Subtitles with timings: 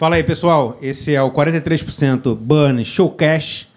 [0.00, 0.78] Fala aí, pessoal.
[0.80, 3.68] Esse é o 43% Burn Showcast,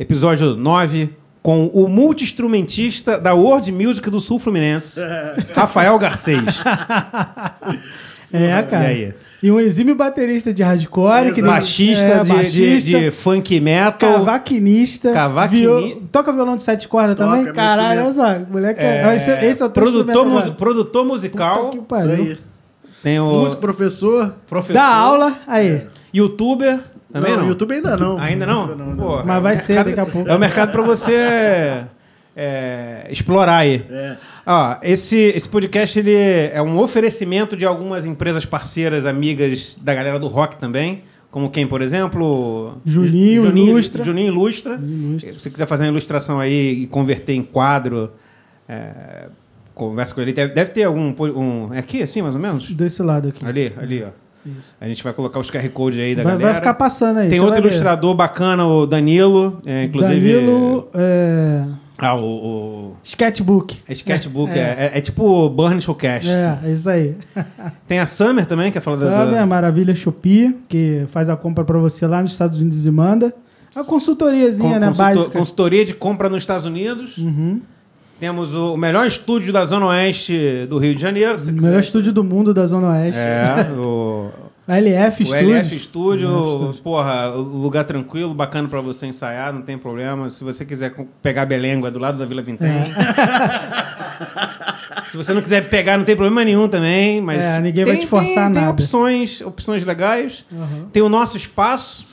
[0.00, 1.10] episódio 9,
[1.42, 4.98] com o multi-instrumentista da World Music do Sul Fluminense,
[5.54, 6.62] Rafael Garcês.
[8.32, 8.84] É, cara.
[8.84, 9.14] E aí?
[9.42, 11.34] E um exímio baterista de hardcore.
[11.34, 14.14] Que nem- Baixista, é, de, baixista, de- de funk metal.
[14.14, 15.12] Cavaquinista.
[15.12, 17.52] Cavaquini- viol- Toca violão de sete cordas Toca, também?
[17.52, 18.38] Caralho, olha só.
[18.50, 19.14] Moleque, é...
[19.14, 21.66] esse, esse é o teu produtor, produtor musical.
[21.66, 22.10] Puta que Isso pariu.
[22.14, 22.38] aí.
[23.06, 24.34] Tem o Músico, professor.
[24.48, 24.72] professor.
[24.74, 25.86] Dá aula, aí.
[26.12, 26.80] Youtuber.
[27.12, 27.46] Também não?
[27.46, 28.18] YouTube ainda não.
[28.18, 28.62] Ainda não?
[28.62, 29.24] Ainda não, ainda Pô, não.
[29.24, 30.28] Mas vai é ser mercado- daqui a pouco.
[30.28, 31.84] É o mercado pra você
[32.34, 33.84] é, explorar aí.
[33.88, 34.16] É.
[34.44, 40.18] Ó, esse, esse podcast ele é um oferecimento de algumas empresas parceiras, amigas da galera
[40.18, 41.04] do rock também.
[41.30, 42.76] Como quem, por exemplo?
[42.84, 44.02] Juninho Ilustra.
[44.02, 44.80] Juninho Ilustra.
[44.82, 45.32] Ilustra.
[45.32, 48.10] Se você quiser fazer uma ilustração aí e converter em quadro,
[48.68, 49.28] é,
[49.76, 50.32] conversa com ele.
[50.32, 51.14] Deve, deve ter algum.
[51.20, 52.68] Um, é aqui, assim, mais ou menos?
[52.72, 53.44] Desse lado aqui.
[53.46, 54.08] Ali, ali, ó.
[54.44, 54.76] Isso.
[54.80, 56.50] A gente vai colocar os QR Code aí da Vai, galera.
[56.52, 57.28] vai ficar passando aí.
[57.28, 57.68] Tem outro vai ver.
[57.68, 59.60] ilustrador bacana, o Danilo.
[59.66, 60.32] é, inclusive.
[60.34, 61.64] Danilo é...
[61.98, 62.20] Ah, o.
[62.90, 63.78] o Sketchbook.
[63.88, 66.28] é Sketchbook, é, é, é tipo Burn Showcast.
[66.30, 67.16] É, é isso aí.
[67.88, 69.42] Tem a Summer também, que é falar da.
[69.42, 73.34] A Maravilha Shopee, que faz a compra pra você lá nos Estados Unidos e manda.
[73.74, 75.38] Uma consultoriazinha, con- né, consultor- básica.
[75.38, 77.18] Consultoria de compra nos Estados Unidos.
[77.18, 77.60] Uhum.
[78.18, 81.36] Temos o, o melhor estúdio da Zona Oeste do Rio de Janeiro.
[81.38, 83.18] O melhor estúdio do mundo da Zona Oeste.
[83.20, 84.30] É, o,
[84.66, 85.50] A LF o Studios.
[85.58, 86.28] LF Studio,
[86.70, 90.30] LF porra, lugar tranquilo, bacana pra você ensaiar, não tem problema.
[90.30, 92.68] Se você quiser pegar Belengua do lado da Vila Vintém.
[92.70, 92.84] É.
[95.10, 98.02] Se você não quiser pegar, não tem problema nenhum também, mas É, ninguém vai tem-
[98.02, 98.70] te forçar tem, Tem nada.
[98.70, 100.44] opções, opções legais.
[100.50, 100.86] Uhum.
[100.92, 102.06] Tem o nosso espaço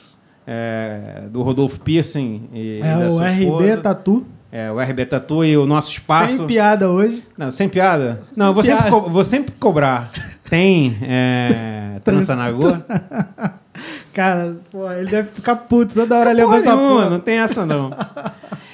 [0.46, 3.76] é, do Rodolfo Piercing e É da o sua RB esposa.
[3.78, 4.26] Tatu.
[4.56, 6.36] É, o RB Tatu e o nosso espaço.
[6.36, 7.24] Sem piada hoje.
[7.36, 8.20] Não, sem piada.
[8.32, 8.90] Sem não, eu vou sempre, piada.
[9.00, 10.12] co- vou sempre cobrar.
[10.48, 12.86] Tem é, trança na rua?
[14.14, 17.10] Cara, pô, ele deve ficar puto toda hora levando essa porra.
[17.10, 17.90] não tem essa não.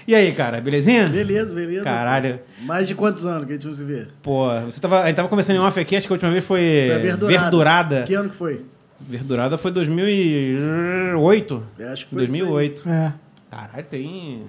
[0.06, 1.08] E aí, cara, belezinha?
[1.08, 1.84] Beleza, beleza.
[1.84, 2.40] Caralho.
[2.60, 4.06] Mais de quantos anos que a gente não se vê?
[4.22, 6.44] Pô, você tava, a gente tava conversando em off aqui, acho que a última vez
[6.44, 7.40] foi, Foi verdurada.
[7.40, 8.02] Verdurada.
[8.02, 8.66] Que ano que foi?
[9.00, 11.62] Verdurada foi 2008.
[11.78, 12.86] É, acho que foi 2008.
[12.86, 13.12] É.
[13.50, 14.42] Caralho, tem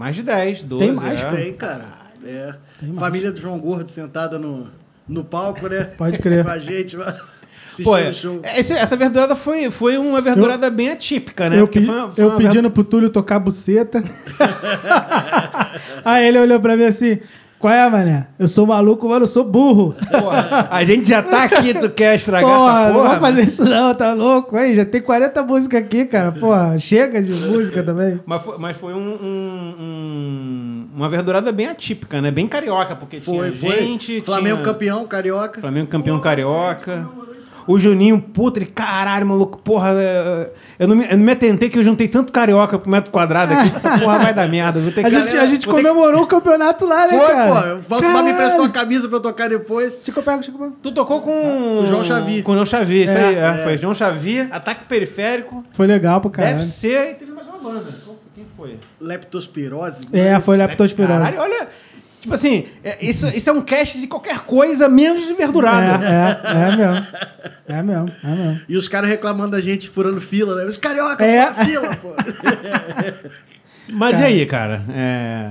[0.00, 0.82] mais de 10, 12.
[0.86, 1.20] Tem mais?
[1.20, 1.24] é.
[1.26, 1.84] Tem, cara.
[2.24, 2.54] É.
[2.78, 2.98] Tem mais.
[2.98, 4.66] Família do João Gordo sentada no,
[5.06, 5.84] no palco, né?
[5.98, 6.42] Pode crer.
[6.42, 7.20] Com a gente lá.
[7.84, 8.08] Pô, é,
[8.58, 11.60] esse- essa verdurada foi, foi uma verdurada bem atípica, né?
[11.60, 14.02] eu pe- foi uma- foi eu pedindo pro Túlio tocar buceta.
[16.04, 17.18] Aí ele olhou pra mim assim:
[17.60, 18.26] qual é, mané?
[18.38, 19.94] Eu sou maluco, mas eu sou burro.
[20.10, 23.08] Porra, a gente já tá aqui, tu quer estragar Porra, essa não porra?
[23.08, 24.56] vamos fazer isso não, tá louco?
[24.56, 26.32] Aí, já tem 40 músicas aqui, cara.
[26.32, 28.18] Porra, chega de música também.
[28.24, 32.30] Mas foi, mas foi um, um- um- uma verdurada bem atípica, né?
[32.30, 33.78] Bem carioca, porque Foi, tinha foi.
[33.84, 34.20] gente...
[34.22, 34.64] Flamengo tinha...
[34.72, 35.60] campeão, carioca.
[35.60, 37.06] Flamengo campeão carioca.
[37.70, 39.90] O Juninho, puta, ele, caralho, maluco, porra,
[40.78, 43.52] eu não, me, eu não me atentei que eu juntei tanto carioca pro metro quadrado
[43.52, 44.80] aqui, que essa porra vai dar merda.
[44.80, 47.76] Vou ter A gente, a gente vou ter comemorou o campeonato lá, né, Foi, cara?
[47.76, 47.96] pô.
[47.96, 49.98] O Bar me emprestou uma camisa pra eu tocar depois.
[50.02, 50.76] Chico, eu pego, Chico, eu pego.
[50.82, 52.42] Tu tocou com O João Xavi.
[52.42, 53.34] Com o João Xavi, isso É, aí.
[53.36, 53.38] é.
[53.38, 53.62] é.
[53.62, 55.64] Foi João Xavi, ataque periférico.
[55.72, 56.56] Foi legal pro caralho.
[56.56, 57.10] Deve ser.
[57.10, 57.84] E teve mais uma banda.
[58.34, 58.78] Quem foi?
[59.00, 60.02] Leptospirose.
[60.12, 61.18] É, foi leptospirose.
[61.20, 61.68] Caralho, olha.
[62.20, 66.04] Tipo assim, é- isso, isso é um cast de qualquer coisa menos de verdurada.
[66.06, 67.06] É, é, é mesmo.
[67.66, 68.60] É mesmo, é mesmo.
[68.68, 70.64] E os caras reclamando da gente furando fila, né?
[70.64, 71.46] Os carioca, É.
[71.46, 72.12] fura fila, pô.
[73.92, 74.30] Mas Cara.
[74.30, 74.84] e aí, cara?
[74.90, 75.50] É,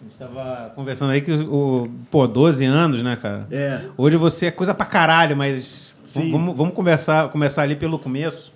[0.00, 1.88] A gente tava conversando aí que o.
[2.10, 3.46] Pô, 12 anos, né, cara?
[3.50, 3.80] É.
[3.96, 5.92] Hoje você é coisa pra caralho, mas.
[6.04, 6.30] Sim.
[6.32, 8.52] Vamos, vamos conversar, começar ali pelo começo.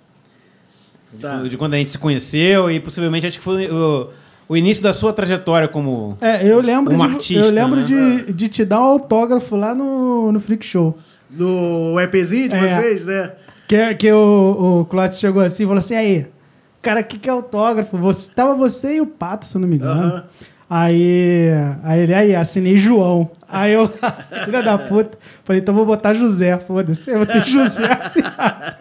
[1.19, 1.37] Tá.
[1.43, 4.09] De quando a gente se conheceu e possivelmente acho que foi o,
[4.49, 6.17] o início da sua trajetória como.
[6.19, 7.85] É, eu lembro, Um de, artista, eu lembro né?
[8.25, 10.97] de, de te dar um autógrafo lá no, no Freak Show.
[11.29, 12.67] No EPzinho de É.
[12.67, 13.31] vocês, né?
[13.67, 16.27] Que, que o, o Clóvis chegou assim e falou assim: aí,
[16.81, 17.95] cara, o que, que é autógrafo?
[17.97, 20.01] Você, tava você e o Pato, se eu não me engano.
[20.01, 20.23] Aham.
[20.69, 21.47] Aí,
[21.83, 23.31] aí ele, aí, assinei João.
[23.47, 23.89] Aí eu,
[24.45, 27.09] filha da puta, falei, então vou botar José, foda-se.
[27.09, 28.19] Eu botei José assim.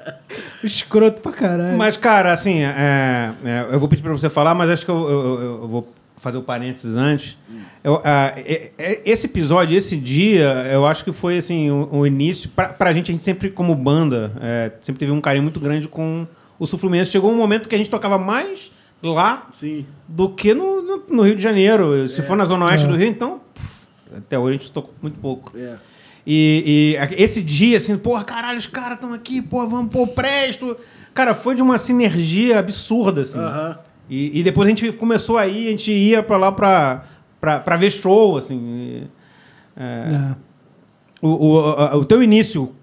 [0.63, 1.79] Escroto pra caralho.
[1.79, 5.09] Mas, cara, assim, é, é, eu vou pedir pra você falar, mas acho que eu,
[5.09, 5.89] eu- eu- eu vou
[6.19, 7.37] fazer o parênteses antes.
[7.83, 12.07] Eu, ah, é- é- esse episódio, esse dia, eu acho que foi assim o, o
[12.07, 12.51] início.
[12.51, 15.87] Pra, pra gente, a gente sempre, como banda, é, sempre teve um carinho muito grande
[15.89, 16.27] com
[16.59, 17.11] o Sul Fluminense.
[17.13, 18.71] Chegou um momento que a gente tocava mais
[19.01, 19.87] lá Sim.
[20.09, 22.09] do que no, no- no Rio de Janeiro.
[22.09, 22.89] Se for na Zona Oeste É.
[22.89, 23.83] do Rio, então, pff,
[24.17, 25.53] até hoje a gente tocou muito pouco.
[25.57, 25.77] É.
[26.27, 30.77] E, e esse dia, assim, porra, caralho, os caras estão aqui, porra, vamos pôr presto.
[31.15, 33.39] Cara, foi de uma sinergia absurda, assim.
[33.39, 33.79] Aham.
[34.11, 37.05] E, e depois a gente começou aí, a gente ia pra lá pra,
[37.41, 38.57] pra, pra ver show, assim.
[38.57, 39.03] e,
[39.77, 39.83] é,
[40.33, 40.37] É.
[41.21, 42.75] o, o, a- o teu início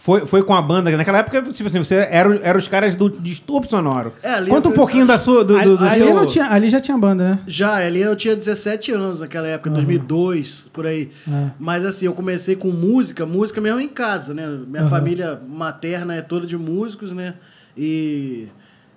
[0.00, 0.90] foi, foi com a banda.
[0.96, 4.14] Naquela época, tipo assim, você era, era os caras do distúrbio sonoro.
[4.22, 6.14] É, ali Conta um eu- pouquinho da sua, do, do, do ali, seu...
[6.14, 7.38] não tinha, ali já tinha banda, né?
[7.46, 11.10] Já, ali eu tinha 17 anos naquela época, 2002, por aí.
[11.30, 11.50] É.
[11.58, 14.48] Mas assim, eu comecei com música, música mesmo em casa, né?
[14.66, 17.34] Minha família materna é toda de músicos, né?
[17.76, 18.48] E,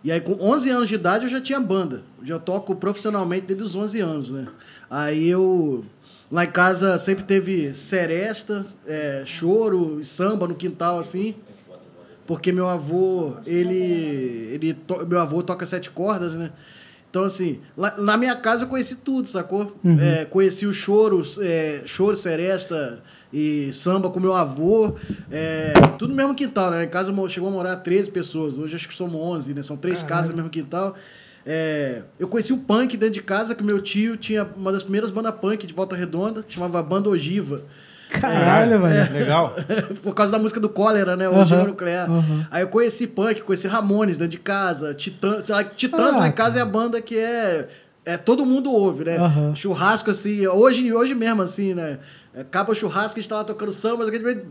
[0.05, 2.03] e aí com 11 anos de idade eu já tinha banda.
[2.23, 4.45] Já toco profissionalmente desde os 11 anos, né?
[4.89, 5.83] Aí eu...
[6.33, 11.35] Lá em casa sempre teve seresta, é, choro e samba no quintal, assim.
[12.25, 14.49] Porque meu avô, ele.
[14.51, 16.49] ele to- meu avô toca sete cordas, né?
[17.09, 19.75] Então, assim, lá- na minha casa eu conheci tudo, sacou?
[19.99, 24.95] É, conheci o choro, é, choro, seresta e samba com meu avô.
[25.29, 26.83] é, tudo no mesmo quintal, né?
[26.85, 28.57] Em casa chegou a morar 13 pessoas.
[28.57, 29.61] Hoje acho que somos 11, né?
[29.61, 30.95] São três casas no mesmo quintal.
[31.45, 35.11] É, eu conheci o punk dentro de casa, que meu tio tinha uma das primeiras
[35.11, 37.61] bandas punk de Volta Redonda, que chamava Banda Ogiva.
[38.09, 39.13] Caralho, velho.
[39.13, 39.55] Legal.
[40.03, 41.27] Por causa da música do Cólera, né?
[41.27, 42.09] O Ogiva Nuclear.
[42.09, 42.47] aham.
[42.51, 44.93] Aí eu conheci punk, conheci Ramones dentro de casa.
[44.93, 45.43] Titã,
[45.75, 47.67] Titãs Ah, lá em casa é a banda que é.
[48.05, 49.17] É, todo mundo ouve, né?
[49.17, 49.55] Aham.
[49.55, 51.99] Churrasco, assim, hoje, hoje mesmo, assim, né?
[52.35, 54.41] Acaba o churrasco, a gente tá lá tocando samba, a gente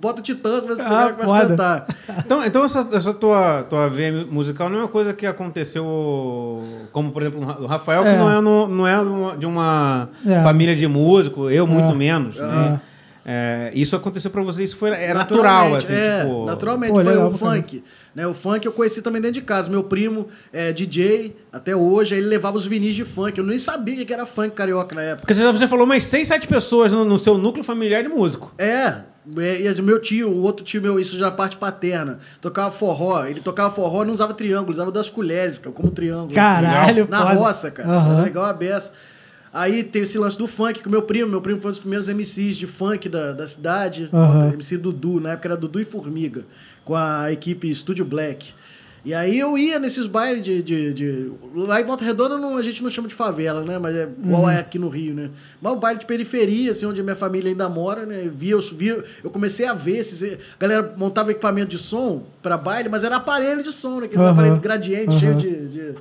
[0.00, 1.86] bota o Titãs, mas Ah, começa a cantar.
[2.24, 6.62] Então, então essa, essa tua, tua veia musical não é uma coisa que aconteceu,
[6.92, 8.12] como por exemplo o Rafael, É.
[8.12, 10.40] que não é, no- não é de uma É.
[10.42, 11.96] família de músico, eu muito É.
[11.96, 12.40] menos.
[12.40, 12.46] Ah.
[12.46, 12.80] né?
[13.24, 16.44] É, isso aconteceu pra você, isso foi, é natural, assim, é, tipo...
[16.44, 16.88] naturalmente.
[16.90, 17.84] Pô, Por exemplo, legal o funk.
[18.14, 19.70] Né, o funk eu conheci também dentro de casa.
[19.70, 23.38] Meu primo é DJ até hoje, aí ele levava os vinis de funk.
[23.38, 25.22] Eu nem sabia que era funk carioca na época.
[25.22, 28.52] Porque você, você falou umas seis, sete pessoas no, no seu núcleo familiar de músico.
[28.58, 29.00] É,
[29.38, 32.70] é, e o meu tio, o outro tio meu, isso já é parte paterna, tocava
[32.70, 33.24] forró.
[33.24, 36.34] Ele tocava forró não usava triângulo, usava das colheres, como triângulo.
[36.34, 37.34] Caralho, Na foda.
[37.34, 38.18] roça, cara.
[38.18, 38.92] Era igual a beça.
[39.52, 41.80] Aí tem esse lance do funk, que o meu primo, meu primo foi um dos
[41.80, 44.08] primeiros MCs de funk da, da cidade.
[44.12, 44.54] Aham.
[44.54, 46.44] MC Dudu, na época era Dudu e Formiga,
[46.84, 48.52] com a equipe Studio Black.
[49.04, 52.62] E aí eu ia nesses bailes de, de, de- Lá em Volta Redonda não- a
[52.62, 53.76] gente não chama de favela, né?
[53.76, 55.30] Mas é igual é aqui no Rio, né?
[55.60, 58.22] Mas o baile de periferia, assim, onde a minha família ainda mora, né?
[58.26, 60.22] Eu Via, eu, via, eu comecei a ver esses.
[60.22, 64.06] A galera montava equipamento de som pra baile, mas era aparelho de som, né?
[64.06, 64.32] Aqueles Aham.
[64.32, 65.18] aparelhos gradiente, Aham.
[65.18, 65.94] cheio de, de-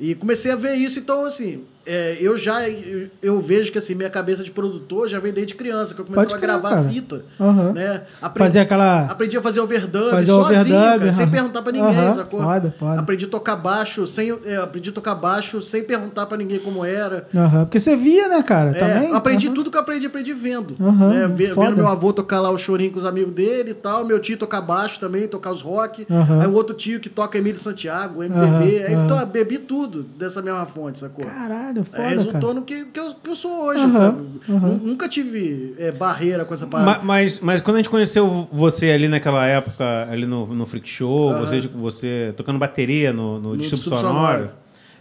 [0.00, 3.94] E comecei a ver isso, então, assim, é, eu já eu, eu vejo que assim,
[3.94, 6.88] minha cabeça de produtor já vem desde criança, que eu comecei Pode a gravar cara.
[6.88, 7.22] fita.
[7.40, 7.72] Aham.
[7.72, 8.02] Né?
[8.20, 9.02] Aprendi, Fazer aquela.
[9.06, 11.32] aprendi a fazer overdub Fazer sozinho, overdub, cara, sem aham.
[11.32, 12.42] perguntar pra ninguém, Aham, sacou?
[12.42, 13.00] foda, foda.
[13.00, 16.84] Aprendi a tocar baixo sem, é, aprendi a tocar baixo sem perguntar pra ninguém como
[16.84, 17.26] era.
[17.34, 18.70] Aham, Porque você via, né, cara?
[18.70, 19.14] É, Também.
[19.14, 20.74] aprendi tudo que eu aprendi, aprendi vendo.
[20.78, 21.26] Né?
[21.28, 24.04] Vendo meu avô tocar lá o chorinho com os amigos dele e tal.
[24.04, 26.06] Meu tio tocar baixo também, tocar os rock.
[26.40, 28.84] Aí o outro tio que toca Emílio Santiago, MPB.
[28.84, 31.24] Aí então, bebi tudo dessa mesma fonte, sacou?
[31.24, 32.54] Caralho, foda, Aí resultou cara.
[32.54, 34.22] no que, que, eu, que eu sou hoje, Aham, sabe?
[34.48, 36.98] Nu- Nunca tive é, barreira com essa parada.
[36.98, 40.88] Ma- Mas, mas quando a gente conheceu você ali naquela época, ali no, no Freak
[40.88, 41.40] Show, Aham.
[41.40, 44.08] você, você tocando bateria no, no, No Distúrbio Sonoro,
[44.38, 44.50] Sonoro.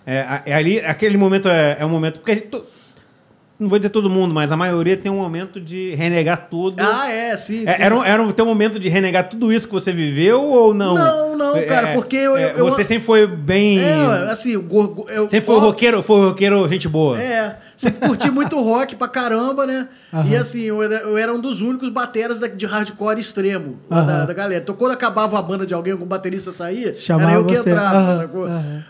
[0.05, 2.19] é, é ali, aquele momento é, é um momento...
[2.19, 2.63] Porque a gente, to-
[3.59, 6.81] não vou dizer todo mundo, mas a maioria tem um momento de renegar tudo.
[6.81, 7.69] Ah, é, sim, sim.
[7.69, 10.73] É, era, um, era um teu momento de renegar tudo isso que você viveu ou
[10.73, 10.95] não?
[10.95, 13.79] Não, não, É, cara, porque eu- é, eu- você sempre foi bem.
[13.79, 17.21] É, assim, o gorgo, eu, sempre foi roqueiro, foi roqueiro, gente boa.
[17.21, 19.87] É, sempre curti muito rock pra caramba, né?
[20.13, 20.27] Aham.
[20.29, 24.01] E assim, eu era, eu era um dos únicos bateras da- de hardcore extremo lá
[24.01, 24.61] da, da galera.
[24.61, 27.69] Então quando acabava a banda de alguém, algum baterista saía, Chamava era eu que você.
[27.69, 28.47] entrava, Aham, sacou?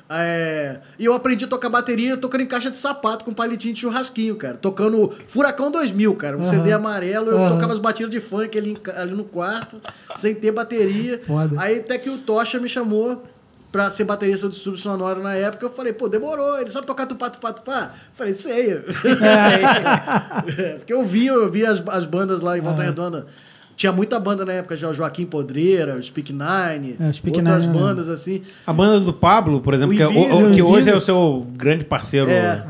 [0.10, 3.81] É, e eu aprendi a tocar bateria tocando em caixa de sapato com palitinho de
[3.81, 4.55] churrasquinho, cara.
[4.58, 6.38] Tocando Furacão 2000, cara.
[6.38, 6.43] Um.
[6.43, 9.79] CD amarelo, eu tocava as batidas de funk ali, ali no quarto,
[10.15, 11.22] sem ter bateria.
[11.25, 11.55] Foda.
[11.62, 13.24] Aí até que o Tocha me chamou
[13.71, 15.65] pra ser baterista do Distúrbio Sonoro na época.
[15.65, 16.59] Eu falei, pô, demorou.
[16.59, 17.91] Ele sabe tocar tupá, tupá, tupá?
[18.15, 18.81] Falei, sei.
[18.83, 20.73] sei.
[20.79, 23.27] Porque eu vi, eu vi as, as bandas lá em Volta Redonda.
[23.75, 27.38] Tinha muita banda na época, já o Joaquim Podreira, o Speak Nine, É, o Speak
[27.39, 27.81] outras Nine, né?
[27.81, 28.41] bandas assim.
[28.67, 30.95] A banda do Pablo, por exemplo, O que, é o- o- que o hoje é
[30.95, 32.29] o seu grande parceiro.
[32.29, 32.61] É.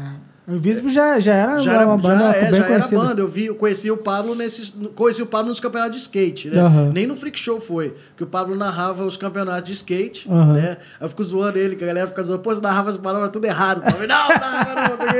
[0.50, 3.00] O Invisible já, já era Já era, uma banda já, é, bem já era conhecida.
[3.02, 3.22] banda.
[3.22, 4.74] Eu, vi, eu conheci o Pablo nesses.
[4.96, 6.60] Conheci o Pablo nos campeonatos de skate, né?
[6.60, 6.92] Aham.
[6.94, 7.96] Nem no Freak Show foi.
[8.10, 10.54] Porque o Pablo narrava os campeonatos de skate, Aham.
[10.54, 10.78] né?
[11.00, 13.30] Aí eu fico zoando ele, que a galera fica zoando, pô, você narrava as palavras
[13.32, 13.84] tudo errado.
[13.86, 15.12] Eu falei, não, não, não, não, sei o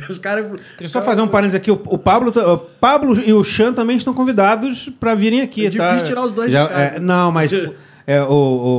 [0.00, 0.02] quê.
[0.10, 0.46] Os caras.
[0.46, 1.70] Deixa eu só fazer um parênteses aqui.
[1.70, 5.70] O, o Pablo, o Pablo e o Chan também estão convidados para virem aqui, É
[5.70, 5.88] tá?
[5.88, 6.72] difícil tirar os dois de casa.
[6.96, 7.50] é, não, mas
[8.06, 8.28] é, o,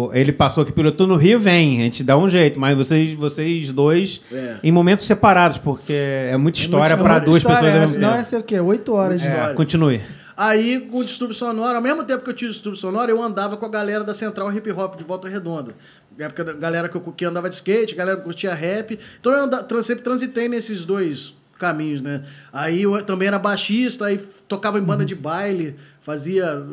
[0.09, 1.81] o- ele passou aqui pelo no Rio, vem.
[1.81, 2.59] A gente dá um jeito.
[2.59, 4.57] Mas vocês, vocês dois É.
[4.63, 8.17] em momentos separados, porque é muita história muita para duas História, pessoas é, tempo.
[8.17, 8.59] ia ser o quê?
[8.59, 9.53] Oito horas de É, história.
[9.55, 10.01] continue.
[10.35, 13.21] Aí, com o Distúrbio Sonoro, ao mesmo tempo que eu tinha o Distúrbio Sonoro, eu
[13.23, 15.73] andava com a galera da Central Hip Hop de Volta Redonda.
[16.15, 18.99] Na época, da galera que, eu, que andava de skate, galera que curtia rap.
[19.19, 22.23] Então, eu anda, trans- sempre transitei nesses dois caminhos, né?
[22.53, 25.75] Aí eu também era baixista, aí tocava em banda de baile,
[26.07, 26.65] fazia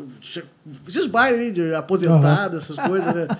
[0.87, 3.27] esses bailes de aposentado, essas coisas, né?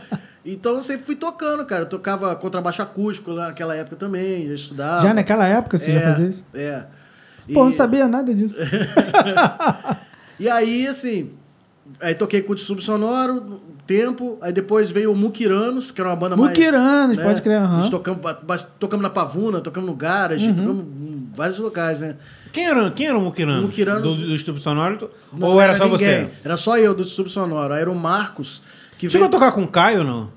[0.48, 1.82] Então eu sempre fui tocando, cara.
[1.82, 5.02] Eu tocava contrabaixo acústico lá naquela época também, já estudava.
[5.02, 6.46] Já naquela época você é, já fazia isso?
[6.54, 6.86] É.
[7.52, 8.58] Pô, não E- sabia nada disso.
[10.40, 11.32] E aí, assim,
[12.02, 16.16] aí toquei com o Subsonoro um tempo, aí depois veio o Mukiranos, que era uma
[16.16, 16.50] banda mais...
[16.50, 18.22] Mukiranos, pode crer, gente tocamos,
[18.80, 20.56] tocamos na Pavuna, tocamos no Garage, Uhum.
[20.56, 22.18] tocamos em vários locais, né?
[22.56, 23.64] Quem era, quem era o Mukirano?
[23.64, 25.10] Mukiranos- Do, do Estúdio Sonoro?
[25.34, 26.30] Não ou era, só ninguém, você?
[26.44, 27.74] Era só eu do Subsonoro.
[27.74, 28.62] Aí era o Marcos,
[28.98, 29.38] que Chegou veio...
[29.38, 30.30] a tocar com o Caio ou não?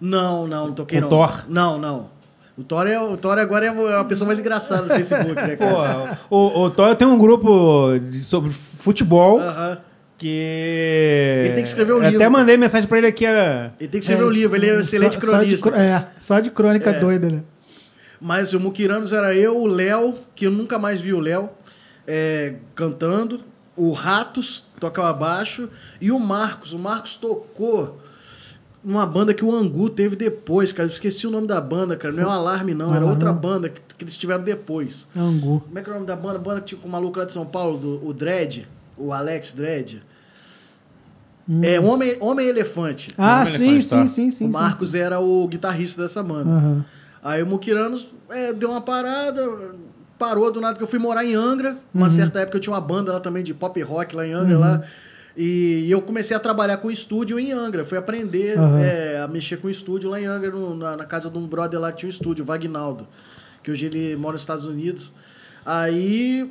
[0.00, 1.16] Não, não, não toquei Com não.
[1.20, 1.44] o Thor?
[1.48, 2.10] Não, não.
[2.56, 5.64] O Thor, é, o Thor agora é a pessoa mais engraçada do Facebook, né, Pô,
[5.64, 6.18] cara?
[6.30, 9.78] o, o Toyo tem um grupo de- sobre futebol Aham.
[10.18, 11.40] que.
[11.46, 12.30] Ele tem que escrever o Eu Até livro.
[12.30, 13.26] mandei mensagem pra ele aqui.
[13.26, 15.70] ah, Ele tem que escrever o livro, ele é um excelente só, Só de, cronista.
[15.70, 16.98] é, só de crônica É.
[17.00, 17.42] doida, né?
[18.22, 21.50] Mas o Mukiranos era eu, o Léo, que eu nunca mais vi o Léo
[22.06, 23.40] é, cantando,
[23.76, 25.68] o Ratos tocava baixo
[26.00, 26.72] e o Marcos.
[26.72, 28.00] O Marcos tocou
[28.84, 30.88] numa banda que o Angu teve depois, cara.
[30.88, 32.14] Eu esqueci o nome da banda, cara.
[32.14, 32.94] Não é o Alarme, não.
[32.94, 35.08] Era outra banda que, que eles tiveram depois.
[35.16, 35.60] Angu.
[35.60, 36.38] Como é que é o nome da banda?
[36.38, 39.52] Banda que tinha com o maluco lá de São Paulo, do, o Dredd, o Alex
[39.52, 40.00] Dredd.
[41.60, 43.08] É Homem, Homem Elefante.
[43.18, 44.06] Ah, Não, sim, elefante, sim, tá.
[44.06, 44.44] sim, sim.
[44.44, 44.52] o sim.
[44.52, 46.50] Marcos era o guitarrista dessa banda.
[46.50, 46.84] Aham.
[47.22, 49.46] Aí o Mukiranos é, deu uma parada,
[50.18, 51.76] parou do nada, porque eu fui morar em Angra.
[51.94, 54.58] Uma certa época eu tinha uma banda lá também de pop rock lá em Angra.
[54.58, 54.82] Lá,
[55.36, 57.84] e eu comecei a trabalhar com estúdio em Angra.
[57.84, 58.80] Fui aprender Aham.
[58.80, 61.78] é, a mexer com estúdio lá em Angra, no- na, na casa de um brother
[61.80, 63.06] lá que tinha um estúdio, Vagnaldo.
[63.62, 65.12] Que hoje ele mora nos Estados Unidos.
[65.64, 66.50] Aí,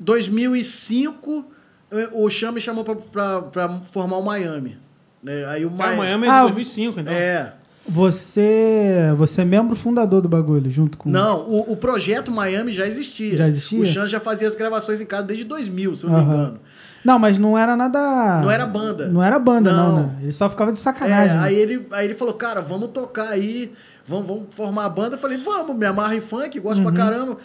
[0.00, 1.44] 2005,
[1.90, 4.78] eh, o Cham me chamou pra formar o Miami.
[5.22, 5.44] né?
[5.46, 7.12] Aí o Cara, Mi- Miami é de Ah, 2005, então.
[7.12, 7.52] É.
[7.90, 11.08] Você, você é membro fundador do bagulho, junto com...
[11.10, 13.36] Não, o, o projeto Miami já existia.
[13.36, 13.80] Já existia?
[13.80, 16.34] O Chan já fazia as gravações em casa desde 2000, se eu não me Aham.
[16.34, 16.60] engano.
[17.04, 18.40] Não, mas não era nada...
[18.42, 19.08] Não era banda.
[19.08, 20.02] Não era banda, não, Não.
[20.06, 20.16] né?
[20.22, 21.36] Ele só ficava de É, sacanagem.
[21.36, 21.42] né?
[21.42, 23.72] aí, ele, aí ele falou, cara, vamos tocar aí,
[24.06, 25.14] vamos, vamos formar a banda.
[25.16, 26.84] Eu falei, vamos, me amarra em funk, gosto Uhum.
[26.84, 27.38] pra caramba.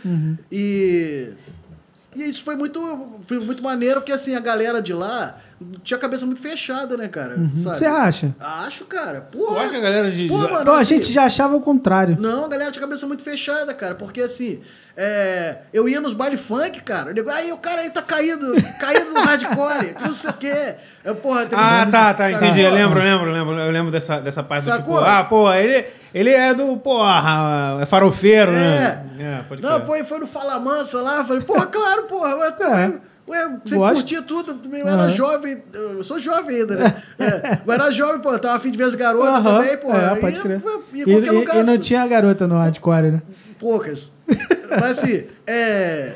[0.52, 1.30] E,
[2.16, 2.80] e isso foi muito,
[3.26, 5.38] foi muito maneiro, porque assim, a galera de lá
[5.84, 7.36] tinha a cabeça muito fechada, né, cara?
[7.56, 7.78] Sabe?
[7.78, 8.36] Você acha?
[8.40, 9.18] Acho, cara.
[9.18, 9.62] Eu Porra.
[9.62, 10.28] acho que a galera de.
[10.28, 12.18] Pô, mano, Pô, a assim, gente já achava o contrário.
[12.20, 13.96] Não, a galera tinha a cabeça muito fechada, cara.
[13.96, 14.62] Porque assim,
[14.98, 17.12] é, eu ia nos baile funk, cara.
[17.12, 20.76] Eu digo, aí o cara aí tá caído, caído no hardcore, não sei o quê.
[21.04, 22.48] Eu, porra, Ah, tá, tá, Sacou?
[22.48, 22.62] entendi.
[22.62, 23.54] Eu lembro, eu lembro, eu lembro.
[23.60, 24.98] Eu lembro dessa, dessa parte do Sacou?
[24.98, 29.06] tipo, ah, pô, ele, ele é do, porra, é farofeiro, né?
[29.20, 29.24] É.
[29.24, 29.86] É, pode Não, crer.
[29.86, 31.24] pô, ele foi no Fala Mansa lá.
[31.24, 32.32] Falei, porra, claro, porra.
[32.60, 33.15] É.
[33.28, 34.60] ué você curtia tudo.
[34.76, 37.04] Eu era jovem, eu sou jovem ainda, né?
[37.18, 39.98] É, eu era jovem, pô, tava afim de ver as garotas Aham, também, porra.
[40.00, 40.62] É, pode Ia- crer.
[40.94, 41.56] E, e- lugar.
[41.56, 41.82] e não assim.
[41.82, 43.22] tinha garota no hardcore, né?
[43.60, 44.12] Poucas.
[44.70, 46.14] Mas assim, é.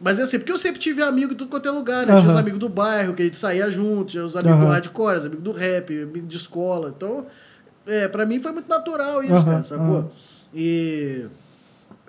[0.00, 2.18] Mas assim, porque eu sempre tive amigo em tudo quanto é lugar, né?
[2.18, 4.64] Tinha os amigos do bairro, que a gente saía junto, tinha os amigos Aham.
[4.66, 6.92] do hardcore, os amigos do rap, amigos de escola.
[6.96, 7.24] Então,
[7.86, 10.10] é, pra mim foi muito natural isso, cara, sacou?
[10.52, 11.26] E.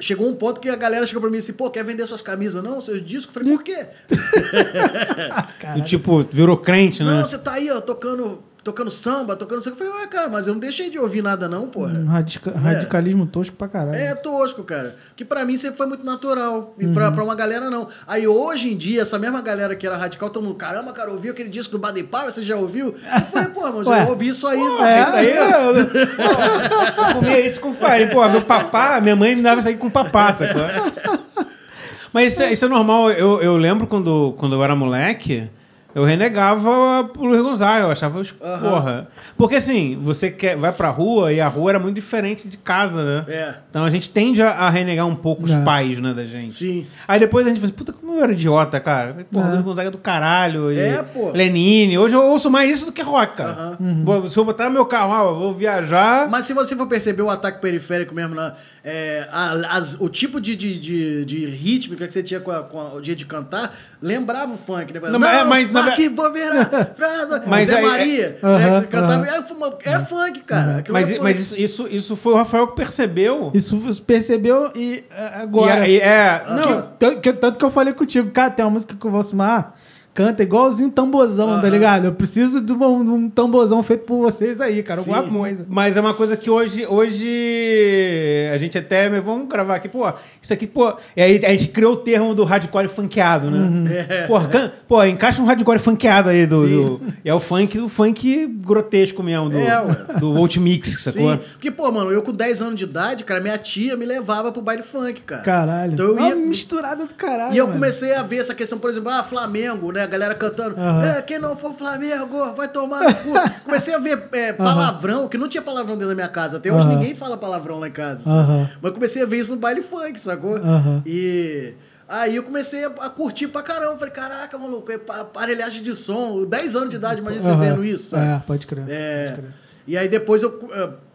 [0.04, 2.62] Chegou um ponto que a galera chegou pra mim assim, pô, quer vender suas camisas?
[2.62, 3.34] Não, seus discos?
[3.34, 3.88] Eu falei, por quê?
[5.78, 7.14] E, tipo, virou crente, né?
[7.14, 9.70] Não, você tá aí, ó, tocando, tocando samba, tocando isso.
[9.70, 11.94] Eu falei, ué, cara, mas eu não deixei de ouvir nada, não, porra.
[12.00, 13.96] Um radica- radicalismo tosco pra caralho.
[13.98, 14.96] É tosco, cara.
[15.16, 16.74] Que pra mim sempre foi muito natural.
[16.80, 16.94] E Uhum.
[16.94, 17.88] pra, pra uma galera, não.
[18.08, 21.32] Aí hoje em dia, essa mesma galera que era radical, todo mundo, caramba, cara, ouviu
[21.34, 22.96] aquele disco do Bad Power, você já ouviu?
[23.14, 24.58] Eu falei, pô, mas eu ouvi isso aí.
[24.58, 24.74] Pô, pô.
[24.84, 28.10] isso aí eu, eu, eu comia isso com farinha.
[28.10, 30.62] Pô, meu papá, minha mãe me dava isso aí com papá, sacou?
[32.14, 33.10] Mas isso, é- isso é normal.
[33.12, 35.50] Eu, eu lembro quando, quando eu era moleque,
[35.96, 37.86] eu renegava o Luiz Gonzaga.
[37.86, 38.60] Eu achava, os- Aham.
[38.70, 39.08] porra.
[39.38, 43.04] Porque assim, você quer, vai pra rua e a rua era muito diferente de casa,
[43.04, 43.26] né?
[43.28, 45.64] É, Então a gente tende a, a renegar um pouco os É.
[45.64, 46.54] pais, né, da gente.
[46.54, 46.86] sim.
[47.08, 49.16] Aí depois a gente fala, assim, puta, como eu era idiota, cara.
[49.32, 49.52] Porra, É.
[49.52, 50.72] Luiz Gonzaga é do caralho.
[50.72, 51.32] E É, pô.
[51.32, 51.98] Lenine.
[51.98, 53.78] Hoje eu ouço mais isso do que rock, cara.
[53.80, 54.04] Uhum.
[54.04, 56.28] Vou- Se eu botar no meu carro, ah, eu vou viajar.
[56.30, 60.42] Mas se você for perceber o ataque periférico mesmo, na, é, a- as- o tipo
[60.42, 63.26] de, de, de, de rítmica que você tinha com, a- com a- o dia de
[63.26, 65.00] cantar, lembrava o funk, né?
[65.10, 68.76] Não, mas- é, mas na Marque Bobeira, Frasa, Mas Zé aí- é- Maria, né, que
[68.82, 69.26] você cantava, aham.
[69.34, 70.84] era, fuma- era funk, cara.
[70.90, 71.44] Mas, era mas funk.
[71.64, 73.52] isso, isso, isso foi o Rafael que percebeu.
[73.54, 75.82] Isso percebeu e é, E agora.
[75.84, 76.44] aí, é.
[76.50, 79.12] Não, Não, tanto, que, tanto que eu falei contigo, cara, tem uma música que eu
[79.12, 79.76] vou somar.
[80.14, 81.70] Canta igualzinho um tambozão, tá Aham.
[81.70, 82.06] ligado?
[82.06, 85.00] Eu preciso de um, de um tambozão feito por vocês aí, cara.
[85.00, 85.30] Alguma Sim.
[85.30, 85.66] coisa.
[85.70, 89.10] Mas é uma coisa que hoje, hoje a gente até.
[89.20, 90.12] Vamos gravar aqui, pô.
[90.42, 90.96] Isso aqui, pô.
[91.16, 93.60] E aí a gente criou o termo do hardcore funkeado, né?
[93.60, 93.84] Uhum.
[94.28, 96.64] Pô, can- pô, encaixa um hardcore funkeado aí do.
[96.68, 99.96] Do- é o funk do funk grotesco mesmo, do, É, ué.
[100.20, 101.34] do Volt Mix, sacou?
[101.34, 104.52] Sim, porque, pô, mano, eu com 10 anos de idade, cara, minha tia me levava
[104.52, 105.42] pro baile funk, cara.
[105.42, 105.94] Caralho.
[105.94, 107.54] Então eu Uma ia- misturada do caralho.
[107.54, 107.78] E eu mano.
[107.80, 110.03] comecei a ver essa questão, por exemplo, ah, Flamengo, né?
[110.04, 111.04] A galera cantando, Aham.
[111.06, 113.34] é, quem não for Flamengo, vai tomar no cu.
[113.66, 116.58] Comecei a ver é, palavrão, que não tinha palavrão dentro da minha casa.
[116.58, 118.24] Até hoje ninguém fala palavrão lá em casa.
[118.24, 118.72] sabe?
[118.82, 120.60] Mas comecei a ver isso no baile funk, sacou?
[121.06, 121.74] E
[122.08, 123.98] aí eu comecei a, curtir pra caramba.
[123.98, 126.46] Falei, caraca, maluco, é pa- aparelhagem de som.
[126.46, 127.60] 10 anos de idade, imagina você Aham.
[127.60, 128.26] vendo isso, sabe?
[128.26, 128.84] É, pode crer.
[128.88, 129.52] É, Pode crer.
[129.88, 130.60] e aí depois eu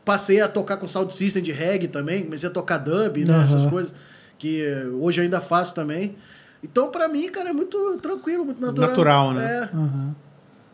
[0.04, 3.44] passei a tocar com sound system de reggae também, comecei a tocar dub, né, Aham.
[3.44, 3.92] essas coisas
[4.38, 4.64] que
[5.00, 6.16] hoje eu ainda faço também.
[6.62, 8.88] Então, pra mim, cara, é muito tranquilo, muito natural.
[8.88, 9.70] Natural, né?
[9.72, 9.76] É.
[9.76, 10.16] Aham.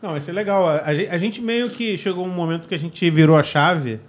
[0.01, 0.67] Não, isso é legal.
[0.67, 3.99] A, a gente meio que chegou um momento que a gente virou a chave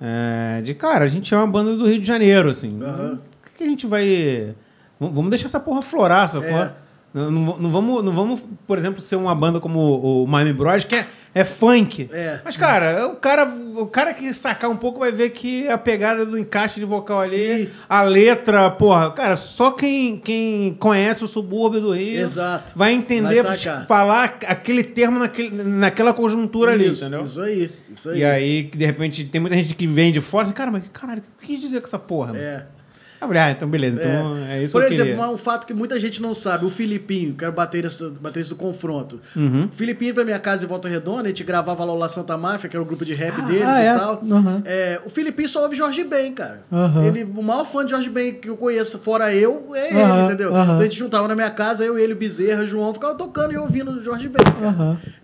[0.00, 2.78] é, de, cara, a gente é uma banda do Rio de Janeiro, assim.
[2.82, 3.20] Aham.
[3.40, 4.54] Por que, que a gente vai.
[4.98, 6.48] Vamos deixar essa porra florar, sacou?
[6.48, 6.74] É.
[7.14, 10.52] Não, não, não vamos, não vamos, por exemplo, ser uma banda como o, o Miami
[10.52, 12.08] Bros, que é, é funk.
[12.12, 12.40] É.
[12.44, 13.44] Mas, cara, o cara,
[13.76, 17.20] o cara que sacar um pouco vai ver que a pegada do encaixe de vocal
[17.20, 17.70] ali, Sim.
[17.88, 22.72] a letra, porra, cara, só quem, quem conhece o subúrbio do Rio Exato.
[22.76, 27.22] vai entender, Vai falar aquele termo naquele, naquela conjuntura ali, Isso, entendeu?
[27.22, 28.18] Isso aí, isso aí.
[28.18, 31.20] E aí, de repente, tem muita gente que vem de fora e cara, mas caralho,
[31.20, 32.32] o que quis dizer com essa porra?
[32.32, 32.81] mano?
[33.22, 33.24] É.
[33.24, 35.30] Eu falei, ah, então beleza, então é, isso Por que exemplo, queria.
[35.30, 38.58] um fato que muita gente não sabe, o Filipinho, que era o baterista, baterista do
[38.58, 39.20] confronto.
[39.36, 39.68] Uhum.
[39.72, 42.08] O Filipinho ia pra minha casa em Volta Redonda, a gente gravava lá o La
[42.08, 43.94] Santa Máfia, que era o grupo de rap deles ah, e é?
[43.94, 44.22] tal.
[44.30, 44.62] Aham.
[44.64, 46.62] É, o Filipinho só ouve Jorge Ben, cara.
[46.72, 47.04] Aham.
[47.04, 50.24] Ele, o maior fã de Jorge Ben que eu conheço, fora eu, é ele, Aham,
[50.26, 50.54] entendeu?
[50.54, 50.64] aham.
[50.64, 53.52] Então a gente juntava na minha casa, eu, ele, o Bezerra, o João, ficava tocando
[53.52, 54.42] e ouvindo o Jorge Ben.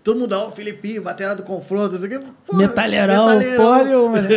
[0.03, 2.17] Todo mundo, ó, o Filipinho, baterá do confronto, isso aqui.
[2.47, 3.63] pô, Metalheirão, metalheirão.
[3.65, 4.27] pólio, mano.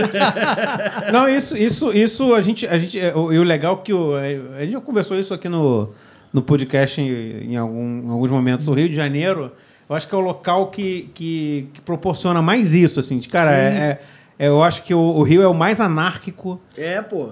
[1.12, 4.14] Não, isso, isso, isso a gente, a gente, é, o- e o legal que o,
[4.16, 5.90] a gente já conversou isso aqui no,
[6.32, 8.66] no podcast em, em algum- em alguns momentos.
[8.68, 9.52] O Rio de Janeiro,
[9.88, 13.52] eu acho que é o local que, que, que proporciona mais isso, assim, de, cara,
[13.52, 13.98] é,
[14.38, 17.28] é- eu acho que o, o Rio é o mais anárquico É, pô.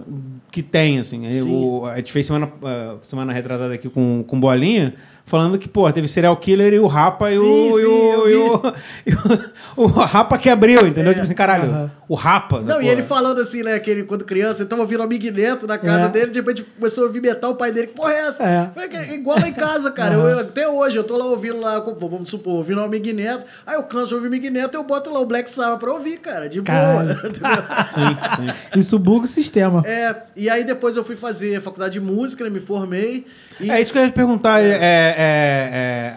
[0.52, 1.30] que tem, assim.
[1.32, 1.52] Sim.
[1.52, 4.94] o- a gente fez semana, ah, semana retrasada aqui com, com Bolinha,
[5.30, 8.28] falando que, pô, teve serial killer e o Rapa e, o, Sim, e, sim, o,
[8.28, 8.74] e, o,
[9.06, 9.40] e o-
[9.84, 11.10] o Rapa que abriu, entendeu?
[11.12, 11.14] É.
[11.14, 11.90] Tipo assim, caralho, Aham.
[12.08, 12.60] o Rapa.
[12.60, 15.30] Não, e ele falando assim, né, que ele, quando criança, ele tava ouvindo o Amigo
[15.30, 16.08] Neto na casa É.
[16.08, 18.42] dele, de repente começou a ouvir metal, o pai dele, que porra é essa?
[18.44, 18.70] É.
[18.74, 20.14] Falei, "Que é igual lá em casa, cara.
[20.14, 23.46] Eu- eu- até hoje, eu tô lá ouvindo lá, vamos supor, ouvindo o Amigo Neto,
[23.66, 25.92] aí eu canso de ouvir o Amigo Neto, eu boto lá o Black Sabbath pra
[25.92, 27.14] ouvir, cara, de Caralho.
[27.14, 27.30] boa.
[27.92, 28.80] Sim, sim.
[28.80, 29.82] Isso buga o sistema.
[29.86, 33.26] É, e aí depois eu fui fazer faculdade de música, né, me formei.
[33.60, 34.60] E, É isso que eu ia te perguntar.
[34.60, 36.14] É, é- é-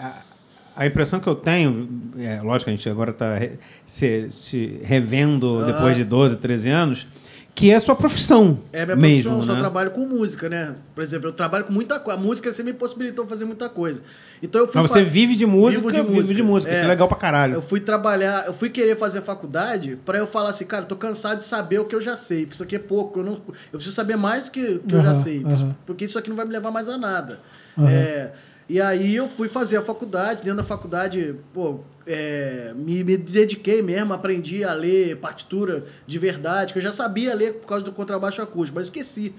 [0.75, 3.37] a- impressão que eu tenho, é, lógico que a gente agora está
[3.85, 5.65] se, se revendo Ah.
[5.65, 7.07] depois de 12, 13 anos,
[7.55, 9.59] que é a sua profissão É minha mesmo, profissão, eu só né?
[9.59, 10.73] trabalho com música, né?
[10.95, 12.19] Por exemplo, eu trabalho com muita coisa.
[12.19, 14.01] A música você me possibilitou fazer muita coisa.
[14.41, 16.73] Então eu fui Mas você fa- vive de música, Vivo vive de música.
[16.73, 17.53] Isso é legal pra caralho.
[17.53, 20.95] Eu fui trabalhar, eu fui querer fazer faculdade pra eu falar assim, cara, eu tô
[20.95, 23.33] cansado de saber o que eu já sei, porque isso aqui é pouco, eu não
[23.33, 25.75] eu preciso saber mais do que que eu já sei, porque isso- aham.
[25.85, 27.39] porque isso aqui não vai me levar mais a nada.
[27.77, 27.87] Aham.
[27.89, 28.31] É,
[28.69, 33.81] e aí eu fui fazer a faculdade, dentro da faculdade, pô, é, me, me dediquei
[33.81, 37.91] mesmo, aprendi a ler partitura de verdade, que eu já sabia ler por causa do
[37.91, 39.33] contrabaixo acústico, mas esqueci.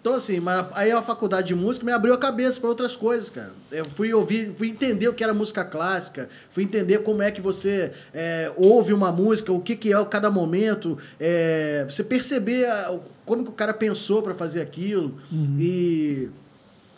[0.00, 3.30] Então, assim, mas aí a faculdade de música me abriu a cabeça para outras coisas,
[3.30, 3.52] cara.
[3.72, 7.40] Eu fui ouvir, fui entender o que era música clássica, fui entender como é que
[7.40, 12.98] você é, ouve uma música, o que, que é cada momento, é, você perceber a-
[13.24, 15.16] como que o cara pensou para fazer aquilo.
[15.58, 16.28] E,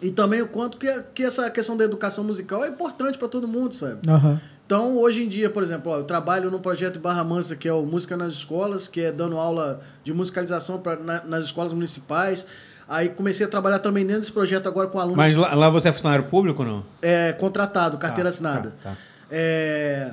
[0.03, 3.47] e também o quanto que, que essa questão da educação musical é importante para todo
[3.49, 4.01] mundo, sabe?
[4.09, 4.41] Aham.
[4.67, 7.73] Então, hoje em dia, por exemplo, ó, eu trabalho no projeto Barra Mansa, que é
[7.73, 12.45] o Música nas Escolas, que é dando aula de musicalização pra, na- nas escolas municipais.
[12.89, 15.89] Aí comecei a trabalhar também dentro desse projeto agora com alunos Mas lá, lá você
[15.89, 16.85] é funcionário público ou não?
[17.01, 18.75] é, contratado, carteira Tá, assinada.
[18.83, 18.97] tá, tá.
[19.31, 20.13] É,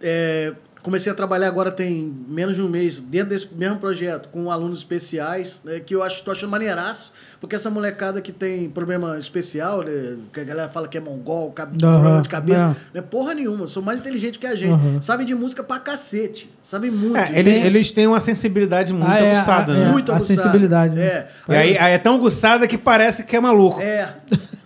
[0.00, 4.50] é, comecei a trabalhar agora tem menos de um mês dentro desse mesmo projeto com
[4.50, 9.16] alunos especiais, né, que eu acho, tô achando maneiraço, porque essa molecada que tem problema
[9.16, 12.66] especial, né, que a galera fala que é mongol, cab- de cabeça, é.
[12.66, 15.00] não é porra nenhuma, são mais inteligentes que a gente, Aham.
[15.02, 17.16] sabem de música pra cacete, sabem muito.
[17.16, 19.84] É, ele- eles têm uma sensibilidade muito Ah, é, aguçada, ah, né?
[19.86, 19.92] é.
[19.92, 20.36] muito a aguçado.
[20.40, 21.02] sensibilidade, né?
[21.06, 21.28] É.
[21.48, 23.80] E aí, aí é tão aguçada que parece que é maluco.
[23.80, 24.14] É,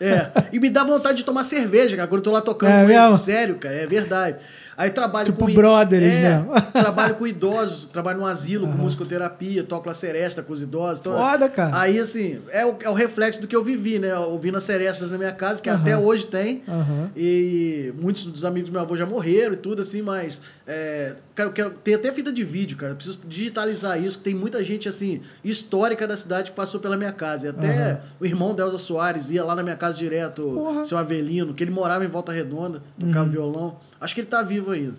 [0.01, 0.31] é.
[0.53, 2.91] E me dá vontade de tomar cerveja, cara, quando eu tô lá tocando É com
[3.09, 4.37] eles, sério, cara, é verdade.
[4.83, 5.55] Aí trabalho Tipo com...
[5.55, 6.51] brothers é, mesmo.
[6.73, 10.99] trabalho com idosos, trabalho no asilo, com musicoterapia, toco a seresta com os idosos.
[10.99, 11.79] Então, Foda, cara.
[11.79, 14.13] Aí, assim, é o, é o reflexo do que eu vivi, né?
[14.19, 15.81] Ouvindo as serestas na minha casa, que Aham.
[15.81, 16.65] até hoje tem.
[16.67, 17.13] Aham.
[17.17, 21.53] E muitos dos amigos do meu avô já morreram e tudo assim, mas é, quero,
[21.53, 22.91] quero, tem até fita de vídeo, cara.
[22.91, 26.97] Eu preciso digitalizar isso, que tem muita gente assim, histórica da cidade que passou pela
[26.97, 27.47] minha casa.
[27.47, 30.85] E até o irmão Delza Soares ia lá na minha casa direto, Porra.
[30.85, 33.77] seu Avelino, que ele morava em Volta Redonda, tocava violão.
[34.03, 34.95] Acho que ele tá vivo ainda.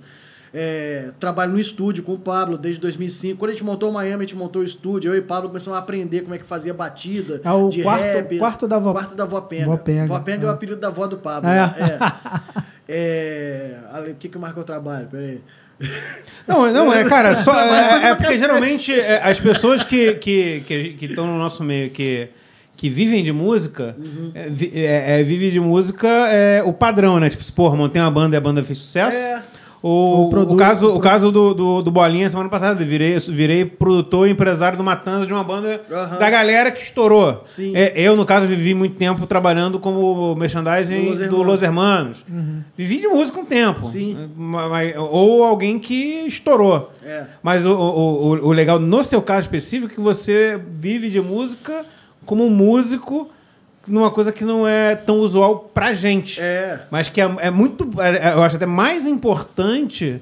[0.56, 3.40] É, trabalho no estúdio com o Pablo desde 2005.
[3.40, 5.12] Quando a gente montou o Miami, a gente montou o estúdio.
[5.12, 7.42] Eu e o Pablo começamos a aprender como é que fazia batida.
[7.44, 8.38] É o de quarto- rap.
[8.38, 9.66] quarto da vó- Quarto da vó Penga.
[9.66, 10.54] Vó Penga, Vó Penga é o é.
[10.54, 11.50] apelido da avó do Pablo.
[11.50, 11.56] É.
[11.56, 12.00] né?
[12.88, 13.78] É.
[14.06, 15.08] É, O que que marca o trabalho?
[15.10, 15.42] Peraí.
[16.48, 20.94] Não, não, é, cara, só, é, é porque geralmente é, as pessoas que que que
[20.94, 22.30] que estão no nosso meio que
[22.76, 24.32] que vivem de música, Uhum.
[24.34, 27.30] é, é, é, vive de música é o padrão, né?
[27.30, 29.16] Tipo, se, porra, montei uma banda e a banda fez sucesso.
[29.18, 29.42] É.
[29.86, 32.88] O, O produto- o caso, o o caso do, do, do Bolinha, semana passada, eu
[32.88, 36.18] virei, virei produtor e empresário do Matanza de uma banda Aham.
[36.20, 37.44] da galera que estourou.
[37.46, 37.74] Sim.
[37.76, 41.46] É, eu, no caso, vivi muito tempo trabalhando como merchandising Do Los do Hermanos.
[41.48, 42.26] Los Hermanos.
[42.78, 43.86] Vivi de música um tempo.
[43.86, 44.30] Sim.
[44.38, 46.90] Ma- mas- ou alguém que estourou.
[47.06, 47.26] É.
[47.44, 51.20] Mas o, o, o, o legal, no seu caso específico, é que você vive de
[51.20, 51.82] música
[52.26, 53.30] como músico
[53.88, 56.40] numa coisa que não é tão usual pra gente.
[56.42, 56.82] É.
[56.90, 57.90] Mas que é, é muito.
[58.02, 60.22] é- é- eu acho até mais importante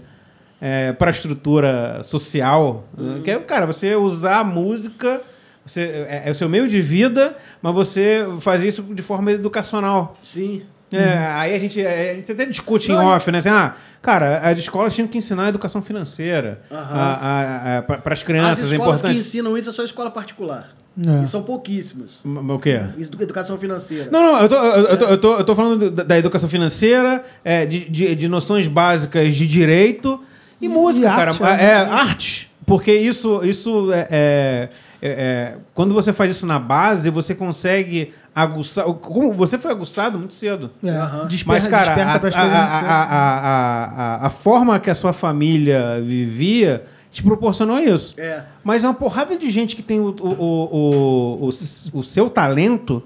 [0.59, 2.83] é, para a estrutura social.
[2.97, 3.15] Uhum.
[3.17, 3.21] né?
[3.23, 5.21] Que é, cara, você usar a música.
[5.63, 10.15] Você, é, é o seu meio de vida, mas você fazer isso de forma educacional.
[10.23, 10.63] Sim.
[10.91, 13.37] É, aí a gente, é, a gente até discute Não, em e- off, né?
[13.37, 18.75] Assim, ah, cara, as escolas tinham que ensinar educação financeira para as As crianças, é
[18.75, 19.19] escolas que importante.
[19.19, 20.69] ensinam isso é só escola particular.
[21.07, 21.23] É.
[21.23, 22.21] E são pouquíssimas.
[22.25, 22.81] M- O quê?
[23.19, 24.09] Educação financeira.
[24.11, 27.23] Não, não, eu tô, eu, eu tô, eu tô, eu tô falando da, educação financeira,
[27.45, 30.21] é, de, de, de noções básicas de direito
[30.59, 31.55] e, E música, arte, cara.
[31.57, 31.63] né?
[31.63, 32.51] É, arte.
[32.65, 34.69] Porque isso, isso é,
[35.01, 38.85] é- é- Quando você faz isso na base, você consegue aguçar.
[38.85, 40.69] Como você foi aguçado muito cedo.
[40.83, 44.95] É, desperta, Mas, cara, desperta a, a, a, a, a, a, a forma que a
[44.95, 48.13] sua família vivia te proporcionou isso.
[48.17, 48.43] É.
[48.63, 52.29] Mas é uma porrada de gente que tem o, o, o, o, o, o seu
[52.29, 53.03] talento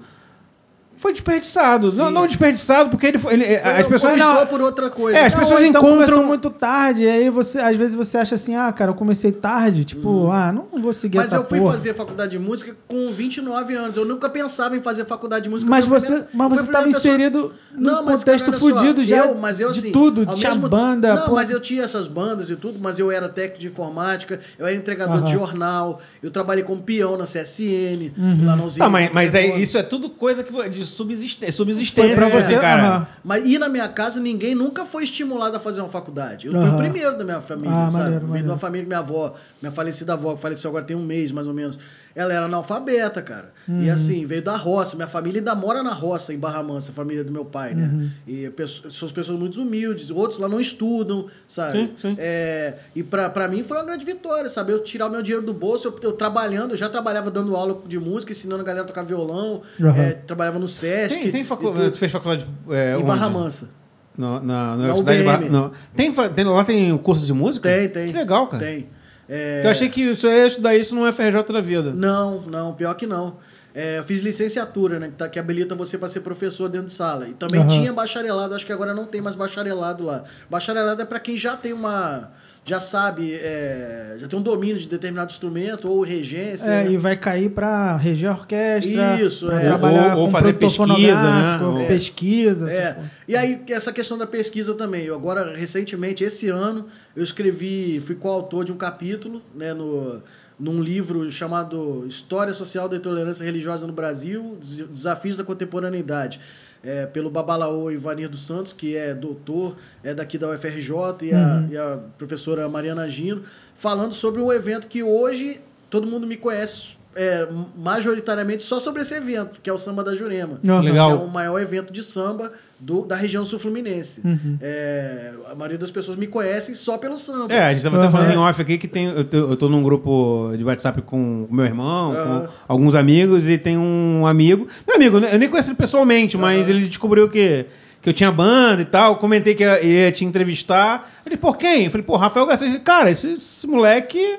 [0.96, 1.92] foi desperdiçado.
[1.94, 3.34] Não, não desperdiçado, porque ele foi.
[3.34, 4.16] ele- Foi- as pessoas.
[4.16, 5.18] Não, por outra coisa.
[5.18, 8.34] É, as Não, pessoas então encontram- muito tarde, e aí você, às vezes você acha
[8.34, 11.18] assim, ah, cara, eu comecei tarde, tipo, ah, não vou seguir.
[11.18, 11.72] Mas essa eu fui porra.
[11.72, 13.96] fazer faculdade de música com 29 anos.
[13.96, 15.70] Eu nunca pensava em fazer faculdade de música.
[15.70, 19.34] Mas você, primeira- mas você estava inserido mas, contexto cara, olha só, fudido já eu,
[19.34, 21.14] mas eu, de assim, tudo, tinha mesmo- banda.
[21.14, 21.34] Não, pô.
[21.34, 24.74] mas eu tinha essas bandas e tudo, mas eu era técnico de informática, eu era
[24.76, 25.24] entregador Aham.
[25.24, 28.46] de jornal, eu trabalhei como peão na CSN, Uhum.
[28.46, 28.84] lá na usina.
[28.86, 29.60] Tá, mas, mas é, Redonda.
[29.60, 30.52] isso é tudo coisa que
[30.90, 33.08] de subsistência, subsistência Foi pra pra você, você, cara.
[33.24, 36.46] Mas e na minha casa ninguém nunca foi estimulado a fazer uma faculdade.
[36.46, 38.04] Eu fui o primeiro da minha família, Ah, sabe?
[38.04, 38.50] maneiro, Vim de maneiro.
[38.52, 41.54] uma família minha avó, minha falecida avó, que faleceu agora tem um mês mais ou
[41.54, 41.78] menos.
[42.16, 43.52] Ela era analfabeta, cara.
[43.68, 43.82] Uhum.
[43.82, 44.96] E assim, veio da roça.
[44.96, 47.90] Minha família ainda mora na roça, em Barra Mansa, a família do meu pai, né?
[47.92, 48.10] Uhum.
[48.26, 51.72] E pesso- são pessoas muito humildes, outros lá não estudam, sabe?
[51.72, 52.16] Sim, sim.
[52.18, 54.72] É, e pra, pra mim foi uma grande vitória, sabe?
[54.72, 57.82] Eu tirar o meu dinheiro do bolso, eu, eu trabalhando, eu já trabalhava dando aula
[57.86, 60.00] de música, ensinando a galera a tocar violão, Aham.
[60.00, 61.18] é, trabalhava no Sesc.
[61.20, 61.90] Tem, tem faculdade.
[61.90, 62.46] Tu fez faculdade.
[62.70, 63.04] É, Em onde?
[63.04, 63.68] Barra Mansa.
[64.16, 65.38] No- na, na Na Universidade de Barra.
[65.40, 65.50] UBM.
[65.50, 65.70] não.
[65.94, 67.68] Tem, tem, lá tem o curso de música?
[67.68, 68.06] Tem, tem.
[68.06, 68.64] Que legal, cara.
[68.64, 68.88] Tem.
[69.28, 71.92] É, Eu achei que isso ia estudar isso no FRJ da vida.
[71.92, 73.36] Não, não, pior que não.
[73.74, 75.08] É, eu fiz licenciatura, né?
[75.08, 77.28] Que, tá- habilita você para ser professor dentro de sala.
[77.28, 77.68] E também Aham.
[77.68, 80.24] tinha bacharelado, acho que agora não tem mais bacharelado lá.
[80.48, 82.30] Bacharelado é para quem já tem uma.
[82.68, 86.68] Já sabe, é, já tem um domínio de determinado instrumento ou regência.
[86.68, 86.90] É, né?
[86.90, 89.20] e vai cair pra reger a orquestra.
[89.22, 89.60] Isso, é.
[89.66, 91.60] Trabalhar Ou- ou com fazer pesquisa, né?
[91.64, 92.66] Ou- Pesquisa.
[92.66, 92.92] essas É.
[92.94, 93.10] porra.
[93.28, 95.04] E aí, essa questão da pesquisa também.
[95.04, 100.20] Eu agora, recentemente, esse ano, eu escrevi, fui coautor de um capítulo, né, no,
[100.58, 106.40] num livro chamado História Social da Intolerância Religiosa no Brasil, Des- Desafios da Contemporaneidade.
[106.86, 111.66] É, pelo Babalaô Ivanir dos Santos, que é doutor, é daqui da UFRJ, e, a,
[111.68, 113.42] e a professora Mariana Gino,
[113.74, 119.14] falando sobre um evento que hoje todo mundo me conhece é, majoritariamente só sobre esse
[119.14, 120.60] evento, que é o Samba da Jurema.
[120.64, 120.80] Aham.
[120.82, 121.10] Legal.
[121.10, 124.20] É o maior evento de samba do, da região sul-fluminense.
[124.22, 124.58] Uhum.
[124.60, 127.52] É, a maioria das pessoas me conhecem só pelo samba.
[127.52, 128.12] É, a gente tava até Aham.
[128.12, 129.06] falando em off aqui que tem.
[129.06, 132.46] Eu tô, eu tô num grupo de WhatsApp com o meu irmão, Aham.
[132.46, 134.68] com alguns amigos, e tem um amigo.
[134.86, 137.66] Meu amigo, eu nem conheço ele pessoalmente, mas ele descobriu que.
[138.02, 141.10] Que eu tinha banda e tal, comentei que ia, ia te entrevistar.
[141.24, 141.86] Ele, por quem?
[141.86, 142.68] Eu falei, pô, Rafael Garcia.
[142.68, 144.38] Ele, Cara, esse, esse moleque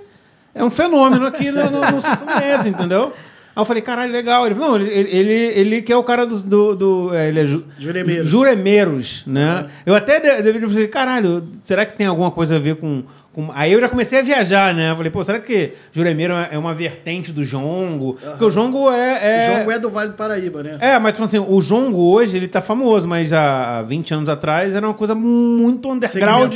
[0.58, 3.14] é um fenômeno aqui no, no, no Fluminense, entendeu?
[3.56, 4.46] Aí eu falei, caralho, legal.
[4.46, 6.38] Ele falou, não, ele, ele, ele que é o cara do.
[6.40, 8.28] do, do é, ele é ju, Juremeiros.
[8.28, 9.66] Juremeiros, né?
[9.84, 13.02] Eu até de- deveria falar, caralho, será que tem alguma coisa a ver com,
[13.34, 14.92] com- Aí eu já comecei a viajar, né?
[14.92, 18.14] Eu falei, pô, será que Juremeiro é uma vertente do jongo?
[18.22, 18.94] Porque o jongo é.
[18.94, 19.46] O é...
[19.64, 20.78] João é do Vale do Paraíba, né?
[20.80, 24.76] É, mas tipo assim, o jongo hoje ele tá famoso, mas há 20 anos atrás
[24.76, 26.54] era uma coisa muito underground.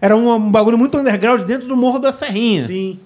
[0.00, 2.62] Era um, um bagulho muito underground dentro do Morro da Serrinha.
[2.66, 2.98] Sim.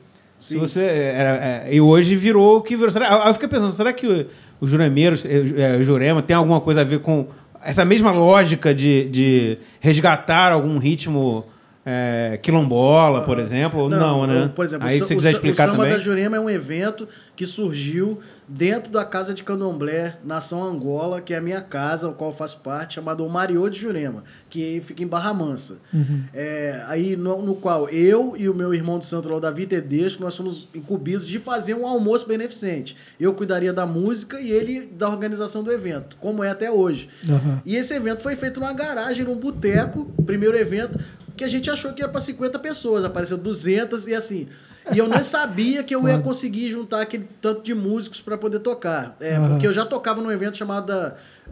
[0.49, 2.91] Se você era, é, e hoje virou o que virou.
[2.91, 4.27] Será, eu fiquei pensando, será que o,
[4.61, 7.27] o Juremeiros, é, o Jurema, tem alguma coisa a ver com
[7.65, 11.47] essa mesma lógica de, de resgatar algum ritmo
[11.87, 13.89] é, quilombola, por exemplo?
[13.89, 14.45] Não, né?
[14.45, 15.93] o- Por exemplo, aí o, se você quiser o explicar Samba também.
[15.93, 21.33] da Jurema é um evento que surgiu dentro da Casa de Candomblé, Nação Angola, que
[21.33, 25.03] é a minha casa, o qual eu faço parte, chamado Mariô de Jurema, que fica
[25.03, 25.79] em Barra Mansa.
[26.33, 30.35] É, aí no, no qual eu e o meu irmão de santo Davi Tedesco, nós
[30.35, 32.97] somos incumbidos de fazer um almoço beneficente.
[33.19, 37.09] Eu cuidaria da música e ele da organização do evento, como é até hoje.
[37.29, 37.63] Aham.
[37.65, 40.99] E esse evento foi feito numa garagem, num boteco, primeiro evento,
[41.37, 44.49] que a gente achou que ia para 50 pessoas, apareceu 200 e assim.
[44.93, 48.59] E eu não sabia que eu ia conseguir juntar aquele tanto de músicos para poder
[48.59, 49.17] tocar.
[49.21, 49.49] É, Aham.
[49.51, 50.93] Porque eu já tocava num evento chamado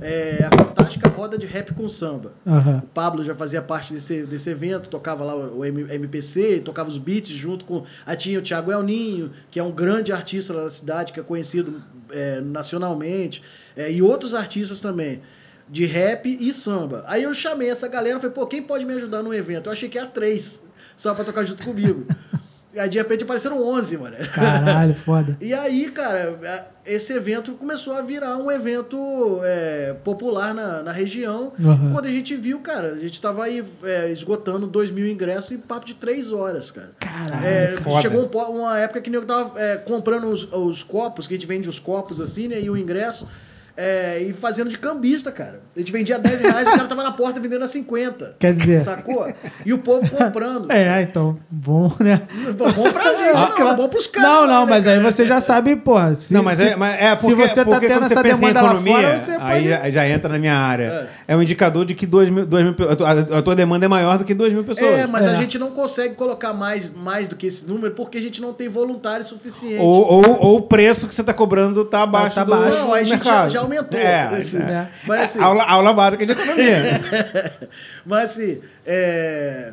[0.00, 2.32] é, a Fantástica Roda de Rap com Samba.
[2.46, 2.82] Aham.
[2.84, 7.30] O Pablo já fazia parte desse, desse evento, tocava lá o MPC, tocava os beats
[7.30, 7.84] junto com.
[8.04, 11.20] Aí tinha o Thiago El Ninho, que é um grande artista lá da cidade, que
[11.20, 13.42] é conhecido é, nacionalmente,
[13.76, 15.22] é, e outros artistas também,
[15.68, 17.02] de rap e samba.
[17.06, 19.68] Aí eu chamei essa galera e falei, pô, quem pode me ajudar no evento?
[19.68, 20.62] Eu achei que ia três,
[20.96, 22.04] só pra tocar junto comigo.
[22.76, 24.16] Aí de repente apareceram 11, mano.
[24.34, 25.36] Caralho, foda.
[25.40, 31.52] E aí, cara, esse evento começou a virar um evento é, popular na, na região.
[31.58, 31.92] Uhum.
[31.92, 35.58] Quando a gente viu, cara, a gente tava aí é, esgotando 2 mil ingressos em
[35.58, 36.90] papo de 3 horas, cara.
[36.98, 38.00] Caralho, É, foda.
[38.00, 41.46] chegou um uma época que eu tava é, comprando os, os copos, que a gente
[41.46, 42.60] vende os copos assim, né?
[42.60, 43.28] E o ingresso.
[43.76, 45.60] É, e fazendo de cambista, cara.
[45.74, 48.36] A gente vendia 10 reais, o cara tava na porta vendendo a 50.
[48.38, 49.26] Quer dizer- Sacou?
[49.64, 50.70] E o povo comprando.
[50.70, 52.22] É, então, bom, né?
[52.56, 54.28] Bom, bom pra gente, não, é bom pros caras.
[54.30, 55.10] Não, lá, não, né, mas aí cara?
[55.12, 56.14] você já sabe, porra.
[56.14, 58.22] se- Não, mas, se- é, mas é se porque, você tá porque tendo quando essa
[58.22, 61.08] demanda lá economia, fora, você aí pode- já, já entra na minha área.
[61.26, 63.88] É, um indicador de que 2 mil, dois mil, a, tua, a tua demanda é
[63.88, 64.90] maior do que 2 mil pessoas.
[64.90, 65.30] É, mas É.
[65.30, 68.52] a gente não consegue colocar mais, mais do que esse número porque a gente não
[68.52, 69.80] tem voluntário suficiente.
[69.80, 72.76] Ou, ou, ou o preço que você está cobrando está abaixo tá do, baixo.
[72.76, 73.50] do Não, aí a gente já, mercado.
[73.50, 73.98] já aumentou.
[73.98, 74.88] É, Assim, é.
[75.06, 77.00] Mas assim, É, aula, aula básica de economia.
[78.04, 79.72] mas assim, é,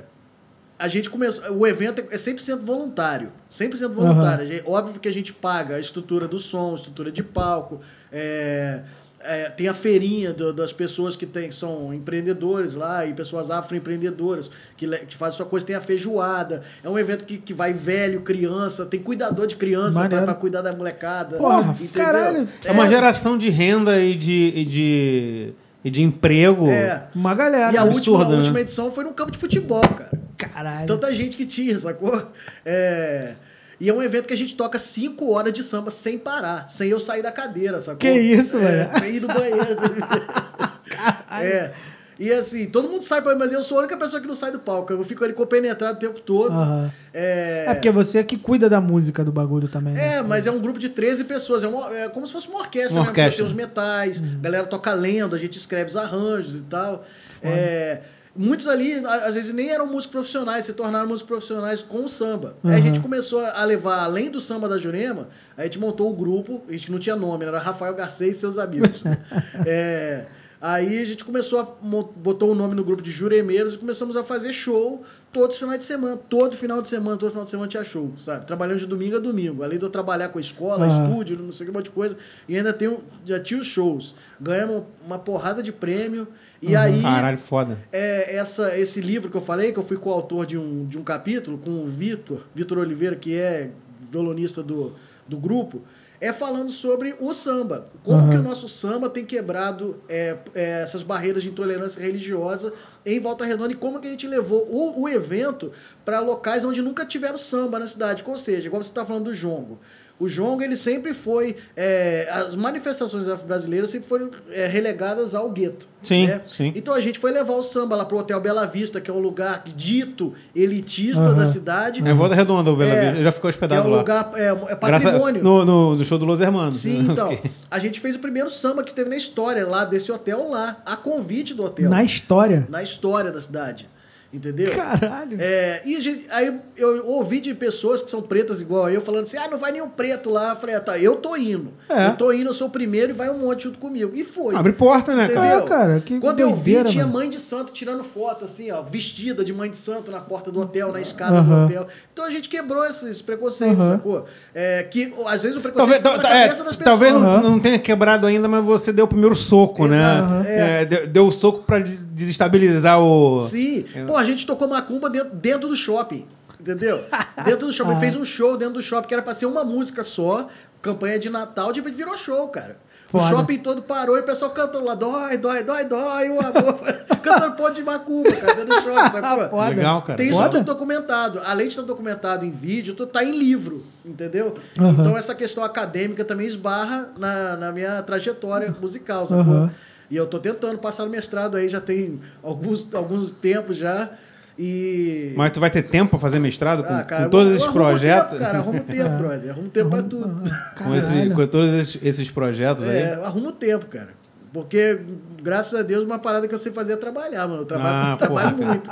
[0.78, 1.52] a gente começou.
[1.58, 3.32] O evento é 100% voluntário.
[3.52, 4.44] 100% voluntário.
[4.44, 7.82] A gente- Óbvio que a gente paga a estrutura do som, a estrutura de palco.
[8.12, 8.82] é,
[9.22, 13.52] é, tem a feirinha do- das pessoas que, tem, que são empreendedores lá e pessoas
[13.52, 15.66] afroempreendedoras que, que fazem sua coisa.
[15.66, 16.64] Tem a feijoada.
[16.84, 18.86] É um evento que, que vai velho, criança.
[18.86, 21.38] Tem cuidador de criança para cuidar da molecada.
[21.38, 21.90] Porra, entendeu?
[22.06, 22.48] caralho.
[22.64, 25.54] É uma geração de renda e de, e de,
[25.84, 26.68] e de emprego.
[26.70, 27.08] É.
[27.14, 27.74] Uma galera.
[27.74, 28.38] E a absurdo, última, a né?
[28.38, 30.12] última edição foi no campo de futebol, cara.
[30.38, 30.88] Caralho.
[30.88, 32.26] Tanta gente que tinha, sacou?
[32.66, 33.34] É...
[33.80, 36.90] E é um evento que a gente toca cinco horas de samba sem parar, sem
[36.90, 37.98] eu sair da cadeira, sacou?
[38.00, 39.00] Que isso, é, velho?
[39.00, 39.66] Sem ir no banheiro.
[39.68, 39.90] Sem...
[41.48, 41.72] é.
[42.20, 44.60] E assim, todo mundo sai, mas eu sou a única pessoa que não sai do
[44.60, 44.92] palco.
[44.92, 46.52] Eu fico ali compenetrado o tempo todo.
[46.52, 46.92] Aham.
[47.14, 47.64] É...
[47.70, 49.94] É porque você é que cuida da música do bagulho também.
[49.94, 50.16] né?
[50.18, 51.64] É, mas é um grupo de 13 pessoas.
[51.64, 53.10] É, uma- é como se fosse uma orquestra, Uma né?
[53.12, 53.38] orquestra.
[53.38, 57.06] Tem os metais, a galera toca lendo, a gente escreve os arranjos e tal.
[57.42, 58.02] É,
[58.36, 62.56] muitos ali, às vezes, nem eram músicos profissionais, se tornaram músicos profissionais com o samba.
[62.64, 62.82] Aí a Uhum.
[62.84, 66.72] gente começou a levar, além do samba da Jurema, a gente montou o grupo, a
[66.72, 69.04] gente não tinha nome, era Rafael Garcês e seus amigos.
[69.66, 70.26] É,
[70.62, 74.24] aí a gente começou a botou o nome no grupo de juremeiros e começamos a
[74.24, 76.18] fazer show todos os finais de semana.
[76.18, 78.46] Todo final de semana, todo final de semana tinha show, sabe?
[78.46, 79.64] Trabalhando de domingo a domingo.
[79.64, 80.88] Além de eu trabalhar com a escola, Ah.
[81.08, 82.18] estúdio, não sei que um monte de coisa.
[82.48, 84.16] E ainda tenho, já tinha os shows.
[84.40, 86.28] Ganhamos uma porrada de prêmio.
[86.62, 87.80] E aí, Caralho, foda.
[87.92, 91.04] é, essa, esse livro que eu falei, que eu fui coautor de um, de um
[91.04, 93.70] capítulo com o Vitor, Vitor Oliveira, que é
[94.12, 94.94] violonista do,
[95.28, 95.82] do grupo,
[96.22, 97.88] é falando sobre o samba.
[98.04, 98.30] Como Uhum.
[98.30, 102.74] que o nosso samba tem quebrado é, é, essas barreiras de intolerância religiosa
[103.06, 105.72] em Volta Redonda e como que a gente levou o, o evento
[106.04, 108.22] para locais onde nunca tiveram samba na cidade.
[108.28, 109.80] Ou seja, igual você está falando do jongo.
[110.20, 111.56] O jongo, ele sempre foi...
[111.78, 115.88] é, as manifestações brasileiras sempre foram é, relegadas ao gueto.
[116.02, 116.42] Sim, né?
[116.48, 116.74] sim.
[116.76, 119.20] Então a gente foi levar o samba lá pro Hotel Bela Vista, que é um
[119.20, 121.38] lugar dito elitista Aham.
[121.38, 122.06] da cidade.
[122.08, 123.24] É Volta Redonda, o Bela É, Vista.
[123.24, 123.98] Já ficou que é hospedado um lá.
[124.00, 125.44] lugar, é, é patrimônio.
[125.44, 126.80] no, no, no show do Los Hermanos.
[126.80, 127.38] Sim, Eu então.
[127.72, 130.96] A gente fez o primeiro samba que teve na história lá desse hotel lá, a
[130.98, 131.90] convite do hotel.
[131.90, 132.68] Na história.
[132.70, 133.88] na história da cidade.
[134.32, 134.72] Entendeu?
[134.76, 135.38] Caralho.
[135.40, 139.38] É, e gente- aí eu ouvi de pessoas que são pretas igual eu falando assim:
[139.38, 140.52] ah, não vai nenhum preto lá.
[140.52, 141.74] Eu falei, ah, tá, eu tô indo.
[141.90, 142.10] É.
[142.10, 144.12] Eu tô indo, eu sou o primeiro e vai um monte junto comigo.
[144.14, 144.56] E foi.
[144.56, 145.48] Abre porta, né, cara?
[145.58, 147.18] É, cara, que Quando eu vi, doideira, tinha mano.
[147.18, 150.60] mãe de santo tirando foto, assim, ó, vestida de mãe de santo na porta do
[150.60, 151.62] hotel, na escada Aham.
[151.62, 151.88] do hotel.
[152.14, 153.96] Então a gente quebrou esses preconceitos, Aham.
[153.98, 154.26] sacou?
[154.54, 156.76] É, que às vezes o Talvez, preconceito tá tal- na tal- é, pessoas.
[156.76, 157.42] talvez não, Aham.
[157.42, 160.44] não tenha quebrado ainda, mas você deu o primeiro soco, Exato, né?
[160.46, 160.82] é.
[160.84, 161.80] É, deu, o soco pra
[162.20, 163.42] desestabilizar o.
[163.42, 163.86] Sim.
[163.96, 164.04] É.
[164.04, 166.26] Pô, a gente tocou macumba dentro, dentro do shopping.
[166.60, 167.04] Entendeu?
[167.44, 167.94] dentro do shopping.
[167.94, 168.00] Ah.
[168.00, 170.48] Fez um show dentro do shopping que era pra ser uma música só,
[170.82, 172.78] campanha de Natal, de repente virou show, cara.
[173.08, 173.24] Foda.
[173.24, 176.80] O shopping todo parou e o pessoal cantando lá, dói, dói, dói, dói, o amor.
[177.24, 179.50] cantando ponto de macumba, cara, dentro do shopping, sacou?
[179.50, 179.70] Foda.
[179.70, 180.18] Legal, cara.
[180.18, 180.50] Tem isso Foda.
[180.50, 181.42] tudo documentado.
[181.44, 184.54] Além de estar documentado em vídeo, tu tá em livro, entendeu?
[184.78, 184.96] Aham.
[185.00, 189.54] Então essa questão acadêmica também esbarra na, na minha trajetória musical, sacou?
[189.54, 189.72] Aham.
[190.10, 194.10] E eu tô tentando passar no mestrado aí, já tem alguns, alguns tempos já.
[194.58, 195.34] E.
[195.38, 197.68] Mas tu vai ter tempo pra fazer mestrado com, Ah, cara, com todos eu esses
[197.68, 198.32] arrumo projetos?
[198.32, 199.50] Tempo, cara, arrumo tempo, brother.
[199.52, 200.44] Arrumo tempo pra tudo.
[200.78, 203.24] com, esses, com todos esses, esses projetos É, aí?
[203.24, 204.10] arrumo tempo, cara.
[204.52, 205.00] Porque,
[205.42, 207.62] graças a Deus, uma parada que eu sei fazer é trabalhar, mano.
[207.62, 208.90] Eu trabalho, Ah, trabalho porra, muito.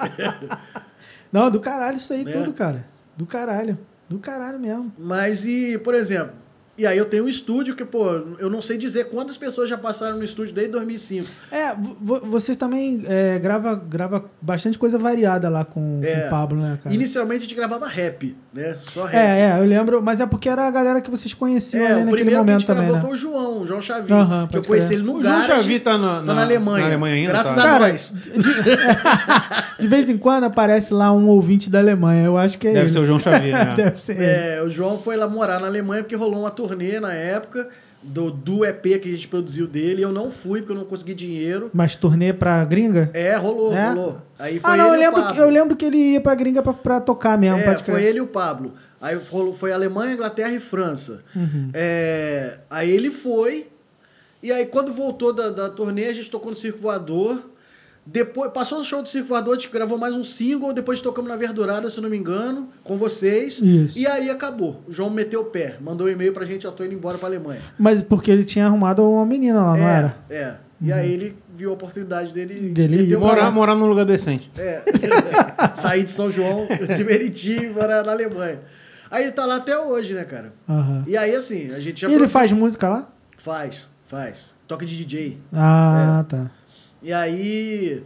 [1.32, 2.32] Não, do caralho isso aí Né?
[2.32, 2.86] tudo, cara.
[3.18, 3.78] Do caralho.
[4.08, 4.94] Do caralho mesmo.
[4.98, 6.32] Mas e, por exemplo,
[6.78, 8.06] e aí eu tenho um estúdio que, pô,
[8.40, 11.28] eu não sei dizer quantas pessoas já passaram no estúdio desde 2005.
[11.52, 16.22] É, vo- vo- você também é, grava, grava bastante coisa variada lá com, É.
[16.22, 16.94] com o Pablo, né, cara?
[16.94, 18.78] Inicialmente a gente gravava rap, né?
[18.80, 19.16] Só rap.
[19.16, 21.94] É, é, eu lembro, mas é porque era a galera que vocês conheciam É, ali
[22.02, 23.08] o naquele primeiro que a momento gente também, gravou né?
[23.08, 24.18] foi o João, o João Xavier.
[24.20, 25.00] Aham, que eu conheci crer.
[25.00, 25.42] ele no O João.
[25.42, 26.80] Xavi tá, no- tá na Alemanha.
[26.82, 27.30] Na Alemanha ainda?
[27.30, 27.62] Graças tá?
[27.62, 28.13] a Cara, nós.
[28.13, 28.32] de,
[29.80, 32.26] de vez em quando aparece lá um ouvinte da Alemanha.
[32.26, 32.94] Eu acho que é Deve ele.
[32.94, 33.54] ser o João Xavier.
[33.66, 33.74] né?
[33.78, 34.26] Deve ser ele.
[34.26, 37.70] É, o João foi lá morar na Alemanha porque rolou uma turnê na época
[38.02, 40.02] do, do EP que a gente produziu dele.
[40.02, 41.70] Eu não fui porque eu não consegui dinheiro.
[41.74, 43.10] Mas turnê pra gringa?
[43.14, 43.90] É, rolou, É?
[43.90, 44.22] rolou.
[44.38, 46.74] Aí foi Ah, não, eu lembro, que, eu lembro que ele ia pra gringa pra,
[46.74, 47.58] pra tocar mesmo.
[47.60, 48.74] É, foi ele e o Pablo.
[49.02, 51.24] Aí rolou- foi Alemanha, Inglaterra e França.
[51.36, 51.70] Uhum.
[51.74, 53.68] É, aí ele foi.
[54.42, 57.42] E aí, quando voltou da, da turnê, a gente tocou no Circo Voador.
[58.10, 60.74] Depois, passou o show do Circo Voador, a gente gravou mais um single.
[60.74, 63.60] Depois tocamos na Verdurada, se não me engano, com vocês.
[63.60, 64.00] Isso.
[64.00, 64.82] E aí acabou.
[64.88, 65.76] O João meteu o pé.
[65.82, 67.60] Mandou um e-mail pra gente, eu tô indo embora pra Alemanha.
[67.78, 70.17] Mas porque ele tinha arrumado uma menina lá, não é, era?
[70.30, 70.56] é.
[70.80, 72.70] E aí ele viu a oportunidade dele...
[72.70, 74.50] Dele Morar, morar num lugar decente.
[74.58, 74.84] É.
[75.76, 76.65] Sair de São João,
[76.96, 78.62] de Meriti, e morar na Alemanha.
[79.12, 80.54] Aí ele tá lá até hoje, né, cara?
[80.70, 81.04] Aham.
[81.08, 82.10] E aí, assim, a gente já...
[82.10, 83.10] E ele faz música lá?
[83.38, 84.54] Faz, faz.
[84.67, 85.39] Toca de DJ.
[85.52, 86.52] Ah, tá.
[87.02, 88.04] E aí...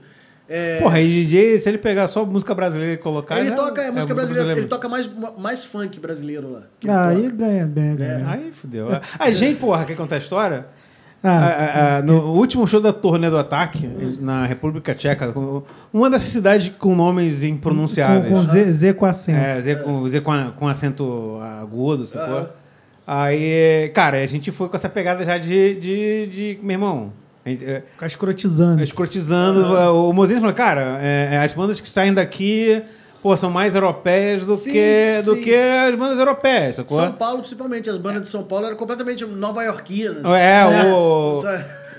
[0.50, 3.40] é, Porra, aí DJ, se ele pegar só música brasileira e colocar.
[3.40, 4.48] ele já- toca é, música brasileira.
[4.50, 4.70] Ele mesmo.
[4.70, 6.64] toca mais, mais funk brasileiro lá.
[6.84, 8.30] ele Ah, aí ganha bem, ganha.
[8.30, 8.88] Aí fudeu.
[9.18, 10.66] A gente, porra, quer contar a história?
[11.24, 13.88] Ah, Ah, ah, ah, no último show da turnê do Ataque,
[14.20, 15.32] na República Tcheca,
[15.94, 18.28] uma dessas cidades com nomes impronunciáveis.
[18.28, 19.38] com, com Z, Z com acento.
[19.38, 22.50] É, Z com, Z com, com acento agudo, sacou?
[23.06, 27.14] Aí, cara, a gente foi com essa pegada já de, de, de meu irmão.
[27.46, 28.84] Gente, é, Ficar escrotizando.
[28.84, 29.62] escrotizando.
[29.96, 32.84] O Mozinho falou, cara, é, é, as bandas que saem daqui,
[33.22, 35.42] pô, são mais europeias do, Sim, que, do sim.
[35.42, 36.98] que as bandas europeias, sacou?
[36.98, 40.24] São Paulo, principalmente, as bandas de São Paulo eram completamente nova-iorquinas.
[40.26, 40.94] É, É.
[40.94, 41.42] o...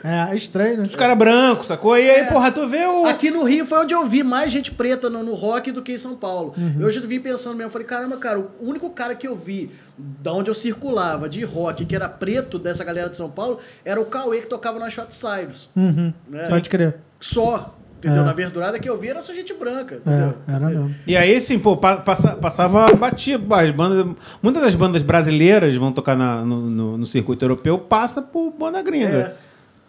[0.05, 0.83] É, é estranho, né?
[0.85, 1.97] Os caras brancos, sacou?
[1.97, 2.25] E aí, É.
[2.25, 3.05] porra, tu vê o...
[3.07, 5.93] Aqui no Rio foi onde eu vi mais gente preta no, no rock do que
[5.93, 6.53] em São Paulo.
[6.57, 6.77] Uhum.
[6.81, 10.33] Eu já vim pensando mesmo, falei, caramba, cara, o único cara que eu vi da
[10.33, 14.05] onde eu circulava de rock, que era preto dessa galera de São Paulo, era o
[14.07, 15.71] Cauê que tocava na Shot Cyrus.
[15.77, 16.13] Uhum.
[16.29, 16.49] né?
[16.49, 16.97] Pode crer.
[17.21, 17.77] Só.
[17.99, 18.23] Entendeu?
[18.23, 18.27] É.
[18.27, 19.95] Na verdurada que eu vi era só gente branca.
[19.95, 20.35] Entendeu?
[20.49, 20.93] É, era mesmo.
[21.07, 25.93] E aí, assim, pô, pa- passa- passava, batia, as bandas, muitas das bandas brasileiras vão
[25.93, 29.35] tocar na- no, no- no circuito europeu, passa por banda gringa, É.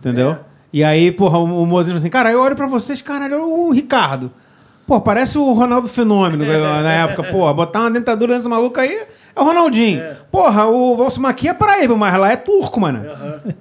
[0.03, 0.31] entendeu?
[0.31, 0.39] É.
[0.73, 3.71] E aí, porra, o, o Mozinho assim, cara, eu olho pra vocês, caralho, olha o
[3.71, 4.31] Ricardo.
[4.85, 9.41] Pô, parece o Ronaldo Fenômeno na época, porra, botar uma dentadura nesse maluco aí é
[9.41, 9.99] o Ronaldinho.
[9.99, 10.17] É.
[10.31, 13.03] Porra, o Valsimo aqui é Paraíba, mas lá é turco, mano.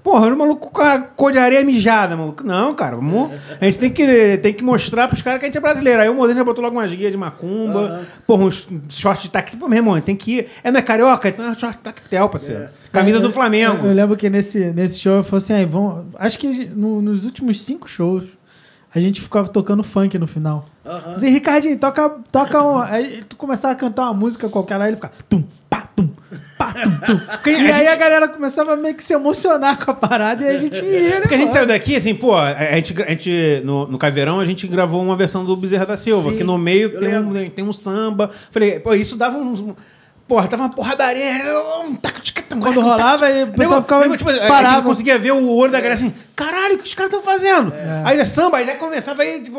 [0.03, 2.43] Porra, o maluco com a cor de areia mijada, maluco.
[2.45, 3.31] Não, cara, vamos,
[3.61, 6.01] a gente tem que, tem que mostrar pros caras que a gente é brasileiro.
[6.03, 8.01] Aí o Mozinho já botou logo umas guias de macumba, Aham.
[8.27, 9.59] porra, uns short de tactel.
[9.61, 10.49] Pô, meu irmão, tem que ir.
[10.65, 11.29] É, não é carioca?
[11.29, 12.69] Então é short de tactel, parceiro.
[12.91, 13.85] Camisa Eu- do Flamengo.
[13.85, 17.03] Eu, eu lembro que nesse, nesse show eu falei assim, aí, vão, acho que no-
[17.03, 18.25] nos últimos cinco shows
[18.95, 20.67] a gente ficava tocando funk no final.
[20.85, 21.13] Aham.
[21.15, 22.79] Assim, Ricardinho, toca, toca um.
[22.79, 25.43] Aí tu começava a cantar uma música qualquer lá, ele ficava tum,
[25.77, 25.89] pá,
[26.59, 26.75] pá.
[27.33, 30.45] Porque E a aí gente- a galera começava meio que se emocionar com a parada
[30.45, 31.21] e a gente ia, né?
[31.21, 34.45] Porque a gente saiu daqui, assim, pô, a gente, a gente no, no Caveirão, a
[34.45, 37.65] gente gravou uma versão do Bezerra da Silva, Sim, que no meio tem um, tem
[37.65, 38.31] um samba.
[38.51, 39.65] Falei, pô, isso dava uns.
[40.29, 41.25] Porra, tava uma porradaria.
[41.85, 44.17] um Quando rolava, aí o pessoal ficava.
[44.17, 47.13] tipo, a gente conseguia ver o olho da galera assim, caralho, o que os caras
[47.13, 47.73] estão fazendo?
[48.05, 49.59] Aí já samba, aí já começava aí, tipo.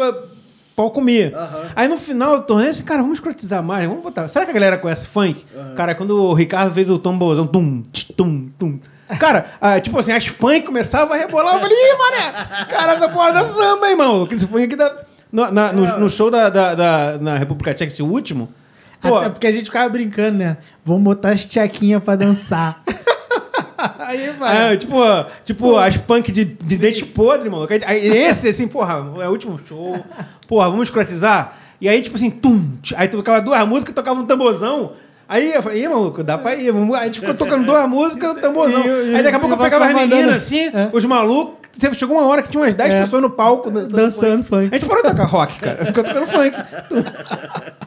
[0.75, 1.31] Pau comia.
[1.35, 1.61] Aham.
[1.75, 4.27] Aí no final do torneio, assim, cara, vamos escrotizar mais, vamos botar.
[4.27, 5.45] Será que a galera conhece funk?
[5.75, 8.79] Cara, quando o Ricardo fez o tombozão, tum, tch, tum, tum.
[9.19, 13.09] Cara, ah, tipo assim, as punk começavam a rebolar, eu falei, ih, mané, cara, essa
[13.09, 14.25] porra da samba, hein, mano?
[14.25, 15.03] Que esse funk aqui da.
[15.31, 18.49] No, na- no- no show da, da, da- na República Tcheca, esse último.
[19.01, 20.57] Pô, Até porque a gente ficava brincando, né?
[20.85, 22.81] Vamos botar as tchequinhas pra dançar.
[23.99, 24.73] Aí vai.
[24.73, 24.95] É, tipo,
[25.45, 27.67] tipo as punk de, de dente podre, mano.
[27.85, 30.03] Aí esse, assim, porra, é o último show.
[30.47, 31.57] Porra, vamos escrotizar.
[31.81, 34.93] E aí, tipo assim, tum, tch, aí tocava duas músicas, tocava um tamborzão.
[35.27, 36.69] Aí eu falei, ih, maluco, dá pra ir.
[36.73, 38.83] Aí a gente ficou tocando duas músicas, tamborzão.
[38.85, 40.89] E- e- aí daqui a pouco e eu pegava as meninas assim, É.
[40.93, 41.63] os malucos.
[41.93, 43.01] Chegou uma hora que tinha umas 10 É.
[43.01, 44.69] pessoas no palco dançando, Dançando funk.
[44.71, 45.83] A gente parou de tocar rock, cara.
[45.83, 46.55] Ficou tocando funk.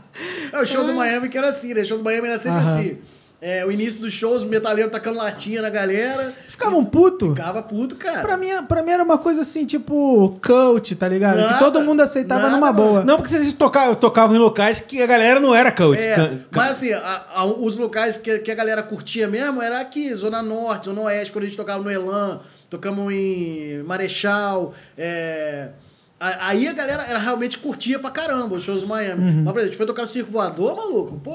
[0.53, 1.83] É, o show do Miami que era assim, né?
[1.83, 2.79] O show do Miami era sempre Aham.
[2.79, 2.97] assim.
[3.41, 6.33] É, o início dos shows, o metaleiro tacando latinha na galera.
[6.49, 7.29] Ficavam puto.
[7.35, 8.23] Ficava puto, cara.
[8.23, 11.37] Pra mim, pra mim era uma coisa assim, tipo, coach, tá ligado?
[11.37, 12.89] Nada, que todo mundo aceitava nada, numa mano.
[12.89, 13.05] boa.
[13.05, 16.01] Não, porque vocês tocavam, tocavam em locais que a galera não era coach.
[16.01, 20.15] É, mas assim, a- a- os locais que, que a galera curtia mesmo era aqui,
[20.15, 24.73] Zona Norte, Zona Oeste, quando a gente tocava no Elan, tocamos em Marechal.
[24.97, 25.69] é,
[26.19, 29.23] aí a galera era, realmente curtia pra caramba os shows do Miami.
[29.23, 31.35] Mas, por exemplo, a gente foi tocar no Circo Voador, maluco, pô,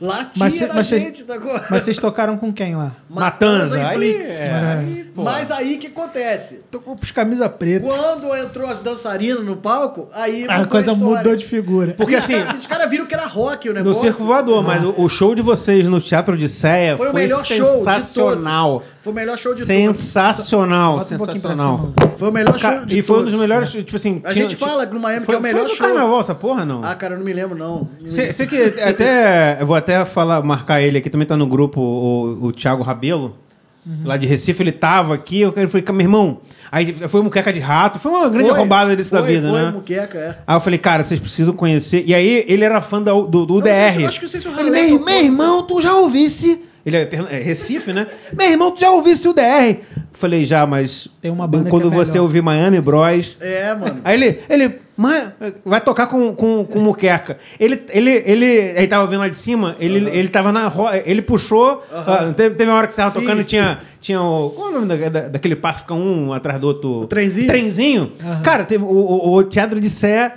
[0.00, 2.96] latia Mas cê- da mas cê- gente, tá com- Mas vocês tocaram com quem lá?
[3.08, 3.78] Matanza.
[3.78, 4.40] e Aí, Flix.
[4.40, 5.10] é, aí.
[5.14, 6.64] Mas aí o que acontece?
[6.70, 7.86] Tocou pros camisa preta.
[7.86, 11.16] Quando entrou as dançarinas no palco, aí A mudou coisa história.
[11.16, 11.94] mudou de figura.
[11.96, 14.00] Porque Os assim, Os caras viram que era rock o No negócio.
[14.02, 17.14] Circo Voador, mas o, o show de vocês no Teatro de Ceia Foi foi, o
[17.14, 18.82] melhor show de sensacional.
[19.06, 19.12] Todos.
[19.12, 21.92] Foi o melhor show de sensacional, um pra sensacional.
[21.96, 22.18] todos.
[22.18, 23.32] Foi o melhor show de e foi um todos.
[23.32, 24.20] dos melhores, tipo assim...
[24.24, 25.86] A gente tinha- fala no Miami foi, que é o melhor foi no show.
[25.86, 26.82] carnaval essa porra, não?
[26.84, 27.88] Ah, cara, eu não me lembro, não.
[28.04, 29.58] Você que até...
[29.60, 33.36] Eu vou até falar, marcar ele aqui, também tá no grupo, o, o Thiago Rabelo,
[34.04, 36.38] lá de Recife, ele tava aqui, eu falei, meu irmão...
[36.72, 39.60] Aí foi muqueca de rato, foi uma grande Foi, roubada desse da foi, vida, foi,
[39.62, 39.70] né?
[39.70, 40.38] Muqueca, é.
[40.44, 42.02] Aí eu falei, cara, vocês precisam conhecer.
[42.04, 44.02] E aí ele era fã da- do, do não sei se- DR.
[44.02, 46.60] eu acho que não sei se o Ele, meu, meu irmão, tu já ouvisse.
[46.86, 48.06] Ele é, é Recife, né?
[48.32, 49.78] Meu irmão, tu já ouvisse o DR.
[50.12, 51.08] Falei, já, mas.
[51.20, 52.22] Tem uma banda Quando que é você melhor.
[52.22, 53.36] ouvir Miami Bros.
[53.40, 54.00] É, mano.
[54.04, 54.76] Aí ele, ele,
[55.64, 57.38] vai tocar com, com, com muqueca.
[57.58, 61.20] Ele, ele, ele, ele tava vendo lá de cima, ele, ele tava na roda, ele
[61.20, 64.50] puxou, ah, teve, teve uma hora que você tava Sim, tocando e tinha, tinha o,
[64.50, 67.00] qual é o nome da, da- daquele passo que fica um atrás do outro?
[67.00, 67.46] O trenzinho?
[67.48, 68.12] Trenzinho.
[68.42, 70.32] Cara, teve o, o, o Teatro de Sé,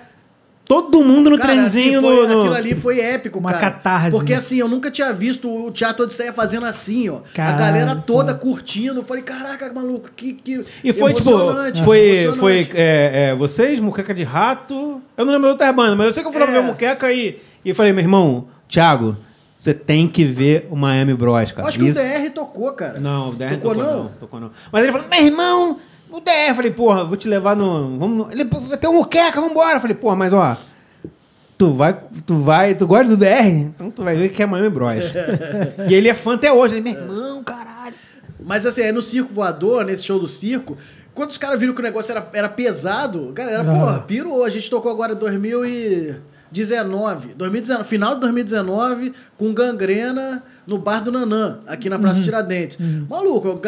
[0.70, 3.72] todo mundo no Cara, trenzinho assim, foi- no, Aquilo ali foi épico, Uma cara.
[3.72, 7.22] catarse, Porque assim, eu nunca tinha visto o Teatro Odisseia fazendo assim, ó.
[7.38, 9.00] A galera toda curtindo.
[9.00, 11.84] Eu falei, caraca, maluco, que, que E foi tipo, foi, emocionante.
[11.84, 15.02] foi é, é, vocês, Muqueca de Rato.
[15.18, 16.52] Eu não lembro da outra banda, mas eu sei que eu fui lá É.
[16.52, 19.18] ver o Muqueca e, e falei, meu irmão, Thiago,
[19.58, 21.64] você tem que ver o Miami Bros, cara.
[21.64, 23.00] Eu Acho que Isso- o DR tocou, cara.
[23.00, 24.04] Não, o DR Tocou, tocou, não?
[24.04, 24.10] não?
[24.20, 24.52] Tocou não.
[24.72, 25.78] Mas ele falou, meu irmão,
[26.12, 26.54] o DR.
[26.56, 27.98] Falei, porra, vou te levar no.
[27.98, 28.32] Vamos no...
[28.32, 29.78] Ele, "Pô, vai ter um Muqueca, vambora.
[29.78, 30.56] Eu falei, porra, mas ó.
[31.58, 33.46] Tu vai, tu vai, tu gosta do DR?
[33.48, 35.12] Então tu vai ver que é Miami Bros.
[35.90, 36.78] e ele é fã até hoje.
[36.78, 37.94] Ele, meu irmão, caralho.
[38.40, 40.78] Mas assim, aí no Circo Voador, nesse show do circo,
[41.14, 43.66] quando os caras viram que o negócio era, era pesado, galera, Ah.
[43.66, 44.46] porra, pirou.
[44.46, 47.34] A gente tocou agora em 2019.
[47.36, 52.02] 2019, final de 2019, com gangrena no bar do Nanã, aqui na Uhum.
[52.04, 52.78] Praça Tiradentes.
[53.10, 53.62] Maluco, eu,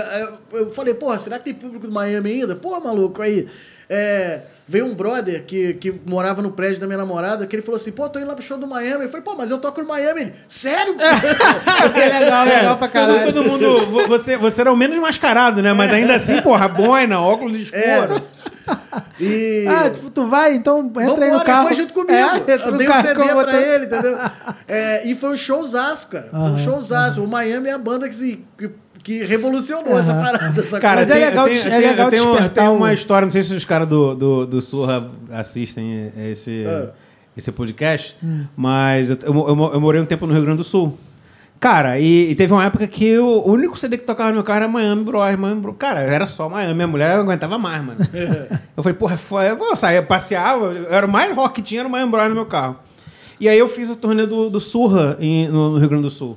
[0.52, 2.56] eu- eu falei, porra, será que tem público do Miami ainda?
[2.56, 3.48] Porra, maluco, aí.
[3.94, 7.76] É, veio um brother que, que morava no prédio da minha namorada, que ele falou
[7.76, 9.04] assim, pô, tô indo lá pro show do Miami.
[9.04, 10.22] Eu falei, pô, mas eu toco no Miami.
[10.22, 10.96] Ele, sério?
[11.94, 13.26] É legal, legal pra Todo, caralho.
[13.34, 13.86] todo mundo.
[13.88, 15.74] vo- Você, você era o menos mascarado, né?
[15.74, 18.22] Mas ainda assim, porra, boina, óculos de escuro.
[19.20, 19.66] E...
[19.68, 20.54] Ah, tu, tu vai?
[20.56, 21.68] Então entra aí no Vambora, carro.
[21.68, 22.14] foi junto comigo.
[22.14, 24.18] É, eu dei um carro, CD botou- pra ele, entendeu?
[24.68, 26.30] É, e foi um showzaço, cara.
[26.32, 27.22] Foi um showzaço.
[27.24, 28.70] O Miami é a banda que, se, que,
[29.04, 30.62] que revolucionou essa Aham, parada.
[30.62, 32.76] Essa Cara, Mas é tem- legal de- tenho, é legal eu tenho, eu despertar tenho
[32.78, 36.90] uma o- história, não sei se os caras do, do, do Surra assistem esse, Ah.
[37.36, 38.16] esse podcast,
[38.56, 40.98] mas eu, eu, eu- morei um tempo no Rio Grande do Sul.
[41.60, 44.58] Cara, e, e teve uma época que o, único CD que tocava no meu carro
[44.58, 45.38] era Miami Bros.
[45.38, 45.76] Miami Bros.
[45.78, 46.74] Cara, era só Miami.
[46.74, 48.00] Minha mulher não aguentava mais, mano.
[48.76, 49.48] eu falei, porra, é foda.
[49.50, 50.74] Eu saía, passeava.
[50.74, 52.30] eu Era o mais rock que tinha, era o Miami Bros.
[52.30, 52.78] no meu carro.
[53.40, 56.10] E aí eu fiz a turnê do, do Surra em- no, no Rio Grande do
[56.10, 56.36] Sul.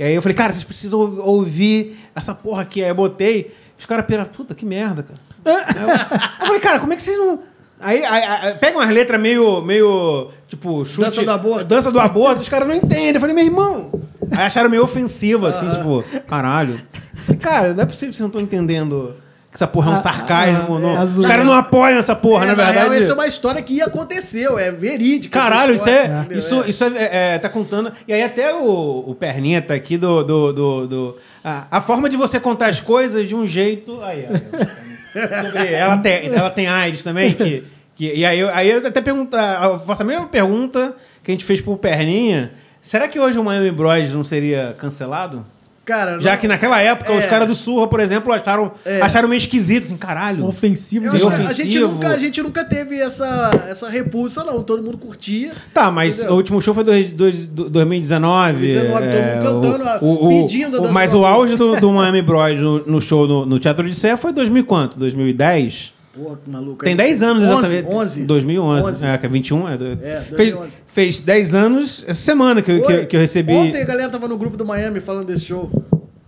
[0.00, 2.82] E aí eu falei, cara, vocês precisam ouv- ouvir essa porra aqui.
[2.82, 3.54] Aí eu botei.
[3.78, 5.18] Os caras piraram, puta, que merda, cara.
[5.44, 5.52] Eu,
[5.92, 7.38] eu falei, cara, como é que vocês não.
[7.78, 11.00] Aí, aí, aí pega umas letras meio, meio, tipo, chute.
[11.02, 11.64] Dança do aborto.
[11.66, 13.14] Dança do aborto, os caras não entendem.
[13.14, 13.90] Eu falei, meu irmão.
[14.30, 16.80] Aí acharam meio ofensivo, assim, tipo, caralho.
[17.14, 19.14] Eu falei, cara, não é possível que vocês não estão entendendo
[19.52, 20.76] essa porra é um Ah, sarcasmo.
[20.76, 20.96] ah, não.
[21.00, 22.78] é os caras não apoiam essa porra, É, na verdade.
[22.78, 25.38] real, essa é uma história que aconteceu, é verídica.
[25.40, 26.36] Caralho, isso história, é.
[26.36, 26.68] Isso, É.
[26.68, 27.92] isso é, é, tá contando.
[28.06, 30.22] E aí até o, o Perninha tá aqui do.
[30.22, 34.00] do, do, do- a, a forma de você contar as coisas de um jeito.
[34.02, 34.26] Aí,
[35.56, 37.64] aí, ela, tem, ela tem AIDS também, que,
[37.96, 41.34] Que, e aí, eu- aí eu até pergunto, eu faço a mesma pergunta que a
[41.34, 42.52] gente fez pro Perninha.
[42.80, 45.44] Será que hoje o Miami Bros não seria cancelado?
[45.90, 47.18] Cara, Já não- que naquela época É.
[47.18, 49.00] os caras do Surra, por exemplo, acharam, É.
[49.00, 50.46] acharam meio esquisito, assim, caralho.
[50.46, 51.34] Ofensivo eu demais.
[51.34, 51.88] a, gente ofensivo.
[51.94, 54.62] nunca, a gente nunca teve essa, essa repulsa, não.
[54.62, 55.50] Todo mundo curtia.
[55.74, 56.32] Tá, mas Entendeu?
[56.34, 58.60] o último show foi dois, dois, do- 2019.
[58.72, 61.56] 2019, todo é, mundo cantando, o, o, pedindo a o, dança Mas do o auge
[61.56, 64.66] do, do Miami Bros no, no show no, no Teatro de Sé foi 2000 e
[64.66, 64.98] quanto?
[64.98, 65.92] 2010?
[66.12, 66.82] Pô, que maluco.
[66.84, 66.96] Tem aí.
[66.96, 67.94] 10 anos 11, exatamente.
[67.94, 68.24] 11.
[68.24, 68.86] 2011.
[68.88, 69.06] 11.
[69.06, 69.68] É, que é 21.
[69.68, 70.78] É, É, fez, 2011.
[70.88, 73.52] fez 10 anos essa semana que, eu- que, eu- que eu recebi.
[73.52, 75.70] Ontem a galera tava no grupo do Miami falando desse show.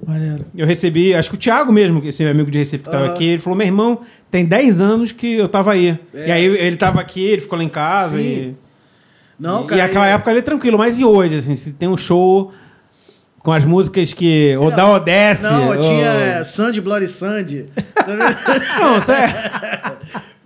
[0.07, 0.45] Maneiro.
[0.57, 3.15] Eu recebi, acho que o Thiago mesmo, esse meu amigo de Recife que tava Aham.
[3.15, 5.99] aqui, ele falou: meu irmão, tem 10 anos que eu tava aí.
[6.13, 6.29] É.
[6.29, 8.19] E aí ele tava aqui, ele ficou lá em casa.
[8.19, 8.23] Sim.
[8.25, 8.55] E,
[9.39, 9.81] Não, e, cara.
[9.81, 12.53] e aquela é- época ali tranquilo, mas e hoje, assim, se tem um show
[13.43, 14.57] com as músicas que.
[14.57, 15.43] Ou da Odesse.
[15.45, 17.67] Não, ou- tinha é, Sandy Bloody Sandy.
[17.95, 18.07] Tá?
[18.81, 19.93] Não, isso é.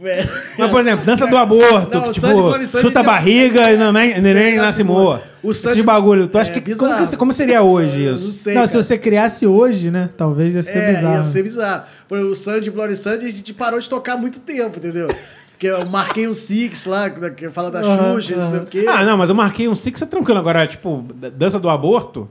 [0.03, 0.27] É.
[0.59, 4.21] Mas, por exemplo, dança do aborto, Não, que, tipo, Sandy chuta a barriga e neném,
[4.21, 5.23] neném nasce moa.
[5.43, 6.29] O Esses Sandy- bagulho.
[6.29, 6.75] Tu acha É, que.
[6.77, 8.25] Como, que- como seria hoje isso?
[8.27, 8.55] Não sei.
[8.55, 10.11] Não, se você criasse hoje, né?
[10.17, 11.15] Talvez ia ser é, bizarro.
[11.17, 11.83] ia ser bizarro.
[12.09, 15.09] Por exemplo, o Sandy Bloody Sandy a gente parou de tocar há muito tempo, entendeu?
[15.51, 18.85] Porque eu marquei um Six lá, que fala da Aham, Xuxa, não sei o quê.
[18.87, 20.39] Ah, não, mas eu marquei um Six é tranquilo.
[20.39, 21.03] Agora, tipo,
[21.35, 22.29] dança do aborto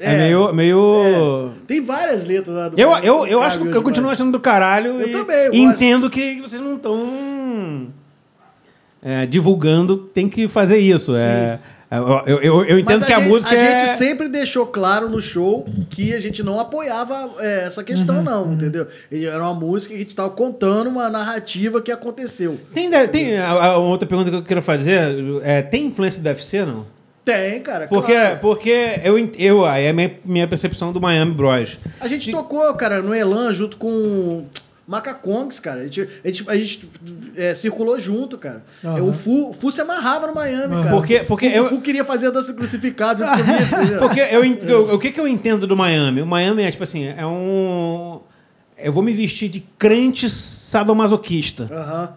[0.00, 0.18] é, É.
[0.18, 0.52] meio.
[0.52, 1.50] meio...
[1.66, 5.00] Tem várias letras lá do Eu, eu, eu acho que eu continuo achando do caralho.
[5.00, 5.74] Eu e, também, eu e gosto.
[5.74, 7.88] entendo que vocês não estão
[9.28, 11.12] divulgando, tem que fazer isso.
[11.14, 11.58] É,
[11.90, 13.78] eu, eu, eu, eu entendo que a, gente, música a é.
[13.78, 18.22] gente sempre deixou claro no show que a gente não apoiava é, essa Uhum, questão,
[18.22, 18.86] não, entendeu?
[19.10, 22.60] E Era uma música que a gente tava contando uma narrativa que aconteceu.
[22.74, 25.00] Tem, tem a, a outra pergunta que eu quero fazer.
[25.42, 26.84] É, tem influência do UFC, não?
[27.32, 27.86] Tem, cara.
[27.88, 28.38] Porque, claro.
[28.40, 31.78] porque eu, eu aí é a minha, minha percepção do Miami Bros.
[32.00, 34.46] A gente tocou, cara, no Elan junto com
[34.86, 35.80] Macacongs, cara.
[35.80, 36.88] A gente, a gente, a gente,
[37.36, 38.64] é, circulou junto, cara.
[38.82, 39.02] Aham.
[39.02, 40.88] O Fu, o Fu se amarrava no Miami, cara.
[40.90, 43.26] Porque- porque o, eu- o Fu queria fazer a dança crucificada?
[44.00, 46.22] Porque eu, o que, que eu entendo do Miami?
[46.22, 48.20] O Miami é tipo assim, é um.
[48.78, 51.68] Eu vou me vestir de crente sadomasoquista.
[51.70, 52.14] Aham.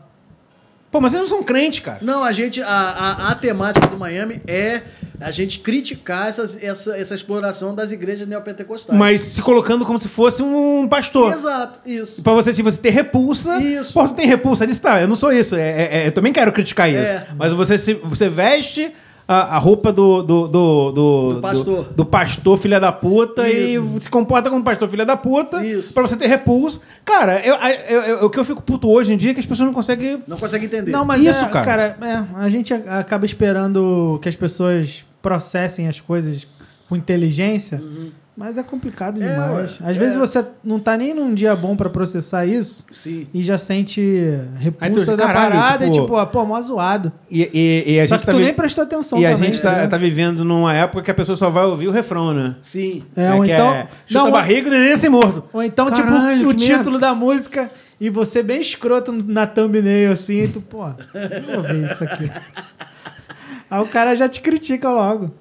[0.91, 1.99] Pô, mas vocês não são crentes, cara.
[2.01, 2.61] Não, a gente.
[2.61, 4.81] A, a, a temática do Miami é
[5.21, 8.97] a gente criticar essas, essa, essa exploração das igrejas neopentecostais.
[8.97, 11.31] Mas se colocando como se fosse um pastor.
[11.33, 12.21] Exato, isso.
[12.21, 13.57] Pra você, se você ter repulsa.
[13.61, 13.93] Isso.
[13.93, 14.81] Pô, tu tem repulsa disso?
[14.81, 15.55] Tá, eu não sou isso.
[15.55, 16.99] É, é- é- eu também quero criticar isso.
[16.99, 17.27] É.
[17.37, 18.91] Mas você, se- você veste
[19.31, 20.21] a, a roupa do.
[20.21, 21.83] Do, do, do, Do pastor.
[21.85, 23.83] Do, do pastor filha da puta Isso.
[23.97, 25.65] e se comporta como pastor filha da puta.
[25.65, 25.93] Isso.
[25.93, 26.81] Pra você ter repulsa.
[27.05, 29.45] Cara, eu, eu- eu- o que eu fico puto hoje em dia é que as
[29.45, 30.21] pessoas não conseguem.
[30.27, 30.91] Não consegue entender.
[30.91, 31.97] Não, mas Isso, é, cara.
[32.01, 36.45] é, a gente acaba esperando que as pessoas processem as coisas
[36.89, 37.81] com inteligência,
[38.35, 39.77] mas é complicado É, demais.
[39.83, 39.99] Às é.
[39.99, 43.27] vezes você não tá nem num dia bom pra processar isso Sim.
[43.33, 44.01] e já sente
[44.57, 47.11] repulsa tu, da caralho, parada e tipo, tipo, ah, pô, mó zoado.
[47.29, 49.33] E, e- e a Só gente que tá tu vi- nem prestou atenção E a
[49.33, 49.89] também, gente tá, entendeu?
[49.89, 52.55] tá vivendo numa época que a pessoa só vai ouvir o refrão, né?
[52.61, 53.03] Sim.
[53.15, 55.43] É, ou que então- é, chuta não, a barriga e é ser morto.
[55.53, 57.69] Ou então, Caralho, tipo, o título da música
[57.99, 62.31] e você bem escroto na thumbnail, assim, e tu, pô, não vou ver isso aqui.
[63.69, 65.31] Aí o cara já te critica logo.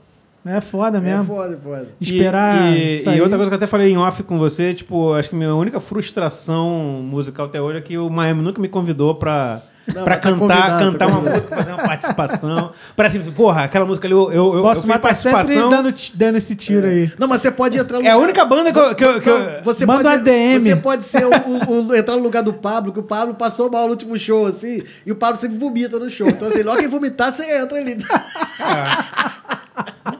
[0.45, 1.24] É foda É mesmo.
[1.24, 1.88] foda, foda.
[2.01, 2.72] Esperar.
[2.72, 5.12] E, isso e, e outra coisa que eu até falei em off com você, tipo,
[5.12, 6.68] acho que minha única frustração
[7.05, 9.62] musical até hoje é que o Miami nunca me convidou pra.
[9.95, 11.36] Não, pra tá cantar, convidado, cantar tá uma convidado.
[11.38, 12.72] música, fazer uma participação.
[12.95, 15.55] Parece, porra, aquela música ali, eu, eu, Posso eu fiz participação.
[15.55, 17.11] sempre dando, dando esse tiro aí.
[17.18, 18.95] Não, mas você pode entrar no É a lugar- única banda que eu.
[18.95, 20.61] Que eu, que eu- você Manda pode, uma DM.
[20.61, 23.70] Você pode ser o, o- o- entrar no lugar do Pablo, que o Pablo passou
[23.70, 26.28] mal no último show, assim, e o Pablo sempre vomita no show.
[26.28, 27.97] Então, assim, logo que vomitar, você entra ali.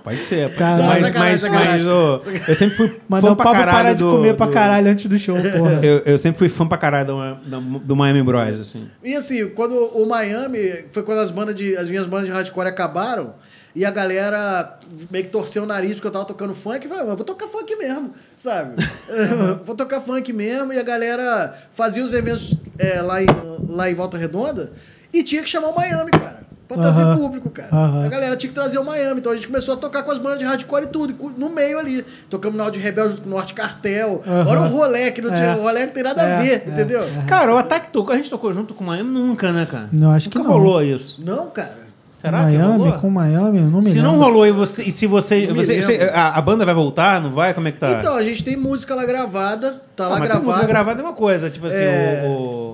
[0.03, 0.83] Pode ser, pode Caralho.
[0.83, 0.89] ser.
[0.89, 1.07] Mas,
[1.41, 4.03] Sacanagem, mas, mas ô, eu sempre fui Mandar fã o pra Pablo caralho parar de
[4.05, 5.81] do- comer pra do- caralho antes do show, porra.
[5.85, 8.89] Eu, eu sempre fui fã pra caralho do, do, do Miami Bros, assim.
[9.03, 11.77] E assim, quando o Miami, foi quando as bandas de.
[11.77, 13.35] As minhas bandas de hardcore acabaram,
[13.75, 14.79] e a galera
[15.11, 17.47] meio que torceu o nariz porque eu tava tocando funk, eu falei, mas vou tocar
[17.49, 18.75] funk mesmo, sabe?
[19.65, 23.27] vou tocar funk mesmo, e a galera fazia os eventos é, lá, em,
[23.69, 24.73] lá em Volta Redonda
[25.13, 26.41] e tinha que chamar o Miami, cara.
[26.75, 27.17] Pra trazer Aham.
[27.17, 27.69] público, cara.
[27.73, 28.05] Aham.
[28.07, 29.19] A galera tinha que trazer o Miami.
[29.21, 31.79] Então a gente começou a tocar com as bandas de hardcore e tudo, no meio
[31.79, 32.05] ali.
[32.29, 34.23] Tocamos na Áudio Rebel junto com o Norte Cartel.
[34.27, 34.47] Aham.
[34.49, 35.57] Olha o rolê, que não tinha, É.
[35.57, 37.03] o rolê não tem nada a É, ver, é, entendeu?
[37.27, 39.89] Cara, o Ataque tocou, a gente tocou junto com o Miami nunca, né, cara?
[39.93, 40.57] Não, acho que nunca não.
[40.59, 41.21] rolou isso.
[41.25, 41.91] Não, cara.
[42.21, 42.93] Será que Miami, rolou?
[43.01, 44.03] com Miami, não me Se lembro.
[44.13, 47.31] não rolou e você, e se você, você, você- a, a banda vai voltar, não
[47.33, 47.55] vai?
[47.55, 47.93] Como é que tá?
[47.93, 50.45] Então, a gente tem música lá gravada, tá Ah, lá gravada.
[50.45, 52.25] música gravada é uma coisa, tipo assim, É.
[52.27, 52.70] o, o,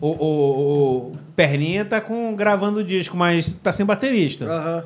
[0.00, 4.44] o, o- o Perninha tá com, gravando o disco, mas tá sem baterista.
[4.46, 4.84] Aham.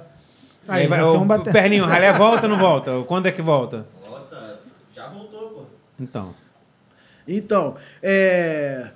[0.66, 3.02] Aí Aí, vai, o, um bater- Perninho, o ralé volta ou não volta?
[3.06, 3.86] Quando é que volta?
[4.08, 4.60] Volta,
[4.94, 5.62] já voltou, pô.
[6.00, 6.34] Então.
[7.28, 8.88] Então, é...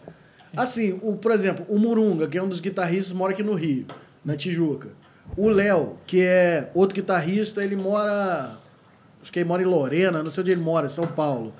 [0.56, 3.86] Assim, o, por exemplo, o Murunga, que é um dos guitarristas, mora aqui no Rio,
[4.24, 4.88] na Tijuca.
[5.36, 8.56] O Léo, que é outro guitarrista, ele mora.
[9.20, 11.52] Acho que ele mora em Lorena, não sei onde ele mora, em São Paulo.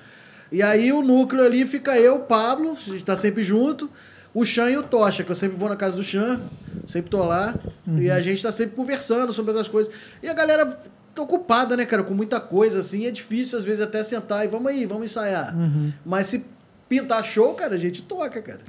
[0.51, 3.87] E aí o núcleo ali fica eu, o Pablo, a gente tá sempre junto,
[4.33, 6.41] o Chan e o Tocha, que eu sempre vou na casa do Chan,
[6.85, 7.55] sempre tô lá,
[7.97, 9.91] e a gente tá sempre conversando sobre outras coisas.
[10.21, 10.65] E a galera
[11.13, 14.47] tá ocupada, né, cara, com muita coisa, assim, é difícil às vezes até sentar e
[14.47, 15.55] vamos aí, vamos ensaiar.
[16.05, 16.45] Mas se
[16.87, 18.61] pintar show, cara, a gente toca, cara.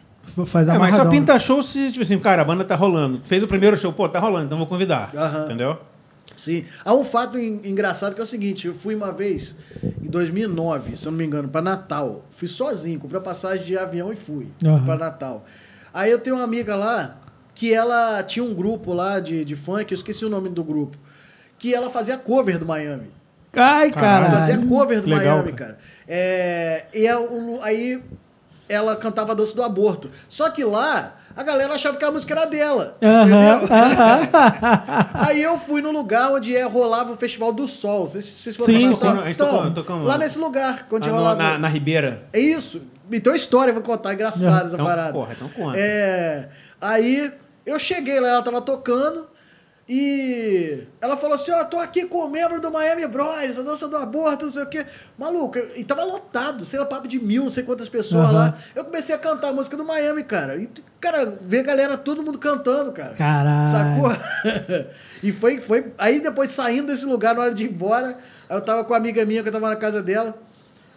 [0.46, 3.20] Faz É, mas só pinta show se, tipo assim, cara, a banda tá rolando.
[3.24, 5.10] Fez o primeiro show, pô, tá rolando, então vou convidar.
[5.14, 5.44] Aham.
[5.44, 5.78] Entendeu?
[6.40, 6.64] Sim.
[6.82, 9.56] Há um fato en- engraçado que é o seguinte: eu fui uma vez,
[10.02, 12.24] em 2009, se eu não me engano, para Natal.
[12.30, 14.86] Fui sozinho, comprei a passagem de avião e fui Aham.
[14.86, 15.44] para Natal.
[15.92, 17.18] Aí eu tenho uma amiga lá
[17.54, 20.96] que ela tinha um grupo lá de, de funk, eu esqueci o nome do grupo,
[21.58, 23.10] que ela fazia cover do Miami.
[23.54, 24.26] Ai, Caralho.
[24.26, 25.78] Ela fazia cover do Legal, Miami, cara.
[26.08, 27.12] É, e é
[27.60, 28.02] aí
[28.66, 30.10] ela cantava a dança do aborto.
[30.26, 31.19] Só que lá.
[31.36, 32.96] A galera achava que a música era dela.
[33.02, 33.24] Aham,
[33.62, 33.68] entendeu?
[35.14, 38.06] Aí eu fui no lugar onde é, rolava o Festival do Sol.
[38.06, 39.08] Vocês, vocês foram Sim, sim.
[39.30, 41.42] Então, tocou- lá nesse lugar, onde Ah, rolava.
[41.42, 42.24] na, na Ribeira.
[42.32, 42.82] É isso.
[43.12, 45.12] Então história, eu vou contar, engraçada essa Então, parada.
[45.12, 45.76] porra, então conta.
[45.78, 46.48] É,
[46.80, 47.32] aí
[47.66, 49.26] eu cheguei lá, ela tava tocando
[49.92, 53.88] e ela falou assim: Ó, tô aqui com o membro do Miami Bros, a dança
[53.88, 54.86] do aborto, não sei o quê.
[55.18, 58.32] Maluco, eu- e tava lotado, sei lá, papo de mil, não sei quantas pessoas Aham.
[58.34, 58.58] lá.
[58.72, 60.56] Eu comecei a cantar a música do Miami, cara.
[60.56, 60.70] E,
[61.00, 63.14] cara, ver a galera, todo mundo cantando, cara.
[63.16, 63.68] Caralho.
[63.68, 64.12] Sacou?
[65.24, 65.92] e foi, foi.
[65.98, 68.16] Aí depois saindo desse lugar, na hora de ir embora,
[68.48, 70.38] aí eu tava com uma amiga minha que eu tava na casa dela.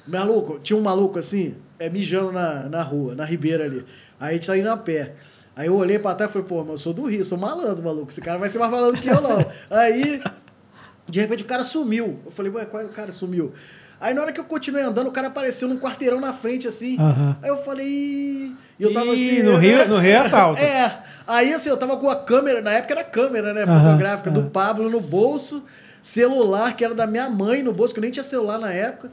[0.06, 3.84] Maluco, tinha um maluco assim, é, mijando na, na rua, na ribeira ali.
[4.20, 5.14] Aí a gente tá indo a pé.
[5.56, 7.84] Aí eu olhei pra trás e falei, pô, mas eu sou do Rio, sou malandro,
[7.84, 8.10] maluco.
[8.12, 9.38] Esse cara vai ser mais malandro que eu, não.
[9.70, 10.22] Aí,
[11.08, 12.20] de repente, o cara sumiu.
[12.26, 13.54] Eu falei, ué, qual é o cara sumiu?
[14.01, 16.97] Aí na hora que eu continuei andando, o cara apareceu num quarteirão na frente, assim.
[16.99, 17.38] Aham.
[17.41, 18.51] Aí eu falei.
[18.80, 19.43] E eu tava Ih, assim.
[19.43, 20.60] no eu- Rio- no Rio é assalto.
[20.62, 21.04] É.
[21.26, 23.66] Aí assim, eu tava com a câmera, na época era câmera, né?
[23.66, 24.49] Fotográfica do aham.
[24.49, 25.64] Pablo no bolso,
[26.01, 29.10] celular, que era da minha mãe no bolso, que eu nem tinha celular na época.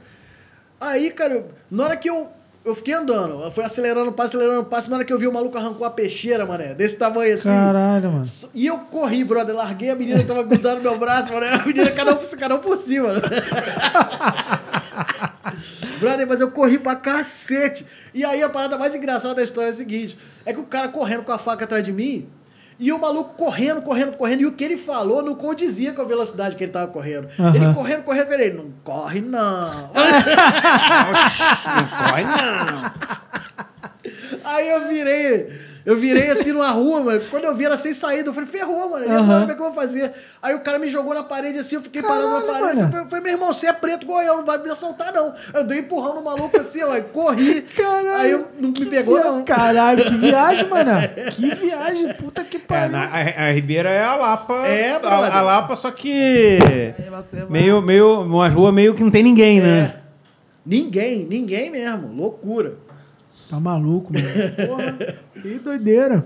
[0.81, 2.29] Aí, cara, eu- na hora que eu.
[2.63, 4.91] Eu fiquei andando, eu fui acelerando o passo, acelerando o passo.
[4.91, 7.49] Na hora que eu vi o maluco arrancou a peixeira, mané, desse tamanho assim.
[7.49, 8.25] Caralho, mano.
[8.55, 9.57] E eu corri, brother.
[9.57, 11.47] Larguei a menina que tava grudando no meu braço, mano.
[11.61, 13.15] A menina, cada um, cada um por cima.
[13.15, 13.21] né?
[15.99, 17.87] brother, mas eu corri pra cacete.
[18.13, 20.89] E aí a parada mais engraçada da história é a seguinte: é que o cara
[20.89, 22.29] correndo com a faca atrás de mim.
[22.81, 24.41] E o maluco correndo, correndo, correndo.
[24.41, 27.29] E o que ele falou não condizia com a velocidade que ele tava correndo.
[27.39, 27.55] Aham.
[27.55, 28.33] Ele correndo, correndo.
[28.33, 29.91] Ele, não corre, não.
[29.93, 32.93] Não corre, não.
[34.45, 35.53] Aí eu virei,
[35.87, 37.21] eu virei assim numa rua, mano.
[37.31, 39.07] Quando eu vi era sem saída, eu falei, ferrou, mano.
[39.07, 40.13] E agora como é que eu vou fazer?
[40.43, 42.83] Aí o cara me jogou na parede assim, eu fiquei parado na Caralho, parede.
[42.83, 42.97] mano.
[42.99, 45.35] Eu falei, meu irmão, você é preto goião, não vai me assaltar, não.
[45.55, 47.63] Eu dei empurrão no maluco assim, ó, corri.
[47.63, 48.15] Caralho.
[48.15, 49.45] Aí eu, não me pegou, Via- não.
[49.45, 50.91] Caralho, que viagem, mano.
[51.33, 52.93] Que viagem, puta que É, pariu.
[52.93, 54.67] na- a, a Ribeira é a Lapa.
[54.67, 55.35] É, a, brother.
[55.37, 56.59] a Lapa, só que.
[57.11, 58.21] Vai- Meio, meio.
[58.23, 59.95] Uma rua meio que não tem ninguém, né?
[59.97, 60.01] É.
[60.65, 62.09] Ninguém, ninguém mesmo.
[62.15, 62.75] Loucura.
[63.51, 64.27] Tá maluco, mano.
[64.69, 66.25] Porra, que doideira.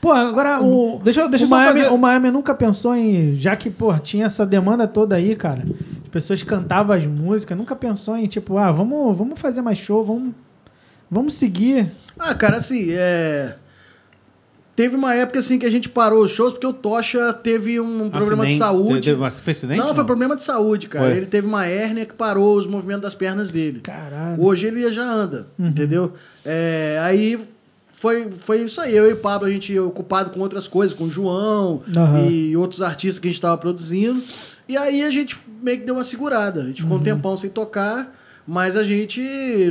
[0.00, 0.98] Pô, agora o.
[1.02, 3.34] Deixa deixa o Miami, fazer- O Miami nunca pensou em.
[3.36, 5.62] Já que, pô, tinha essa demanda toda aí, cara.
[6.02, 10.04] As pessoas cantavam as músicas, nunca pensou em, tipo, ah, vamos, vamos fazer mais show,
[10.04, 10.32] vamos,
[11.10, 11.92] vamos seguir.
[12.18, 13.54] Ah, cara, assim, é.
[14.74, 18.08] Teve uma época assim que a gente parou os shows porque o Tocha teve um
[18.08, 18.58] problema de Acidente.
[18.58, 19.00] saúde.
[19.02, 19.78] Teve- mas Foi acidente?
[19.78, 21.04] Não, foi problema de saúde, cara.
[21.06, 21.16] Foi.
[21.18, 23.80] Ele teve uma hérnia que parou os movimentos das pernas dele.
[23.80, 24.42] Caralho.
[24.42, 26.14] Hoje ele já anda, entendeu?
[26.44, 27.38] É, aí
[27.98, 28.96] foi, foi isso aí.
[28.96, 32.26] Eu e o Pablo, a gente ocupado com outras coisas, com o João Aham.
[32.26, 34.22] e outros artistas que a gente estava produzindo.
[34.68, 36.62] E aí a gente meio que deu uma segurada.
[36.62, 38.16] A gente ficou um tempão sem tocar,
[38.46, 39.20] mas a gente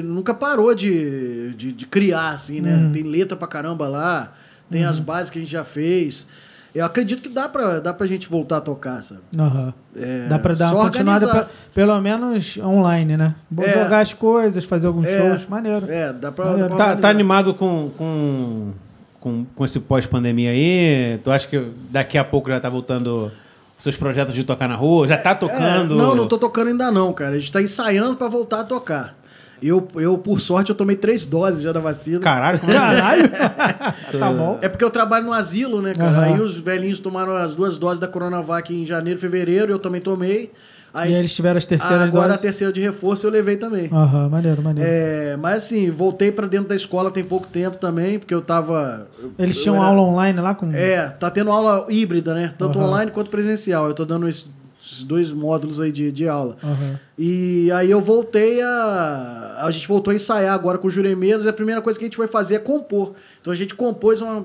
[0.04, 2.90] nunca parou de, de, de criar, assim, né?
[2.94, 4.36] Tem letra pra caramba lá,
[4.70, 6.28] tem as bases que a gente já fez.
[6.74, 9.22] Eu acredito que dá pra, dá pra gente voltar a tocar, sabe?
[9.38, 9.74] Aham.
[9.96, 13.34] É, Dá pra dar uma continuada, pe- pelo menos online, né?
[13.58, 13.84] É.
[13.84, 15.18] jogar as coisas, fazer alguns É.
[15.18, 15.86] shows, maneiro.
[15.92, 16.56] É, dá pra.
[16.56, 18.72] Dá pra Tá, tá animado com, com,
[19.20, 21.20] com, com esse pós-pandemia aí?
[21.24, 23.32] Tu acha que daqui a pouco já tá voltando
[23.78, 25.08] seus projetos de tocar na rua?
[25.08, 25.96] Já tá tocando?
[25.96, 27.36] É, não, não tô tocando ainda não, cara.
[27.36, 29.16] A gente tá ensaiando pra voltar a tocar.
[29.62, 32.20] Eu, eu, por sorte, eu tomei três doses já da vacina.
[32.20, 32.76] Caralho, como é?
[32.76, 33.24] Caralho!
[34.20, 34.58] tá bom.
[34.62, 36.12] É porque eu trabalho no asilo, né, cara?
[36.12, 36.22] Aham.
[36.36, 40.52] Aí os velhinhos tomaram as duas doses da Coronavac em janeiro, fevereiro, eu também tomei.
[40.92, 42.40] Aí e eles tiveram as terceiras agora doses.
[42.40, 43.90] a terceira de reforço eu levei também.
[43.94, 44.90] Aham, maneiro, maneiro.
[44.92, 49.08] É, mas assim, voltei pra dentro da escola tem pouco tempo também, porque eu tava.
[49.38, 50.72] Eles eu tinham era- aula online lá com.
[50.74, 52.54] É, tá tendo aula híbrida, né?
[52.58, 52.88] Tanto Aham.
[52.88, 53.88] online quanto presencial.
[53.88, 54.46] Eu tô dando esse
[54.92, 56.58] esses dois módulos aí de, de aula.
[56.64, 57.00] Aham.
[57.18, 59.62] E aí eu voltei a.
[59.64, 62.08] A gente voltou a ensaiar agora com os juremeiros e a primeira coisa que a
[62.08, 63.14] gente vai fazer é compor.
[63.42, 64.44] Então a gente compôs uma,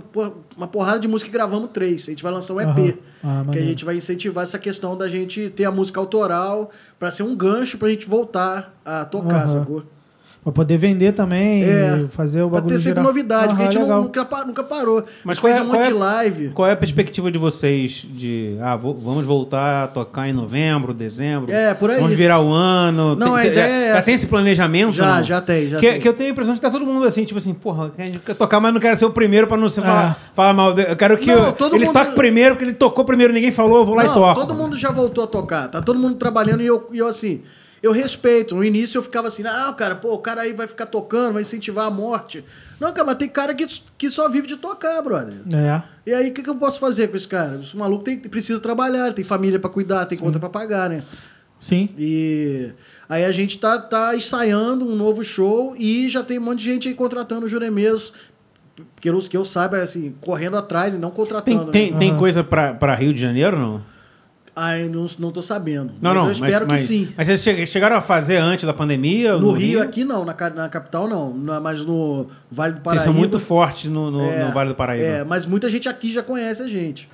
[0.56, 2.02] uma porrada de música e gravamos três.
[2.02, 2.68] A gente vai lançar um EP.
[2.68, 2.94] Aham.
[3.26, 7.10] Ah, que a gente vai incentivar essa questão da gente ter a música autoral para
[7.10, 9.48] ser um gancho pra gente voltar a tocar, Aham.
[9.48, 9.82] sacou?
[10.44, 13.78] Pra poder vender também, É, fazer o Pra bagulho ter sempre novidade, porque a gente
[13.78, 14.02] legal.
[14.02, 15.02] nunca, nunca parou.
[15.24, 16.48] Mas a qual é- um qual monte é- de live.
[16.50, 20.92] Qual é a perspectiva de vocês de ah, vo- vamos voltar a tocar em novembro,
[20.92, 21.50] dezembro?
[21.50, 21.98] É, por aí.
[21.98, 23.16] Vamos virar o ano?
[23.16, 24.04] Não, a cê- ideia já, é já essa.
[24.04, 24.92] tem esse planejamento?
[24.92, 25.22] Já, não?
[25.22, 26.00] já tem, já que, tem.
[26.00, 28.04] que eu tenho a impressão de que tá todo mundo assim, tipo assim, porra, a
[28.04, 29.84] gente quer tocar, mas não quero ser o primeiro pra não ser É.
[29.84, 30.78] falar, falar mal.
[30.78, 33.50] Eu quero que Não, eu- todo ele mundo- toque primeiro, porque ele tocou primeiro, ninguém
[33.50, 34.40] falou, eu vou lá Não, e toco.
[34.40, 35.68] todo mundo já voltou a tocar.
[35.68, 37.40] Tá todo mundo trabalhando e eu, e eu assim.
[37.84, 38.54] Eu respeito.
[38.54, 41.42] No início eu ficava assim, ah, cara, pô, o cara aí vai ficar tocando, vai
[41.42, 42.42] incentivar a morte.
[42.80, 43.66] Não, cara, mas tem cara que,
[43.98, 45.34] que só vive de tocar, brother.
[45.54, 45.82] É.
[46.06, 47.60] E aí, o que, que eu posso fazer com esse cara?
[47.60, 51.02] Esse maluco tem, precisa trabalhar, tem família pra cuidar, tem conta pra pagar, né?
[51.60, 51.90] Sim.
[51.98, 52.72] E
[53.06, 56.64] aí a gente tá, tá ensaiando um novo show e já tem um monte de
[56.64, 58.14] gente aí contratando juremeiros,
[58.98, 61.70] que eu, que eu saiba, assim, correndo atrás e não Tem, contratando.
[61.70, 61.98] tem, né?
[61.98, 63.93] tem coisa pra Rio de Janeiro, não?
[64.56, 65.92] Ai, não, não tô sabendo.
[66.00, 67.08] Não, mas não, eu espero mas, que sim.
[67.16, 69.36] Mas vocês che- chegaram a fazer antes da pandemia?
[69.36, 72.90] No Rio, aqui não, na, na capital não, na- mas no Vale do Paraíba.
[72.90, 75.04] Vocês são muito fortes no, no, é, no Vale do Paraíba.
[75.04, 77.08] É, mas muita gente aqui já conhece a gente.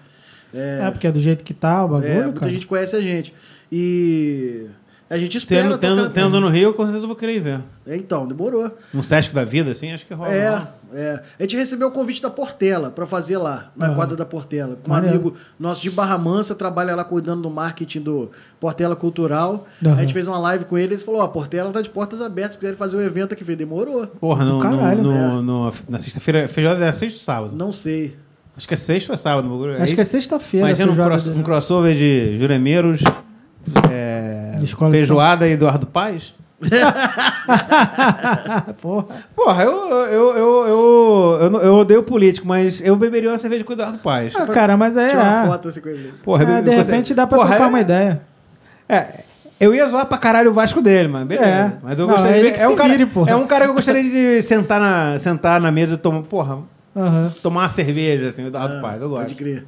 [0.52, 2.52] É, porque é do jeito que tá o bagulho, É, muita cara.
[2.52, 3.32] gente conhece a gente.
[3.72, 4.66] E
[5.10, 5.64] a gente espera.
[5.64, 7.60] Tendo, tendo, tendo no Rio, com certeza eu vou querer ir ver.
[7.86, 8.70] É, então, demorou.
[8.94, 10.32] Um Sesc da vida, assim, acho que rola.
[10.32, 10.74] É, rola.
[10.94, 11.22] é.
[11.38, 13.94] A gente recebeu o convite da Portela para fazer lá, na Aham.
[13.96, 14.76] quadra da Portela.
[14.82, 15.16] Com um Maneiro.
[15.16, 18.30] amigo nosso de Barra Mansa, trabalha lá cuidando do marketing do
[18.60, 19.66] Portela Cultural.
[19.84, 19.96] Aham.
[19.96, 21.90] A gente fez uma live com ele e ele falou: Ó, a Portela tá de
[21.90, 24.06] portas abertas, se quiserem fazer o evento aqui, demorou.
[24.06, 25.28] Porra, no, caralho, no, né?
[25.42, 27.56] no- na sexta-feira, feijoada é sexta ou sábado?
[27.56, 28.16] Não sei.
[28.56, 29.48] Acho que é sexta ou é sábado.
[29.48, 29.72] bagulho.
[29.74, 30.66] Acho Aí, que é sexta-feira.
[30.68, 33.00] Imagina um, cross- um crossover de juremeiros,
[33.90, 34.29] é,
[34.64, 36.34] escola feijoada e Eduardo Paz.
[38.80, 39.06] Porra.
[39.34, 43.64] Porra, eu, eu, eu, eu, eu, não- eu odeio político, mas eu beberia uma cerveja
[43.64, 44.34] com o Eduardo Paz.
[44.36, 45.08] Ah, cara, mas é.
[45.08, 45.46] Tirar uma é.
[45.48, 46.12] foto assim com ele.
[46.22, 48.22] Porra, É, de repente dá pra Porra, trocar é- uma ideia.
[48.88, 49.20] É,
[49.58, 51.48] eu ia zoar pra caralho o Vasco dele, mas beleza.
[51.48, 51.72] É.
[51.82, 53.64] Mas eu Não, gostaria ele de- que é, um se cara, vire, é um cara
[53.64, 56.58] que eu gostaria de sentar na, sentar na mesa e tomar, porra,
[56.96, 57.32] Aham.
[57.42, 59.00] tomar uma cerveja, assim, o Eduardo Ah, Paz.
[59.00, 59.36] Eu Pode gosto.
[59.36, 59.64] crer.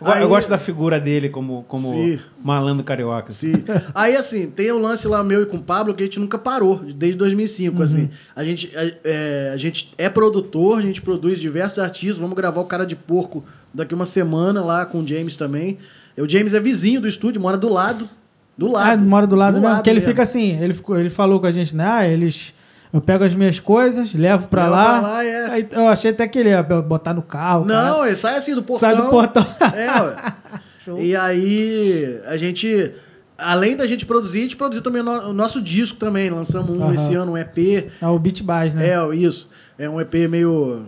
[0.00, 2.18] Eu, go- eu Aí- gosto da figura dele como, como Sim.
[2.42, 3.30] malandro carioca.
[3.30, 3.54] assim.
[3.54, 3.64] Sim.
[3.94, 6.36] Aí, assim, tem o lance lá meu e com o Pablo que a gente nunca
[6.38, 7.82] parou, desde 2005, Uhum.
[7.82, 8.10] assim.
[8.34, 12.60] A gente é, é, a gente é produtor, a gente produz diversos artistas, vamos gravar
[12.60, 15.78] o Cara de Porco daqui uma semana lá com o James também.
[16.16, 18.08] E O James é vizinho do estúdio, mora do lado.
[18.56, 19.04] Do Ah, lado.
[19.04, 19.74] mora do lado mesmo.
[19.76, 20.12] Porque ele mesmo.
[20.12, 21.84] fica assim, ele, ficou, ele falou com a gente, né?
[21.86, 22.54] Ah, eles.
[22.94, 24.98] Eu pego as minhas coisas, levo pra Levo lá.
[25.00, 25.46] pra lá, é.
[25.50, 27.64] Aí eu achei até que ele ia botar no carro.
[27.64, 28.06] Não, cara.
[28.06, 28.88] ele sai assim do portão.
[28.88, 29.44] Sai do portão.
[29.74, 31.00] É, ué.
[31.00, 32.92] E aí, a gente,
[33.36, 36.30] além da gente produzir, a gente produziu também o, no- o nosso disco também.
[36.30, 36.94] Lançamos um Aham.
[36.94, 37.90] esse ano, um EP.
[38.00, 38.90] É o Beat Bass, né?
[38.90, 39.48] É, isso.
[39.76, 40.86] É um EP meio,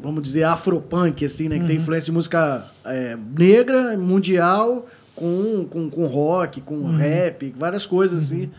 [0.00, 1.56] vamos dizer, afropunk, assim, né?
[1.56, 1.66] Que Uhum.
[1.66, 6.96] tem influência de música é, negra, mundial, com, com, com rock, com Uhum.
[6.96, 8.50] rap, várias coisas, assim.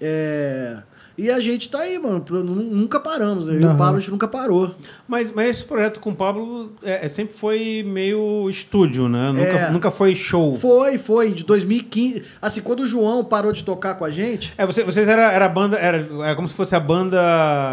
[0.00, 0.76] É,
[1.20, 2.24] E a gente tá aí, mano.
[2.42, 3.46] Nunca paramos.
[3.48, 3.56] né?
[3.62, 3.74] Aham.
[3.74, 4.74] o Pablo, a gente nunca parou.
[5.06, 9.30] Mas, mas esse projeto com o Pablo é, é- sempre foi meio estúdio, né?
[9.32, 9.70] Nunca, É.
[9.70, 10.56] nunca foi show.
[10.56, 12.22] Foi, foi, de 2015.
[12.40, 15.44] Assim, quando o João parou de tocar com a gente, É, você- vocês era, era
[15.44, 17.18] a banda, era, era como se fosse a banda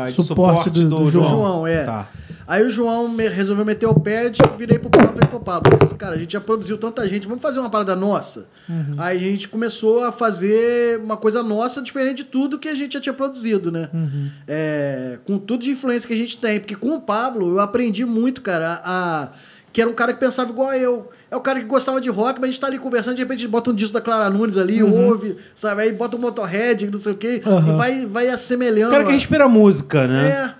[0.08, 0.28] de Suporte
[0.66, 1.30] suporte, do- do, do João.
[1.30, 1.84] João, é.
[1.84, 2.10] Tá.
[2.48, 5.39] Aí o João me- resolveu meter o pé, eu virei pro Pablo e falei, pô,
[5.39, 8.48] Pablo, cara, a gente já produziu tanta gente, vamos fazer uma parada nossa?
[8.70, 8.95] Uhum.
[8.98, 12.93] Aí a gente começou a fazer uma coisa nossa, diferente de tudo que a gente
[12.93, 13.89] já tinha produzido, né?
[13.93, 14.30] Uhum.
[14.48, 16.60] É, com tudo de influência que a gente tem.
[16.60, 19.30] Porque com o Pablo, eu aprendi muito, cara, a, a-
[19.74, 21.10] que era um cara que pensava igual eu.
[21.30, 23.45] É o cara que gostava de rock, mas a gente tá ali conversando, de repente
[23.50, 25.82] bota um disco da Clara Nunes ali, ouve, sabe?
[25.82, 27.74] Aí bota um Motorhead, não sei o quê, Uhum.
[27.74, 28.88] e vai, vai assemelhando.
[28.88, 30.30] O cara que a- respira música, né?
[30.30, 30.54] é.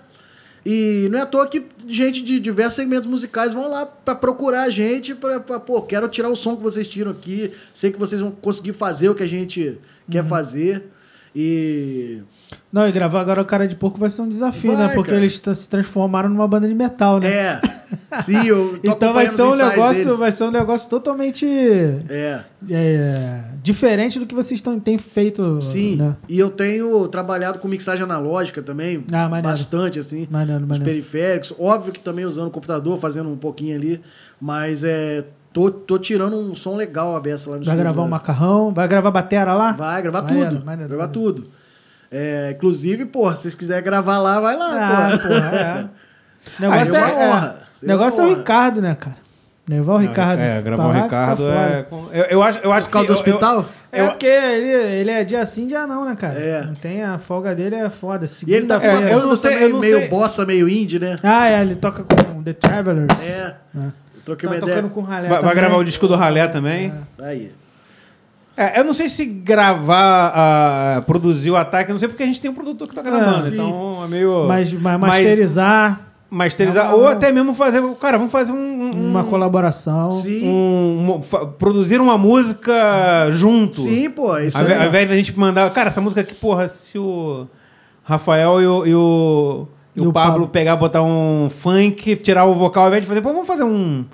[0.70, 4.64] E não é à toa que gente de diversos segmentos musicais vão lá pra procurar
[4.64, 8.20] a gente, pra, pô, quero tirar o som que vocês tiram aqui, sei que vocês
[8.20, 9.78] vão conseguir fazer o que a gente
[10.10, 10.28] quer Uhum.
[10.28, 10.84] fazer.
[11.34, 12.20] E.
[12.70, 14.94] Não, e gravar agora o cara de porco vai ser um desafio, Vai, né?
[14.94, 15.22] Porque cara.
[15.22, 17.28] eles se transformaram numa banda de metal, né?
[17.32, 17.60] É.
[18.20, 20.18] Sim, eu tô Então vai ser um os negócio, deles.
[20.18, 21.46] vai ser um negócio totalmente
[22.10, 22.40] É.
[22.70, 25.62] é, diferente do que vocês tão, têm feito.
[25.62, 25.96] Sim.
[25.96, 26.14] Né?
[26.28, 29.02] E eu tenho trabalhado com mixagem analógica também.
[29.12, 29.48] Ah, maneiro.
[29.56, 30.28] bastante, assim.
[30.30, 30.84] Maneiro, Os maneiro.
[30.84, 31.54] periféricos.
[31.58, 34.00] Óbvio que também usando o computador, fazendo um pouquinho ali.
[34.40, 35.24] Mas é.
[35.50, 38.10] Tô, tô tirando um som legal a beça lá no Vai gravar um né?
[38.10, 39.72] macarrão, vai gravar batera lá?
[39.72, 40.66] Vai gravar Maneiro, tudo.
[40.66, 41.44] maneiro, gravar tudo.
[42.10, 45.28] É, inclusive, pô, se vocês quiserem gravar lá, vai lá, Ah, pô.
[45.28, 45.84] porra, é.
[46.58, 47.58] O negócio é, é uma honra.
[47.82, 48.28] é, negócio é o.
[48.36, 49.16] Ricardo, né, cara?
[49.68, 50.40] Levar o Ricardo.
[50.40, 51.86] É, gravar o Ricardo tá é.
[52.20, 53.12] Eu, eu acho, eu acho Por causa que.
[53.12, 53.66] do eu- eu- hospital?
[53.92, 54.68] É porque ele,
[55.00, 56.38] ele é dia sim, dia não, né, cara?
[56.38, 56.64] É.
[56.64, 58.26] Não tem a folga dele, é foda.
[58.46, 60.08] E ele tá falando eu não sei- eu não meio sei.
[60.08, 61.16] bossa, meio indie, né?
[61.22, 63.08] Ah, é, ele toca com The Travelers.
[63.22, 63.54] É.
[63.76, 63.78] É.
[63.78, 63.92] Eu
[64.24, 64.82] troquei Tá uma ideia.
[64.84, 66.92] com o Ralé vai, vai gravar o disco do Ralé também.
[67.20, 67.52] Aí.
[68.60, 72.26] É, eu não sei se gravar, ah, produzir o ataque, eu não sei porque a
[72.26, 73.42] gente tem um produtor que toca na É, banda.
[73.42, 73.54] sim.
[73.54, 74.46] Então é meio.
[74.48, 76.84] Mas, mas Mas- masterizar, masterizar.
[76.86, 77.80] Não, não, ou até mesmo fazer.
[78.00, 78.56] Cara, vamos fazer um.
[78.56, 80.10] um- uma colaboração.
[80.10, 80.48] Sim.
[80.48, 81.20] um-
[81.56, 83.80] produzir uma música junto.
[83.80, 84.36] Sim, pô.
[84.38, 84.74] Isso Ao, aí.
[84.74, 85.70] ao invés da gente mandar.
[85.70, 87.46] Cara, essa música aqui, porra, se o
[88.02, 90.48] Rafael e o, e o, e o Pablo, Pablo.
[90.48, 94.04] pegar, botar um funk, tirar o vocal, ao invés de fazer, pô, vamos fazer um,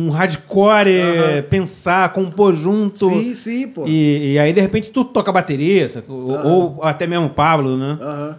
[0.00, 1.42] um hardcore, Aham.
[1.50, 3.08] pensar, compor junto.
[3.08, 3.84] Sim, sim, pô.
[3.84, 6.12] E, e aí, de repente, tu toca bateria, saca?
[6.12, 6.44] ou, Aham.
[6.46, 7.98] ou até mesmo o Pablo, né?
[8.00, 8.36] Aham.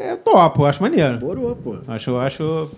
[0.00, 1.18] É top, eu acho maneiro.
[1.18, 1.76] Borou, pô.
[1.86, 2.70] Acho, acho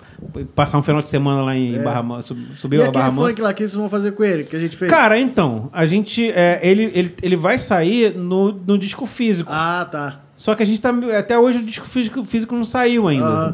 [0.54, 1.78] passar um final de semana lá em É.
[1.78, 3.28] Barra sub- subir E a Barra Mansa.
[3.30, 4.90] funk lá que vocês vão fazer com ele, que a gente fez?
[4.90, 6.30] Cara, então, a gente.
[6.30, 9.50] é, ele, ele, ele vai sair no, no disco físico.
[9.52, 10.20] Ah, tá.
[10.38, 10.94] Só que a gente tá.
[11.18, 13.26] Até hoje o disco físico, físico não saiu ainda.
[13.26, 13.50] Aham.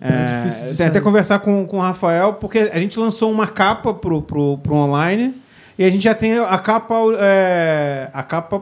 [0.00, 1.02] É, É, difícil de tem até sair.
[1.04, 5.34] conversar com, com o Rafael, porque a gente lançou uma capa pro, pro, pro online
[5.78, 6.94] e a gente já tem a capa.
[7.20, 8.60] é, a capa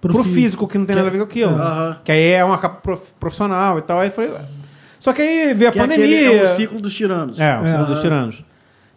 [0.00, 1.52] pro, Pro físico, físico, que não tem que nada a ver com aquilo.
[1.54, 1.98] Aham.
[2.04, 4.00] Que aí é uma capa prof- profissional e tal.
[4.00, 4.30] Aí foi.
[4.98, 6.32] Só que aí veio a Que é pandemia.
[6.36, 7.38] é o ciclo dos tiranos.
[7.38, 8.44] É, o ciclo dos tiranos.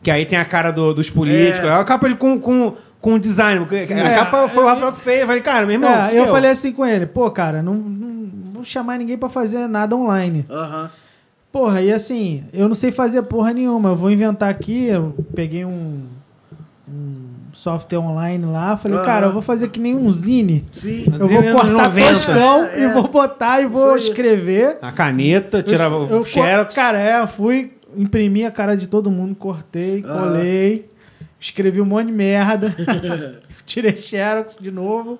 [0.01, 1.70] Que aí tem a cara do- dos políticos.
[1.70, 1.72] É.
[1.72, 1.74] É.
[1.74, 3.59] a capa ele com, com, com design.
[3.61, 3.93] porque Sim.
[3.93, 5.22] a É, capa foi o Rafael que fez.
[5.22, 5.89] Eu falei, cara, meu irmão.
[6.07, 7.74] É, eu falei assim com ele, pô, cara, não,
[8.70, 10.45] chamar ninguém pra fazer nada online.
[10.49, 10.89] Aham.
[11.51, 13.89] Porra, e assim, eu não sei fazer porra nenhuma.
[13.89, 16.03] Eu vou inventar aqui, eu peguei um,
[16.88, 19.05] um software online lá, falei, Aham.
[19.05, 20.63] cara, eu vou fazer que nem um zine.
[20.72, 21.05] Sim.
[21.20, 22.09] Eu Zine vou anos cortar 90.
[22.09, 22.93] toscão É, e é.
[22.93, 24.78] vou botar e vou escrever.
[24.82, 26.76] A caneta, tirava eu, o eu, xerox.
[26.76, 30.28] Cara, é, eu fui, imprimi a cara de todo mundo, cortei, Aham.
[30.28, 30.89] colei,
[31.39, 32.76] escrevi um monte de merda,
[33.65, 35.18] tirei xerox de novo.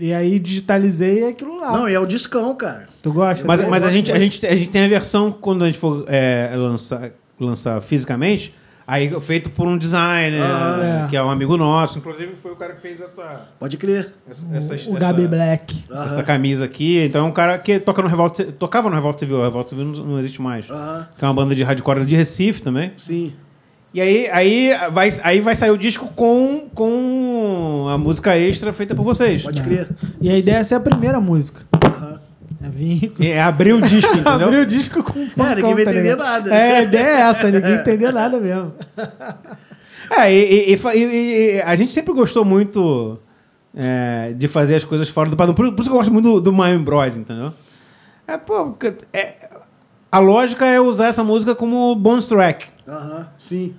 [0.00, 1.72] E aí digitalizei aquilo lá.
[1.72, 2.88] Não, e é o discão, cara.
[3.02, 3.46] tu gosta?
[3.46, 6.04] Mas, mas a, gente, a, gente, a gente tem a versão, quando a gente for
[6.08, 8.54] é, lançar, lançar fisicamente,
[8.86, 11.10] aí feito por um designer, Ah, é.
[11.10, 11.98] que é um amigo nosso.
[11.98, 14.14] Inclusive foi o cara que fez essa, Pode crer.
[14.28, 15.84] essa, essa, o essa- Gabi Black.
[15.90, 16.04] Aham.
[16.06, 16.98] essa camisa aqui.
[17.04, 19.42] Então é um cara que toca no Revolta, tocava no Revolta Civil.
[19.42, 20.68] A Revolta Civil não, não existe mais.
[20.70, 21.08] Aham.
[21.18, 22.92] Que é uma banda de hardcore de Recife também.
[22.96, 23.34] Sim.
[23.92, 28.94] E aí, aí, vai, aí vai sair o disco com, com a música extra feita
[28.94, 29.42] por vocês.
[29.42, 29.88] Pode crer.
[30.20, 31.62] E a ideia é ser a primeira música.
[32.62, 34.46] É vir É abrir o disco, entendeu?
[34.46, 36.54] Abrir o disco com um ninguém vai tá entender nada.
[36.54, 38.72] É, a ideia é essa, ninguém entender nada mesmo.
[40.12, 43.16] É, e, e- e a gente sempre gostou muito
[43.72, 45.54] é, de fazer as coisas fora do padrão.
[45.54, 47.52] Por, por isso que eu gosto muito do, do Miami Bros, entendeu?
[48.26, 49.36] É, pô, porque é-
[50.10, 52.66] a lógica é usar essa música como bonus track.
[52.86, 53.28] Aham.
[53.38, 53.74] Sim.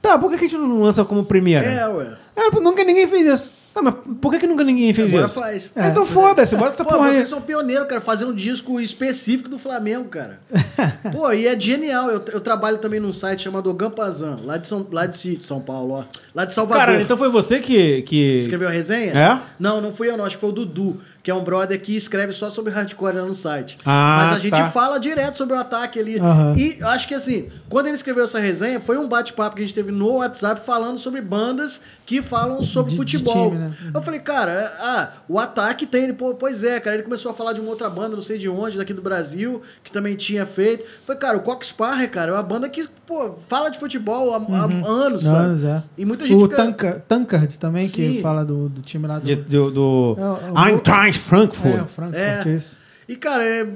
[0.00, 1.64] Tá, por que, a gente não lança como primeira?
[1.66, 2.14] É, ué.
[2.36, 3.52] É, nunca ninguém fez isso.
[3.74, 5.40] Tá, mas por que, que nunca ninguém fez Agora isso?
[5.40, 5.72] faz.
[5.74, 7.16] É, então foda-se, bota essa Pô, porra aí.
[7.16, 8.00] vocês são pioneiros, cara.
[8.00, 10.38] Fazer um disco específico do Flamengo, cara.
[11.10, 12.08] Pô, e é genial.
[12.08, 15.94] Eu, eu trabalho também num site chamado Gampazan, lá de São, lá de São Paulo,
[15.94, 16.04] ó.
[16.32, 16.86] Lá de Salvador.
[16.86, 18.02] Cara, então foi você que.
[18.02, 18.38] que...
[18.38, 19.12] Escreveu a resenha?
[19.12, 19.40] É?
[19.58, 20.24] Não, não fui eu, não.
[20.24, 23.24] Acho que foi o Dudu, que é um brother que escreve só sobre hardcore lá
[23.24, 23.78] no site.
[23.82, 24.70] Ah, Mas a gente tá.
[24.70, 26.20] fala direto sobre o ataque ali.
[26.20, 26.54] Aham.
[26.54, 29.74] E acho que assim, quando ele escreveu essa resenha, foi um bate-papo que a gente
[29.74, 33.50] teve no WhatsApp falando sobre bandas que falam sobre De- de futebol.
[33.50, 33.74] time, né?
[33.94, 36.04] Eu falei, cara, ah, o ataque tem.
[36.04, 36.96] Ele, pô, pois é, cara.
[36.96, 39.62] Ele começou a falar de uma outra banda, não sei de onde, daqui do Brasil,
[39.82, 40.82] que também tinha feito.
[40.84, 44.34] Eu falei, cara, o Cox Parra, cara, é uma banda que, pô, fala de futebol
[44.34, 45.36] há, há anos, sabe?
[45.46, 45.82] Anos, é.
[45.96, 46.56] E muita gente O fica...
[46.56, 48.20] Tankard, Tankard também, que Sim.
[48.20, 49.24] fala do, do time lá do...
[49.24, 51.74] de- do, do É, o- Eintracht Frankfurt.
[51.74, 52.48] É, o Frankfurt, É.
[52.50, 52.76] isso.
[53.08, 53.66] E, cara, é,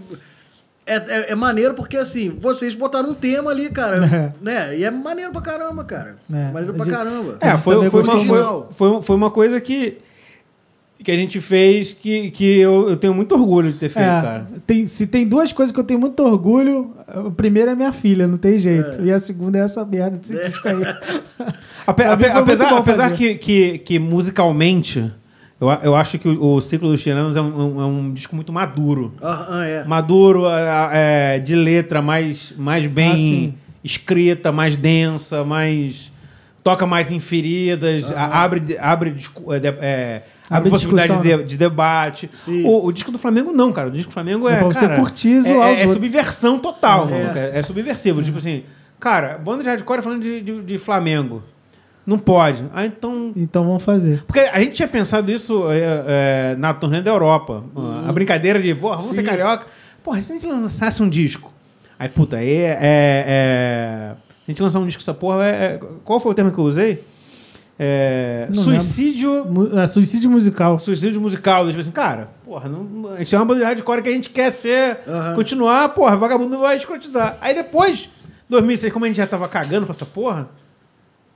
[0.88, 3.98] é, é, é maneiro porque, assim, vocês botaram um tema ali, cara.
[4.12, 4.32] É.
[4.40, 4.78] Né?
[4.78, 6.16] E é maneiro pra caramba, cara.
[6.32, 6.50] É.
[6.52, 7.36] Maneiro pra A gente- caramba.
[7.40, 9.98] É, foi, foi, uma, foi, foi, foi uma coisa que,
[11.04, 14.22] que a gente fez que, que eu, eu tenho muito orgulho de ter feito, É,
[14.22, 14.46] cara.
[14.66, 16.92] tem, se tem duas coisas que eu tenho muito orgulho,
[17.24, 19.02] o primeiro é minha filha, não tem jeito.
[19.04, 20.76] E a segunda é essa merda desse disco aí.
[21.86, 23.16] Ape- ape- apesar apesar fazer.
[23.16, 25.12] que, que, que musicalmente,
[25.60, 28.52] eu, eu acho que o, o Ciclo dos Tiranos é um, é um disco muito
[28.52, 29.14] maduro.
[29.20, 29.84] Ah, ah, é.
[29.84, 30.44] Maduro,
[30.92, 33.54] é, de letra mais, mais Ah, bem sim.
[33.82, 36.12] escrita, mais densa, mais.
[36.62, 39.10] toca mais em feridas, a- abre, abre,
[39.50, 42.30] é, de- abre possibilidade de, discussão, de- de debate.
[42.64, 43.88] O, o disco do Flamengo não, cara.
[43.88, 44.56] O disco do Flamengo É é.
[44.58, 47.52] pra você cara, curtir é, é, é subversão total, É.
[47.56, 48.22] É, é subversivo.
[48.22, 48.64] Tipo assim,
[49.00, 51.42] cara, banda de hardcore falando de, de, de Flamengo.
[52.08, 52.64] Não pode.
[52.72, 53.32] Ah, então.
[53.36, 54.24] Então vamos fazer.
[54.26, 56.04] Porque a gente tinha pensado isso é,
[56.52, 57.62] é, na turnê da Europa.
[58.06, 59.26] A brincadeira de, porra, vamos ser Sim.
[59.26, 59.66] carioca.
[60.02, 61.52] Porra, se a gente lançasse um disco?
[61.98, 64.12] Aí, puta, aí é, é,
[64.46, 65.44] A gente lançar um disco essa porra.
[65.44, 67.04] É, qual foi o termo que eu usei?
[67.78, 69.44] É, suicídio.
[69.44, 70.78] Mu- é, suicídio musical.
[70.78, 71.66] Suicídio musical.
[71.66, 74.30] Tipo assim, cara, porra, não, a gente é uma banda de hardcore que a gente
[74.30, 75.00] quer ser.
[75.06, 75.34] Aham.
[75.34, 77.36] Continuar, porra, vagabundo vai escrotizar.
[77.40, 78.08] Aí depois,
[78.48, 80.48] 2006, como a gente já tava cagando pra essa porra.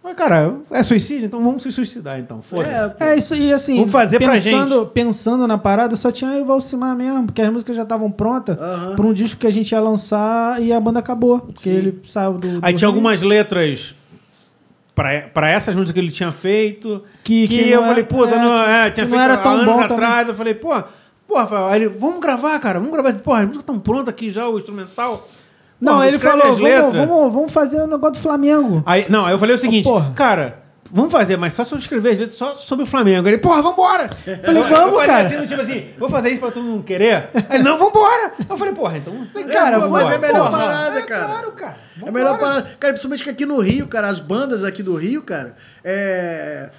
[0.05, 1.27] Mas, cara, é suicídio?
[1.27, 2.43] Então vamos se suicidar, então.
[2.43, 2.95] Foda-se.
[3.03, 3.77] É, isso e assim.
[3.77, 7.41] Vamos fazer pra pensando, Pensando na parada, só tinha eu e o Valcimar mesmo, porque
[7.41, 8.97] as músicas já estavam prontas Aham.
[8.97, 11.39] pra um disco que a gente ia lançar e a banda acabou.
[11.41, 11.75] Porque Sim.
[11.77, 12.49] ele saiu do.
[12.63, 12.97] Aí do tinha Rio.
[12.97, 13.95] algumas letras
[14.95, 17.05] pra, pra essas músicas que ele tinha feito.
[17.23, 19.35] Que- Que, que eu não falei, era- puta, é, não, é, tinha não feito era
[19.35, 20.29] há tão anos bom atrás.
[20.29, 20.83] Eu falei, pô,
[21.29, 21.69] pô, Rafael.
[21.69, 23.13] Aí ele, vamos gravar, cara, vamos gravar.
[23.21, 25.29] Porra, as músicas estão prontas aqui já, o instrumental.
[25.83, 28.83] Não, Porra, ele falou: vamos, vamos, vamos fazer o negócio do Flamengo.
[28.87, 30.13] Aí, não, aí eu falei o seguinte, porra.
[30.15, 30.63] cara,
[30.93, 33.27] vamos fazer, mas só se eu escrever as letras só sobre o Flamengo.
[33.29, 34.11] Ele, porra, vambora!
[34.27, 35.27] Eu Falei, eu vamos, falei cara.
[35.27, 37.31] Assim, tipo assim, vou fazer isso pra todo mundo querer?
[37.35, 38.33] Aí, ele, não, vambora!
[38.49, 39.13] Eu falei, porra, então.
[39.53, 40.59] Cara, pô, mas é é melhor porra.
[40.63, 41.25] parada, É cara.
[41.27, 41.77] claro, cara.
[42.07, 42.63] É melhor parar.
[42.79, 46.71] Cara, principalmente que aqui no Rio, cara, as bandas aqui do Rio, cara, é.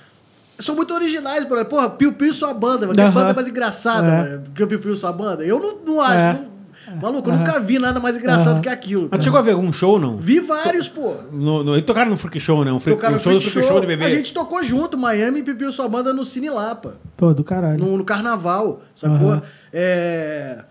[0.60, 1.66] São muito originais, exemplo.
[1.66, 2.94] Porra, Piu Piu e sua banda, mano.
[2.94, 3.12] Que Aham.
[3.12, 4.12] banda mais engraçada, É.
[4.12, 4.44] mano.
[4.56, 5.44] Que o Piu Piu e sua banda.
[5.44, 6.14] Eu não, não acho.
[6.18, 6.34] É.
[6.34, 6.53] não-
[7.02, 9.08] Maluco, eu nunca vi nada mais engraçado que aquilo.
[9.10, 10.18] Mas tu chegou a ver algum show, não?
[10.18, 11.16] Vi vários, pô.
[11.32, 12.72] No, no, eles tocaram no Freak Show, né?
[12.72, 14.06] Um, freak, Tocaram um show do Freak Freak Show de bebê.
[14.06, 16.96] A gente tocou junto, Miami e Piu Piu e sua banda no Cine Lapa.
[17.16, 17.80] Pô, do caralho.
[17.80, 19.42] No, no carnaval, sacou?
[19.72, 20.64] É.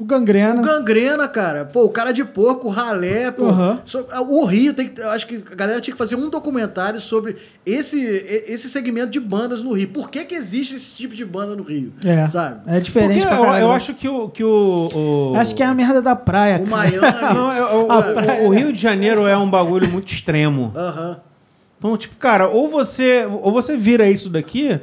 [0.00, 0.62] O Gangrena.
[0.62, 1.66] O Gangrena, cara.
[1.66, 3.44] Pô, o cara de porco, o ralé, pô.
[3.84, 6.98] So- o Rio, tem que, eu acho que a galera tinha que fazer um documentário
[6.98, 7.36] sobre
[7.66, 8.00] esse,
[8.48, 9.88] esse segmento de bandas no Rio.
[9.88, 11.92] Por que, que existe esse tipo de banda no Rio?
[12.02, 12.26] É.
[12.28, 12.62] Sabe?
[12.66, 14.30] É diferente Porque pra eu, eu acho que o.
[14.30, 16.76] Que o, o- Acho que é a merda da praia, O cara.
[16.90, 17.18] Miami.
[17.34, 20.72] Não, é- o, o- o Rio de Janeiro é um bagulho muito extremo.
[20.74, 21.18] Aham.
[21.78, 24.80] Então, tipo, cara, ou você, ou você vira isso daqui,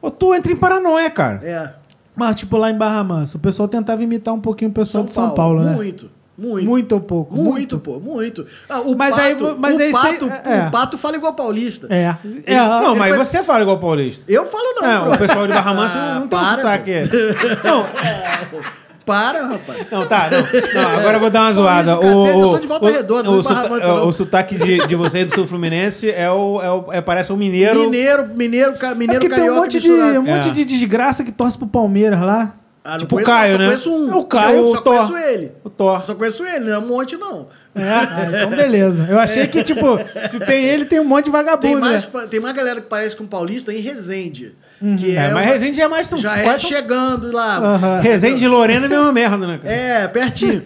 [0.00, 1.40] ou tu entra em paranoia, cara.
[1.42, 1.79] É.
[2.20, 5.12] Mas, tipo, lá em Barra Mansa, o pessoal tentava imitar um pouquinho o pessoal de
[5.12, 5.72] São Paulo, né?
[5.74, 6.10] Muito.
[6.36, 6.66] Muito.
[6.66, 7.34] Muito ou pouco?
[7.34, 8.46] Muito, pô, muito.
[8.68, 10.68] Ah, o Mas pato, aí mas o, aí pato, cê- é.
[10.68, 11.86] o pato fala igual paulista.
[11.90, 12.14] É.
[12.46, 14.30] é não, ele mas foi- você fala igual paulista.
[14.30, 15.14] Eu falo não, Não, bro.
[15.14, 16.92] o pessoal de Barra Mansa Ah, não, não tem um para, sotaque.
[17.08, 17.68] pô.
[17.68, 17.86] Não,
[19.10, 19.90] Para, rapaz.
[19.90, 20.28] não, tá.
[20.30, 21.96] Não, Não, agora eu vou dar uma zoada.
[21.96, 24.06] O, cacete, eu o, sou de Volta o- Redonda, o, sota- Mansa, não.
[24.08, 27.32] o sotaque de, de você e do Sul Fluminense é o, é o é, parece
[27.32, 27.80] um mineiro.
[27.80, 30.18] Mineiro, mineiro, ca- É mineiro porque tem um carioca monte, de, misturado.
[30.20, 30.52] um monte É.
[30.52, 32.54] de desgraça que torce pro Palmeiras lá.
[32.82, 33.64] Ah, não Tipo o conheço, Caio, só né?
[33.66, 34.12] conheço um.
[34.12, 34.94] É o Caio, Eu o só Thor.
[35.08, 35.52] conheço ele.
[35.64, 36.06] O Thor.
[36.06, 37.48] Só conheço ele, não é um monte, não.
[37.74, 39.06] É, ah, então beleza.
[39.08, 39.98] Eu achei que, tipo,
[40.30, 42.26] se tem ele, tem um monte de Tem vagabundo, mais, né?
[42.30, 44.54] tem mais galera que parece com paulista em Resende.
[44.82, 44.96] Uhum.
[44.96, 47.56] Que É, é, mas uma- Resende é mais São já é São- chegando lá.
[47.58, 48.00] Aham.
[48.00, 49.74] Resende e Lorena é mesma merda, né, cara?
[49.74, 50.62] É, pertinho.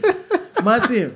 [0.62, 1.10] mas assim,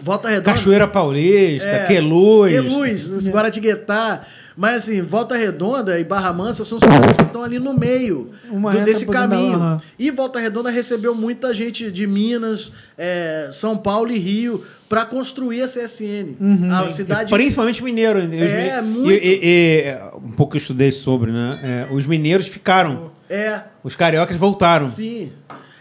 [0.00, 0.52] Volta Redonda.
[0.52, 2.52] Cachoeira Paulista, É, Queluz.
[2.52, 4.20] Queluz, Guaratinguetá.
[4.56, 8.84] Mas assim, Volta Redonda e Barra Mansa são cidades que estão ali no meio do-
[8.84, 9.82] desse caminho.
[9.98, 15.62] E Volta Redonda recebeu muita gente de Minas, é, São Paulo e Rio para construir
[15.62, 16.36] a CSN.
[16.40, 16.72] Uhum.
[16.72, 17.30] A cidade.
[17.30, 18.18] Principalmente mineiro.
[18.20, 19.10] Os É, mi- muito.
[19.10, 19.94] E, e-
[20.24, 21.86] um pouco que eu estudei sobre, né?
[21.90, 23.10] É, os mineiros ficaram.
[23.28, 24.86] É, Os cariocas voltaram.
[24.86, 25.32] sim.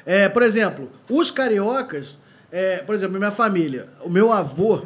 [0.06, 2.20] É, por exemplo, os cariocas,
[2.52, 4.82] é, por exemplo, minha família, o meu avô,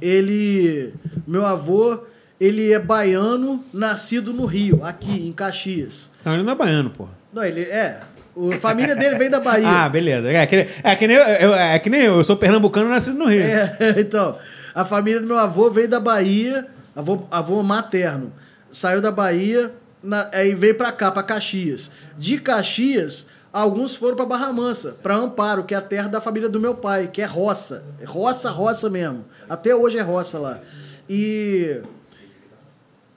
[0.00, 0.92] ele.
[1.26, 2.00] Meu avô,
[2.40, 6.10] ele é baiano, nascido no Rio, aqui, em Caxias.
[6.20, 7.10] Então ele não é baiano, porra.
[7.32, 8.00] Não, ele é.
[8.52, 9.68] A família dele veio da Bahia.
[9.68, 10.28] Ah, beleza.
[10.28, 12.16] É que, é que nem eu, eu- é que nem eu.
[12.16, 13.42] Eu sou pernambucano nascido no Rio.
[13.42, 14.38] É, então,
[14.74, 16.66] a família do meu avô veio da Bahia,
[16.96, 18.32] avô, avô materno.
[18.70, 19.72] Saiu da Bahia,
[20.02, 21.90] na- aí veio pra cá, pra Caxias.
[22.16, 26.48] De Caxias, alguns foram pra Barra Mansa, pra Amparo, que é a terra da família
[26.48, 27.84] do meu pai, que é roça.
[28.00, 29.24] É roça, roça mesmo.
[29.48, 30.60] Até hoje é roça lá.
[31.08, 31.80] E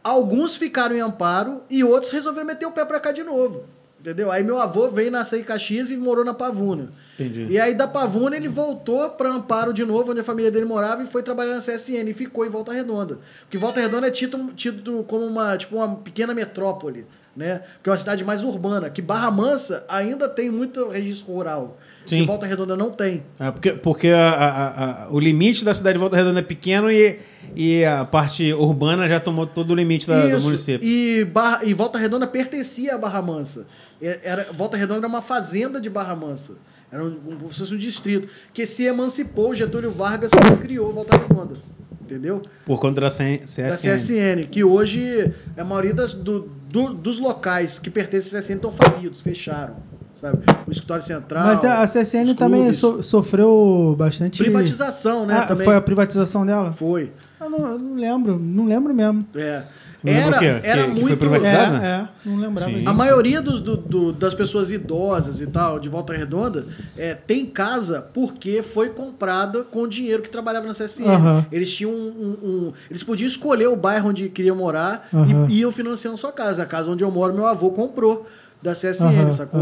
[0.04, 3.64] alguns ficaram em Amparo e outros resolveram meter o pé pra cá de novo.
[4.00, 4.30] Entendeu?
[4.30, 6.90] Aí meu avô veio nascer em Caxias e morou na Pavuna.
[7.14, 7.48] Entendi.
[7.50, 11.04] E aí da Pavuna ele voltou para Amparo de novo, onde a família dele morava,
[11.04, 13.20] e foi trabalhar na CSN e ficou em Volta Redonda.
[13.42, 17.62] Porque Volta Redonda é tido, tido como uma, tipo, uma pequena metrópole, né?
[17.82, 18.90] Que é uma cidade mais urbana.
[18.90, 21.78] Que Barra Mansa ainda tem muito registro rural.
[22.06, 22.22] Sim.
[22.22, 23.24] Que Volta Redonda não tem.
[23.40, 26.92] É, porque porque a- a- a- o limite da cidade de Volta Redonda é pequeno
[26.92, 27.20] e,
[27.56, 30.46] e a parte urbana já tomou todo o limite da- do Isso.
[30.46, 30.88] município.
[30.88, 33.66] E, Barra, e Volta Redonda pertencia a Barra Mansa.
[34.02, 36.56] É- Era, Volta Redonda era uma fazenda de Barra Mansa.
[36.92, 38.28] Era um, um, como se fosse um distrito.
[38.54, 40.30] Que se emancipou, Getúlio Vargas
[40.62, 41.56] criou Volta Redonda.
[42.02, 42.42] Entendeu?
[42.66, 43.70] Por conta da CSN.
[43.70, 48.56] Da CSN, que hoje a maioria das, do, do- dos locais que pertencem à CSN
[48.56, 49.78] estão falidos, fecharam.
[50.24, 50.38] Sabe?
[50.66, 51.44] O escritório central.
[51.46, 54.38] Mas a, a CSN também so- sofreu bastante...
[54.42, 55.40] Privatização, né?
[55.40, 55.66] Ah, também.
[55.66, 56.72] Foi a privatização dela?
[56.72, 57.12] Foi.
[57.42, 59.28] Eu não, eu não lembro, não lembro mesmo.
[59.36, 59.64] É.
[60.06, 61.18] Era, era Que- que foi muito.
[61.18, 61.76] privatizado?
[61.76, 62.10] É, né?
[62.26, 62.78] é, não lembrava Sim.
[62.78, 62.90] disso.
[62.90, 66.68] A maioria dos, do- do- das pessoas idosas e tal, de Volta Redonda,
[66.98, 71.06] é, tem casa porque foi comprada com o dinheiro que trabalhava na CSN.
[71.52, 71.96] Eles tinham um,
[72.42, 75.08] um- um- Eles podiam escolher o bairro onde queriam morar
[75.50, 76.64] e iam financiando sua casa.
[76.64, 78.26] A casa onde eu moro, meu avô comprou
[78.62, 79.62] da CSN, sacou?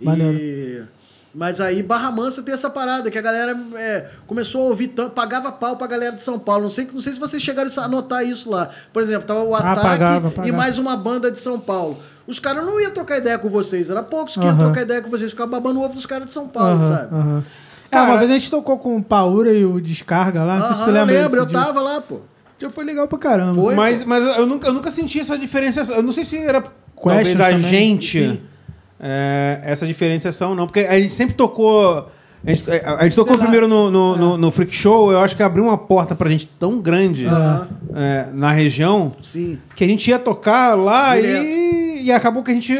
[0.00, 0.82] E...
[1.34, 5.10] Mas aí Barra Mansa tem essa parada, que a galera é, começou a ouvir tanto,
[5.10, 6.62] pagava pau pra galera de São Paulo.
[6.62, 8.70] Não sei, não sei se vocês chegaram a notar isso lá.
[8.90, 10.56] Por exemplo, tava o Ataque Ah, pagava, e pagava.
[10.56, 11.98] mais uma banda de São Paulo.
[12.26, 14.58] Os caras não iam trocar ideia com vocês, era poucos que iam Aham.
[14.64, 17.14] trocar ideia com vocês, ficavam babando o ovo dos caras de São Paulo, Aham, sabe?
[17.14, 17.42] aham.
[17.84, 20.64] É, Cara- uma vez a gente tocou com o Paura e o Descarga lá, não
[20.64, 21.64] sei se Aham, você eu lembra lembro, eu desse dia.
[21.66, 22.20] tava lá, pô.
[22.58, 23.54] Já foi legal pra caramba.
[23.54, 23.74] Foi?
[23.74, 25.94] Mas, mas eu, nunca, eu nunca senti essa diferenciação.
[25.96, 27.68] Eu não sei se era talvez Questions a também.
[27.70, 28.40] gente Sim.
[29.00, 30.66] É, essa diferenciação, não.
[30.66, 32.08] Porque a gente sempre tocou.
[32.46, 33.42] A gente, a gente tocou lá.
[33.42, 36.46] primeiro no, no, no- no Freak Show, eu acho que abriu uma porta pra gente
[36.46, 37.26] tão grande
[37.94, 39.58] é, na região Sim.
[39.74, 41.42] que a gente ia tocar lá Direto.
[41.44, 41.65] e,
[42.06, 42.72] e acabou que a gente.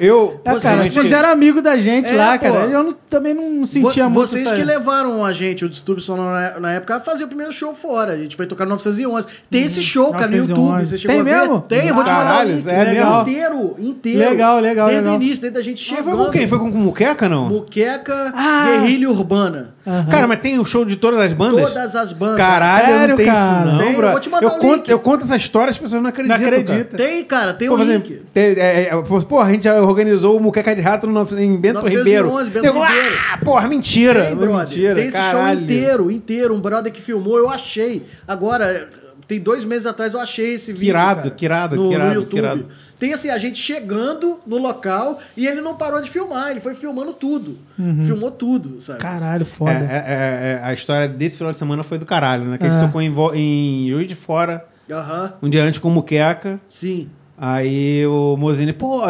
[0.00, 0.40] Eu.
[0.44, 2.44] É, cara, Vocês- vocês eram amigos da gente É, lá, pô.
[2.44, 2.64] cara.
[2.66, 6.30] Eu não- também não sentia Vo- muito Vocês que levaram a gente, o Distúrbio Sonoro
[6.34, 8.12] na, na época, a fazer o primeiro show fora.
[8.12, 9.28] A gente foi tocar no 911.
[9.50, 10.50] Tem esse show, cara, no 911.
[10.52, 10.86] YouTube.
[10.86, 11.40] Você chegou Tem a ver?
[11.40, 11.60] mesmo?
[11.62, 12.54] Tem, eu vou te mandar Caralho, é
[12.94, 13.20] mesmo?
[13.20, 14.30] Inteiro, inteiro.
[14.30, 15.18] Legal, legal, Desde legal.
[15.18, 16.16] o início, desde a gente Mas chegando.
[16.16, 16.46] foi com quem?
[16.46, 17.48] Foi com, com Muqueca, não?
[17.48, 18.64] Muqueca, Ah.
[18.66, 19.74] Guerrilha Urbana.
[19.84, 20.06] Aham.
[20.10, 21.72] Cara, mas tem o show de todas as bandas?
[21.72, 22.36] Todas as bandas.
[22.36, 23.38] Caralho, Sério, não tem cara?
[23.62, 24.10] isso não, Tem, eu bro.
[24.12, 24.88] vou te mandar eu o conto, link.
[24.90, 26.96] eu conto essa história, as pessoas não acreditam, Não acredita.
[26.96, 27.10] cara.
[27.10, 28.06] Tem, cara, tem Pô, o por link.
[28.10, 28.90] exemplo, tem- é, é,
[29.28, 32.30] pô, a gente já organizou o Muqueca de Rato no, em Bento 911, Ribeiro.
[32.50, 33.18] Bento Eu, Ribeiro.
[33.32, 34.24] Ah, porra, mentira.
[34.26, 34.56] Tem, brother.
[34.58, 35.56] mentira, tem esse caralho.
[35.58, 36.54] show inteiro, inteiro.
[36.54, 38.06] Um brother que filmou, eu achei.
[38.28, 38.88] Agora,
[39.26, 40.86] tem dois meses atrás eu achei esse vídeo.
[40.86, 42.34] Quirado, cara, quirado, no, quirado, no YouTube.
[42.40, 42.66] quirado.
[43.02, 46.72] Tem assim, a gente chegando no local e ele não parou de filmar, ele foi
[46.72, 47.58] filmando tudo.
[48.06, 49.00] Filmou tudo, sabe?
[49.00, 49.72] Caralho, É, foda.
[49.72, 49.74] é,
[50.06, 52.58] é, é, a história desse final de semana foi do caralho, né?
[52.58, 52.72] Que a É.
[52.72, 56.60] gente tocou em, em Juiz de Fora, Aham, um dia antes com o Muqueca.
[56.68, 57.08] sim.
[57.44, 59.00] Aí o Mozini, pô,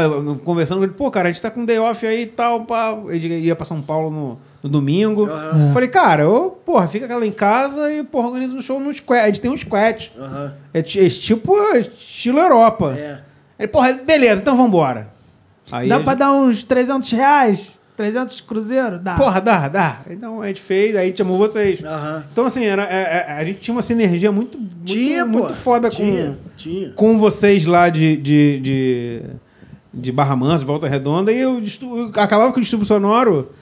[0.42, 2.96] conversando com ele, pô, cara, a gente tá com day off aí e tal, pá.
[3.08, 5.26] Ele ia pra São Paulo no, no domingo.
[5.26, 5.68] Aham.
[5.68, 5.70] É.
[5.70, 9.20] Falei, cara, eu, porra, fica aquela em casa e, porra, organiza um show no squat.
[9.22, 10.10] A gente tem um squat.
[10.18, 10.54] Aham.
[10.72, 12.94] É, é tipo estilo Europa.
[12.96, 13.20] É.
[13.62, 15.08] Ele, porra, beleza, então vambora.
[15.70, 17.78] Aí Dá a pra gente- dar uns 300 reais?
[17.96, 18.98] 300 cruzeiro?
[18.98, 19.14] Dá.
[19.14, 19.98] Porra, dá, dá.
[20.10, 21.82] Então a gente fez, aí a gente chamou vocês.
[21.84, 22.24] Aham.
[22.32, 25.88] Então, assim, era, é- é- a gente tinha uma sinergia muito, muito, Tinha, muito foda
[25.88, 26.90] tinha, com, Tinha.
[26.96, 29.22] com vocês lá de, de, de,
[29.94, 33.52] de Barra Mansa, de Volta Redonda, e eu, eu acabava com o distúrbio sonoro.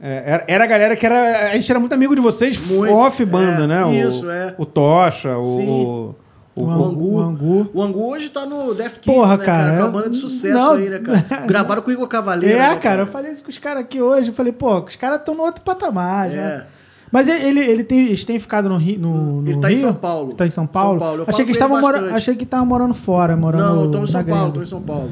[0.00, 1.48] é, era, era a galera que era.
[1.50, 3.84] A gente era muito amigo de vocês, Muito, off banda, é, né?
[3.84, 4.54] O- isso, é.
[4.58, 5.42] O Tocha, o.
[5.42, 5.66] Sim.
[5.68, 6.14] o-
[6.60, 7.14] O, o- Angu.
[7.14, 7.70] O Angu.
[7.74, 9.74] O Angu hoje tá no Def Kids, Porra, né, cara, cara?
[9.74, 10.72] É uma eu- banda de sucesso não.
[10.72, 11.24] aí, né, cara?
[11.46, 12.56] Gravaram com o Igor Cavaleiro.
[12.56, 14.28] É, né, cara, eu falei isso com os caras aqui hoje.
[14.28, 16.40] Eu falei, pô, os caras estão no outro patamar já.
[16.40, 16.66] É.
[17.10, 19.00] Mas ele, ele, tem, eles têm ficado no Rio?
[19.00, 19.80] No, no Ele tá em Rio?
[19.82, 20.34] São Paulo.
[20.34, 20.98] Tá em São Paulo?
[20.98, 21.24] São Paulo.
[21.26, 22.14] Achei, que com estavam mora...
[22.14, 25.10] Achei que estavam morando fora, morando Não, estão em São Paulo, estão em São Paulo.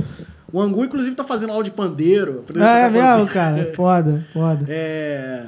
[0.53, 2.44] O Angu, inclusive, tá fazendo aula de pandeiro.
[2.59, 3.32] Ah, a é mesmo, pandeiro.
[3.32, 3.72] cara?
[3.74, 4.64] Foda, foda.
[4.68, 5.44] É.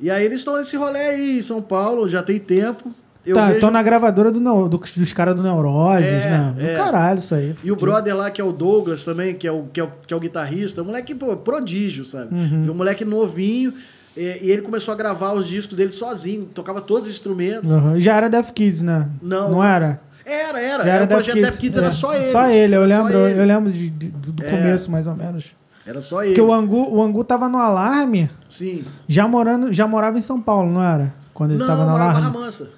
[0.00, 2.90] E aí eles estão nesse rolê aí em São Paulo, já tem tempo.
[3.24, 6.54] Eu tá, vejo- tô na gravadora do, do- dos caras do Neuroses, É, né?
[6.56, 6.74] Do é.
[6.74, 7.54] caralho isso aí.
[7.62, 9.90] E o brother lá, que é o Douglas também, que é o, que é o,
[10.06, 12.34] que é o guitarrista, um moleque pô, prodígio, sabe?
[12.34, 12.70] Uhum.
[12.70, 13.74] Um moleque novinho,
[14.16, 17.70] e, ele começou a gravar os discos dele sozinho, tocava todos os instrumentos.
[17.70, 18.00] Uhum.
[18.00, 19.08] Já era Death Kids, né?
[19.22, 19.50] Não.
[19.50, 20.00] Não era?
[20.24, 20.84] Era, era.
[20.84, 21.90] Já era era o projeto Death Death Kids, era é.
[21.90, 22.24] só ele.
[22.26, 23.40] Só ele, eu Era lembro, ele.
[23.40, 24.50] eu lembro de- de- do, do É.
[24.50, 25.46] começo, mais ou menos.
[25.86, 26.30] Era só ele.
[26.34, 28.84] Porque o Angu, o Angu tava no Alarme, Sim.
[29.08, 31.12] já morando, já morava em São Paulo, não era?
[31.34, 32.30] Quando ele Não, tava no morava em Alarme.
[32.32, 32.70] Barra Mansa.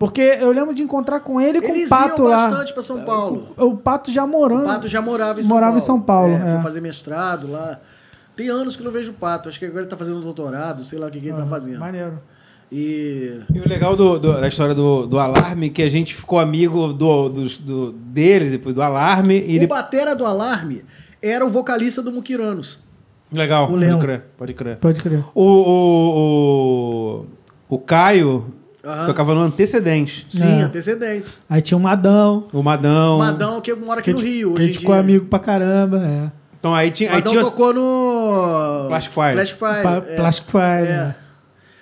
[0.00, 2.48] Porque eu lembro de encontrar com ele e com o Pato lá.
[2.48, 3.48] bastante pra São Paulo.
[3.58, 4.62] O Pato já morando.
[4.62, 5.78] O Pato já morava em São Morava Paulo.
[5.78, 6.52] em São Paulo, É, é.
[6.54, 7.78] Foi fazer mestrado lá.
[8.34, 9.50] Tem anos que não vejo o Pato.
[9.50, 11.46] Acho que agora ele tá fazendo doutorado, sei lá o que, que ele tá Ah,
[11.46, 11.78] fazendo.
[11.80, 12.18] Maneiro.
[12.72, 13.40] E.
[13.52, 16.38] E o legal do- do- da história do, do alarme é que a gente ficou
[16.38, 19.36] amigo do, do, dele, depois do alarme.
[19.38, 19.66] E O ele...
[19.66, 20.82] batera do Alarme
[21.20, 22.80] era o vocalista do Muquiranos.
[23.30, 24.76] Legal, O pode crer, pode crer.
[24.78, 25.22] Pode crer.
[25.34, 27.26] O, o,
[27.70, 28.46] o, o Caio
[28.84, 29.06] Aham.
[29.06, 30.26] tocava no Antecedente.
[30.30, 30.62] Sim, É.
[30.62, 31.38] antecedentes.
[31.48, 32.46] Aí tinha o Madão.
[32.52, 33.18] O Madão.
[33.18, 34.54] Madão, que mora aqui que no gente- Rio.
[34.54, 35.00] Que a hoje gente ficou dia.
[35.02, 36.30] amigo pra caramba, é.
[36.58, 37.10] Então aí tinha.
[37.10, 37.44] Aí Madão tinha...
[37.44, 38.86] tocou no.
[38.88, 39.32] Plastic Fire.
[39.32, 39.82] Plastic Fire.
[39.82, 40.16] Pa- é.
[40.16, 40.86] Plastic Fire.
[40.86, 40.96] É.
[40.96, 41.14] né?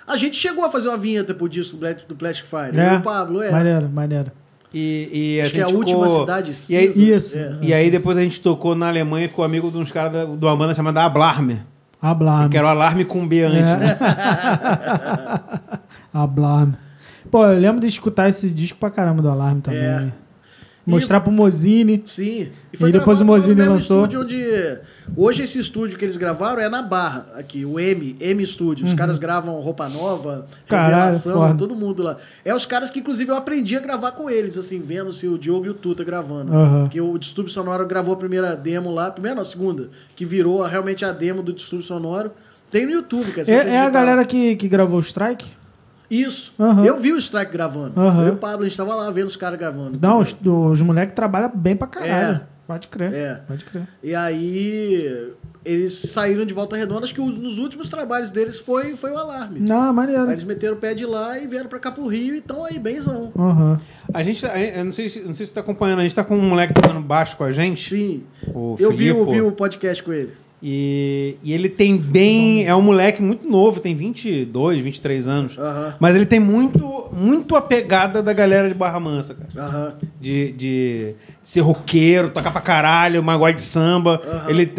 [0.07, 2.77] A gente chegou a fazer uma vinheta pro disco do do Plastic Fire.
[2.77, 2.89] É.
[2.89, 3.51] Eu e o Pablo, é.
[3.51, 4.31] Maneiro, maneiro.
[4.73, 6.19] E, e a Acho que é gente a última ficou...
[6.21, 7.01] cidade E aí, cinza.
[7.17, 7.37] Isso.
[7.37, 7.57] É.
[7.61, 10.25] e aí depois a gente tocou na Alemanha e ficou amigo de uns caras da-
[10.25, 11.61] de uma banda chamada Ablarme.
[12.01, 12.49] Hablarme.
[12.49, 13.75] Que era o alarme com B antes, É.
[13.77, 13.97] né?
[16.13, 16.73] Hablarme.
[17.29, 19.79] Pô, eu lembro de escutar esse disco pra caramba do Alarme também.
[19.79, 20.11] É.
[20.85, 22.01] Mostrar pro Mozini.
[22.03, 22.49] Sim.
[22.73, 24.05] E depois gravado o Mozini lançou.
[24.05, 24.79] estúdio onde.
[25.15, 28.87] Hoje esse estúdio que eles gravaram é na Barra, aqui, o M, M Studio.
[28.87, 30.43] Os caras gravam roupa nova, Uhum.
[30.67, 31.55] Caralho, revelação, foda.
[31.55, 32.17] todo mundo lá.
[32.43, 35.37] É os caras que, inclusive, eu aprendi a gravar com eles, assim, vendo se o
[35.37, 36.51] Diogo e o Tuta gravando.
[36.53, 36.81] Aham.
[36.83, 40.63] Porque o Distúrbio Sonoro gravou a primeira demo lá, primeira não, a segunda, que virou
[40.63, 42.31] realmente a demo do Distúrbio Sonoro.
[42.71, 43.51] Tem no YouTube, cara.
[43.51, 45.58] É, é a galera que, que gravou o Strike?
[46.09, 46.53] Isso.
[46.59, 46.85] Aham.
[46.85, 47.99] Eu vi o Strike gravando.
[47.99, 48.21] Aham.
[48.23, 49.99] Eu e o Pablo, a gente tava lá vendo os caras gravando.
[50.01, 52.35] Não, os, os moleques trabalham bem pra caralho.
[52.37, 52.41] É.
[52.67, 53.13] Pode crer.
[53.13, 53.41] É.
[53.47, 53.87] Pode crer.
[54.03, 55.31] E aí
[55.65, 57.03] eles saíram de volta redonda.
[57.05, 59.59] Acho que os- nos últimos trabalhos deles foi, foi o alarme.
[59.59, 60.23] Não, maneiro.
[60.23, 62.63] Aí eles meteram o pé de lá e vieram pra cá pro Rio e estão
[62.63, 63.31] aí benzão.
[63.37, 63.79] Aham.
[64.13, 66.13] A gente, tá- eu não sei, se- não sei se você tá acompanhando, a gente
[66.15, 67.89] tá com um moleque tocando baixo com a gente.
[67.89, 68.23] Sim.
[68.53, 70.33] O eu vi, o- vi o podcast com ele.
[70.61, 72.67] E, e ele tem bem.
[72.67, 75.57] É um moleque muito novo, tem 22, 23 anos.
[75.99, 79.95] Mas ele tem muito, muito a pegada da galera de Barra Mansa, cara.
[80.19, 84.21] De, de ser roqueiro, tocar pra caralho, magode de samba.
[84.47, 84.69] Ele,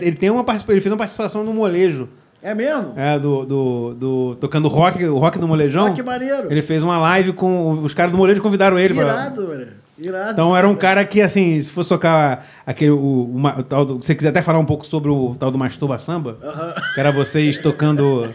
[0.00, 2.08] ele, tem uma participação, ele fez uma participação no molejo.
[2.42, 2.92] É mesmo?
[2.94, 5.86] É, do, do, do- tocando rock, o rock do molejão.
[5.86, 6.46] Ah, que maneiro.
[6.52, 7.70] Ele fez uma live com.
[7.82, 9.02] Os caras do molejo convidaram ele pra.
[9.02, 9.66] Irado, mano.
[9.98, 10.32] Irado.
[10.32, 12.90] Então era um cara que, assim, se fosse tocar aquele.
[12.90, 15.58] O, o o tal do, você quiser até falar um pouco sobre o tal do
[15.58, 16.36] Masturba Samba,
[16.94, 18.34] que era vocês tocando.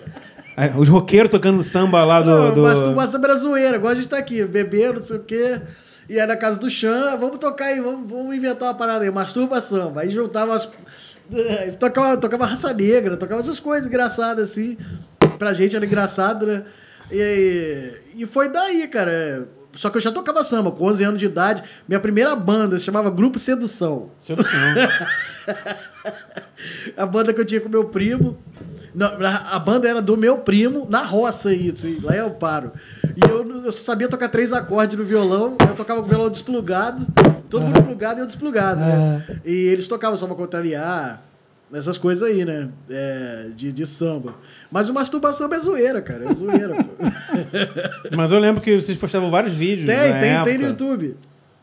[0.77, 2.29] Os roqueiros tocando samba lá do.
[2.29, 2.61] Não, do...
[2.63, 5.61] Masturbação era zoeira, igual a gente tá aqui, bebendo, não sei o quê.
[6.09, 9.11] E aí na casa do Chan, vamos tocar aí, vamos, vamos inventar uma parada aí,
[9.11, 9.93] masturbação.
[9.95, 10.67] Aí juntava as.
[11.33, 14.77] eh, Tocava, tocava raça negra, tocava essas coisas engraçadas assim.
[15.37, 16.63] Pra gente era engraçado, né?
[17.11, 19.47] E, e foi daí, cara.
[19.73, 21.63] Só que eu já tocava samba, com 11 anos de idade.
[21.87, 24.11] Minha primeira banda se chamava Grupo Sedução.
[24.17, 24.59] Sedução.
[26.97, 28.37] A banda que eu tinha com meu primo.
[28.93, 32.71] Não, a banda era do meu primo, na roça aí, lá em Amparo.
[33.15, 37.05] E eu, eu sabia tocar três acordes no violão, eu tocava com o violão desplugado,
[37.49, 39.41] todo mundo plugado e eu desplugado, né?
[39.45, 41.21] E eles tocavam só pra contrariar,
[41.71, 42.69] essas coisas aí, né?
[42.89, 44.33] É, de, de samba.
[44.71, 46.93] Mas o masturbação é zoeira, cara, é zoeira, pô.
[48.15, 49.87] Mas eu lembro que vocês postavam vários vídeos.
[49.87, 50.45] Tem, tem, época.
[50.45, 51.17] tem no YouTube.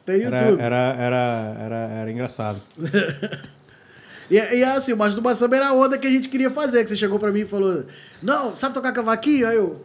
[0.04, 0.60] Tem no Era, YouTube.
[0.60, 2.60] era, era, era, era engraçado.
[4.28, 6.82] E, e assim, o masturbação era a onda que a gente queria fazer.
[6.82, 7.84] Que você chegou pra mim e falou:
[8.20, 9.46] Não, sabe tocar cavaquinho?
[9.46, 9.84] Aí eu.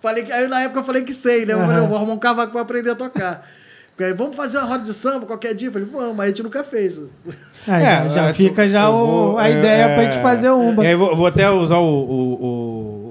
[0.00, 1.52] Falei que, aí na época eu falei que sei, né?
[1.52, 1.82] Eu falei, Aham.
[1.84, 3.46] eu vou arrumar um cavaco pra aprender a tocar.
[4.00, 5.68] Aí, Vamos fazer uma roda de samba qualquer dia?
[5.68, 6.98] Eu falei, vamos, mas a gente nunca fez.
[7.66, 10.50] Aí já, já eu- fica já eu o- vou, a é, ideia pra gente fazer
[10.50, 10.82] uma.
[10.82, 12.44] Aí vou, vou até usar o, o,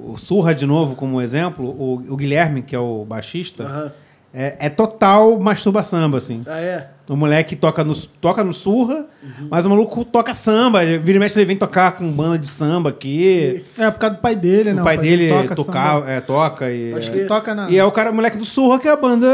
[0.07, 1.65] o- o Surra de novo como exemplo.
[1.65, 3.91] O, o Guilherme, que é o baixista, Aham.
[4.33, 6.41] é, é total masturba samba, assim.
[6.47, 6.87] Ah, é?
[7.09, 9.47] O moleque toca no, toca no surra, Uhum.
[9.49, 10.85] mas o maluco toca samba.
[10.85, 13.63] Vira e mexe, ele vem tocar com banda de samba aqui.
[13.77, 14.81] É por causa do pai dele, né?
[14.81, 16.09] O pai dele toca toca, samba.
[16.11, 16.93] é, toca e.
[16.93, 17.27] É, crer.
[17.27, 17.69] Toca na.
[17.69, 19.27] E é o cara, o moleque do Surra, que é a banda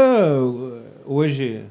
[1.04, 1.62] hoje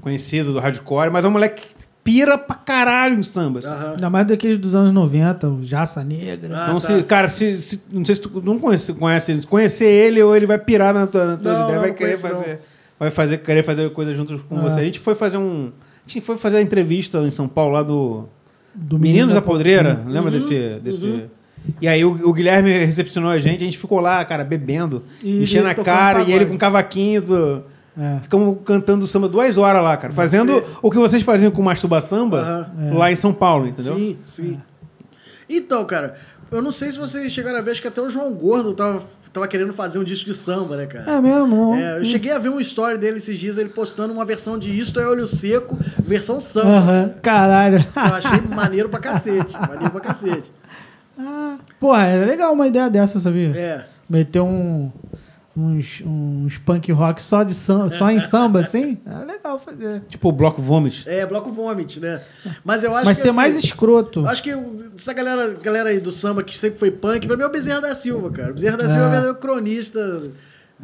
[0.00, 1.68] conhecida do hardcore, mas é um moleque que
[2.02, 3.60] pira pra caralho em samba.
[3.64, 3.90] Aham.
[3.90, 6.56] Ainda mais daqueles dos anos 90, o Jaça Negra.
[6.58, 6.86] Ah, Então, tá.
[6.86, 10.46] se, cara, se, se- não sei se tu não conhece, conhece, conhecer ele ou ele
[10.46, 12.60] vai pirar na tua, nas tuas Não, ideias, não vai querer conheço, fazer,
[12.98, 14.62] vai fazer, querer fazer coisa junto com Ah.
[14.62, 14.80] você.
[14.80, 15.70] A gente foi fazer um,
[16.04, 18.28] a gente foi fazer a entrevista em São Paulo lá do
[18.74, 21.26] do Meninos da Podreira, lembra Uhum, desse, desse uhum.
[21.80, 25.42] E aí o, o Guilherme recepcionou a gente, a gente ficou lá, cara, bebendo, E
[25.42, 27.62] enchendo a cara, e ele com cavaquinho, do-
[27.98, 28.20] É.
[28.22, 32.00] ficamos cantando samba duas horas lá, cara, fazendo o que vocês faziam com o Masturba
[32.00, 32.40] Samba
[32.78, 32.94] Aham.
[32.96, 33.94] lá em São Paulo, entendeu?
[33.96, 34.60] Sim, sim.
[35.48, 36.16] Então, cara,
[36.50, 39.02] eu não sei se vocês chegaram a ver, acho que até o João Gordo tava,
[39.32, 41.10] tava querendo fazer um disco de samba, né, cara?
[41.12, 41.74] É mesmo, não.
[41.74, 44.70] É, eu cheguei a ver uma story dele esses dias, ele postando uma versão de
[44.70, 46.68] Isto é Olho Seco, versão samba.
[46.78, 47.78] Aham, caralho.
[47.94, 49.52] Eu achei maneiro pra cacete.
[49.52, 50.50] Maneiro pra cacete.
[51.18, 53.50] Ah, Porra, era legal uma ideia dessa, sabia?
[53.54, 53.84] É.
[54.08, 54.90] Meter um,
[55.56, 58.98] uns, uns punk rock só, de samba, só em samba, assim.
[59.06, 60.02] É legal fazer.
[60.08, 61.08] Tipo o Bloco Vomit.
[61.08, 62.20] É, bloco vomit, né?
[62.64, 63.22] Mas eu acho Mas que.
[63.22, 64.26] ser assim, mais escroto.
[64.26, 67.42] Acho que o- essa galera, galera aí do samba que sempre foi punk, pra mim
[67.42, 68.50] é o Bezerra da Silva, cara.
[68.50, 68.88] O Bezerra da É.
[68.88, 70.22] Silva é verdadeiro cronista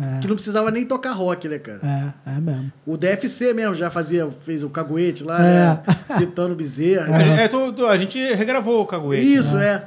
[0.01, 0.19] É.
[0.21, 1.81] que não precisava nem tocar rock, né, cara?
[2.27, 2.71] É, é mesmo.
[2.87, 5.43] O DFC mesmo já fazia, fez o caguete lá, É.
[5.43, 5.81] né?
[6.19, 7.17] Citando o Bezerra.
[7.17, 9.35] A, gente- é, tu- tu- a gente regravou o Caguete.
[9.35, 9.87] Isso, é.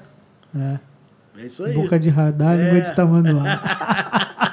[0.58, 0.80] É.
[1.40, 1.74] É isso aí.
[1.74, 2.64] Boca de radar, É.
[2.66, 3.62] língua de tamanduá.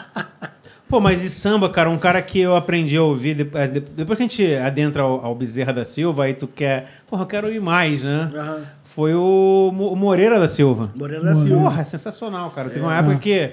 [0.88, 4.16] Pô, mas de samba, cara, um cara que eu aprendi a ouvir, é, de- depois
[4.16, 7.52] que a gente adentra ao, ao Bezerra da Silva, aí tu quer, porra, eu quero
[7.52, 8.32] ir mais, né?
[8.34, 8.62] Aham.
[8.84, 10.90] Foi o, o Moreira da Silva.
[10.94, 11.62] Moreira da Silva.
[11.64, 12.70] Porra, é sensacional, cara.
[12.70, 13.52] Teve uma época que.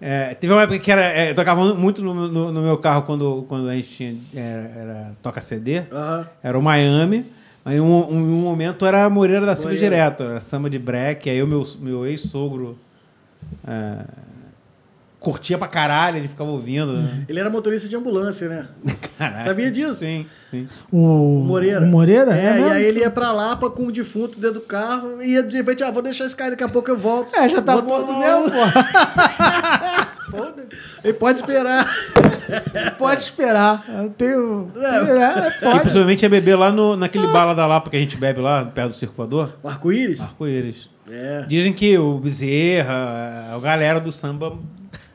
[0.00, 3.44] é, teve uma época que era, é, tocava muito no, no- no meu carro quando,
[3.48, 4.16] quando a gente tinha.
[4.34, 5.82] Era, era toca CD.
[5.90, 6.26] Aham.
[6.42, 7.24] Era o Miami.
[7.64, 9.96] Aí um, um, um momento era Moreira da Silva Moreira.
[9.96, 10.22] direto.
[10.24, 11.28] Era samba de break.
[11.30, 12.78] Aí o meu, meu ex-sogro.
[13.66, 14.04] é,
[15.26, 16.92] curtia pra caralho, ele ficava ouvindo.
[16.92, 17.24] né?
[17.28, 18.66] Ele era motorista de ambulância, né?
[19.18, 19.44] Caralho.
[19.44, 19.94] Sabia disso?
[19.94, 20.68] Sim, sim.
[20.92, 21.80] O Moreira.
[21.84, 22.30] O Moreira?
[22.36, 22.70] É, e mesmo?
[22.74, 25.90] aí ele ia pra Lapa com o defunto dentro do carro e de repente, ah,
[25.90, 27.34] vou deixar esse cara, daqui a pouco eu volto.
[27.34, 28.66] É, já tá Botou morto lá mesmo, o- pô.
[31.02, 31.86] Ele pode esperar.
[32.98, 33.84] Pode esperar.
[33.88, 34.70] Eu tenho.
[34.76, 34.86] É.
[34.86, 35.80] é, E pode.
[35.82, 38.88] possivelmente ia beber lá no, naquele bala da Lapa que a gente bebe lá, perto
[38.90, 39.54] do Circo Voador.
[39.62, 40.20] O arco-íris?
[40.20, 40.88] Arco-íris.
[41.10, 41.44] É.
[41.48, 44.56] Dizem que o Bezerra, a galera do samba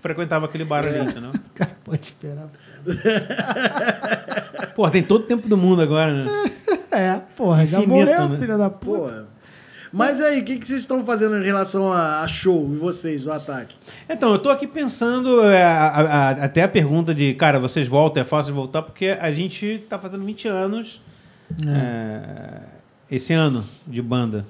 [0.01, 1.31] frequentava aquele bar ali, entendeu?
[1.55, 2.49] Cara, pode esperar.
[4.75, 6.31] Pô, tem todo o tempo do mundo agora, né?
[6.93, 8.37] É, porra, já Infinito, morreu, né?
[8.37, 9.13] filha da puta.
[9.13, 9.23] Pô.
[9.93, 13.25] Mas aí, o que, que vocês estão fazendo em relação a, a show, e vocês,
[13.25, 13.75] o ataque?
[14.09, 18.19] Então, eu tô aqui pensando, é, a- a- até a pergunta de, cara, vocês voltam,
[18.21, 21.01] é fácil de voltar, porque a gente tá fazendo 20 anos
[21.65, 22.61] é,
[23.09, 24.45] esse ano de banda.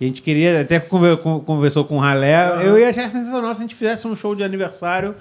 [0.00, 3.54] E a gente queria, até conver- con- conversou com o Ralé, eu ia achar sensacional
[3.54, 5.14] se a gente fizesse um show de aniversário,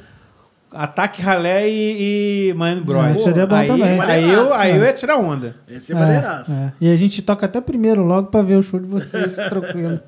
[0.72, 3.12] Ataque Ralé e, e Miami Bros.
[3.14, 4.00] isso seria bom aí, também.
[4.02, 4.78] Aí eu, aí É.
[4.78, 5.56] eu ia tirar onda.
[5.68, 6.52] Esse é maneiraço.
[6.54, 6.72] é.
[6.80, 10.00] E a gente toca até primeiro logo pra ver o show de vocês tranquilo.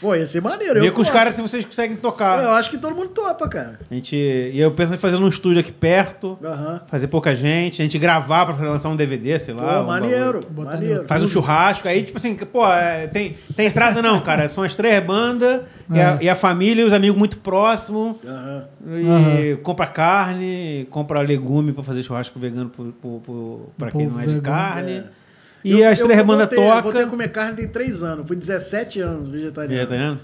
[0.00, 0.84] Pô, ia ser maneiro.
[0.84, 2.42] Eu com os caras se vocês conseguem tocar.
[2.42, 3.78] Eu acho que todo mundo topa, cara.
[3.90, 6.38] A gente, e eu penso em fazer num estúdio aqui perto,
[6.86, 9.82] fazer pouca gente, a gente gravar pra lançar um DVD, sei Pô, lá.
[9.82, 10.66] um maneiro, bagulho.
[10.76, 11.06] Maneiro.
[11.06, 14.48] Faz um churrasco, aí, tipo assim, pô, é, tem, tem entrada não, cara.
[14.48, 16.18] São as três bandas, e, a, É.
[16.22, 18.16] e a família e os amigos muito próximos.
[18.26, 18.64] Aham.
[18.88, 24.20] E compra carne, compra legume pra fazer churrasco vegano pro, pro, pro- pra quem não
[24.20, 24.92] é de vegano, carne.
[24.92, 25.04] é.
[25.66, 28.26] E Eu- as eu três bandas voltei- Voltei a comer carne tem três anos.
[28.26, 29.74] Fui 17 anos vegetariano.
[29.74, 30.20] Vegetariano?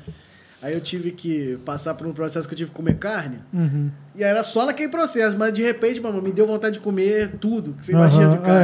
[0.62, 3.40] Aí eu tive que passar por um processo que eu tive que comer carne.
[3.52, 3.90] Uhum.
[4.14, 5.36] E aí era só naquele processo.
[5.36, 8.38] Mas de repente, mamãe, me deu vontade de comer tudo que você Aham, imagina de
[8.38, 8.60] carne.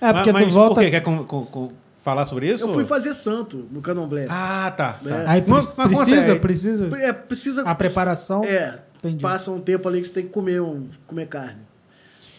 [0.00, 0.08] É, é.
[0.08, 0.74] É, porque mas, tu mas volta.
[0.76, 0.90] por quê?
[0.90, 1.68] Quer com- com- com-
[2.02, 2.66] falar sobre isso?
[2.66, 4.26] Eu fui fazer santo no candomblé.
[4.30, 4.94] Ah, tá.
[4.94, 5.10] tá.
[5.10, 5.26] É.
[5.26, 6.38] Aí Mas- pre- mas precisa, aí.
[6.40, 6.96] precisa.
[6.96, 7.62] É, precisa...
[7.62, 8.42] A preparação.
[8.42, 8.78] É.
[8.98, 9.20] Entendi.
[9.22, 11.58] Passa um tempo ali que você tem que comer, um, comer carne.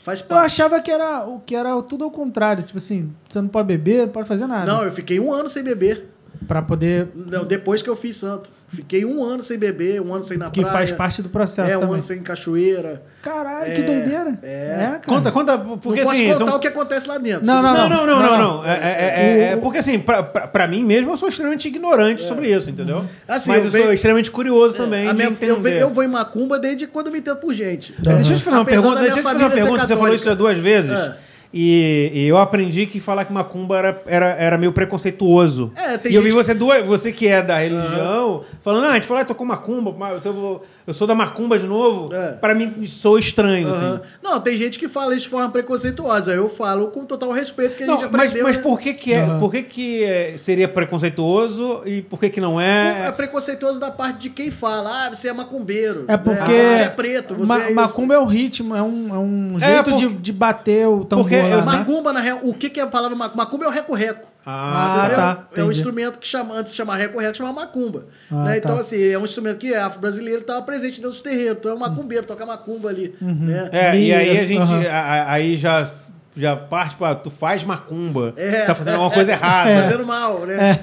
[0.03, 0.45] Faz Eu parte.
[0.45, 2.63] achava que era, o que era tudo ao contrário.
[2.63, 4.71] Tipo assim, você não pode beber, não pode fazer nada.
[4.71, 6.09] Não, eu fiquei um ano sem beber.
[6.47, 7.07] Pra poder.
[7.15, 8.51] Não, depois que eu fiz santo.
[8.67, 10.73] Fiquei um ano sem beber, um ano sem ir na Que praia.
[10.73, 11.93] faz parte do processo É, um também.
[11.93, 13.03] ano sem cachoeira.
[13.21, 14.37] Caralho, É, que doideira.
[14.41, 14.75] é.
[14.75, 15.01] cara.
[15.05, 16.33] Conta, conta, porque não posso assim.
[16.33, 17.45] contar são- o que acontece lá dentro.
[17.45, 18.37] Não, Não, não, não, não, não.
[18.37, 18.65] Não.
[18.65, 21.67] É, é- é- é O- porque assim, pra, pra, pra mim mesmo, eu sou extremamente
[21.67, 23.05] ignorante sobre isso, entendeu?
[23.27, 25.55] Assim, Mas eu eu, sou extremamente curioso também A de minha- eu, entender.
[25.59, 27.93] ve- eu vou em macumba desde quando eu me entendo por gente.
[28.05, 29.95] É, Deixa eu te fazer uma Apesar pergunta, deixa eu te fazer uma pergunta, você
[29.95, 31.11] falou isso duas vezes.
[31.53, 35.71] E, e eu aprendi que falar que macumba era, era, era meio preconceituoso.
[35.75, 39.05] É, tem e eu vi você você que é da religião, falando, ah, a gente
[39.05, 42.13] falou, ah, tocou macumba, mas eu, vou, eu sou da macumba de novo.
[42.13, 42.33] É.
[42.33, 43.95] Pra mim, sou estranho, Aham.
[43.95, 44.01] assim.
[44.21, 46.33] Não, tem gente que fala isso de forma preconceituosa.
[46.33, 48.43] Eu falo com total respeito que a Não, gente mas, aprendeu.
[48.43, 49.39] mas por que que, é, Aham.
[49.39, 53.07] por que, que é, seria preconceituoso e por que que não é?
[53.07, 56.05] É preconceituoso da parte de quem fala, ah, você é macumbeiro.
[56.07, 56.39] É porque.
[56.51, 56.77] né?
[56.77, 57.75] Você é preto, você Ma- é isso.
[57.75, 61.05] macumba é o ritmo, é um, é um É, jeito porque- de, de bater o
[61.05, 61.77] tambor Porque eu lá, né?
[61.77, 63.43] Macumba, na real, o que, que é a palavra macumba?
[63.43, 64.27] Macumba é o reco-reco.
[64.45, 65.15] Ah, entendeu?
[65.17, 68.05] tá, É um instrumento que chama, antes de chamar reco-reco, chamava macumba.
[68.31, 68.51] Ah, né?
[68.51, 68.57] tá.
[68.57, 71.57] Então, assim, é um instrumento que é afro-brasileiro estava presente dentro dos terreiros.
[71.59, 73.15] Então é um macumbeiro, toca macumba ali.
[73.21, 73.69] Né?
[73.71, 75.89] É, e aí a gente a- aí já,
[76.35, 77.15] já parte pra.
[77.15, 78.33] Tu faz macumba.
[78.35, 78.65] É.
[78.65, 79.83] Tá fazendo alguma coisa errada.
[79.83, 80.79] Fazendo mal, né?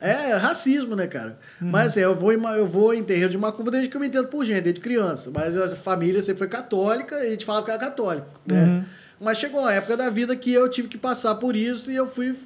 [0.00, 0.36] É.
[0.36, 1.38] racismo, né, cara?
[1.60, 4.06] Mas assim, eu vou, em, eu vou em terreiro de macumba desde que eu me
[4.06, 5.30] entendo por gente, desde criança.
[5.34, 8.64] Mas a família sempre foi católica e a gente falava que era católico, né?
[8.64, 8.84] Uhum.
[9.20, 12.06] Mas chegou uma época da vida que eu tive que passar por isso e eu
[12.08, 12.36] fui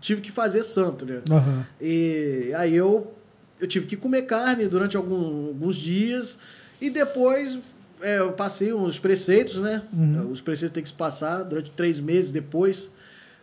[0.00, 1.20] tive que fazer santo, né?
[1.30, 1.66] Aham.
[1.80, 3.12] E aí eu,
[3.60, 6.38] eu tive que comer carne durante algum- alguns dias
[6.80, 7.58] e depois
[8.02, 9.82] é, eu passei uns preceitos, né?
[10.30, 12.90] Os preceitos tem que se passar durante três meses depois.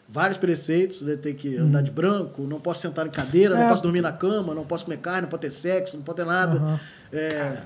[0.07, 1.15] Vários preceitos, né?
[1.15, 3.69] Tem que andar de branco, não posso sentar em cadeira, não É.
[3.69, 6.25] posso dormir na cama, não posso comer carne, não pode ter sexo, não pode ter
[6.25, 6.79] nada.
[7.13, 7.57] Aham.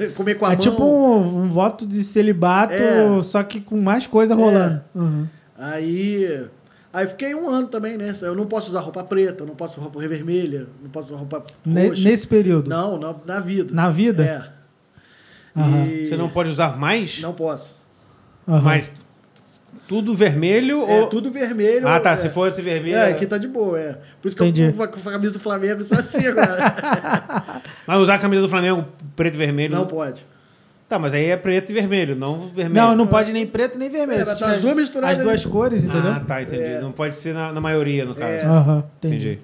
[0.00, 0.60] É, comer com a É mão.
[0.60, 3.22] tipo um, um voto de celibato, É.
[3.22, 4.80] só que com mais coisa rolando.
[4.94, 5.26] Uhum.
[5.56, 6.44] Aí,
[6.92, 8.12] aí fiquei um ano também, né?
[8.22, 11.18] Eu não posso usar roupa preta, eu não posso usar roupa vermelha, não posso usar
[11.18, 12.02] roupa roxa.
[12.02, 12.68] nesse período.
[12.68, 13.72] Não, na, na vida.
[13.72, 14.24] Na vida?
[14.24, 14.58] É.
[15.60, 15.84] Aham.
[15.86, 17.76] E- Você não pode usar mais, Não posso.
[18.46, 18.60] Aham.
[18.62, 18.92] mas
[19.88, 21.06] tudo vermelho É ou.
[21.08, 21.88] tudo vermelho.
[21.88, 22.10] Ah, tá.
[22.10, 22.16] é.
[22.16, 22.96] Se fosse vermelho.
[22.96, 23.92] É, aqui tá de boa, é.
[24.20, 24.64] Por isso que Entendi.
[24.64, 27.62] eu com a camisa do Flamengo só assim agora.
[27.86, 28.86] Mas usar a camisa do Flamengo
[29.16, 29.74] preto e vermelho.
[29.74, 30.24] não pode.
[30.88, 32.86] Tá, mas aí é preto e vermelho, não vermelho.
[32.86, 34.22] Não, não pode nem preto nem vermelho.
[34.22, 35.52] É, tá as duas misturadas As duas ali.
[35.52, 36.10] cores, entendeu?
[36.12, 36.78] Ah, tá, entendi.
[36.80, 38.32] Não pode ser na, na maioria, no caso.
[38.32, 38.42] É.
[38.46, 39.16] Aham, entendi.
[39.16, 39.38] Entendi.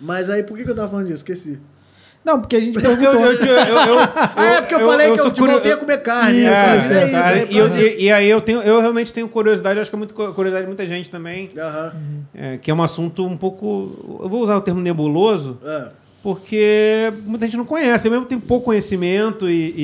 [0.00, 1.18] Mas aí, por que, que eu tava falando disso?
[1.18, 1.60] Esqueci.
[2.24, 3.14] Não, porque a gente perguntou.
[3.14, 3.98] eu, eu, eu, eu-
[4.36, 6.40] Ah, é porque eu, falei que eu, te voltei a comer carne.
[7.98, 10.68] E, aí eu tenho, eu realmente tenho curiosidade, acho que é muito cu- curiosidade de
[10.68, 11.50] muita gente também,
[12.34, 15.88] é, que é um assunto um pouco, eu vou usar o termo nebuloso, É.
[16.22, 18.06] porque muita gente não conhece.
[18.06, 19.74] Eu mesmo tenho pouco conhecimento e,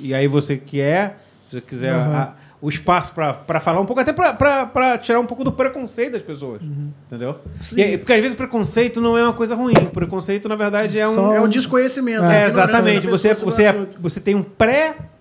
[0.00, 1.16] e, e aí você que é,
[1.50, 2.34] se você quiser a-
[2.66, 6.60] o espaço para falar um pouco, até para tirar um pouco do preconceito das pessoas,
[6.62, 6.90] Uhum.
[7.06, 7.36] entendeu?
[7.76, 9.72] E porque às vezes o preconceito não é uma coisa ruim.
[9.74, 11.14] O preconceito, na verdade, é um...
[11.14, 12.24] Só- É o desconhecimento.
[12.24, 13.06] É, ignorância exatamente.
[13.06, 14.42] Você, pessoa você, é, você tem um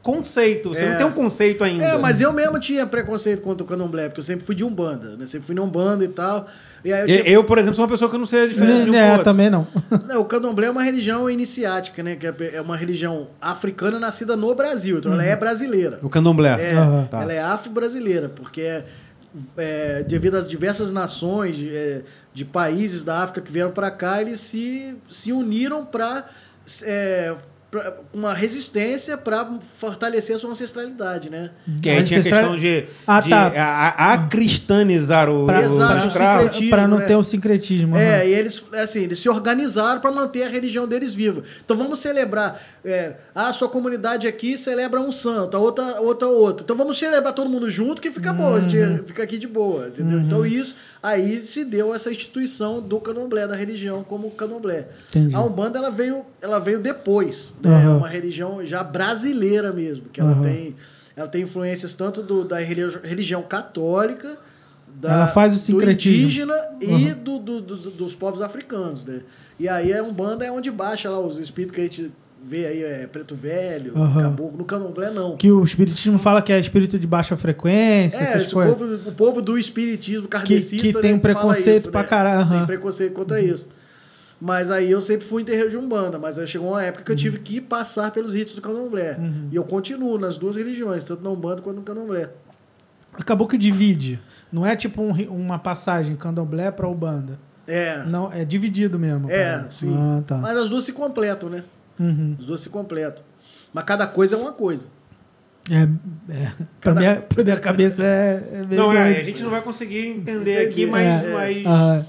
[0.06, 0.69] pré-conceito.
[0.69, 0.90] Você É.
[0.91, 1.84] não tem um conceito ainda.
[1.84, 5.18] É, mas eu mesmo tinha preconceito contra o candomblé, porque eu sempre fui de Umbanda,
[5.18, 5.26] né?
[5.26, 6.48] Sempre fui na Umbanda e tal.
[6.84, 8.48] E aí eu tinha- eu, por exemplo, sou uma pessoa que eu não sei a
[8.48, 9.23] diferença de um É, outro.
[9.23, 9.65] também não.
[10.07, 12.15] Não, o candomblé é uma religião iniciática, né?
[12.15, 14.99] Que é- é uma religião africana nascida no Brasil.
[14.99, 15.99] Então ela é brasileira.
[16.03, 16.49] O candomblé.
[16.61, 17.07] É.
[17.10, 17.22] Tá.
[17.23, 18.86] ela é afro-brasileira, porque é,
[19.57, 22.02] é, devido às diversas nações de, é,
[22.34, 26.26] de países da África que vieram para cá, eles se, se uniram para
[28.14, 31.52] uma resistência para fortalecer a sua ancestralidade, né?
[31.81, 33.47] Que aí tinha a Ancestral- questão de, Ah, de tá.
[33.56, 37.06] a, a cristianizar o, Pra- Exato, o Pra não né?
[37.06, 37.95] ter o sincretismo.
[37.95, 38.23] É, aham.
[38.26, 41.43] e eles, assim, eles se organizaram para manter a religião deles viva.
[41.64, 42.61] Então vamos celebrar.
[42.87, 46.63] É, a sua comunidade aqui celebra um santo, a outra, outra, outra.
[46.63, 49.87] Então vamos celebrar todo mundo junto que fica bom, a gente fica aqui de boa,
[49.87, 50.19] entendeu?
[50.19, 54.87] Então isso, aí se deu essa instituição do candomblé, da religião como candomblé.
[55.09, 55.35] Entendi.
[55.35, 57.71] A Umbanda, ela veio, ela veio depois, né?
[57.75, 57.93] Aham.
[57.95, 60.75] É uma religião já brasileira mesmo, que ela tem...
[61.17, 64.37] Ela tem influências tanto do, da religi- religião católica,
[64.99, 66.23] da, Ela faz o sincretismo.
[66.23, 69.21] indígena e do, do- do- dos povos africanos, né?
[69.57, 72.11] E aí a Umbanda é onde baixa lá os espíritos que a gente
[72.45, 74.22] vê aí, é preto velho, Aham.
[74.22, 74.57] caboclo.
[74.59, 75.35] No candomblé, não.
[75.35, 78.77] Que o espiritismo fala que é espírito de baixa frequência, É, essas coisas.
[78.77, 80.85] povo, o povo do espiritismo kardecista...
[80.85, 82.07] que tem né, um preconceito isso, pra né?
[82.07, 82.49] caralho.
[82.49, 83.67] Tem preconceito contra isso.
[84.39, 87.05] Mas aí eu sempre fui em terreiro de Umbanda, mas aí chegou uma época Uhum.
[87.05, 89.17] que eu tive que passar pelos ritos do candomblé.
[89.51, 92.30] E eu continuo nas duas religiões, tanto na Umbanda quanto no candomblé.
[93.17, 94.19] Acabou que divide.
[94.51, 97.39] Não é tipo um uma passagem candomblé pra Ubanda.
[97.67, 99.31] É, Não, é dividido mesmo.
[99.31, 99.67] é, cara.
[99.72, 99.95] sim.
[99.97, 100.38] Ah, tá.
[100.38, 101.63] Mas as duas se completam, né?
[101.99, 102.35] Uhum.
[102.39, 103.23] As duas se completam.
[103.73, 104.88] Mas cada coisa é uma coisa.
[105.69, 105.81] É,
[106.34, 106.45] é.
[106.45, 109.61] Pra, Cada- minha, pra minha cabeça é, é meio Não, é, a gente não vai
[109.61, 111.34] conseguir entender aqui, mas, é.
[111.34, 112.05] mas Aham.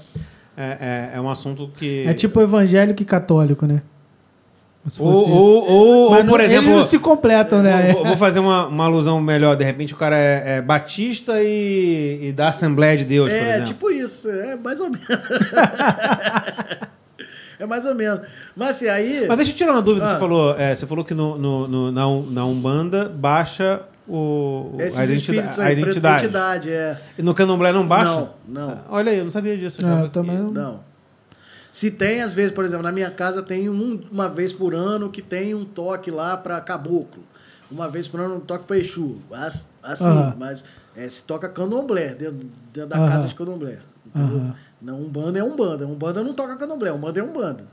[0.55, 2.03] é, é- é um assunto que.
[2.05, 3.81] É tipo evangélico e católico, né?
[4.99, 6.63] Ou, ou, ou, ou, por não- exemplo.
[6.69, 7.91] Eles não se completam, né?
[7.91, 9.55] Vou, vou fazer uma, uma alusão melhor.
[9.57, 13.49] De repente o cara é, é batista e, e da Assembleia de Deus, por é,
[13.49, 13.65] exemplo.
[13.65, 14.29] tipo isso.
[14.29, 15.07] É mais ou menos.
[17.59, 18.21] é mais ou menos.
[18.55, 19.25] Mas assim, aí.
[19.27, 20.05] Mas deixa eu tirar uma dúvida.
[20.05, 20.09] Ah.
[20.09, 24.97] Você, falou, é, você falou que no, no- no- na, na Umbanda baixa o, esses
[24.99, 25.21] entidades.
[25.21, 26.23] espíritos aí, as preto- entidades.
[26.23, 26.97] entidade, é.
[27.17, 28.11] E no candomblé não baixa?
[28.11, 28.69] Não, não.
[28.71, 29.81] Ah, Olha aí, eu não sabia disso.
[29.81, 30.51] Eu Ah, eu também não.
[30.51, 30.79] Não.
[31.71, 35.09] Se tem, às vezes, por exemplo, na minha casa tem um- uma vez por ano
[35.09, 37.21] que tem um toque lá para caboclo.
[37.69, 39.17] Uma vez por ano um toque para Exu.
[39.31, 40.05] As- Assim,
[40.37, 40.65] mas
[40.95, 43.77] é, se toca candomblé dentro, dentro da casa de candomblé.
[44.05, 44.37] Entendeu?
[44.37, 44.55] Aham.
[44.81, 45.85] Não, Umbanda é Umbanda.
[45.87, 47.65] Umbanda não toca candomblé, Umbanda é Umbanda.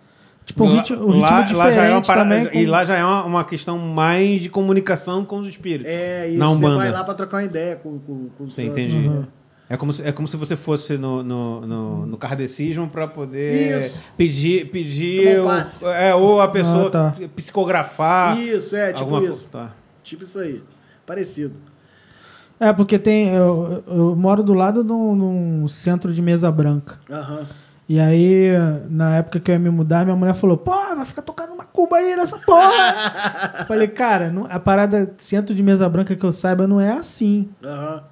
[0.47, 2.63] Tipo, o ritmo, o ritmo lá- já é uma parada- também.
[2.63, 5.91] E com- lá já é uma, uma questão mais de comunicação com os espíritos.
[5.91, 8.79] É, e você vai lá para trocar uma ideia com, com, com o Sim, santo.
[8.79, 9.09] entendi.
[9.09, 9.25] Uhum.
[9.71, 13.79] É, como se, é como se você fosse no, no, no, no kardecismo para poder
[13.79, 13.99] Isso.
[14.19, 17.15] pedir, pedir um o- é, ou a pessoa Ah, tá.
[17.35, 18.39] psicografar.
[18.39, 19.47] Isso, é, tipo alguma isso.
[19.51, 19.75] co- tá.
[20.03, 20.63] Tipo isso aí.
[21.07, 21.55] Parecido.
[22.59, 23.29] É, porque tem.
[23.31, 26.99] Eu, eu moro do lado de um, centro de mesa branca.
[27.11, 27.41] Aham.
[27.87, 28.49] E aí,
[28.89, 31.65] na época que eu ia me mudar, minha mulher falou: Pô, vai ficar tocando uma
[31.65, 33.57] cuba aí nessa porra.
[33.61, 36.93] Eu Falei, cara, não- a parada centro de mesa branca que eu saiba não é
[36.93, 37.49] assim.
[37.63, 38.03] Aham.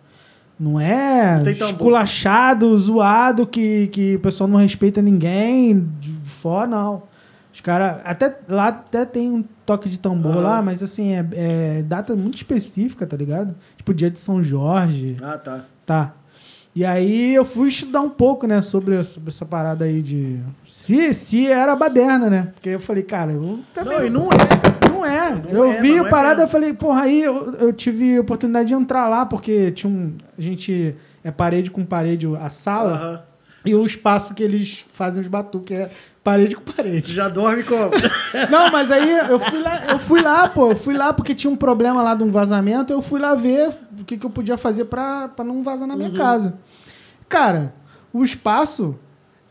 [0.60, 7.02] Não é Não esculachado, zoado, que, que o pessoal não respeita ninguém de fora, não.
[7.52, 8.00] Os caras.
[8.04, 12.36] Até lá até tem um toque de tambor lá, mas assim, é, é data muito
[12.36, 13.54] específica, tá ligado?
[13.76, 15.16] Tipo, dia de São Jorge.
[15.22, 15.64] Ah, tá.
[15.86, 16.14] Tá.
[16.74, 20.40] E aí eu fui estudar um pouco, né, sobre, sobre essa parada aí de.
[20.66, 22.48] Se, se era baderna, né?
[22.54, 23.98] Porque eu falei, cara, eu também.
[23.98, 24.88] Não, e não é.
[24.88, 25.34] Não é.
[25.34, 26.44] Não eu é, vi a é parada, mesmo.
[26.44, 30.14] eu falei, porra, aí eu, eu tive a oportunidade de entrar lá, porque tinha um.
[30.36, 30.96] A gente.
[31.22, 32.92] É parede com parede a sala.
[32.94, 33.31] Aham.
[33.64, 35.90] E o espaço que eles fazem os batuques é
[36.24, 37.14] parede com parede.
[37.14, 37.90] já dorme como?
[38.50, 41.50] Não, mas aí eu fui lá, eu fui lá, pô, eu fui lá porque tinha
[41.50, 43.70] um problema lá de um vazamento, eu fui lá ver
[44.00, 46.16] o que, que eu podia fazer pra, pra não vazar na minha Uhum.
[46.16, 46.54] casa.
[47.28, 47.74] Cara,
[48.12, 48.98] o espaço,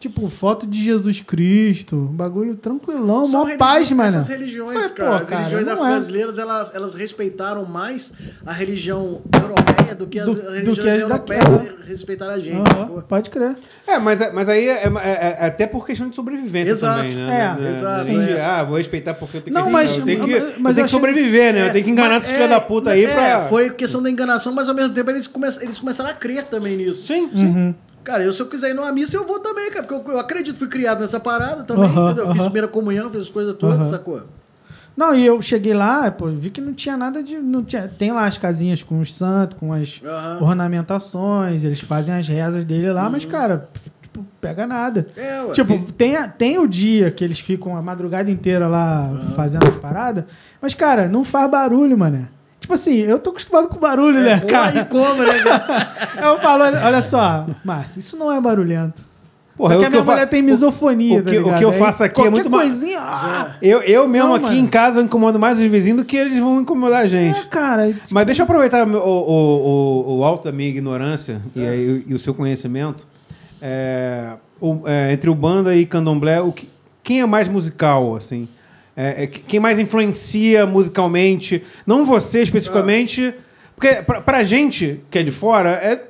[0.02, 4.10] tipo, foto de Jesus Cristo, bagulho tranquilão, São mó religi- paz, mano.
[4.10, 5.72] Essas religiões, Falei, cara, pô, as cara, religiões é.
[5.72, 8.12] afro-brasileiras, elas, elas respeitaram mais
[8.46, 11.88] a religião europeia do que as Do- do religiões que as europeias daqui.
[11.88, 12.68] respeitaram a gente.
[12.68, 13.02] Sacou?
[13.04, 13.56] pode crer.
[13.88, 17.02] É, mas, é- mas aí é, é- é até por questão de sobrevivência Exato.
[17.04, 17.58] também, né?
[17.62, 18.42] É, exato, que, é.
[18.44, 20.86] ah, vou respeitar porque eu tenho Não, que, mas- eu tenho que, mas- eu tenho
[20.86, 21.68] que sobreviver, né?
[21.68, 23.42] eu tenho que enganar esses filhos da puta aí é, pra...
[23.48, 26.76] Foi questão da enganação, mas ao mesmo tempo eles, come, eles começaram a crer também
[26.76, 27.06] nisso.
[27.06, 27.46] Sim, sim.
[27.46, 27.76] Uhum.
[28.04, 29.86] Cara, eu se eu quiser ir numa missa, eu vou também, cara.
[29.86, 32.26] Porque eu, eu acredito, fui criado nessa parada também, entendeu?
[32.26, 34.24] Eu Fiz primeira comunhão, fiz as coisas todas, sacou?
[34.96, 37.38] Não, e eu cheguei lá, pô, vi que não tinha nada de.
[37.38, 40.40] Não tinha, tem lá as casinhas com os santos, com as Aham.
[40.42, 43.70] ornamentações, eles fazem as rezas dele lá, mas, cara,
[44.02, 45.08] tipo, pega nada.
[45.16, 45.52] É, ué.
[45.54, 50.26] Tipo, tem, tem o dia que eles ficam a madrugada inteira lá fazendo as paradas,
[50.62, 52.28] mas, cara, não faz barulho, mané.
[52.62, 54.80] Tipo assim, eu tô acostumado com barulho, né, Pô, cara?
[54.80, 55.40] e como, né?
[55.44, 55.92] cara?
[56.32, 59.04] Eu falo, olha, olha só, Márcio, isso não é barulhento.
[59.58, 61.58] Porra, só o que a minha mulher tem misofonia, o tá que- o ligado?
[61.58, 64.58] que eu faço aqui é muito coisinha, ah, Eu, eu mesmo Não, aqui mano.
[64.58, 67.38] em casa eu incomodo mais os vizinhos do que eles vão incomodar a gente.
[67.38, 67.94] é, cara.
[68.12, 72.14] Mas deixa eu aproveitar o, o, o, o alto da minha ignorância e, aí- e
[72.14, 73.06] o seu conhecimento.
[73.62, 76.70] É, o- é, entre o banda e candomblé, o que-
[77.04, 78.48] quem é mais musical, assim?
[78.96, 81.64] É, é, quem mais influencia musicalmente?
[81.88, 83.34] Não você especificamente,
[83.76, 86.02] porque pra, pra gente que é de fora, é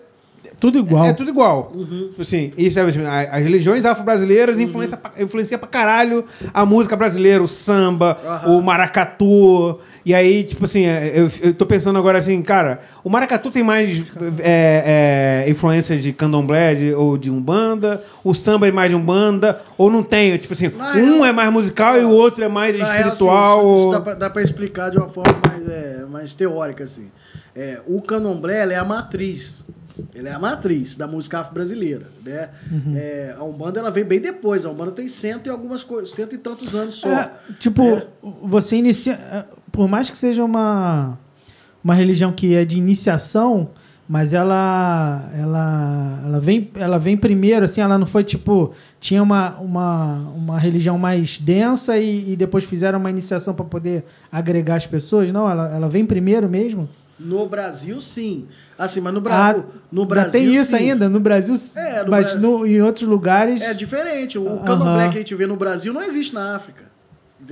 [0.60, 1.06] Tudo igual.
[1.06, 1.72] é tudo igual.
[2.10, 6.66] Tipo Assim, e, sabe, assim, a- as religiões afro-brasileiras influenciam, pra- influencia pra caralho a
[6.66, 8.58] música brasileira, o samba, Aham.
[8.58, 9.80] o maracatu.
[10.04, 13.62] E aí, tipo assim, é, eu, eu tô pensando agora assim, cara, o maracatu tem
[13.64, 14.04] mais
[14.40, 19.62] é, é, influência de candomblé de- ou de umbanda, o samba é mais de umbanda,
[19.78, 20.36] ou não tem?
[20.38, 22.98] Tipo assim, Na um real- é mais musical e o outro é mais Na real,
[22.98, 23.60] espiritual.
[23.60, 26.34] assim, isso, isso ou- dá, pra, dá pra explicar de uma forma mais, é, mais
[26.34, 27.12] teórica, assim.
[27.56, 29.64] É, o candomblé ela é a matriz.
[30.16, 32.50] Ele é a matriz da música afro-brasileira, né?
[32.72, 32.94] Uhum.
[32.96, 34.66] É, a Umbanda ela veio bem depois.
[34.66, 37.10] A Umbanda tem cento e algumas coisas, cento e tantos anos só.
[37.10, 38.08] É, tipo, É.
[38.42, 39.46] você inicia.
[39.72, 41.18] Por mais que seja uma,
[41.84, 43.70] uma religião que é de iniciação,
[44.08, 48.74] mas ela ela, ela, vem, ela vem primeiro, assim, ela não foi tipo.
[49.00, 54.04] Tinha uma, uma, uma religião mais densa e, e depois fizeram uma iniciação para poder
[54.32, 55.32] agregar as pessoas.
[55.32, 56.90] Não, ela, ela vem primeiro mesmo.
[57.18, 58.48] No Brasil, sim.
[58.78, 59.52] Assim, mas no, Bra...
[59.52, 60.32] Ah, no Brasil.
[60.32, 60.78] tem isso sim.
[60.78, 61.56] ainda, no Brasil.
[61.78, 63.62] É, no mas no- em outros lugares.
[63.62, 64.40] É diferente.
[64.40, 64.64] O Aham.
[64.66, 66.91] candomblé que a gente vê no Brasil não existe na África.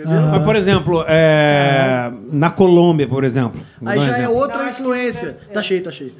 [0.01, 0.19] Entendeu?
[0.19, 0.31] Aham.
[0.31, 3.59] Mas, por exemplo, é, na Colômbia, por exemplo.
[3.85, 5.37] Aí já é outra influência.
[5.49, 6.13] é- Tá cheio, tá cheio.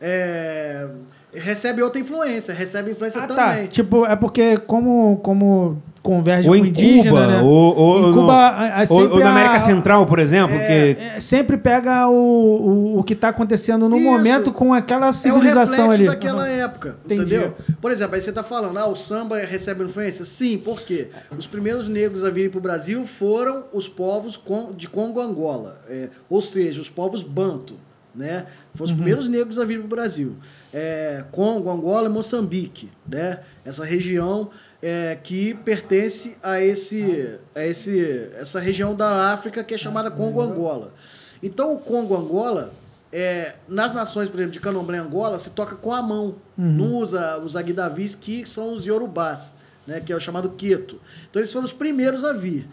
[0.00, 0.86] É,
[1.34, 3.62] Recebe outra influência, recebe influência Ah, também.
[3.64, 3.66] tá.
[3.68, 7.40] Tipo, é porque como, como converge Ou com em indígena, Cuba, né?
[7.42, 8.48] ou, ou, em Cuba, no- a-
[8.82, 12.98] a- ou- na a- América Central, por exemplo, É, que É, sempre pega o, o,
[12.98, 14.04] o que está acontecendo no Isso.
[14.10, 16.06] momento com aquela É o civilização reflexo ali.
[16.06, 16.48] daquela Aham.
[16.64, 17.20] época, Entendi.
[17.22, 17.54] entendeu?
[17.80, 20.24] Por exemplo, aí você tá falando, ah, o samba recebe influência?
[20.24, 21.08] Sim, por quê?
[21.38, 24.40] Os primeiros negros a virem pro Brasil foram os povos
[24.76, 27.74] de Congo-Angola, é, ou seja, os povos banto,
[28.14, 28.46] né?
[28.74, 30.34] Foram os primeiros negros a virem pro Brasil.
[30.74, 33.38] É, Congo, Angola e Moçambique, né?
[33.64, 34.48] Essa região
[34.82, 40.92] é, que pertence a, esse, a esse, essa região da África que é chamada Congo-Angola.
[41.40, 42.74] Então, o Congo-Angola,
[43.12, 46.34] é, nas nações, por exemplo, de Candomblé Angola, se toca com a mão.
[46.56, 49.54] Não usa os aguidavis, que são os iorubás,
[49.86, 51.00] né, que é o chamado queto.
[51.30, 52.68] Então, eles foram os primeiros a vir.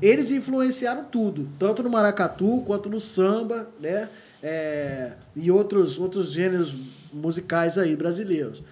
[0.00, 4.08] Eles influenciaram tudo, tanto no maracatu quanto no samba, né,
[4.42, 6.74] é, e outros, outros gêneros
[7.12, 8.62] musicais aí brasileiros.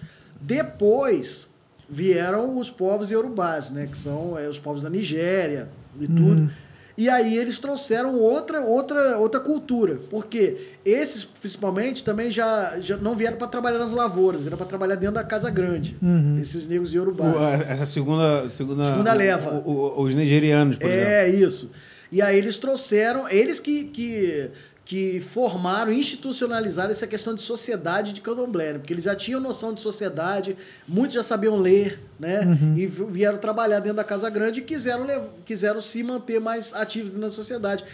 [0.41, 1.49] Depois
[1.89, 6.49] vieram os povos iorubás, né, que são é, os povos da Nigéria e tudo.
[6.97, 9.97] E aí eles trouxeram outra, outra, outra cultura.
[10.09, 14.95] Porque esses, principalmente, também já, já não vieram para trabalhar nas lavouras, vieram para trabalhar
[14.95, 15.95] dentro da Casa Grande.
[16.41, 19.49] Esses negros o- a- essa segunda, segunda, Segunda leva.
[19.65, 21.07] o- o- os nigerianos, por exemplo.
[21.09, 21.71] É, isso.
[22.11, 24.49] E aí eles trouxeram, eles que, que,
[24.89, 28.79] que formaram, institucionalizaram essa questão de sociedade de candomblé, né?
[28.79, 30.57] porque eles já tinham noção de sociedade,
[30.87, 32.39] muitos já sabiam ler, né?
[32.75, 35.05] E vi- vieram trabalhar dentro da Casa Grande e quiseram,
[35.45, 37.85] quiseram se manter mais ativos dentro da sociedade.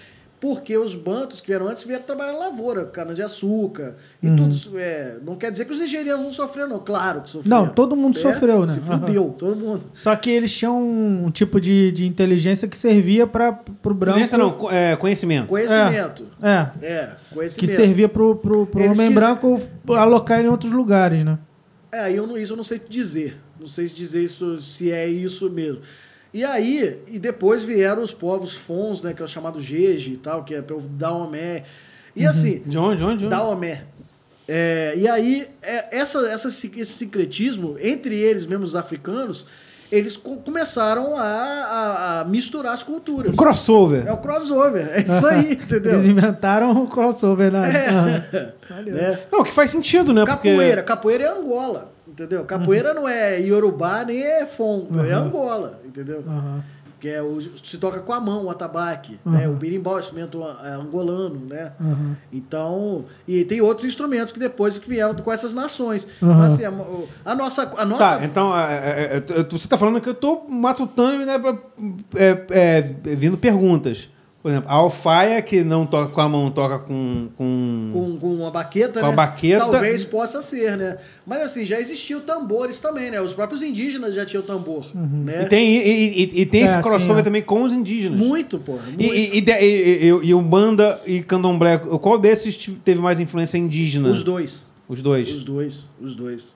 [0.46, 4.50] Porque os bantos que vieram antes vieram trabalhar na lavoura, cana-de-açúcar e tudo.
[4.52, 6.78] isso, É, não quer dizer que os nigerianos não sofreram, não.
[6.80, 7.64] Claro que sofreram.
[7.66, 8.74] Não, todo mundo É, sofreu, né?
[8.74, 9.82] Se fudeu, todo mundo.
[9.92, 14.20] Só que eles tinham um tipo de, de inteligência que servia para o branco.
[14.20, 15.48] Doença não, é, conhecimento.
[15.48, 16.28] Conhecimento.
[16.40, 17.72] É, É, que conhecimento.
[17.76, 19.60] servia pro, pro, pro Eles homem quis- branco
[19.98, 21.40] alocar ele em outros lugares, né?
[21.92, 23.38] É, aí eu não, isso eu não sei te dizer.
[23.60, 25.82] Não sei te dizer isso, se é isso mesmo.
[26.36, 30.18] E aí, e depois vieram os povos Fons, né, que é o chamado Jeje e
[30.18, 31.64] tal, que é pelo Daomé.
[32.14, 32.98] E assim, De onde?
[32.98, 33.18] De onde?
[33.20, 33.28] De onde?
[33.30, 33.84] Daomé.
[34.46, 39.46] É, e aí, é, essa, essa, esse sincretismo, entre eles mesmos os africanos,
[39.90, 43.32] eles co- começaram a, a- a misturar as culturas.
[43.32, 44.06] Um crossover.
[44.06, 45.94] É o crossover, é isso aí, entendeu?
[45.94, 47.88] Eles inventaram o crossover, né?
[47.88, 48.24] Aham.
[48.34, 48.56] É.
[48.86, 49.18] Né?
[49.32, 50.26] Não, que faz sentido, né?
[50.26, 52.46] Capoeira, capoeira é Angola, entendeu?
[52.46, 56.24] Capoeira não é Yorubá nem é Fon, é Angola, entendeu?
[56.26, 56.64] Aham.
[56.98, 59.48] que é o, se toca com a mão, o atabaque, né?
[59.48, 61.74] O birimbau, instrumento é, angolano, né?
[61.80, 62.16] Aham.
[62.32, 66.08] Então, e tem outros instrumentos que depois que vieram com essas nações.
[66.22, 66.72] Mas, assim, a,
[67.32, 70.48] a nossa, a nossa Tá, então, é, é, é, você está falando que eu estou
[70.50, 71.36] matutando né,
[72.16, 72.82] é, é,
[73.16, 74.10] vindo perguntas.
[74.46, 77.30] Por exemplo, a alfaia, que não toca com a mão, toca com.
[77.36, 77.90] com...
[77.92, 79.16] com, com uma baqueta, Com a né?
[79.16, 79.58] baqueta.
[79.72, 81.00] Talvez possa ser, né?
[81.26, 83.20] Mas assim, já existiam tambores também, né?
[83.20, 85.42] Os próprios indígenas já tinham tambor, né?
[85.42, 87.24] E tem, e, e- e tem É, esse sim, crossover é.
[87.24, 88.20] também com os indígenas.
[88.20, 88.74] Muito, pô.
[88.74, 89.02] Muito.
[89.02, 93.20] E, e, e, e, e, e o Banda e Candomblé, qual desses te- teve mais
[93.20, 94.10] influência indígena?
[94.10, 94.68] Os dois.
[94.88, 95.28] Os dois.
[95.34, 96.56] Os dois, os dois.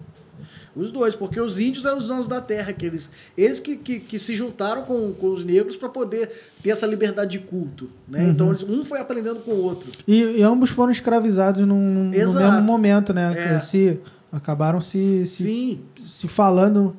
[0.80, 4.00] Os dois, porque os índios eram os donos da terra, que eles, eles que, que,
[4.00, 6.32] que se juntaram com, com os negros para poder
[6.64, 7.90] ter essa liberdade de culto.
[8.08, 8.24] Né?
[8.24, 8.30] Uhum.
[8.32, 9.92] Então eles, um foi aprendendo com o outro.
[10.08, 13.56] E, e ambos foram escravizados num, no mesmo momento, né?
[13.56, 13.60] É.
[13.60, 14.00] Se,
[14.32, 16.96] acabaram se, se, Sim, se falando.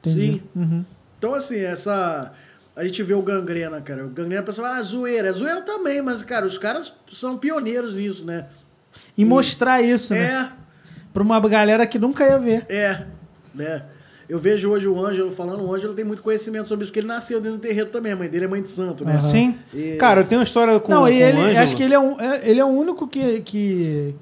[0.00, 0.32] Entendi.
[0.32, 0.42] Sim.
[0.54, 0.84] Uhum.
[1.18, 2.32] Então, assim, essa.
[2.74, 4.06] A gente vê o gangrena, cara.
[4.06, 5.28] O gangrena, a pessoa fala, ah, zoeira.
[5.28, 8.46] É zoeira também, mas, cara, os caras são pioneiros nisso, né?
[9.16, 10.20] E mostrar isso, né?
[10.20, 10.52] É,
[11.12, 12.66] Pra uma galera que nunca ia ver.
[12.68, 13.04] é,
[13.54, 13.82] né?
[14.28, 17.06] Eu vejo hoje o Ângelo falando, o Ângelo tem muito conhecimento sobre isso, porque ele
[17.08, 19.12] nasceu dentro do terreiro também, a mãe dele é mãe de santo, né?
[19.12, 19.18] Aham.
[19.28, 19.54] Sim.
[19.74, 21.58] E- Cara, eu tenho uma história com, não, com e ele, o Ângelo.
[21.58, 24.14] acho que ele é, um, é- ele é o único que, que,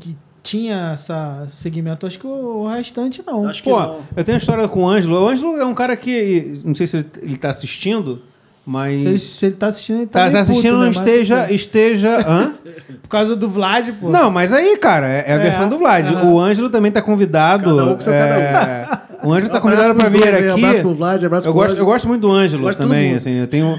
[0.00, 2.06] que tinha essa segmento.
[2.08, 2.30] Acho que o,
[2.62, 3.46] o restante não.
[3.46, 4.00] Acho que Pô, não.
[4.16, 5.22] eu tenho uma história com o Ângelo.
[5.22, 6.60] O Ângelo é um cara que.
[6.64, 8.22] Não sei se ele, ele tá assistindo,
[8.66, 9.00] mas.
[9.02, 10.90] Se ele, se ele tá assistindo, ele tá, tá, tá assistindo, puto, não né?
[10.90, 11.52] Esteja.
[11.52, 12.52] esteja hã?
[13.02, 14.08] Por causa do Vlad, pô.
[14.10, 16.06] Não, mas aí, cara, é, é a É, versão do Vlad.
[16.24, 17.64] O Ângelo também tá convidado.
[17.76, 18.86] Cada um com seu é,
[19.24, 20.48] O Ângelo tá convidado pra pros vir aqui.
[20.50, 21.80] Abraço pro Vlad, abraço Eu pro gosto, Ângelo.
[21.82, 23.78] eu gosto muito do Ângelo também, assim, eu tenho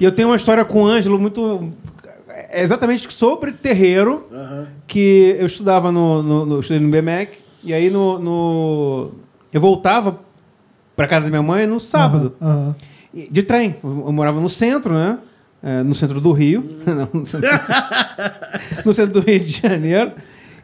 [0.00, 1.72] e eu tenho uma história com o Ângelo muito
[2.50, 4.66] é exatamente sobre terreiro Aham.
[4.86, 9.10] que eu estudava no, no, no eu estudei no BMEC e aí no, no-
[9.52, 10.20] eu voltava
[10.96, 12.74] pra casa da minha mãe no sábado Aham, aham.
[12.80, 13.76] E- de trem.
[13.82, 15.18] Eu, eu morava no centro, né?
[15.62, 17.48] É, no centro do Rio, Não, no, centro,
[18.84, 20.12] no centro do Rio de Janeiro.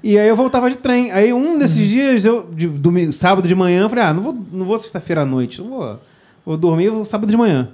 [0.02, 1.10] E aí eu voltava de trem.
[1.10, 4.36] Aí um desses dias, eu, de domingo, sábado de manhã, eu falei, ah, não vou,
[4.52, 6.00] não vou sexta-feira à noite, não vou,
[6.44, 7.70] vou dormir vou sábado de manhã.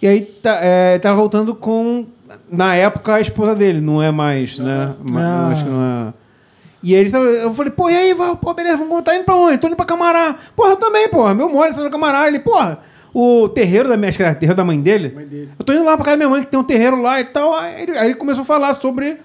[0.00, 2.06] E aí tá, é, tava voltando com,
[2.50, 4.94] na época, a esposa dele, não é mais, né?
[5.10, 5.48] Ma- Ah.
[5.52, 6.14] acho que não é.
[6.82, 7.10] E aí
[7.42, 9.58] eu falei, pô, e aí, pô, beleza, vamos tá indo pra onde?
[9.58, 10.36] Tô indo pra Camará.
[10.54, 12.26] Porra, eu também, porra, meu mora no Camará.
[12.28, 12.78] Ele, porra,
[13.18, 15.12] o terreiro da minha, acho que era o terreiro da mãe dele.
[15.14, 15.48] Mãe dele.
[15.58, 17.24] Eu tô indo lá pra casa da minha mãe, que tem um terreiro lá e
[17.24, 17.54] tal.
[17.54, 19.16] Aí ele, aí ele começou a falar sobre.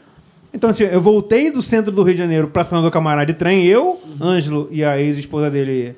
[0.53, 3.65] Então, assim, eu voltei do centro do Rio de Janeiro pra do Camará de trem,
[3.65, 5.95] eu, Ângelo e a ex-esposa dele.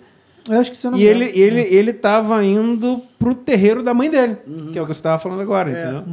[0.50, 4.10] Eu acho que você não E ele, ele, ele tava indo pro terreiro da mãe
[4.10, 4.38] dele,
[4.72, 5.82] que é o que você tava falando agora, É.
[5.82, 6.04] entendeu?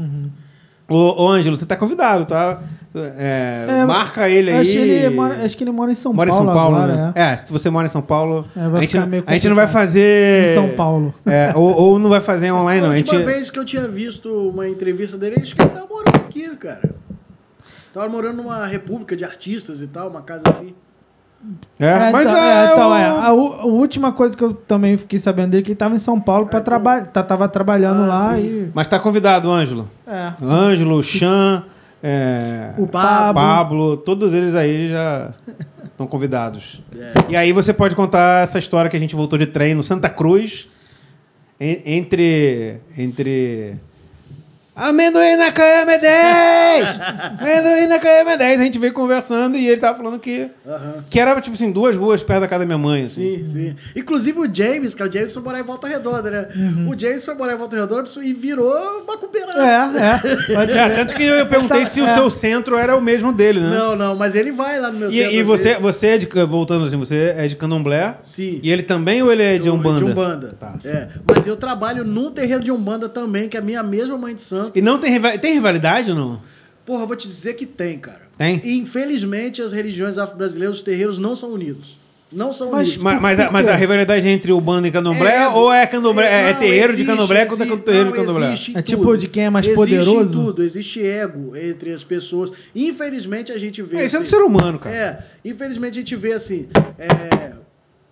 [0.88, 2.62] Ô, ô, Ângelo, você tá convidado, tá?
[2.92, 4.58] É, É, marca ele aí.
[4.58, 6.46] Acho que ele mora, acho que ele mora em São Mora em Paulo.
[6.46, 7.12] São Paulo, agora, né?
[7.14, 7.22] é.
[7.32, 7.36] É.
[7.36, 10.48] se você mora em São Paulo, É, a, gente, a gente não vai fazer.
[10.50, 11.14] Em São Paulo.
[11.24, 12.90] É, ou, ou não vai fazer online, não.
[12.90, 15.70] A A gente, última vez que eu tinha visto uma entrevista dele, acho que ele
[15.70, 16.90] tava morando aqui, cara.
[17.94, 20.74] Tava morando numa república de artistas e tal, uma casa assim.
[21.78, 23.04] é, mas então, é, é, então, é.
[23.04, 25.98] A, a última coisa que eu também fiquei sabendo dele é que ele tava em
[26.00, 27.06] São Paulo para então- trabalhar.
[27.06, 28.42] Tá, tava trabalhando Ah, lá sim.
[28.42, 28.70] e.
[28.74, 29.88] Mas tá convidado, Ângelo.
[30.06, 30.32] É.
[30.42, 31.64] Ângelo, Chan,
[32.02, 33.34] é, O Pablo.
[33.34, 33.96] Pablo.
[33.98, 35.30] todos eles aí já
[35.84, 36.80] estão convidados.
[37.28, 40.08] E aí você pode contar essa história que a gente voltou de trem no Santa
[40.08, 40.66] Cruz,
[41.60, 42.80] en- entre.
[42.96, 43.76] entre
[44.80, 46.88] Amendoim na cama é 10!
[47.38, 48.60] Amendoim na cama é 10!
[48.60, 50.48] A gente veio conversando e ele tava falando que.
[50.66, 51.04] Aham.
[51.10, 53.02] Que era, tipo assim, duas ruas perto da casa da minha mãe.
[53.02, 53.44] Assim.
[53.44, 53.76] Sim, sim.
[53.94, 56.48] Inclusive o James, cara, o James foi morar em Volta Redonda, né?
[56.88, 59.58] O James foi morar em Volta Redonda e virou macumbeiraço.
[59.60, 59.90] É,
[60.50, 60.54] é.
[60.54, 62.14] Pode É, tanto que eu perguntei Tá, se o é.
[62.14, 63.70] seu centro era o mesmo dele, né?
[63.70, 66.28] Não, não, mas ele vai lá no meu E, centro e você, você é de.
[66.46, 68.16] Voltando assim, você é de candomblé?
[68.22, 68.60] Sim.
[68.62, 69.98] E ele também ou ele é de Umbanda?
[69.98, 70.54] De Umbanda.
[70.58, 70.74] Tá.
[70.84, 71.08] É.
[71.26, 74.42] Mas eu trabalho num terreiro de Umbanda também, que é a minha mesma mãe de
[74.42, 74.69] santo.
[74.74, 76.42] E não tem, riva- tem rivalidade ou não?
[76.86, 78.22] Porra, eu vou te dizer que tem, cara.
[78.36, 78.60] Tem?
[78.64, 81.98] E, infelizmente, as religiões afro-brasileiras, os terreiros não são unidos.
[82.32, 83.02] Não são Mas- unidos.
[83.02, 86.26] Mas, mas, a, mas a rivalidade entre Umbanda e candomblé É, ou é candomblé?
[86.26, 88.46] É, é não, terreiro de existe, candomblé contra existe- terreiro de não, candomblé?
[88.52, 89.16] existe É tipo tudo.
[89.18, 90.32] de quem é mais Existe poderoso?
[90.32, 92.52] tudo, existe ego entre as pessoas.
[92.74, 93.96] Infelizmente a gente vê.
[93.98, 94.94] É, isso é do assim- ser humano, cara.
[94.94, 96.68] É, infelizmente a gente vê assim.
[96.98, 97.50] é,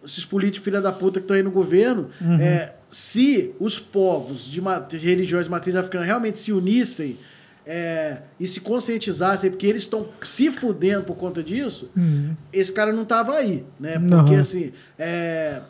[0.04, 2.40] esses políticos filha da puta que estão aí no governo, Uhum.
[2.40, 7.18] é, se os povos de, de religiões de matriz africana realmente se unissem
[7.66, 12.34] é, e se conscientizassem, porque eles estão se fudendo por conta disso, Uhum.
[12.52, 13.98] esse cara não tava aí, né?
[13.98, 14.20] Não.
[14.20, 15.60] Porque assim, é,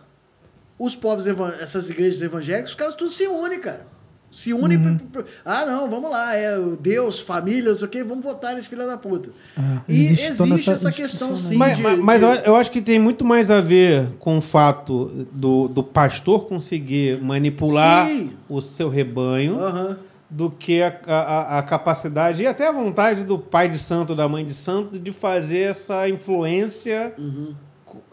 [0.78, 1.26] os povos,
[1.60, 3.84] essas igrejas evangélicas, os caras tudo se unem, cara.
[4.30, 4.76] Se une.
[4.76, 4.98] Uhum.
[5.10, 8.54] Pra, pra, ah, não, vamos lá, é Deus, família, não sei o quê, vamos votar
[8.54, 9.30] nesse filho da puta.
[9.56, 11.56] Ah, e existe, existe essa questão, sim.
[11.56, 15.26] Mas, de, mas, mas eu acho que tem muito mais a ver com o fato
[15.32, 18.32] do, do pastor conseguir manipular sim.
[18.48, 19.58] o seu rebanho.
[19.58, 19.96] Uhum.
[20.30, 24.28] Do que a, a, a, capacidade e até a vontade do pai de santo, da
[24.28, 27.14] mãe de santo, de fazer essa influência.
[27.16, 27.54] Uhum.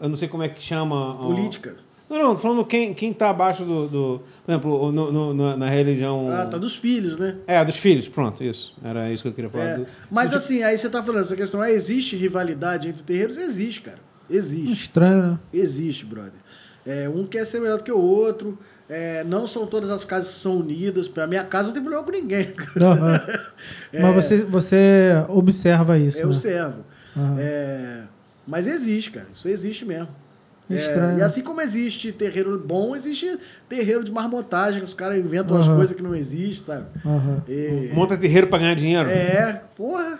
[0.00, 1.14] Eu não sei como é que chama.
[1.16, 1.76] Política.
[2.08, 3.88] Não, não, falando quem, quem tá abaixo do.
[3.88, 6.28] do por exemplo, no, no, na, na, religião.
[6.30, 7.36] Ah, tá dos filhos, né?
[7.46, 8.74] É, dos filhos, pronto, isso.
[8.82, 9.64] Era isso que eu queria falar.
[9.64, 13.02] É, do, mas do assim, aí você tá falando essa questão, é, existe rivalidade entre
[13.02, 13.36] terreiros?
[13.36, 13.98] Existe, cara.
[14.30, 14.72] Existe.
[14.72, 15.38] Estranho, né?
[15.52, 16.40] Existe, brother.
[16.86, 18.56] É, um quer ser melhor do que o outro.
[18.88, 21.08] É, não são todas as casas que são unidas.
[21.08, 22.54] Pra minha casa não tem problema com ninguém.
[22.76, 23.14] Uhum.
[23.92, 26.18] é, mas você, você observa isso.
[26.18, 26.34] Eu né?
[26.34, 26.84] observo.
[27.16, 28.06] Uhum.
[28.46, 29.26] mas existe, cara.
[29.32, 30.08] Isso existe mesmo.
[30.68, 33.38] É, e assim como existe terreiro bom, existe
[33.68, 35.62] terreiro de marmotagem, que os caras inventam uhum.
[35.62, 36.86] as coisas que não existem, sabe?
[37.04, 37.40] Uhum.
[37.48, 37.92] E...
[37.94, 39.08] Monta terreiro para ganhar dinheiro.
[39.08, 40.18] É, porra.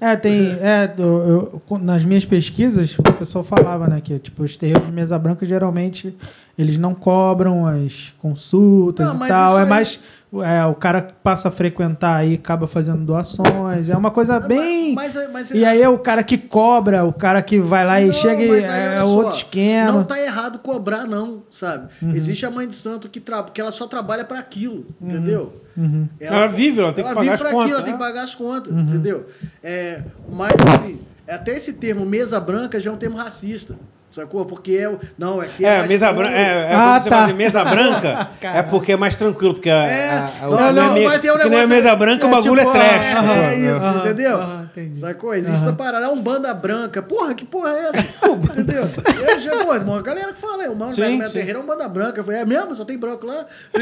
[0.00, 0.52] É, tem.
[0.60, 4.92] É, eu, eu, nas minhas pesquisas, o pessoal falava, né, que tipo, os terreiros de
[4.92, 6.14] mesa branca geralmente
[6.58, 9.58] eles não cobram as consultas não, e tal.
[9.58, 9.68] É aí...
[9.68, 10.00] mais
[10.42, 13.88] é, o cara passa a frequentar e acaba fazendo doações.
[13.88, 14.94] É uma coisa bem.
[14.94, 18.00] Mas, mas, mas e aí é o cara que cobra, o cara que vai lá
[18.00, 19.92] e não, chega e é outro esquema.
[19.92, 21.88] Não tá errado cobrar, não, sabe?
[22.02, 22.10] Uhum.
[22.10, 23.44] Existe a mãe de santo que, tra...
[23.44, 25.08] que ela só trabalha para aquilo, uhum.
[25.08, 25.62] entendeu?
[25.76, 26.08] Uhum.
[26.20, 27.60] Ela, ela, vive, ela tem ela que pagar as contas.
[27.60, 28.80] Aquilo, ela tem que pagar as contas, uhum.
[28.80, 29.26] entendeu?
[29.62, 33.76] É, mas assim, até esse termo mesa branca já é um termo racista.
[34.08, 34.46] Sacou?
[34.46, 34.96] Porque é.
[35.18, 35.78] Não, é que é.
[35.78, 36.36] é mesa branca.
[36.36, 37.26] É, é ah, você tá.
[37.34, 39.54] mesa branca, é porque é mais tranquilo.
[39.54, 41.68] Porque a, é, a, a, não, não, não, vai ter um negócio.
[41.68, 43.06] mesa branca, é, o bagulho tipo, é trash.
[43.06, 44.38] É, é isso, uhum, entendeu?
[44.38, 45.34] Uhum, Sacou?
[45.34, 45.62] Existe uhum.
[45.62, 46.06] essa parada.
[46.06, 47.02] É um banda branca.
[47.02, 48.26] Porra, que porra é essa?
[48.30, 48.88] entendeu?
[49.28, 51.88] Eu já, pô, uma galera que fala, o mano sim, minha terreira é um banda
[51.88, 52.20] branca.
[52.20, 52.76] Eu falei, é mesmo?
[52.76, 53.44] Só tem branco lá?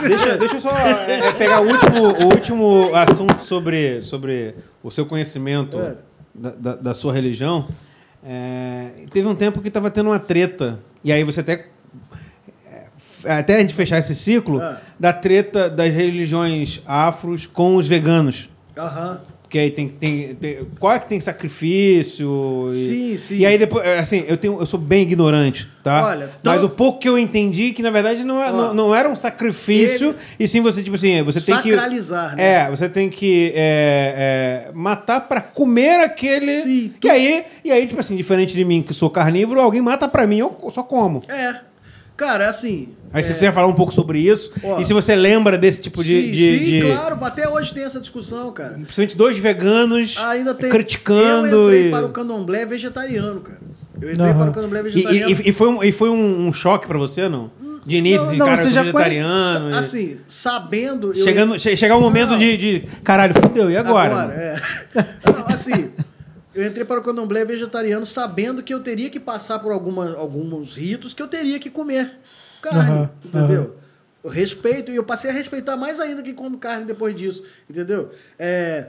[0.00, 5.04] deixa, deixa eu só é, pegar o último, o último assunto sobre, sobre o seu
[5.04, 5.96] conhecimento
[6.32, 7.66] da, da, da sua religião.
[8.24, 10.80] É, teve um tempo que estava tendo uma treta.
[11.04, 11.66] E aí você até.
[13.24, 14.80] É, até a gente fechar esse ciclo, ah.
[14.98, 18.48] da treta das religiões afros com os veganos.
[18.76, 19.20] Aham.
[19.48, 22.70] Porque aí tem, tem, tem, Qual é que tem sacrifício?
[22.70, 23.38] E, sim, sim.
[23.38, 26.04] E aí depois, assim, eu, tenho, eu sou bem ignorante, tá?
[26.04, 28.94] Olha, então, Mas o pouco que eu entendi que, na verdade, não, é, não, não,
[28.94, 31.70] era um sacrifício, ele, e sim você, tipo assim, você tem que.
[31.70, 32.46] Sacralizar, né?
[32.46, 36.60] É, você tem que é, é, matar para comer aquele.
[36.60, 36.92] Sim.
[37.00, 37.06] Tu...
[37.06, 40.26] E aí, e aí, tipo assim, diferente de mim, que sou carnívoro, alguém mata para
[40.26, 41.22] mim, eu só como.
[41.26, 41.67] É.
[42.18, 42.88] Cara, é assim.
[43.12, 43.34] Aí se é...
[43.36, 46.24] você ia falar um pouco sobre isso, Ó, e se você lembra desse tipo de.
[46.24, 46.80] Sim, de, sim de...
[46.80, 48.74] claro, até hoje tem essa discussão, cara.
[48.74, 50.68] Principalmente dois veganos Ainda tem...
[50.68, 51.46] criticando.
[51.46, 51.90] Eu entrei e...
[51.92, 53.58] para o candomblé vegetariano, cara.
[54.02, 54.36] Eu entrei uhum.
[54.36, 55.30] para o candomblé vegetariano.
[55.30, 57.52] E, e, e foi, um, e foi um, um choque para você, não?
[57.86, 59.70] De início, não, não, cara, você já vegetariano.
[59.70, 61.14] Conhece, assim, sabendo.
[61.14, 61.76] Chegando, eu...
[61.76, 62.84] Chegar o um momento de, de.
[63.04, 64.22] Caralho, fudeu, e agora?
[64.22, 64.60] Agora, é.
[65.24, 65.90] Não, assim.
[66.58, 70.74] Eu entrei para o candomblé vegetariano sabendo que eu teria que passar por alguma, alguns
[70.74, 72.18] ritos que eu teria que comer
[72.60, 73.62] carne, uhum, entendeu?
[73.62, 73.72] Uhum.
[74.24, 78.10] Eu respeito, e eu passei a respeitar mais ainda que como carne depois disso, entendeu?
[78.36, 78.88] É,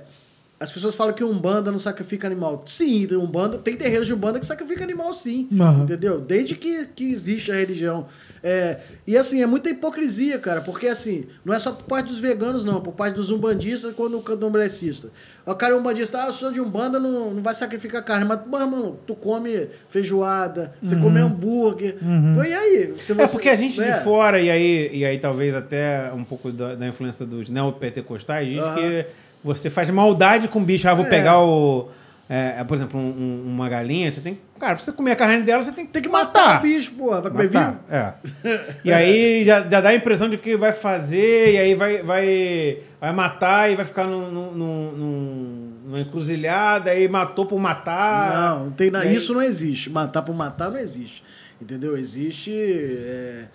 [0.60, 2.64] as pessoas falam que Umbanda não sacrifica animal.
[2.66, 5.84] Sim, Umbanda, tem terreiros de Umbanda que sacrifica animal sim, uhum.
[5.84, 6.20] entendeu?
[6.20, 8.08] Desde que, que existe a religião.
[8.42, 12.20] É, e assim, é muita hipocrisia, cara, porque assim, não é só por parte dos
[12.20, 15.10] veganos, não, por parte dos umbandistas quando o candomblessista.
[15.46, 18.46] O cara é umbandista, ah, eu sou de umbanda, não, não vai sacrificar carne, mas,
[18.48, 21.02] mano, tu come feijoada, você uhum.
[21.02, 21.98] come hambúrguer.
[22.02, 22.44] Uhum.
[22.44, 22.94] E aí?
[22.98, 23.98] Se você, é porque a gente é.
[23.98, 28.48] de fora, e aí, e aí talvez até um pouco da, da influência dos neopentecostais,
[28.48, 28.76] diz uhum.
[28.76, 29.06] que
[29.44, 30.88] você faz maldade com o bicho.
[30.88, 31.10] Ah, vou é.
[31.10, 31.90] pegar o
[32.32, 35.16] é, é, por exemplo, um, um, uma galinha, você tem Cara, pra você comer a
[35.16, 36.46] carne dela, você tem, tem que matar.
[36.46, 37.22] matar o bicho, porra.
[37.22, 37.72] Vai comer matar.
[37.72, 37.84] vivo?
[37.90, 38.76] É.
[38.86, 42.84] e aí já, já, dá a impressão de que vai fazer, e aí vai, vai,
[43.02, 48.32] vai matar e vai ficar num, num, num, numa encruzilhada, e matou por matar.
[48.32, 49.06] Não, não tem nada.
[49.06, 49.16] Aí...
[49.16, 49.90] Isso não existe.
[49.90, 51.24] Matar por matar não existe.
[51.60, 51.98] Entendeu?
[51.98, 52.54] Existe.
[52.54, 53.46] É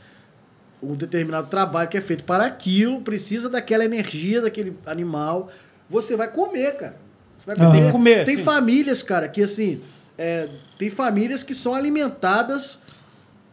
[0.83, 5.49] um determinado trabalho que é feito para aquilo, precisa daquela energia daquele animal.
[5.89, 6.97] Você vai comer, cara.
[7.39, 7.83] Você vai comer.
[7.83, 9.81] Tem, comer, tem famílias, cara, que assim,
[10.17, 10.49] é,
[10.79, 12.79] tem famílias que são alimentadas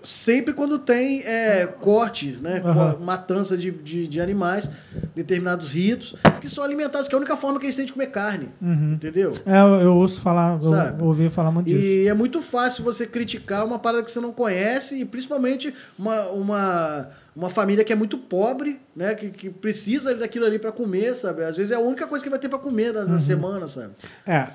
[0.04, 2.62] sempre quando tem é, corte, né?
[2.64, 3.06] Uhum.
[3.06, 4.70] Matança de, de, de, animais,
[5.16, 8.08] determinados ritos, que são alimentados, que é a única forma que eles têm de comer
[8.08, 8.50] carne.
[8.62, 8.94] Uhum.
[8.94, 9.34] Entendeu?
[9.46, 11.00] É, eu ouço falar, Sabe?
[11.00, 11.84] eu ouvi falar muito disso.
[11.84, 16.28] E é muito fácil você criticar uma parada que você não conhece, e principalmente uma,
[16.30, 19.16] uma uma família que é muito pobre, né?
[19.16, 21.44] Que, que precisa daquilo ali para comer, sabe?
[21.46, 23.94] Às vezes é a única coisa que vai ter para comer na, na semana, sabe?
[24.28, 24.48] É, é,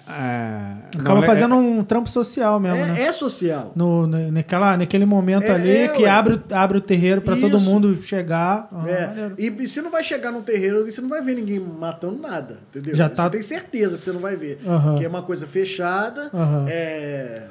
[0.98, 3.01] Acaba não, é- fazendo um trampo social mesmo, né?
[3.01, 3.73] É, é social.
[3.74, 7.35] No, na- naquela, naquele momento É, ali é, que abre, o- abre o terreiro pra
[7.36, 8.69] todo mundo chegar.
[8.70, 11.35] Ah, É, e, e você não vai chegar num terreiro e você não vai ver
[11.35, 12.94] ninguém matando nada, entendeu?
[12.94, 14.61] Já tá- Você tem certeza que você não vai ver.
[14.66, 14.98] Aham.
[14.98, 16.66] Que é uma coisa fechada, Aham.
[16.69, 17.44] é...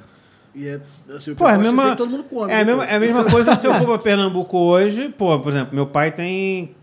[0.55, 0.79] E é,
[1.13, 2.51] assim, o que Pô, é posso mesma, que todo mundo come.
[2.51, 2.89] é mesma, depois.
[2.91, 5.09] é a mesma coisa se eu for pra Pernambuco hoje.
[5.09, 6.73] Pô, por exemplo, meu pai tem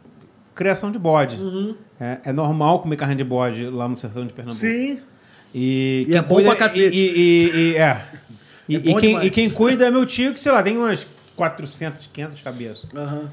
[0.54, 1.36] criação de bode.
[1.40, 1.74] Uhum.
[1.98, 4.60] É, é normal comer carne de bode lá no sertão de Pernambuco.
[4.60, 4.98] Sim.
[5.54, 6.96] E, E é bom cuida- pra cacete.
[6.96, 8.04] E, e- e- é.
[8.68, 10.76] E, É e bom quem, e quem cuida é meu tio, que sei lá, tem
[10.76, 12.86] umas 400, 500 cabeças.
[12.94, 13.30] Aham.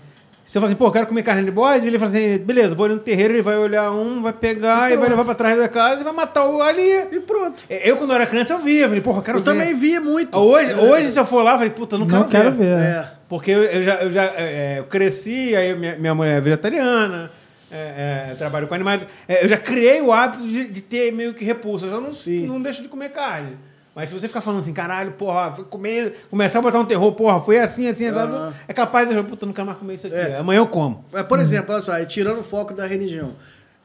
[0.50, 1.86] Você fala assim, pô, eu quero comer carne de bode.
[1.86, 4.98] Ele fala assim, beleza, vou ali no terreiro, ele vai olhar um, vai pegar e,
[4.98, 5.10] vai pronto.
[5.12, 6.90] levar pra trás da casa e vai matar o ali.
[7.12, 7.62] E pronto.
[7.70, 8.82] Eu, quando eu era criança, eu via.
[8.86, 9.52] Eu falei, porra, eu quero Eu ver.
[9.52, 10.36] também via muito.
[10.36, 10.76] Hoje, É.
[10.76, 12.66] hoje, se eu for lá, eu falei, puta, não, Não quero, quero ver.
[12.78, 12.84] ver.
[12.84, 13.12] É.
[13.30, 17.30] Porque eu, eu já, eu já é, eu cresci, aí minha, minha mulher é vegetariana,
[17.70, 19.06] é, é, trabalho com animais.
[19.28, 21.86] É, eu já criei o hábito de, de ter meio que repulsa.
[21.86, 22.48] Eu já não, Sim.
[22.48, 23.56] não deixo de comer carne.
[24.00, 27.38] Mas se você ficar falando assim, caralho, porra, comer, começar a botar um terror, porra,
[27.42, 28.54] foi assim, assim, exato, Aham.
[28.66, 30.16] é capaz de eu, puta, nunca mais comer isso aqui.
[30.16, 30.38] É.
[30.38, 31.04] Amanhã eu como.
[31.12, 33.36] Mas, por exemplo, olha só, tirando o foco da religião.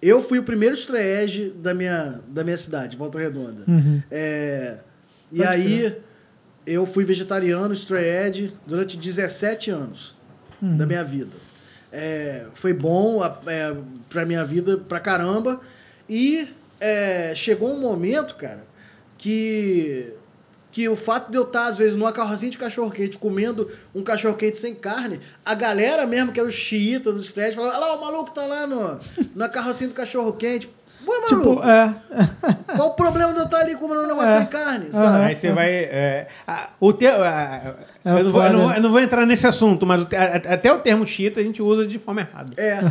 [0.01, 3.65] Eu fui o primeiro estreege da minha, da minha cidade, Volta Redonda.
[3.67, 4.01] Uhum.
[4.09, 4.77] É,
[5.33, 5.97] e Pode aí,
[6.65, 10.15] eu fui vegetariano, estreege, durante 17 anos
[10.63, 10.77] Uhum.
[10.77, 11.33] da minha vida.
[11.93, 13.75] É, foi bom é,
[14.09, 15.61] pra minha vida pra caramba.
[16.09, 16.49] E
[16.81, 18.63] é, chegou um momento, cara,
[19.29, 20.13] que
[20.71, 24.59] que o fato de eu estar, às vezes, numa carrocinha de cachorro-quente, comendo um cachorro-quente
[24.59, 28.01] sem carne, a galera mesmo, que era os xiitas dos threads, falava, olha lá, o
[28.01, 28.99] maluco tá lá no,
[29.37, 30.69] na carrocinha do cachorro-quente.
[31.07, 31.95] Ué, maluco, Tipo, é.
[32.77, 34.39] qual o problema de eu estar ali comendo um negócio É.
[34.39, 35.25] sem carne, sabe?
[35.27, 35.71] Aí você vai.
[35.71, 38.77] é, a- o te, a- eu, não vou, eu, não vou, foda.
[38.79, 41.43] eu não vou entrar nesse assunto, mas o te- a- até o termo xiita a
[41.45, 42.53] gente usa de forma errada.
[42.57, 42.83] É,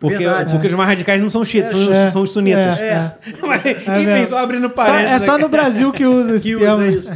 [0.00, 0.52] Porque, verdade.
[0.54, 2.78] porque os mais radicais não são xiitas, É, são, é, são os sunitas.
[2.80, 3.12] é, É.
[3.46, 5.12] Mas, É enfim, só abrindo parênteses.
[5.12, 6.76] é só no Brasil que usa esse que termo.
[6.76, 7.10] usa isso.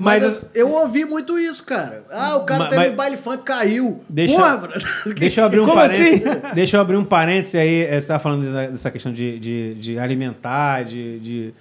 [0.00, 2.02] Mas Mas, as- eu ouvi muito isso, cara.
[2.10, 4.02] Ah, o cara mas- no baile funk, caiu.
[4.08, 4.68] Deixa- Porra.
[5.16, 6.26] Deixa eu abrir um Como parênteses.
[6.26, 6.40] assim?
[6.56, 7.86] Deixa eu abrir um parênteses aí.
[7.86, 11.20] Você estava falando dessa, questão de, de, de alimentar, de.
[11.20, 11.54] de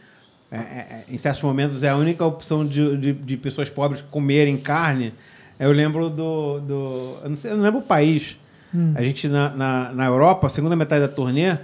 [0.51, 4.03] é, é, é, em certos momentos é a única opção de, de, de pessoas pobres
[4.09, 5.13] comerem carne.
[5.59, 6.59] Eu lembro do.
[6.61, 8.37] do eu, não sei, eu não lembro o país.
[8.73, 8.93] Hum.
[8.95, 11.57] A gente, na, na, na Europa, segunda metade da turnê,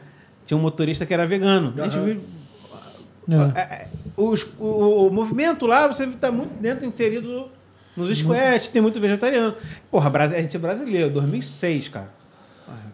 [0.46, 1.74] tinha um motorista que era vegano.
[1.78, 2.22] A gente viu.
[3.56, 3.60] É.
[3.60, 3.88] É, é,
[4.18, 7.50] os- o, o movimento lá, você está muito dentro, inserido
[7.96, 9.56] nos squats, tem muito vegetariano.
[9.92, 12.10] Porra, a gente é brasileiro, 2006, cara.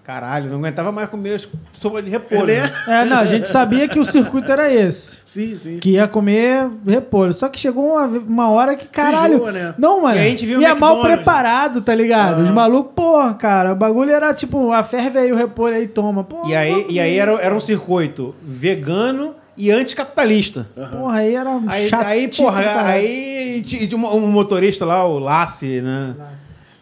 [0.05, 1.41] Ah, Caralho, não aguentava mais comer
[1.73, 2.45] sopa de repolho.
[2.45, 2.61] Né?
[2.61, 3.01] né?
[3.01, 5.17] É, não, a gente sabia que o circuito era esse.
[5.25, 5.79] Sim, sim.
[5.79, 7.33] Que ia comer repolho.
[7.33, 9.43] Só que chegou uma, uma hora que, caralho.
[9.51, 9.73] Né?
[9.77, 10.15] Não, mano.
[10.15, 12.43] E a gente viu o ia mal preparado, tá ligado?
[12.43, 13.73] Os malucos, porra, cara.
[13.73, 16.23] O bagulho era tipo, a ferve aí o repolho aí, toma.
[16.23, 20.67] Porra, E aí, e aí era, era um circuito vegano e anticapitalista.
[20.91, 22.05] Porra, aí era Aí, chato.
[22.05, 26.15] aí porra, aí tinha tinha um, um motorista lá, o Lassi, né?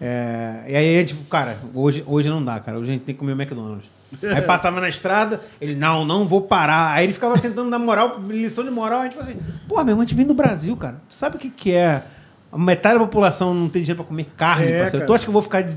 [0.06, 2.78] É, e aí a gente, cara, hoje, hoje não dá, cara.
[2.78, 3.90] Hoje a gente tem que comer o McDonald's.
[4.36, 6.92] Aí passava na estrada, ele, não, não vou parar.
[6.92, 9.00] Aí ele ficava tentando dar moral, lição de moral.
[9.00, 11.02] A gente falou assim, pô, meu irmão, a gente vem do Brasil, cara.
[11.08, 12.04] Tu sabe o que, que é?
[12.52, 15.06] A metade da população não tem dinheiro pra comer carne, É, parceiro.
[15.08, 15.76] Tu acha que eu vou ficar de...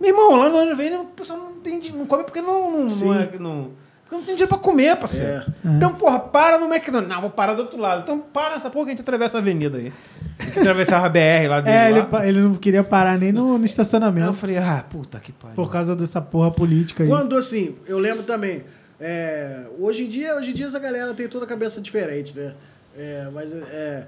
[0.00, 2.84] Meu irmão, lá no ano vem, o pessoal não, tem, não come porque não, não,
[2.86, 3.70] não, é, não,
[4.08, 5.42] porque não tem dinheiro pra comer, parceiro.
[5.64, 5.68] É.
[5.76, 7.08] Então, porra, para no McDonald's.
[7.14, 8.02] Não, vou parar do outro lado.
[8.02, 9.92] Então, para nessa porra que a gente atravessa a avenida aí.
[10.38, 11.76] A gente atravessava a BR lá dele.
[11.76, 14.32] É, ele, pa- ele não queria parar nem no, no Aí eu estacionamento.
[14.34, 15.54] falei, ah, puta que pariu.
[15.56, 17.08] Por causa dessa porra política aí.
[17.08, 18.64] Quando assim, eu lembro também.
[19.00, 22.54] é, hoje em dia, hoje em dia essa galera tem toda a cabeça diferente, né?
[22.96, 24.04] É, mas é,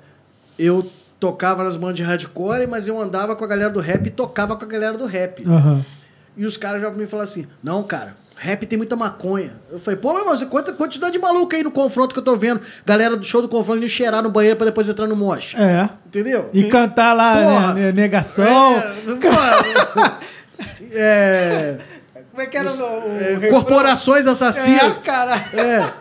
[0.59, 4.11] eu tocava nas bandas de hardcore, mas eu andava com a galera do rap e
[4.11, 5.47] tocava com a galera do rap.
[5.47, 5.85] Aham.
[6.37, 9.53] E os caras já pra mim falaram assim: não, cara, rap tem muita maconha.
[9.71, 12.25] Eu falei, pô, meu irmão, você quanta quantidade de maluco aí no confronto que eu
[12.25, 12.63] tô vendo.
[12.87, 15.55] Galera do show do confronto indo cheirar no banheiro pra depois entrar no mosh.
[15.57, 15.91] É.
[16.07, 16.49] Entendeu?
[16.55, 18.83] E cantar lá, né, negação.
[20.91, 21.79] É, é,
[22.31, 23.45] Como é que era o...
[23.45, 24.97] é, corporações assassinas.
[24.97, 25.37] É, cara.
[25.53, 25.93] É.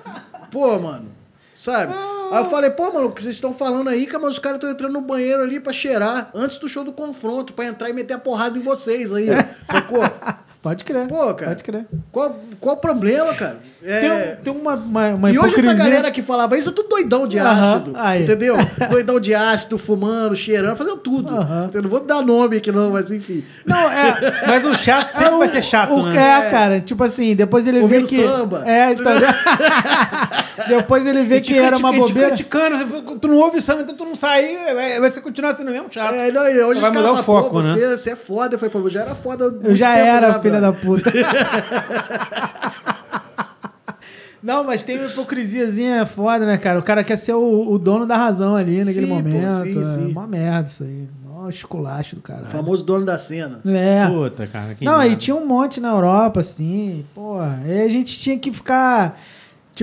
[0.50, 1.10] Pô, mano.
[1.54, 1.94] Sabe?
[2.32, 4.60] Aí eu falei, pô, mano, o que vocês estão falando aí, cara, mas os caras
[4.60, 7.94] estão entrando no banheiro ali pra cheirar antes do show do confronto, pra entrar e
[7.94, 9.28] meter a porrada em vocês aí.
[9.70, 10.04] Sacou?
[10.62, 11.08] Pode crer.
[11.08, 11.52] Pô, cara.
[11.52, 11.86] Pode crer.
[12.12, 13.60] Qual, qual o problema, cara?
[13.82, 16.90] É, Tem, tem uma, uma, uma e hoje essa galera que falava isso é tudo
[16.90, 17.94] doidão de ácido.
[17.96, 18.24] aí.
[18.24, 18.58] Entendeu?
[18.92, 21.30] doidão de ácido, fumando, cheirando, fazendo tudo.
[21.34, 21.70] Aham.
[21.74, 23.42] Eu não vou dar nome aqui, não, mas enfim.
[23.66, 24.20] Não, é.
[24.46, 26.18] Mas o chato sempre é vai ser chato, o- né?
[26.18, 26.82] É, cara.
[26.82, 28.16] Tipo assim, depois ele vê Ouvindo que.
[28.22, 28.64] samba.
[28.70, 29.30] É, entendeu?
[30.68, 32.28] Depois ele vê que era uma bobeira.
[32.30, 35.88] criticando, tu não ouve samba, então tu não sai, vai, vai ser continuar sendo mesmo
[35.92, 36.14] chato.
[36.16, 37.74] É, não, hoje Vai os mudar caras o foco, pô, né?
[37.74, 38.56] você, você é foda.
[38.56, 39.58] Eu falei, pô, eu já era foda.
[39.64, 41.12] Eu já era, filha da puta.
[44.42, 46.80] Não, mas tem uma hipocrisiazinha foda, né, cara?
[46.80, 49.64] O cara quer ser o, o dono da razão ali naquele Sim, pô, momento.
[49.64, 50.12] sim, é sim.
[50.12, 51.10] uma merda isso aí.
[51.26, 52.46] Mó esculacho do caralho.
[52.48, 53.60] O famoso dono da cena.
[53.66, 54.08] É.
[54.08, 54.76] Puta, cara.
[54.76, 55.22] que Não, aí merda.
[55.22, 57.60] tinha um monte na Europa, assim, porra.
[57.66, 59.20] Aí a gente tinha que ficar,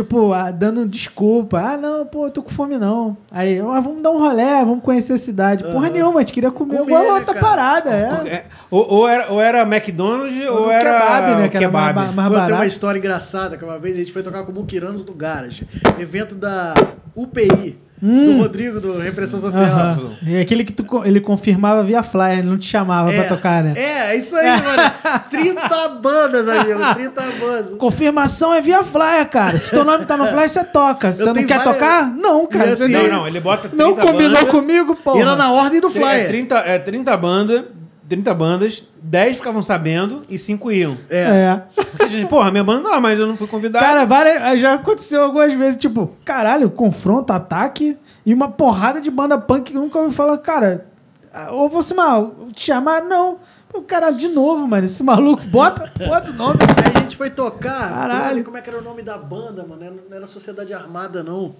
[0.02, 1.58] tipo, ah, dando desculpa.
[1.58, 3.16] Ah, não, pô, eu tô com fome não.
[3.30, 5.64] Aí, ah, vamos dar um rolé, vamos conhecer a cidade.
[5.64, 7.46] Porra nenhuma, a gente queria comer, Comer, igual né, outra cara?
[7.46, 8.28] parada, é.
[8.28, 11.94] É, ou, ou era, ou era McDonald's ou, Ou era kebab, né, que era kebab.
[11.94, 14.54] mais- mais- tem uma história engraçada que uma vez a gente foi tocar com o
[14.54, 15.66] Muquiranos do Garage.
[15.98, 16.74] Evento da
[17.14, 19.64] UPI, do Rodrigo, do Repressão Social.
[19.64, 19.68] Hum.
[19.68, 20.10] Aham.
[20.26, 23.72] E aquele que tu, ele confirmava via flyer, ele não te chamava pra tocar, né?
[23.76, 24.82] É, é isso aí, mano.
[25.30, 26.80] 30 bandas, amigo.
[26.94, 27.70] 30 bandas.
[27.78, 29.58] Confirmação é via flyer, cara.
[29.58, 31.12] Se teu nome tá no flyer, você toca.
[31.12, 32.06] Você não quer várias- tocar?
[32.10, 32.76] Não, cara.
[32.76, 35.16] Você assim, Não, não, ele bota 30 não combinou bandas, comigo, pô.
[35.16, 36.26] E era na ordem do É flyer.
[36.28, 37.64] 30, é 30 bandas,
[38.08, 40.96] 30 bandas, 10 ficavam sabendo e 5 iam.
[41.10, 41.22] É.
[41.22, 41.62] É.
[41.74, 43.84] Porque, gente, porra, minha banda lá, mas eu não fui convidado.
[43.84, 49.36] Cara, várias, já aconteceu algumas vezes, tipo, caralho, confronto, ataque e uma porrada de banda
[49.38, 50.86] punk que eu nunca ouvi falar, cara,
[51.34, 53.02] ah, ô você mal, te chamar?
[53.02, 53.38] Não.
[53.74, 56.58] O cara, de novo, mano, esse maluco, bota a porra do nome.
[56.82, 57.92] Aí a gente foi tocar.
[57.92, 58.42] Caralho.
[58.44, 59.80] Como é que era o nome da banda, mano?
[59.80, 61.54] Não era- Não era Sociedade Armada, não.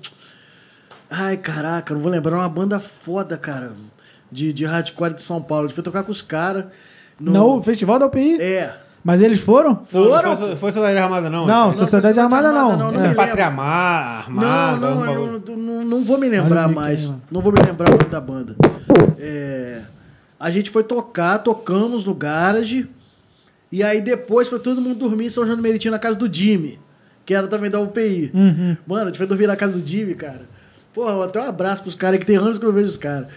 [1.10, 2.32] Ai, caraca, não vou lembrar.
[2.32, 3.72] Era uma banda foda, cara.
[4.30, 5.64] De, de hardcore de São Paulo.
[5.64, 6.64] A gente foi tocar com os caras.
[7.20, 8.40] No Festival da UPI.
[8.40, 8.74] É.
[9.06, 9.70] Mas eles foram?
[9.70, 10.30] Não, Foram?
[10.30, 11.46] Não foi, foi Sociedade Armada, não.
[11.46, 12.70] Não, Não, Sociedade Armada não.
[12.70, 13.14] Armada, não, não sei É.
[13.14, 14.76] Pátria Mar, Armada.
[14.78, 17.12] não, não, eu não, não vou me lembrar mais.
[17.30, 18.56] não vou me lembrar o nome da banda.
[19.16, 19.82] É,
[20.40, 22.88] a gente foi tocar, tocamos no garage.
[23.70, 26.32] E aí depois foi todo mundo dormir em São João do Meriti na casa do
[26.32, 26.80] Jimmy,
[27.24, 28.32] que era também da UPI.
[28.34, 28.76] Uhum.
[28.86, 30.42] Mano, a gente foi dormir na casa do Jimmy, cara.
[30.92, 33.28] Porra, até um abraço pros caras que tem anos que eu não vejo os caras.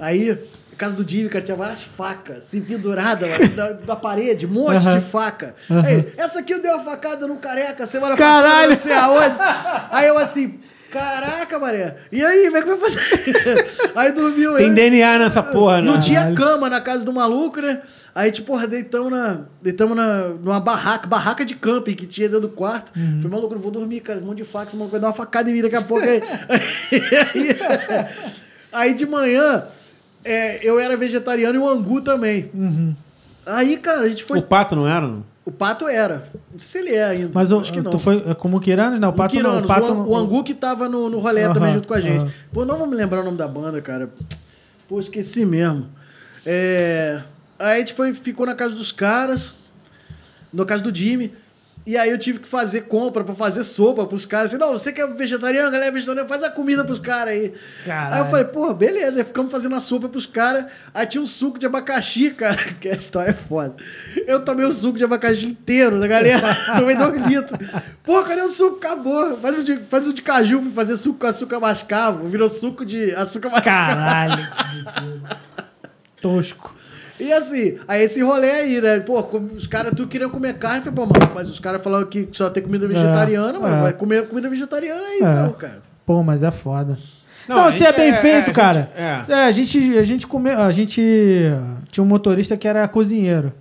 [0.00, 4.50] Aí, na casa do Jimmy, cara, tinha várias facas, assim, penduradas mano, da parede, um
[4.50, 5.54] monte de faca.
[5.68, 8.70] Aí, essa aqui eu dei uma facada no careca semana Caralho!
[8.70, 9.36] passada, não sei aonde.
[9.90, 10.60] Aí eu assim,
[10.90, 11.96] caraca, Maré.
[12.10, 13.66] E aí, como é que vai fazer?
[13.94, 14.74] Aí dormiu Tem ele.
[14.74, 15.90] DNA nessa porra, né?
[15.90, 17.80] Não tinha cama na casa do maluco, né?
[18.14, 22.48] Aí, tipo, porra, deitamos, na, deitamos na, numa barraca, barraca de camping que tinha dentro
[22.48, 22.92] do quarto.
[22.96, 23.20] Uhum.
[23.22, 25.12] Falei, maluco, não vou dormir, cara, esse monte de faca, esse maluco vai dar uma
[25.12, 26.04] facada em mim daqui a pouco.
[26.04, 26.20] Aí,
[27.34, 27.56] aí,
[28.72, 29.64] aí de manhã,
[30.30, 32.50] é, eu era vegetariano e o angu também.
[32.54, 32.94] Uhum.
[33.46, 34.38] Aí, cara, a gente foi...
[34.38, 35.24] O pato não era, não?
[35.44, 36.24] O pato era.
[36.52, 37.30] Não sei se ele é ainda.
[37.32, 37.90] Mas o, acho que não.
[37.90, 38.98] tu foi é como Quiranos?
[38.98, 39.42] Não, o Pato não.
[39.42, 42.00] Quiranos, O, pato, o, o Angu que tava no, no rolê também junto com a
[42.00, 42.30] gente.
[42.52, 44.10] Pô, não vou me lembrar o nome da banda, cara.
[44.86, 45.86] Pô, esqueci mesmo.
[46.44, 47.22] É,
[47.58, 49.56] Aí a gente foi, ficou na casa dos caras,
[50.52, 51.32] na casa do Jimmy.
[51.88, 54.52] E aí eu tive que fazer compra pra fazer sopa pros caras.
[54.52, 57.54] Assim, não, você que é vegetariano, galera é vegetariana, faz a comida pros caras aí.
[57.82, 58.14] Caralho.
[58.14, 59.20] Aí eu falei, pô, beleza.
[59.20, 60.66] Aí ficamos fazendo a sopa pros caras.
[60.92, 62.74] Aí tinha um suco de abacaxi, cara.
[62.74, 63.74] Que a história é foda.
[64.26, 66.58] Eu tomei o suco de abacaxi inteiro, né, galera?
[66.76, 67.58] tomei dois litros.
[68.04, 68.76] Pô, cadê o suco?
[68.76, 69.38] Acabou.
[69.38, 72.28] Faz o de, faz o de caju, fui fazer suco com açúcar mascavo.
[72.28, 73.94] Virou suco de açúcar mascavo.
[73.94, 74.46] Caralho.
[76.20, 76.77] Tosco.
[77.20, 79.00] E assim, aí esse rolê aí, né?
[79.00, 79.18] Pô,
[79.56, 80.78] os caras tudo queriam comer carne.
[80.78, 83.76] Eu falei, pô, mano, mas os caras falaram que só tem comida vegetariana, É, mano.
[83.76, 83.80] é.
[83.82, 85.30] Vai comer comida vegetariana aí, É.
[85.30, 85.82] então, cara.
[86.06, 86.96] Pô, mas é foda.
[87.48, 88.80] Não, Não, se é bem é, feito, é, a cara.
[89.24, 89.44] gente- É.
[89.44, 91.00] a gente, a gente comeu, a gente
[91.90, 93.52] tinha um motorista que era cozinheiro.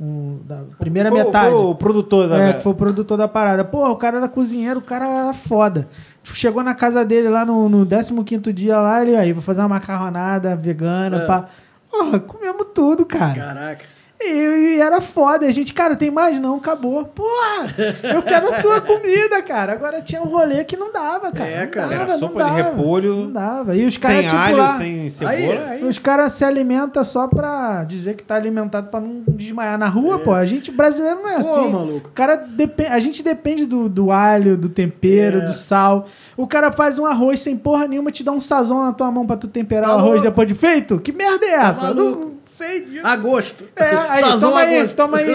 [0.00, 1.50] Um, da primeira Foi- metade.
[1.50, 2.36] Foi o produtor da.
[2.38, 3.64] É, que foi o produtor da parada.
[3.64, 5.86] Porra, o cara era cozinheiro, o cara era foda.
[6.24, 9.68] Chegou na casa dele lá no, no 15 dia lá, ele aí, vou fazer uma
[9.68, 11.26] macarronada vegana, É.
[11.26, 11.46] pá.
[11.94, 13.34] Porra, comemos tudo, cara.
[13.34, 13.84] Caraca.
[14.26, 15.46] E, e era foda.
[15.46, 16.38] A gente, cara, tem mais?
[16.40, 17.04] Não, acabou.
[17.04, 17.66] Porra,
[18.14, 19.72] eu quero a tua comida, cara.
[19.72, 21.48] Agora tinha um rolê que não dava, cara.
[21.50, 23.76] É, Não cara, dava, era sopa de dava, repolho, Não dava.
[23.76, 25.36] E os sem caras, tipo, alho, lá, sem cebola.
[25.36, 25.84] Aí, aí.
[25.84, 30.18] os caras se alimentam só pra dizer que tá alimentado pra não desmaiar na rua,
[30.18, 30.32] pô.
[30.32, 31.72] A gente brasileiro não é Pô, assim.
[31.72, 32.08] maluco.
[32.08, 35.46] O cara depende, a gente depende do, do alho, do tempero, É.
[35.46, 36.06] do sal.
[36.36, 39.26] O cara faz um arroz sem porra nenhuma, te dá um sazão na tua mão
[39.26, 40.24] pra tu temperar Tá o arroz louco.
[40.28, 40.98] depois de feito?
[40.98, 41.82] Que merda é essa?
[41.84, 42.34] maluco.
[42.56, 43.04] Sei disso.
[43.04, 43.66] Agosto.
[43.74, 44.96] É, aí, Sazão toma aí, agosto.
[44.96, 45.34] toma aí.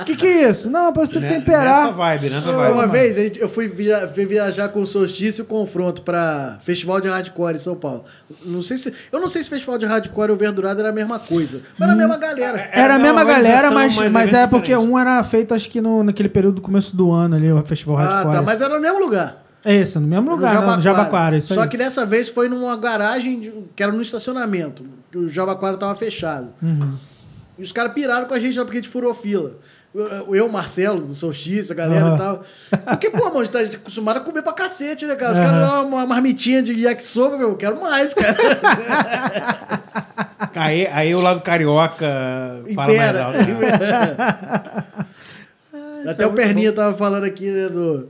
[0.00, 0.70] O que que é isso?
[0.70, 1.80] Não, pra você Né- temperar.
[1.82, 2.90] Nessa vibe, nessa Uma vibe.
[2.92, 6.56] vez a gente- eu fui, via- fui viajar com o Solstício e o Confronto pra
[6.62, 8.04] Festival de Hardcore em São Paulo.
[8.44, 10.92] Não sei se, eu não sei se Festival de Hardcore e o Verdurado era a
[10.92, 11.60] mesma coisa.
[11.76, 12.58] Mas era a mesma galera.
[12.58, 15.52] É, Era a Era mesma uma galera, mas, mas mas é porque um era feito,
[15.54, 18.36] acho que no, naquele período do começo do ano ali, o Festival Ah, Hardcore.
[18.36, 18.42] tá.
[18.42, 19.43] Mas era no mesmo lugar.
[19.64, 21.36] É isso, no mesmo lugar, no Jabaquara.
[21.38, 21.68] isso Só aí.
[21.68, 24.84] que dessa vez foi numa garagem de- que era no estacionamento.
[25.10, 26.48] que O Jabaquara tava fechado.
[26.62, 26.94] Uhum.
[27.58, 29.52] E os caras piraram com a gente lá porque a gente furou fila.
[30.32, 32.14] Eu, Marcelo, do Solstice, a galera Aham.
[32.14, 32.44] e tal.
[32.84, 35.32] Porque, pô, mano, a gente tá acostumado a comer pra cacete, né, cara?
[35.32, 35.46] Os Aham.
[35.52, 38.36] caras dão uma marmitinha de yakisoba, eu quero mais, cara.
[40.56, 42.06] Aí, aí o lado carioca
[42.74, 43.38] fala mais alto.
[43.38, 44.94] né?
[46.10, 48.08] Até o Perninha tava falando aqui, né, do...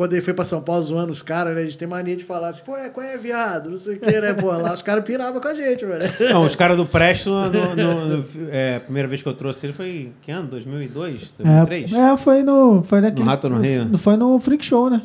[0.00, 1.60] Quando ele foi pra São Paulo zoando os caras, né?
[1.60, 3.68] A gente tem mania de falar assim, pô, é, qual é, viado?
[3.68, 4.32] Não sei o que, né?
[4.32, 6.10] Pô, lá os caras piravam com a gente, velho.
[6.32, 9.66] Não, os caras do Presto, no, no- no- é, a primeira vez que eu trouxe
[9.66, 10.48] ele foi que ano?
[10.48, 11.34] 2002?
[11.36, 11.92] 2003?
[11.92, 12.82] É, é, foi no.
[12.82, 13.98] Foi naquele, No Rato no Rio?
[13.98, 15.02] Foi no Freak Show, né?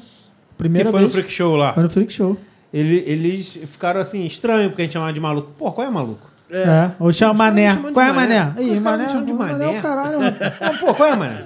[0.58, 1.12] Primeira que foi vez.
[1.12, 1.74] no Freak Show lá.
[1.74, 2.38] Foi no Freak Show.
[2.74, 5.52] Ele- eles ficaram assim, estranho, porque a gente chamava de maluco.
[5.58, 6.32] Pô, qual é maluco?
[6.50, 6.92] É.
[7.02, 7.76] Ou chama Mané.
[7.92, 8.44] Qual é Mané.
[8.46, 8.62] Mané?
[8.64, 9.08] Ih, Mané.
[9.14, 9.80] Mané é Mané.
[9.80, 10.38] o caralho, mano.
[10.62, 11.38] Não, pô, qual é, mano?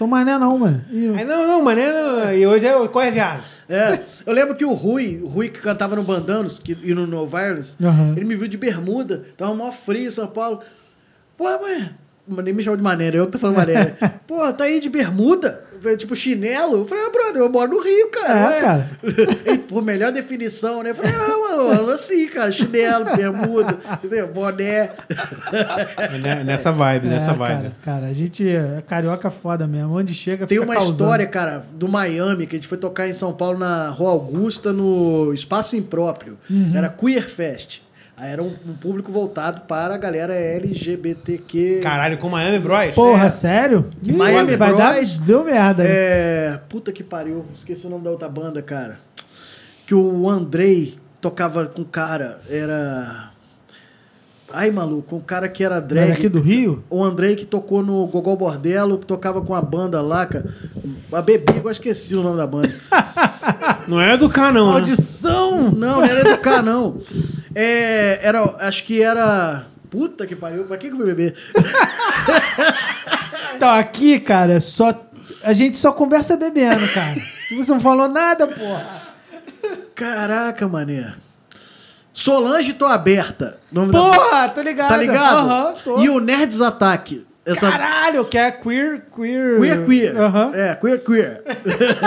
[0.00, 0.82] Sou Mané não, mano.
[0.90, 2.32] Ih, Aí, não, não, mané, não.
[2.32, 3.42] E hoje é o qual é viado?
[3.68, 7.06] É, eu lembro que o Rui, o Rui que cantava no Bandanos que, e no
[7.06, 8.14] No Violence, Aham.
[8.16, 10.60] ele me viu de bermuda, tava mó frio em São Paulo.
[11.36, 11.90] Porra, mãe,
[12.26, 13.94] mas nem me chamou de maneira, eu que tô falando maneira.
[14.26, 15.64] Porra, tá aí de bermuda?
[15.96, 16.78] Tipo chinelo?
[16.78, 18.38] Eu falei, ah, brother, eu moro no Rio, cara.
[18.38, 18.60] É, ué.
[18.60, 18.90] cara.
[19.52, 20.90] E, por melhor definição, né?
[20.90, 24.26] Eu falei, ah, mano, assim, cara, chinelo, bermuda, entendeu?
[24.28, 24.90] boné.
[26.22, 27.54] Né- Nessa vibe, nessa É, vibe.
[27.60, 29.96] Cara, cara, a gente é carioca foda mesmo.
[29.96, 30.92] Onde chega, Tem fica uma causando.
[30.92, 34.72] história, cara, do Miami, que a gente foi tocar em São Paulo, na Rua Augusta,
[34.72, 36.38] no Espaço Impróprio.
[36.50, 36.72] Uhum.
[36.74, 37.80] Era Queer Fest.
[38.22, 41.80] Era um, um público voltado para a galera LGBTQ.
[41.82, 42.94] Caralho, com Miami Bros.
[42.94, 43.30] Porra, É.
[43.30, 43.86] sério?
[44.02, 45.18] Ih, Miami vai dar, Bros.
[45.18, 45.82] deu merda.
[45.82, 45.88] né?
[45.90, 46.60] É.
[46.68, 47.46] Puta que pariu.
[47.56, 48.98] Esqueci o nome da outra banda, cara.
[49.86, 52.40] Que o Andrei tocava com cara.
[52.48, 53.30] Era.
[54.52, 56.10] Ai, maluco, um cara que era Mas drag.
[56.12, 56.82] aqui do Rio?
[56.90, 60.52] O Andrei que tocou no Gogol Bordello, que tocava com a banda lá, cara.
[61.12, 62.68] A Bebi, eu esqueci o nome da banda.
[63.86, 64.66] Não é educar, não.
[64.66, 64.72] Né?
[64.72, 65.70] Maldição!
[65.70, 67.00] Não, não era educar, não.
[67.54, 69.66] É, era, acho que era.
[69.90, 71.34] Puta que pariu, pra que que eu fui beber?
[73.56, 75.06] Então, aqui, cara, só.
[75.42, 77.20] A gente só conversa bebendo, cara.
[77.50, 78.86] Você não falou nada, porra.
[79.94, 81.12] Caraca, mané.
[82.12, 83.58] Solange Tô Aberta.
[83.70, 84.88] Nome da- Porra, tô ligado.
[84.88, 85.38] Tá ligado?
[85.38, 86.00] Aham, tô.
[86.00, 87.26] E o Nerds Ataque.
[87.44, 87.70] Essa...
[87.70, 89.58] Caralho, que é queer, queer.
[89.58, 90.16] Queer, queer.
[90.16, 90.52] Aham.
[90.54, 91.42] É, queer, queer.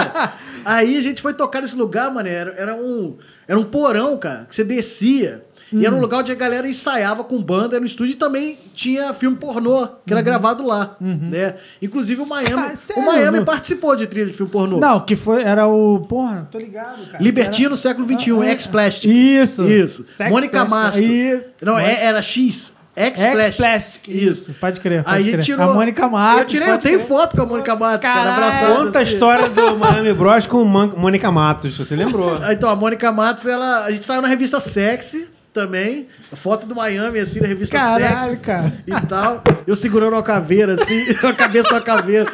[0.66, 2.28] Aí a gente foi tocar nesse lugar, mano.
[2.30, 3.18] Era, era um,
[3.54, 5.44] era um porão, cara, que você descia.
[5.72, 5.86] E Hum.
[5.86, 9.36] era um lugar onde a galera ensaiava com banda no estúdio e também tinha filme
[9.38, 10.96] pornô, que era gravado lá.
[11.02, 11.56] Né?
[11.82, 12.70] Inclusive o Miami.
[12.70, 12.76] Uhum.
[12.76, 14.80] sério, o Miami participou de trilha de filme pornô.
[14.80, 15.42] Não, que foi.
[15.42, 16.02] Era o.
[16.02, 17.24] Porra, tô ligado, cara.
[17.24, 18.52] Libertino, século XXI, Ah, é.
[18.52, 19.10] Ex-Plastic.
[19.12, 19.68] Isso.
[19.68, 20.06] Isso.
[20.10, 20.72] Sex Mônica Plastic.
[20.78, 21.04] Mastro.
[21.04, 21.50] Isso.
[21.62, 22.74] Não, Mônica- é- era X.
[22.96, 23.42] Ex-Plastic.
[23.44, 24.08] Ex-Plastic.
[24.08, 24.54] Isso.
[24.60, 25.04] Pode crer.
[25.04, 25.44] Pode Aí crer.
[25.44, 25.70] tirou.
[25.72, 26.40] A Mônica Matos.
[26.42, 28.44] Eu tirei, eu tenho foto com a Mônica Matos, cara, Caralho.
[28.44, 28.76] abraçada.
[28.76, 29.14] Conta a assim.
[29.14, 32.40] história do Miami Bros com Man- Mônica Matos, você lembrou.
[32.52, 36.08] Então, a Mônica Matos, ela, a gente saiu na revista Sexy também.
[36.32, 38.38] A foto do Miami, assim, na revista Caralho, Sexy.
[38.38, 38.74] cara.
[38.86, 39.44] E tal.
[39.66, 42.32] Eu segurando uma caveira, assim, a cabeça da caveira.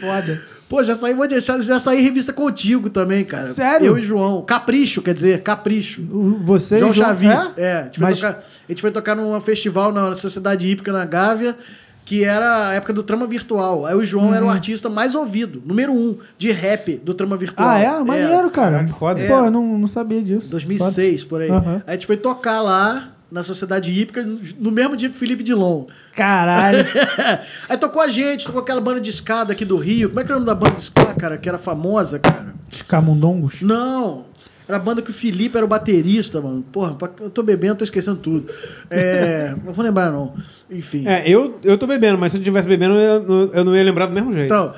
[0.00, 0.42] Foda.
[0.72, 3.44] Pô, já saí, vou deixar, já saí em revista contigo também, cara.
[3.44, 3.88] Sério?
[3.88, 4.40] Eu e João.
[4.40, 6.00] Capricho, quer dizer, Capricho.
[6.44, 7.52] Você João e o João Xavier.
[7.58, 7.62] É?
[7.62, 10.90] É, a, gente foi Mas- tocar, a gente foi tocar num festival na Sociedade Hípica
[10.90, 11.58] na Gávea,
[12.06, 13.84] que era a época do Trama Virtual.
[13.84, 17.68] Aí o João era o artista mais ouvido, número um, de rap do Trama Virtual.
[17.68, 17.74] Uhum.
[17.74, 18.02] Ah, é?
[18.02, 18.70] Maneiro, cara.
[18.70, 19.20] Caralho, foda.
[19.26, 19.46] Pô, É.
[19.48, 20.50] eu não, não sabia disso.
[20.50, 21.50] 2006, por aí.
[21.50, 21.74] Aham.
[21.76, 24.22] Aí a gente foi tocar lá na Sociedade Hípica
[24.58, 25.86] no mesmo dia que o Felipe Dilon.
[26.14, 26.84] Caralho.
[27.66, 30.10] Aí tocou a gente, tocou aquela banda de escada aqui do Rio.
[30.10, 31.38] Como é que era o nome da banda de escada, cara?
[31.38, 32.52] Que era famosa, cara.
[32.70, 33.62] Os camundongos.
[33.62, 34.26] Não.
[34.68, 36.62] Era a banda que o Felipe era o baterista, mano.
[36.70, 38.52] Porra, eu tô bebendo, tô esquecendo tudo.
[38.90, 40.34] É, não vou lembrar, não.
[40.70, 41.06] Enfim.
[41.08, 43.82] É, eu, eu tô bebendo, mas se eu tivesse bebendo, eu, não- eu não ia
[43.82, 44.46] lembrar do mesmo jeito.
[44.52, 44.74] Então,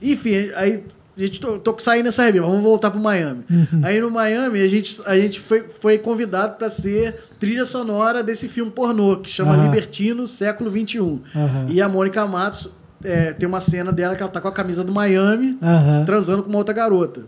[0.00, 0.84] enfim, aí
[1.16, 3.44] a gente tô, tô saindo nessa revista, vamos voltar pro Miami.
[3.82, 8.48] Aí no Miami a gente, a gente foi, foi convidado para ser trilha sonora desse
[8.48, 9.64] filme pornô que chama Aham.
[9.66, 10.98] Libertino Século XXI.
[11.34, 11.66] Aham.
[11.68, 12.68] E a Mônica Matos
[13.04, 15.58] é, tem uma cena dela que ela tá com a camisa do Miami
[16.06, 17.22] transando com uma outra garota.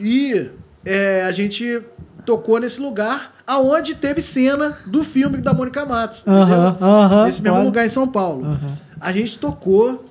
[0.00, 0.48] E
[0.84, 1.80] é, a gente
[2.24, 6.24] tocou nesse lugar aonde teve cena do filme da Mônica Matos.
[7.24, 8.58] Nesse mesmo lugar em São Paulo.
[9.00, 10.04] A gente tocou.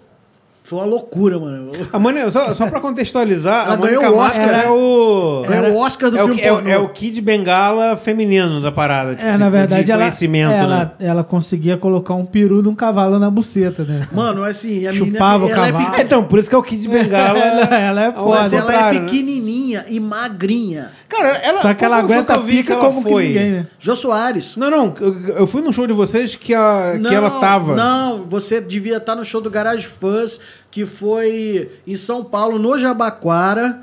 [0.68, 1.72] Foi uma loucura, mano.
[1.94, 5.46] A Mônica, só, só pra contextualizar, Ela a Mônica ganhou o Oscar, é o...
[5.48, 6.70] Ganhou o Oscar do é o, filme é, o- pornô.
[6.72, 9.14] é o Kid Bengala feminino da parada.
[9.16, 10.92] tipo, É, na verdade, de ela, conhecimento, ela, né?
[11.08, 14.00] ela conseguia colocar um peru de um cavalo na buceta, né?
[14.12, 15.86] Mano, assim, a Chupava o menina, ela é, cavalo.
[15.88, 17.38] Ah, pequ- então, por isso que é o Kid Bengala.
[17.38, 18.40] ela, ela é foda.
[18.40, 19.00] mas ela é né?
[19.02, 20.90] pequenininha e magrinha.
[21.16, 23.24] Cara, ela, Só que ela aguenta que eu vi pica que ela como foi?
[23.24, 23.68] que ninguém, né?
[23.80, 24.58] Jô Soares.
[24.58, 27.76] Não, não, eu, eu fui num show de vocês que, a, que ela tava.
[27.76, 30.40] Não, você devia estar no show do Garage Fãs,
[30.70, 33.82] que foi em São Paulo, no Jabaquara,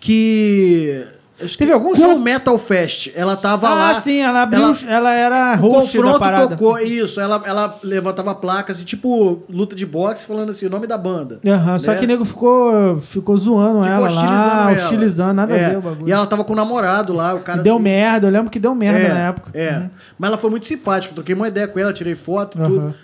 [0.00, 1.06] que
[1.56, 3.10] Teve algum show- Metal Fest.
[3.14, 3.94] Ela tava Ah, lá.
[3.94, 4.62] sim, ela abriu.
[4.62, 6.48] ela- Ela, era host da confronto parada.
[6.56, 10.86] tocou, isso, ela, ela levantava placas, assim, tipo luta de boxe, falando assim, o nome
[10.86, 11.40] da banda.
[11.78, 11.98] Só né?
[11.98, 14.82] que o nego ficou, ficou zoando Ficou ela hostilizando lá, ela.
[14.82, 16.08] hostilizando, nada É, a ver o bagulho.
[16.08, 18.50] E ela tava com o namorado lá, o E cara deu assim, merda, eu lembro
[18.50, 19.50] que deu merda é, na época.
[19.54, 19.70] É.
[19.78, 19.90] Uhum.
[20.18, 22.68] Mas ela foi muito simpática, troquei uma ideia com ela, tirei foto, Aham.
[22.68, 22.94] tudo.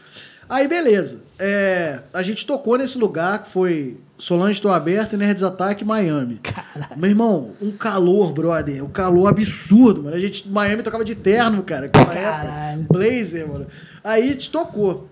[0.49, 1.21] Aí, beleza.
[1.39, 6.41] É, a gente tocou nesse lugar que foi Solange Estou Aberta e Nerds Attack Miami.
[6.97, 8.83] Meu irmão, um calor, brother.
[8.85, 10.17] Um calor absurdo, mano.
[10.17, 11.83] A gente, Miami tocava de terno, cara.
[11.83, 12.21] naquela época.
[12.21, 12.87] Caralho.
[12.91, 13.67] Blazer, mano.
[14.03, 15.09] Aí a gente tocou.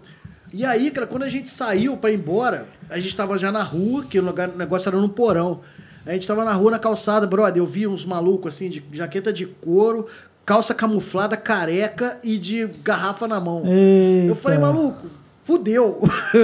[0.52, 3.62] E aí, cara, quando a gente saiu pra ir embora, a gente tava já na
[3.62, 5.60] rua, que o, lugar, o negócio era no porão.
[6.06, 7.60] A gente tava na rua, na calçada, brother.
[7.60, 10.06] Eu vi uns malucos assim, de jaqueta de couro,
[10.46, 13.64] calça camuflada, careca e de garrafa na mão.
[13.66, 14.28] Eita.
[14.28, 15.06] Eu falei, maluco,
[15.44, 16.00] fudeu.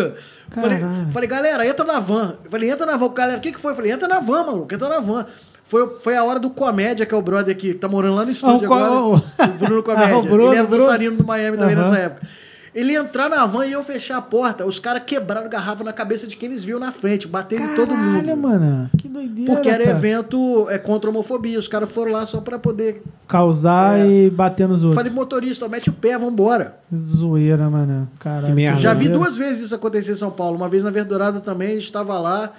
[0.50, 0.78] falei,
[1.10, 2.36] falei, galera, entra na van.
[2.44, 3.12] Eu falei, entra na van.
[3.12, 3.72] Galera, o que, que foi?
[3.72, 5.26] Eu falei, entra na van, maluco, entra na van.
[5.64, 8.30] Foi, foi a hora do Comédia, que é o brother que tá morando lá no
[8.30, 9.24] estúdio Ah, o agora.
[9.50, 10.14] O Bruno Comédia.
[10.14, 11.84] Ah, o Bruno, Ele era dançarino do Miami também Aham.
[11.84, 12.26] nessa época.
[12.72, 16.24] Ele entrar na van e eu fechar a porta, os caras quebraram garrafa na cabeça
[16.26, 18.20] de quem eles viam na frente, bateram em todo mundo.
[18.20, 18.90] Caralho, mano.
[18.96, 19.52] Que doideira.
[19.52, 19.96] Porque era cara.
[19.96, 21.58] evento é, contra a homofobia.
[21.58, 23.02] Os caras foram lá só pra poder.
[23.26, 24.06] Causar É.
[24.06, 24.94] e bater nos outros.
[24.94, 26.76] Falei, motorista, ó, mete o pé, vambora.
[26.94, 28.08] Zoeira, mano.
[28.20, 28.46] Caralho.
[28.46, 28.80] Que merda.
[28.80, 29.18] Já vi doideira.
[29.24, 30.56] duas vezes isso acontecer em São Paulo.
[30.56, 32.52] Uma vez na Verdurada também, a gente estava lá,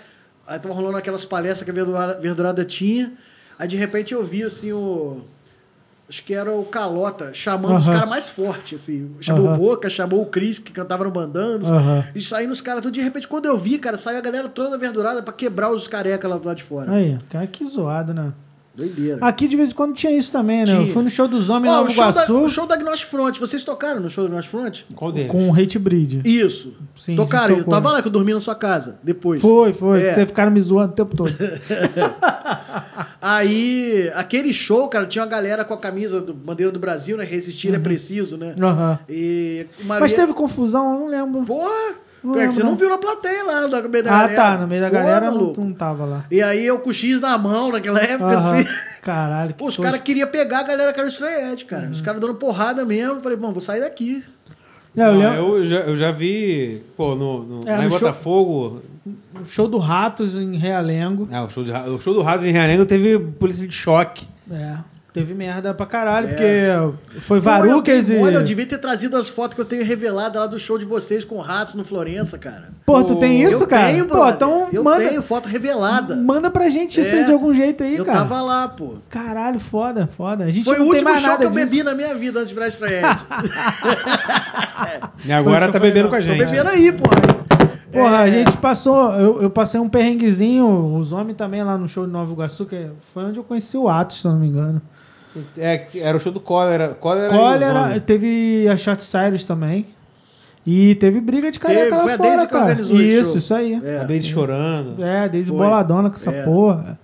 [0.46, 3.14] aí tava rolando aquelas palestras que a Verdurada, Verdurada tinha.
[3.58, 5.22] Aí de repente eu vi assim o.
[6.12, 7.94] Acho que era o Calota, chamando os Aham.
[7.94, 9.12] caras mais fortes, assim.
[9.22, 9.56] Chamou Aham.
[9.56, 11.72] o Boca, chamou o Cris, que cantava no Bandanos.
[11.72, 12.04] Aham.
[12.14, 12.92] E saindo os caras tudo.
[12.94, 15.88] De repente, quando eu vi, cara, saiu a galera toda da Verdurada pra quebrar os
[15.88, 16.92] careca lá do lado de fora.
[16.92, 18.34] Aí, cara, que zoado, né?
[18.82, 19.20] Doideira.
[19.22, 20.66] Aqui de vez em quando tinha isso também, né?
[20.66, 20.82] Tinha.
[20.82, 22.68] Eu fui no show dos homens Ó, lá o, no show da, Iguaçu o show
[22.68, 23.38] da Gnost Front.
[23.38, 24.82] Vocês tocaram no show da Gnost Front?
[24.96, 25.32] Qual deles?
[25.32, 26.22] com o Hate Breed.
[26.26, 26.74] Isso.
[26.96, 27.58] Sim, tocaram.
[27.58, 29.42] Eu tava lá que eu dormi na sua casa depois.
[29.42, 30.02] Foi, foi.
[30.02, 30.14] É.
[30.14, 31.32] Vocês ficaram me zoando o tempo todo.
[33.22, 37.24] Aí, aquele show, cara, tinha uma galera com a camisa do Bandeira do Brasil, né?
[37.24, 38.56] Resistir é preciso, né?
[38.60, 39.00] Aham.
[39.08, 41.44] E uma Mas teve confusão, eu não lembro.
[41.44, 42.02] Porra!
[42.24, 42.76] Não é que você não não.
[42.78, 44.36] viu na plateia lá, no meio da Ah, galera.
[44.36, 44.58] tá.
[44.58, 45.62] No meio da Porra, galera não, maluco.
[45.62, 46.26] não tava lá.
[46.30, 48.54] E aí eu com o X na mão naquela época, Aham.
[48.60, 48.68] assim.
[49.02, 49.54] Caralho.
[49.56, 51.10] Pô, os caras queriam pegar a galera que era
[51.52, 51.86] Edge, cara.
[51.86, 51.92] Uhum.
[51.92, 53.16] Os caras dando porrada mesmo.
[53.16, 54.24] Eu falei, bom, vou sair daqui.
[54.96, 58.00] Não, eu Não, eu, já, eu já vi, pô, no, no, É, lá em show-
[58.00, 58.82] Botafogo.
[59.44, 61.28] O show do Ratos em Realengo.
[61.32, 64.28] Ah, o, show de, o show do Rato de Realengo teve polícia de choque.
[64.52, 64.76] É.
[65.14, 66.30] Teve merda pra caralho, É.
[66.30, 68.16] porque foi eu Varucas e.
[68.16, 70.86] Olha, eu devia ter trazido as fotos que eu tenho revelado lá do show de
[70.86, 72.70] vocês com ratos no Florença, cara.
[72.86, 73.88] Pô, tu tem isso, eu cara?
[73.88, 76.16] tenho, Pô, então eu manda, tenho foto revelada.
[76.16, 77.20] manda pra gente isso É.
[77.20, 78.20] aí de algum jeito aí, eu cara.
[78.20, 78.96] tava lá, pô.
[79.10, 80.46] Caralho, foda, foda.
[80.46, 81.66] A gente Foi não o tem último mais show nada que eu disso.
[81.72, 83.26] bebi na minha vida antes de virar estreante.
[85.26, 86.40] E agora Poxa, tá bebendo com a Tô gente.
[86.46, 87.04] bebendo aí, pô.
[87.92, 88.32] Porra, a É.
[88.32, 89.12] gente passou.
[89.14, 92.88] Eu, eu passei um perrenguezinho, os homens também lá no show de Nova Iguaçu, que
[93.14, 94.82] foi onde eu conheci o Atos, se eu não me engano.
[95.58, 96.90] É, era o show do Cólera.
[96.90, 99.86] Cólera, Cólera, teve a Shot Cyrus também.
[100.68, 102.64] E teve briga de careca Teve, lá foi a fora, que cara.
[102.66, 103.38] organizou esse Isso, show.
[103.40, 103.82] isso aí.
[103.84, 104.00] É.
[104.00, 105.04] A Daisy chorando.
[105.04, 105.58] É, Daisy Foi.
[105.58, 106.44] boladona com essa É.
[106.44, 107.00] porra.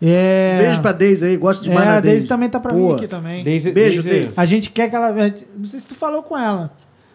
[0.00, 0.58] É...
[0.62, 2.28] Beijo pra Deise aí, gosto É, demais da a Daisy Deise.
[2.28, 2.76] também tá pra Pô.
[2.78, 3.42] mim aqui também.
[3.42, 4.34] Daisy, Beijo, Daisy- Daisy.
[4.40, 5.10] A gente quer que ela.
[5.56, 6.70] Não sei se tu falou com ela.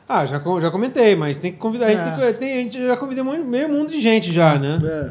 [0.10, 1.85] Ah, já, já comentei, mas tem que convidar.
[1.85, 2.34] A gente, É.
[2.34, 4.81] tem a gente já convidou meio mundo de gente já, né?
[4.84, 5.10] É.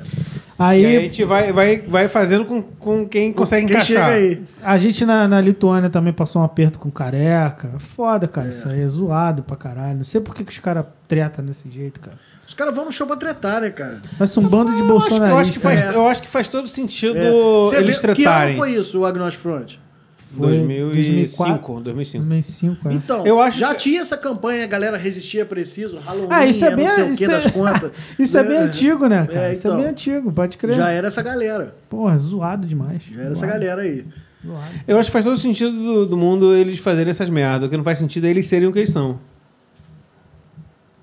[0.63, 4.11] Aí, E aí a gente vai, vai, vai fazendo com, com quem consegue Quem encaixar.
[4.13, 4.43] chega aí?
[4.63, 7.71] a gente na, na Lituânia também passou um aperto com careca.
[7.79, 8.49] Foda, cara.
[8.49, 9.97] Isso aí é zoado pra caralho.
[9.99, 12.17] Não sei por que, que os caras tretam desse jeito, cara.
[12.47, 13.99] Os caras vão no show pra tretar, né, cara?
[14.19, 15.63] Parece um bando de Eu que- eu, acho que bolsonaristas.
[15.63, 15.95] faz, É.
[15.95, 17.31] eu acho que faz todo sentido É.
[17.31, 19.77] Você eles vê- Que ano foi isso, o Agnost Front?
[20.37, 22.25] Foi 2005, 2005.
[22.25, 22.93] 2005, é.
[22.95, 26.65] Então, Eu acho já que- tinha essa campanha, a galera resistia preciso, Halloween, Ah, isso
[26.65, 27.91] é não bem- sei o que isso das é- contas.
[28.19, 28.65] Isso é bem Né?
[28.65, 29.49] antigo, né, cara?
[29.49, 29.81] É, Isso é então.
[29.83, 30.75] bem antigo, pode crer.
[30.75, 31.75] Já era essa galera.
[31.91, 33.03] Porra, zoado demais.
[33.11, 34.05] Já era essa Zoado, galera aí.
[34.47, 34.65] zoado.
[34.89, 37.67] Eu acho que faz todo sentido do, do mundo eles fazerem essas merdas.
[37.67, 39.19] O que não faz sentido é eles serem o que eles são.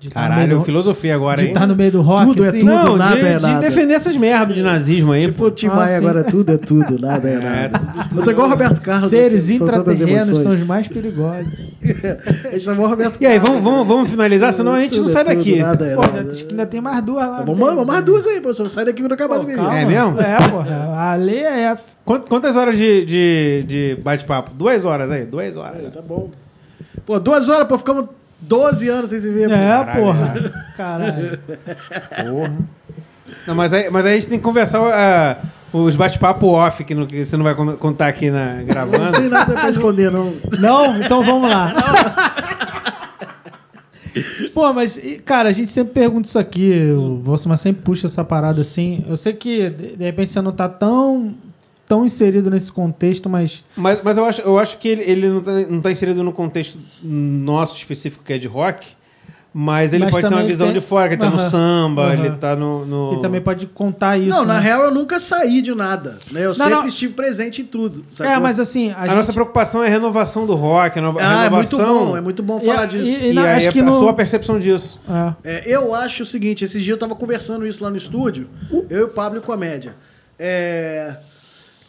[0.00, 1.52] De tá Caralho, do- filosofia agora, De hein?
[1.52, 2.60] estar no meio do rock, Tudo é assim.
[2.60, 2.70] tudo.
[2.72, 3.60] Não, nada de, é de nada.
[3.60, 5.26] defender essas merdas de nazismo aí.
[5.26, 5.44] Tipo pô.
[5.44, 7.36] o Tim Maia agora, tudo é tudo, nada é
[7.68, 7.78] nada.
[8.16, 9.10] Eu tô igual o Roberto Carlos.
[9.10, 11.52] Seres são tantas intraterrenos são os mais perigosos.
[12.48, 13.60] A gente tá igual o Roberto E aí, Carlos.
[13.60, 15.56] vamos, vamos, vamos finalizar, senão a gente Tudo não é sai tudo, daqui.
[15.62, 16.30] nada é Pô, nada.
[16.32, 17.42] acho que ainda tem mais duas lá.
[17.42, 18.54] Vamos, vamos mais duas aí, pô.
[18.54, 19.60] Você não sai daqui quando acabar Pô, de beber.
[19.62, 19.78] calma.
[19.78, 20.18] É mesmo?
[20.18, 20.94] É, porra.
[20.96, 21.98] A lei é essa.
[22.06, 24.52] Quant- Quantas horas de, de, de bate-papo?
[24.54, 25.76] Duas horas aí, duas horas.
[25.84, 26.30] É, tá bom.
[27.04, 28.06] Pô, duas horas, pô, ficamos
[28.42, 29.50] 12 anos sem se ver.
[29.50, 30.34] É, Caralho, porra.
[30.76, 31.38] Caralho.
[32.24, 32.58] Porra.
[33.46, 35.36] Não, mas, aí, mas aí a gente tem que conversar ah,
[35.72, 39.20] os bate-papo off, que, não- que você não vai contar aqui na, Não tem gravando.
[39.30, 40.34] nada pra esconder, não.
[40.58, 41.00] Não?
[41.00, 41.72] Então vamos lá.
[44.52, 48.24] Pô, mas, cara, a gente sempre pergunta isso aqui, o Você mas sempre puxa essa
[48.24, 49.04] parada assim.
[49.08, 51.34] Eu sei que, de de repente, você não tá tão
[51.90, 53.64] tão inserido nesse contexto, mas.
[53.76, 56.32] Mas, mas eu, acho, eu acho que ele, ele não, está, não tá inserido no
[56.32, 58.86] contexto nosso específico, que é de rock.
[59.52, 62.12] Mas ele Mas pode ter uma visão tem- de fora, que ele tá no samba,
[62.12, 62.12] aham.
[62.24, 62.86] ele tá no.
[62.86, 63.14] no...
[63.14, 64.28] E também pode contar isso.
[64.28, 64.60] não, na né?
[64.60, 66.20] real eu nunca saí de nada.
[66.30, 66.42] Né?
[66.44, 66.86] Eu Não, sempre não.
[66.86, 68.04] estive presente em tudo.
[68.10, 68.32] sacou?
[68.32, 69.16] É, mas assim, a, A, gente...
[69.16, 72.06] nossa preocupação é a renovação do rock, a, nova, Ah, é muito renovação.
[72.10, 73.08] bom, é muito bom E falar a- disso.
[73.08, 75.00] e- E, não, aí acho a, que a no- sua percepção disso.
[75.44, 75.50] É.
[75.56, 78.48] É, eu acho o seguinte, esses dias eu tava conversando isso lá no estúdio,
[78.88, 79.96] eu e o Pablo e Comédia.
[80.38, 81.16] É,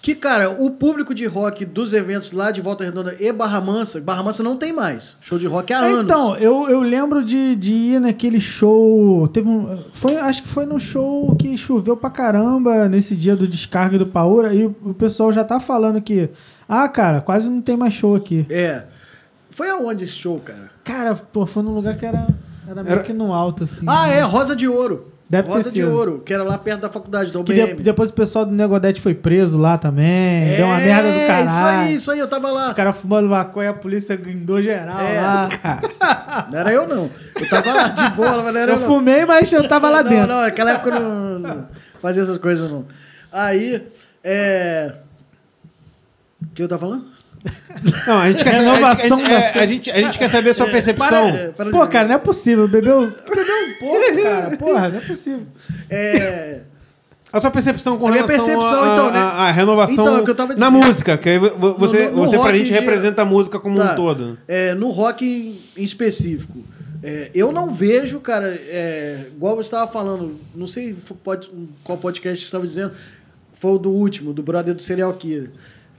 [0.01, 4.01] que, cara, o público de rock dos eventos lá de Volta Redonda e Barra Mansa,
[4.01, 5.15] Barra Mansa não tem mais.
[5.21, 6.05] Show de rock há anos.
[6.05, 9.27] Então, eu, eu lembro de, de ir naquele show.
[9.27, 9.83] Teve um.
[9.93, 14.07] Foi, acho que foi no show que choveu pra caramba nesse dia do descarga do
[14.07, 14.53] Paura.
[14.55, 16.31] E o, pessoal já tá falando que.
[16.67, 18.45] Ah, cara, quase não tem mais show aqui.
[18.49, 18.85] É.
[19.51, 20.71] Foi aonde esse show, cara?
[20.83, 22.27] Cara, pô, foi num lugar que era,
[22.67, 23.85] era meio Era- que no alto, assim.
[23.87, 25.10] Ah, é, Rosa de Ouro.
[25.31, 25.81] Deve Rosa de.
[25.83, 27.75] Ouro, que era lá perto da faculdade da Que UBM.
[27.77, 30.57] de- depois o pessoal do Negodete foi preso lá também.
[30.57, 31.47] deu uma merda do É, caralho.
[31.47, 32.67] Isso aí, isso aí, eu tava lá.
[32.67, 35.21] Os caras fumando maconha, a polícia guindou geral É.
[35.21, 35.49] lá.
[36.51, 37.09] Não era eu, não.
[37.39, 40.03] Eu tava lá de boa, mas não era Eu eu, fumei, mas eu tava lá
[40.03, 40.27] não, dentro.
[40.27, 41.67] Não, naquela época eu não, não
[42.01, 42.85] fazia essas coisas, não.
[43.31, 43.87] Aí,
[44.23, 44.93] é...
[46.41, 47.05] O que eu tava falando?
[48.07, 48.69] Não, a gente quer saber.
[48.69, 51.31] Renovação a, gente, da é, a, gente, a gente quer saber a sua percepção.
[51.31, 52.67] Para- para Pô, cara, não é possível.
[52.67, 54.57] Bebeu, bebeu um pouco, cara.
[54.57, 55.47] Porra, não é possível.
[55.89, 56.59] É...
[57.33, 59.17] A sua percepção com A relação percepção, à- então, né?
[59.19, 62.27] à- à renovação Então, é o que eu tava na música, que você, No- no
[62.27, 63.93] você pra gente representa a música como Tá.
[63.93, 64.37] um todo.
[64.47, 66.59] É, no rock em, em específico.
[67.01, 70.93] É, eu não vejo, cara, é, igual você estava falando, não sei
[71.23, 71.49] pode-
[71.85, 72.91] qual podcast você estava dizendo,
[73.53, 75.49] foi o do último, do brother do Serial Killer.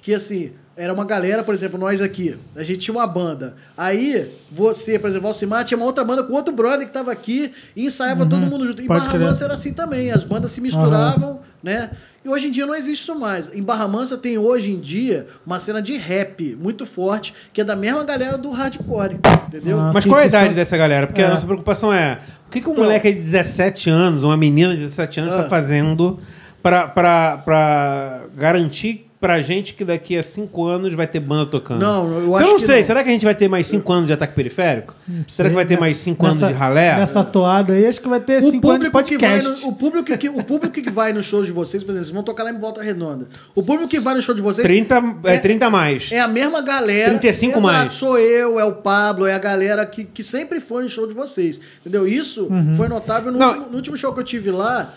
[0.03, 3.55] Que assim, era uma galera, por exemplo, nós aqui, a gente tinha uma banda.
[3.77, 7.53] Aí, você, por exemplo, Alcimar, tinha uma outra banda com outro brother que estava aqui
[7.77, 8.81] e ensaiava todo mundo junto.
[8.81, 8.89] Em Uhum.
[8.89, 9.19] pode Barra.
[9.19, 11.91] Mansa era assim também, as bandas se misturavam, né?
[12.25, 13.51] E hoje em dia não existe isso mais.
[13.53, 17.65] Em Barra Mansa tem hoje em dia uma cena de rap muito forte, que é
[17.65, 19.17] da mesma galera do hardcore,
[19.49, 19.79] entendeu?
[19.81, 21.07] Ah, Mas qual é a idade são- dessa galera?
[21.09, 21.27] Porque É.
[21.27, 24.73] a nossa preocupação é o que, que um Então- moleque de 17 anos, uma menina
[24.75, 25.51] de 17 anos, está Ah.
[25.51, 26.21] fazendo
[26.63, 31.81] pra garantir pra gente que daqui a 5 anos vai ter banda tocando?
[31.81, 32.83] Não, eu acho eu não que sei, não.
[32.83, 34.97] será que a gente vai ter mais 5 anos de ataque periférico?
[35.29, 36.97] será que vai ter Sei, mais 5 anos nessa- de ralé?
[36.97, 39.63] Nessa toada aí, acho que vai ter O 5 anos de público, que vai podcast.
[39.65, 42.15] no, o, público que, o público que vai nos shows de vocês, por exemplo, vocês
[42.15, 43.29] vão tocar lá em Volta Redonda.
[43.55, 46.11] O público que vai no show de vocês 30, é, é- 30 a mais.
[46.11, 47.11] é a mesma galera.
[47.11, 47.93] 35 Exato, mais.
[47.95, 51.15] Sou eu, é o Pablo, é a galera que, que sempre foi no show de
[51.15, 51.61] vocês.
[51.81, 52.09] Entendeu?
[52.09, 53.49] Isso foi notável no Não.
[53.49, 54.93] último, no último show que eu tive lá,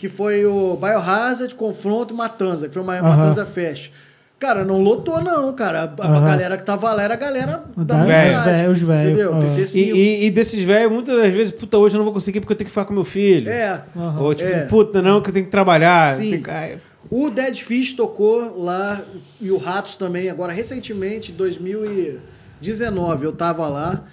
[0.00, 3.02] que foi o Biohazard, Confronto e Matanza, que foi uma Aham.
[3.16, 3.90] Matanza Fest.
[4.38, 5.82] Cara, não lotou, não, cara.
[5.82, 8.32] A, galera que tava lá era a galera da Velho.
[8.32, 9.06] idade, velho, os velhos.
[9.10, 9.32] Entendeu?
[9.32, 9.40] Aham.
[9.40, 9.76] 35.
[9.78, 12.54] E, e- e desses velhos, muitas das vezes, puta, hoje eu não vou conseguir porque
[12.54, 13.50] eu tenho que ficar com meu filho.
[13.50, 13.82] É.
[14.18, 14.64] Ou tipo, É.
[14.64, 16.14] puta, não, que eu tenho que trabalhar.
[16.14, 16.30] Sim.
[16.30, 16.78] Tem que- ai,
[17.10, 19.02] O Dead Fish tocou lá
[19.38, 24.04] e o Ratos também, agora recentemente, em 2019, eu tava lá,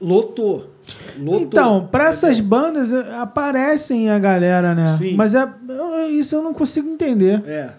[0.00, 0.70] lotou.
[1.18, 1.40] lotou.
[1.40, 4.88] Então, pra essas bandas eh, aparecem a galera, né?
[4.88, 5.14] Sim.
[5.14, 5.48] Mas é,
[6.10, 7.42] isso eu não consigo entender.
[7.46, 7.70] É.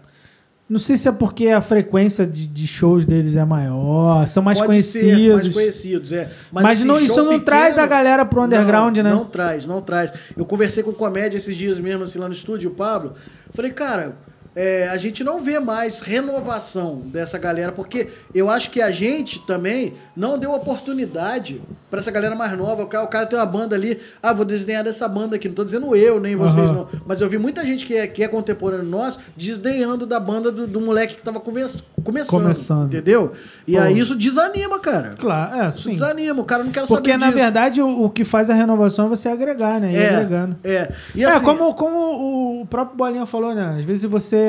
[0.69, 4.57] Não sei se é porque a frequência de, de shows deles é maior, são mais
[4.57, 5.15] Pode conhecidos.
[5.15, 6.29] ser mais conhecidos, é.
[6.51, 9.11] Mas, assim, não, isso não pequeno- traz a galera pro underground, não, né?
[9.11, 10.11] Não traz, não traz.
[10.35, 13.13] Eu conversei com o Comédia esses dias mesmo, assim, lá no estúdio, o Pablo.
[13.51, 14.17] Falei, cara,
[14.59, 19.45] é, a gente não vê mais renovação dessa galera, porque eu acho que a gente
[19.45, 21.61] também não deu oportunidade
[21.91, 22.81] pra essa galera mais nova.
[22.83, 25.47] O cara, o cara tem uma banda ali, ah, vou desdenhar dessa banda aqui.
[25.47, 26.87] Não tô dizendo eu, nem vocês, Aham.
[26.91, 27.01] não.
[27.05, 30.65] Mas eu vi muita gente que é, que é contemporâneo nosso desdenhando da banda do,
[30.65, 32.85] do moleque que tava conversa- começando, Começando.
[32.87, 33.33] Entendeu?
[33.67, 33.79] E Pô.
[33.79, 35.13] aí isso desanima, cara.
[35.19, 35.91] Claro, é, Isso sim.
[35.93, 37.37] desanima, o cara não quer Porque, saber na disso.
[37.37, 39.91] verdade, o, o que faz a renovação é você agregar, né?
[39.93, 40.55] Ir é, agregando.
[40.63, 40.91] é.
[41.15, 43.75] E é, assim, como, como o próprio Bolinha falou, né?
[43.79, 44.46] Às vezes você.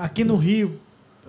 [0.00, 0.78] Aqui no Rio,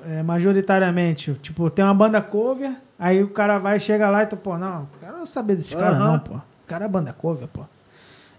[0.06, 4.38] é, majoritariamente, tipo, tem uma banda cover, aí o cara vai, chega lá e tu,
[4.38, 6.12] pô, não, quero não saber desse cara, Aham.
[6.12, 6.36] não, pô.
[6.36, 7.62] O cara é banda cover, pô.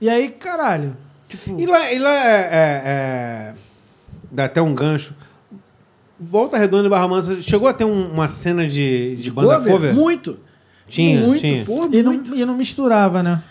[0.00, 0.96] E aí, caralho,
[1.28, 1.58] tipo.
[1.58, 3.54] E lá, e lá é, é- é-
[4.30, 5.14] Dá até um gancho.
[6.18, 9.94] Volta Redonda e Barra Mansa chegou a ter um- uma cena de, de banda cover?
[9.94, 10.38] Muito.
[10.88, 11.64] Tinha, muito, tinha.
[11.64, 12.34] pô, E não, muito.
[12.34, 13.42] e não misturava, né?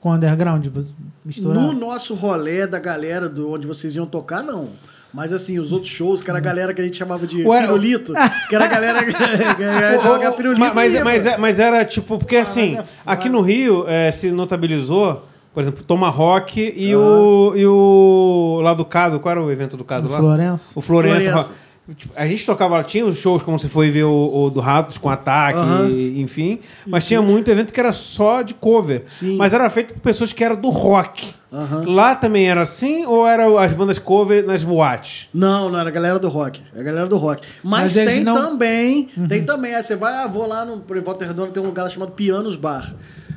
[0.00, 0.90] Com o underground, você
[1.24, 1.60] misturava.
[1.60, 4.70] No nosso rolê da galera do onde vocês iam tocar, não.
[5.14, 7.60] Mas assim, os outros shows, que era a galera que a gente chamava de Ué,
[7.60, 8.14] pirulito,
[8.48, 10.60] que era a galera que a galera Ô, chamava ô, de pirulito.
[10.60, 14.30] mas, mas, ia, mas, mas era tipo, porque assim, é aqui no Rio é, se
[14.32, 16.98] notabilizou, por exemplo, Tomahawk e, Ah.
[16.98, 20.18] o, e o lá do Cado, qual era o evento do Cado No lá?
[20.18, 20.72] Florença.
[20.78, 21.30] O Florença.
[21.30, 21.52] Florença.
[21.96, 24.98] Tipo, a gente tocava, tinha os shows como você foi ver o, o do Ratos
[24.98, 25.88] com ataque, Aham.
[25.90, 26.60] e- enfim.
[26.86, 29.04] Mas tinha muito evento que era só de cover.
[29.08, 29.36] Sim.
[29.36, 31.34] Mas era feito por pessoas que eram do rock.
[31.52, 31.84] Aham.
[31.86, 35.28] Lá também era assim ou eram as bandas cover nas boates?
[35.34, 36.62] Não, não, era a galera do rock.
[36.74, 37.46] É a galera do rock.
[37.62, 39.74] Mas, Mas tem não- também, tem também.
[39.74, 42.12] Aí você vai, ah, vou lá no por Volta Redonda, tem um lugar lá chamado
[42.12, 42.94] Pianos Bar,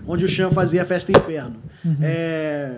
[0.08, 1.58] onde o Chan fazia Festa Inferno.
[2.02, 2.72] É,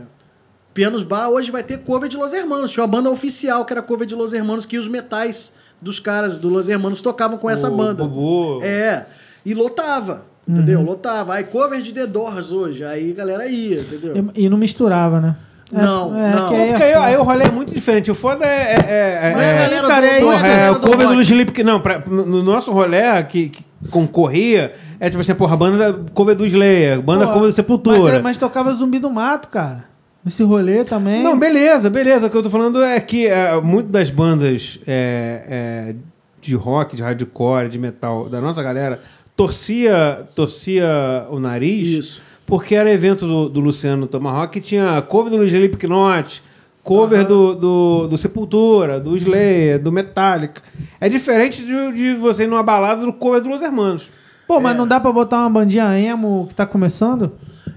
[0.78, 2.72] Pianos Bar hoje vai ter cover de Los Hermanos.
[2.72, 5.52] Tinha uma banda oficial que era cover de Los Hermanos, que os metais
[5.82, 8.04] dos caras do Los Hermanos tocavam com essa O banda.
[8.04, 8.64] Bubu.
[8.64, 9.08] É,
[9.44, 10.26] e lotava.
[10.48, 10.84] Entendeu?
[10.84, 11.34] Lotava.
[11.34, 12.84] Aí cover de The Doors hoje.
[12.84, 14.32] Aí a galera ia, entendeu?
[14.36, 15.36] E, e não misturava, né?
[15.74, 16.16] É- Não, não.
[16.20, 17.06] que Não, aí é porque aí, foda.
[17.08, 18.12] aí o rolê é muito diferente.
[18.12, 18.76] O foda é.
[18.88, 19.91] é, é, Não é a é- galera do,
[20.32, 21.22] é é, o do cover do.
[21.24, 21.52] Sleep.
[21.54, 25.58] que Não, pra- no no nosso rolê que, que concorria, é tipo assim, porra, a
[25.58, 27.99] banda da- cover do Slayer, banda Pô, cover do Sepultura.
[27.99, 29.97] Mas, é- mas tocava Zumbi do Mato, cara.
[30.28, 31.24] Esse rolê também.
[31.24, 32.28] Não, beleza, beleza.
[32.28, 35.95] O que eu tô falando é que é, muito das bandas é, é,
[36.41, 38.99] de rock, de hardcore, de metal da nossa galera
[39.36, 42.22] torcia, torcia o nariz Isso.
[42.45, 46.41] porque era evento do, do Luciano Tomahawk que tinha cover do Luiz Felipe Knott,
[46.84, 47.28] cover Aham.
[47.28, 50.62] do, do, do Sepultura, do Slayer, do Metallica.
[50.99, 54.10] É diferente de, de você ir numa balada do cover do Los Hermanos.
[54.48, 54.78] Pô, mas É.
[54.78, 57.32] não dá pra botar uma bandinha emo que tá começando?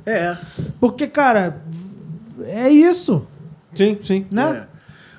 [0.06, 0.36] É.
[0.80, 1.60] Porque, cara,
[2.46, 3.26] é isso,
[3.72, 4.26] Sim, sim.
[4.32, 4.66] né?
[4.66, 4.70] É.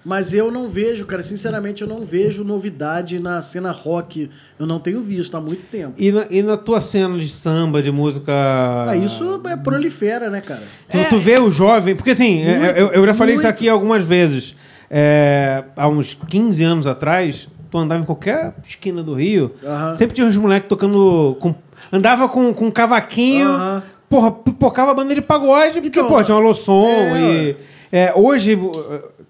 [0.03, 4.31] Mas eu não vejo, cara, sinceramente, eu não vejo novidade na cena rock.
[4.57, 5.93] Eu não tenho visto há muito tempo.
[5.95, 8.31] E na, e na tua cena de samba, de música.
[8.33, 10.63] Ah, isso é prolifera, né, cara?
[10.89, 11.95] Tu, tu vê o jovem.
[11.95, 13.53] Porque assim, Muito, é, eu, eu já falei isso muito.
[13.55, 14.55] aqui algumas vezes.
[14.89, 19.95] É, há uns 15 anos atrás, tu andava em qualquer esquina do Rio, Aham.
[19.95, 21.37] sempre tinha uns moleques tocando.
[21.39, 21.53] Com,
[21.93, 23.83] andava com, com um cavaquinho, Aham.
[24.11, 27.55] Porra, pipocava a banda de pagode, porque, Então, pô, tinha uma loção é, e.
[27.91, 28.71] é, hoje uh,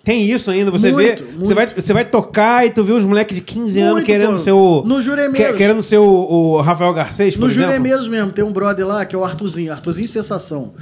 [0.03, 1.31] tem isso ainda, você Muito, vê.
[1.31, 1.45] muito.
[1.47, 4.31] Você vai, você vai tocar e tu vê os moleques de 15 anos Muito, querendo
[4.31, 4.37] pô.
[4.39, 4.83] ser o.
[4.85, 5.51] No Juremeiros.
[5.51, 7.67] que- querendo ser o, o Rafael Garcês, por No exemplo.
[7.71, 10.73] Juremeiros mesmo, tem um brother lá que é o Arthurzinho, Arthurzinho Sensação,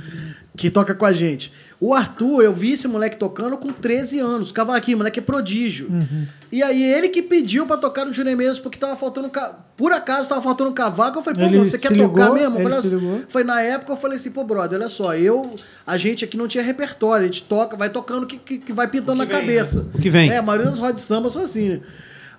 [0.58, 1.52] que toca com a gente.
[1.82, 5.88] O Arthur, eu vi esse moleque tocando com 13 anos, cavaquinho, moleque é prodígio.
[5.90, 6.26] Uhum.
[6.52, 9.30] E aí ele que pediu pra tocar no Juremeiros porque tava faltando.
[9.30, 11.20] ca- Por acaso tava faltando cavaco.
[11.20, 12.58] Eu falei, pô, Ele mano, você quer se tocar ligou, mesmo?
[12.58, 13.22] Eu falei, assim- ligou.
[13.30, 15.54] foi na época eu falei assim, pô, brother, olha só, eu.
[15.86, 18.88] A gente aqui não tinha repertório, a gente toca, vai tocando que, que, que vai
[18.88, 19.80] pintando O que na vem, cabeça.
[19.84, 19.86] né?
[19.94, 20.32] O que vem.
[20.32, 21.80] É, a maioria das rodas de samba são assim, né?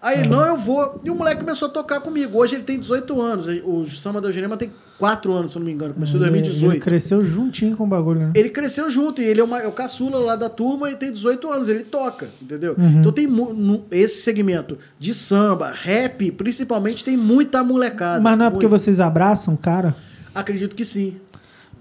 [0.02, 1.01] Aí, não, eu vou.
[1.05, 2.39] E o moleque começou a tocar comigo.
[2.39, 3.47] Hoje ele tem 18 anos.
[3.64, 5.93] O samba da Eugênia tem 4 anos, se não me engano.
[5.94, 6.72] Começou em Ele- 2018.
[6.72, 8.32] Ele cresceu juntinho com o bagulho, né?
[8.35, 11.12] Ele cresceu junto e ele é, uma, é o caçula lá da turma e tem
[11.12, 11.68] 18 anos.
[11.68, 12.74] Ele toca, entendeu?
[12.78, 13.01] Uhum.
[13.01, 18.20] Então tem no- esse segmento de samba, rap, principalmente, tem muita molecada.
[18.22, 18.81] Mas não é porque Muito.
[18.81, 19.94] vocês abraçam o cara?
[20.35, 21.16] Acredito que sim.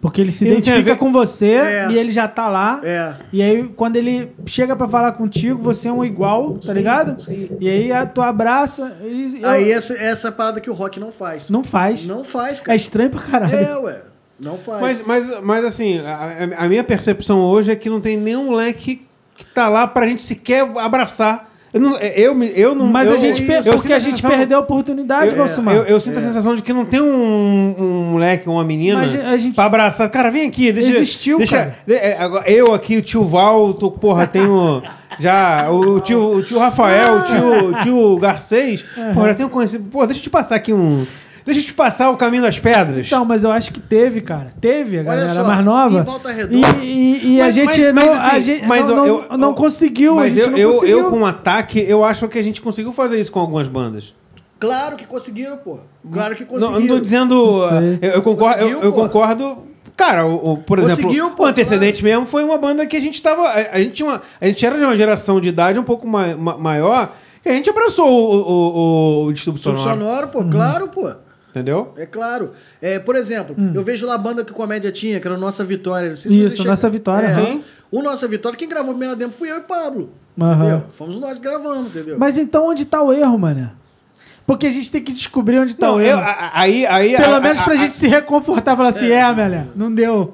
[0.01, 1.88] Porque ele se E a identifica ver- com você É.
[1.91, 2.80] e ele já tá lá.
[2.84, 3.15] É.
[3.34, 7.21] E aí, quando ele chega pra falar contigo, você é um igual, tá Sim, ligado?
[7.21, 7.49] sim.
[7.59, 10.73] E aí a- tu abraça e eu- Aí essa, essa é a parada que o
[10.73, 11.49] rock não faz.
[11.49, 12.05] não faz.
[12.05, 12.76] Não faz, É cara.
[12.77, 13.53] estranho pra caralho.
[13.55, 14.01] É, ué.
[14.39, 14.80] Não faz.
[14.81, 16.13] Mas, mas, mas assim, a,
[16.61, 19.05] a- a minha percepção hoje é que não tem nenhum moleque
[19.35, 21.48] que tá lá pra gente sequer abraçar.
[21.73, 21.97] Eu não.
[21.97, 24.61] Eu, me- eu não Mas eu, a gente eu porque sinto a gente perdeu a
[24.61, 25.75] oportunidade, Eu, Valsimar.
[25.75, 29.13] eu, eu sinto a sensação de que não tem um, um moleque uma menina Mas
[29.13, 30.09] a gente- pra abraçar.
[30.09, 30.97] Cara, vem aqui, deixa.
[30.97, 31.75] Existiu, deixa, cara.
[31.87, 32.17] é,
[32.47, 34.81] eu aqui, o tio Val, tô, porra, tenho.
[35.19, 38.83] Já, o tio, o tio Rafael, o tio, o tio Garcês.
[39.13, 39.83] Porra, já tenho conhecido.
[39.91, 41.05] Pô, deixa eu te passar aqui um.
[41.53, 43.07] Deixa eu te passar o caminho das pedras.
[43.07, 44.49] Então, mas eu acho que teve, cara.
[44.61, 45.99] Teve a galera só, mais nova.
[45.99, 48.65] em Volta Redonda- E, e- e a Mas- gente mas- não, mas, assim, a gente
[48.67, 50.15] mas não, eu- não- eu- não eu- conseguiu.
[50.15, 50.99] Mas a gente eu, não eu, conseguiu.
[50.99, 54.13] eu, com ataque, eu acho que a gente conseguiu fazer isso com algumas bandas.
[54.59, 55.80] Claro que conseguiram, pô.
[56.11, 56.76] Claro que Não, conseguiram.
[56.76, 57.35] eu não tô dizendo.
[57.35, 57.99] Não sei.
[58.01, 58.59] Eu, eu concordo.
[58.59, 59.01] Eu, Conseguiu, eu pô.
[59.03, 59.57] concordo.
[59.95, 63.01] Cara, o, o- por exemplo, Conseguiu, pô, o Antecedente mesmo foi uma banda que a
[63.01, 63.41] gente tava.
[63.47, 66.07] A, a gente, tinha uma, a gente era de uma geração de idade um pouco
[66.07, 67.11] ma- ma- maior
[67.45, 69.81] e a gente abraçou o, o, o, o distúrbio sonoro.
[69.89, 70.39] sonoro, pô.
[70.39, 70.49] Uhum.
[70.49, 71.09] Claro, pô.
[71.49, 71.93] Entendeu?
[71.97, 72.51] É claro.
[72.81, 73.71] É, por exemplo, Hum.
[73.73, 76.09] eu vejo lá a banda que o Comédia tinha, que era o Nossa Vitória.
[76.09, 77.61] Não sei se Isso, você Nossa Vitória, É, aham.
[77.91, 80.11] O Nossa Vitória, quem gravou a primeira demo fui eu e Pablo.
[80.39, 80.55] Aham.
[80.55, 80.84] Entendeu?
[80.91, 82.17] Fomos nós que gravamos, entendeu?
[82.19, 83.71] Mas então onde tá o erro, mano?
[84.49, 86.21] Porque a gente tem que descobrir onde tá Não, o eu, erro.
[86.21, 89.07] a- aí, aí, Pelo a- menos a- pra a- gente se reconfortar e falar assim,
[89.11, 90.34] é, Amélia, não deu.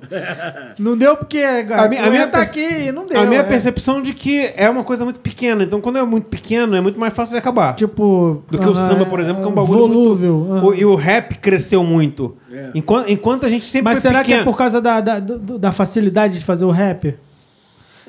[0.79, 3.19] Não deu porque A minha, a minha tá aqui e não deu.
[3.19, 3.43] a minha é.
[3.43, 5.63] percepção de que é uma coisa muito pequena.
[5.63, 7.75] Então, quando é muito pequeno, é muito mais fácil de acabar.
[7.75, 8.41] Tipo...
[8.49, 10.33] Do que o ah, samba, por exemplo, que é um bagulho Volúvel.
[10.37, 10.69] muito- ah.
[10.69, 12.37] O- e o rap cresceu muito.
[12.49, 12.71] É.
[12.73, 14.43] Enquanto, enquanto a gente sempre Mas foi será pequeno.
[14.43, 17.15] que é por causa da, da, da facilidade de fazer o rap?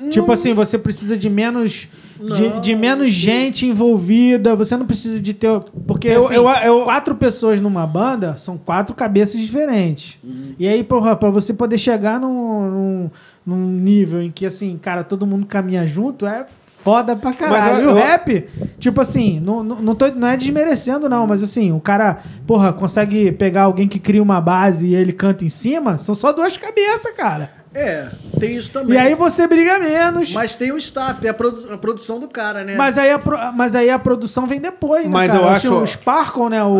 [0.09, 1.87] Tipo assim, você precisa de menos
[2.35, 5.59] de, de menos gente envolvida, você não precisa de ter.
[5.87, 10.17] Porque Eu- assim, eu- eu- quatro pessoas numa banda são quatro cabeças diferentes.
[10.23, 10.53] Uhum.
[10.59, 13.11] E aí, porra, pra você poder chegar num, num,
[13.45, 16.45] num nível em que, assim, cara, todo mundo caminha junto, é
[16.83, 17.75] foda pra caralho.
[17.75, 18.47] Mas e eu- o eu- rap,
[18.79, 22.71] tipo assim, não, não, não, tô, não é desmerecendo, não, mas assim, o cara, porra,
[22.71, 26.55] consegue pegar alguém que cria uma base e ele canta em cima, são só duas
[26.55, 27.56] cabeças, cara.
[27.73, 28.07] É,
[28.39, 28.95] tem isso também.
[28.95, 30.29] E aí você briga menos.
[30.29, 32.75] Mas, Mas tem o staff, tem a, produ- a produção do cara, né?
[32.97, 35.43] aí a, pro- mas aí a produção vem depois, né, Mas cara?
[35.43, 36.77] eu Acho O Sparkle, né, o,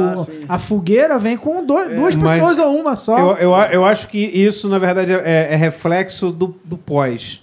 [0.49, 3.17] Ah, a fogueira vem com dois- duas mas pessoas ou uma só.
[3.17, 7.41] Eu, eu, eu acho que isso, na verdade, é, é reflexo do, do pós.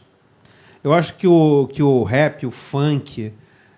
[0.82, 3.32] Eu acho que o, que o rap, o funk,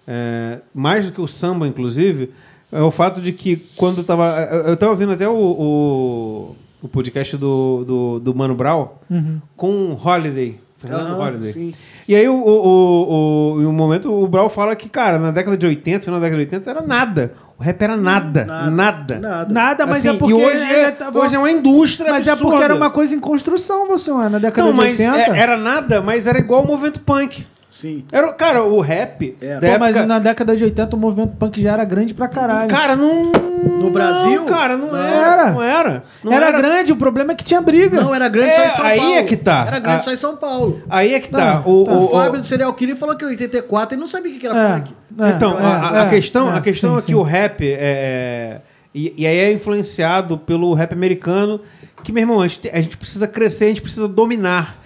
[0.08, 2.32] é, mais do que o samba, inclusive,
[2.72, 4.40] é o fato de que quando tava.
[4.50, 9.40] Eu eu tava ouvindo até o, o, o podcast do, do, do Mano Brown Uhum.
[9.56, 10.58] com o Holiday.
[10.78, 11.52] Fernando Holiday.
[11.52, 11.74] sim.
[12.06, 15.30] E aí, o, o, o, o, em um momento, o Brown fala que, cara, na
[15.30, 17.32] década de 80, final da década de 80, era nada.
[17.58, 18.44] O rap era nada.
[18.44, 18.70] Nada.
[18.70, 19.18] Nada.
[19.18, 19.54] Nada.
[19.54, 22.30] Nada, mas Assim, é porque e hoje, é, tava- hoje é uma indústria Mas é
[22.30, 22.50] absurda.
[22.52, 25.16] porque era uma coisa em construção, você, na década Não, de mas 80.
[25.34, 27.44] é- era nada, mas era igual o movimento punk.
[27.76, 28.06] Sim.
[28.10, 29.36] Era, cara, o rap.
[29.38, 29.60] Era.
[29.60, 32.26] da Pô, mas época- na década de 80 o movimento punk já era grande pra
[32.26, 32.70] caralho.
[32.70, 33.30] Cara, não.
[33.32, 34.40] No Brasil?
[34.40, 35.32] Não, cara, não, Não era.
[35.42, 35.50] era.
[35.52, 36.02] Não era.
[36.24, 38.00] Não era, grande, o problema é que tinha briga.
[38.00, 39.14] Não, era grande É, só em São aí Paulo.
[39.14, 39.64] é que tá.
[39.66, 40.02] Era grande Ah.
[40.02, 40.80] só em São Paulo.
[40.88, 41.62] Aí é que tá.
[41.66, 41.92] Não, o, tá.
[41.92, 44.38] o, O o- Fábio do Serial Killer falou que em 84 ele não sabia o
[44.38, 44.94] que era É, punk.
[45.20, 47.14] é, então, é, a, a é, questão, é, a questão sim, é que sim.
[47.14, 48.60] o rap é.
[48.94, 51.60] E, e aí é influenciado pelo rap americano,
[52.02, 54.82] que, meu irmão, a gente, a gente precisa crescer, a gente precisa dominar.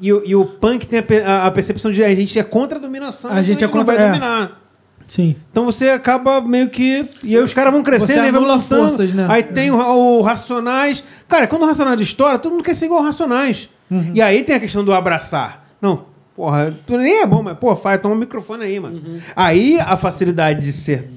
[0.00, 2.80] E, o- e o punk tem a, a- percepção de a gente é contra a
[2.80, 4.08] dominação, A gente é não contra- vai é.
[4.08, 4.62] dominar.
[5.08, 5.36] Sim.
[5.50, 7.08] Então você acaba meio que.
[7.24, 8.82] E aí os caras vão crescendo e vão anula lutando.
[8.90, 9.26] forças, né?
[9.30, 11.02] Aí tem o, o Racionais.
[11.28, 13.68] Cara, quando o Racionais estoura, todo mundo quer ser igual ao Racionais.
[13.90, 14.10] Uhum.
[14.14, 15.64] E aí tem a questão do abraçar.
[15.80, 18.96] Não, porra, tu nem é bom, mas, pô, faz, toma o microfone aí, mano.
[18.96, 19.20] Uhum.
[19.36, 21.08] Aí a facilidade de ser.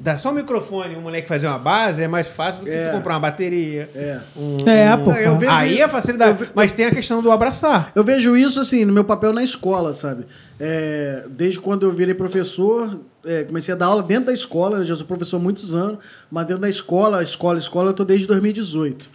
[0.00, 2.72] Dar só o microfone e um moleque fazer uma base é mais fácil do que
[2.72, 2.88] É.
[2.88, 3.88] tu comprar uma bateria.
[3.94, 4.18] É.
[4.36, 5.10] um- É, um- pô.
[5.50, 6.48] Aí a facilidade.
[6.54, 7.90] Mas tem a questão do abraçar.
[7.94, 10.24] Eu vejo isso assim no meu papel na escola, sabe?
[10.60, 14.84] É, desde quando eu virei professor, é, comecei a dar aula dentro da escola, eu
[14.84, 15.98] já sou professor há muitos anos,
[16.30, 19.08] mas dentro da escola, escola, escola, eu tô desde 2018.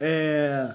[0.00, 0.70] É,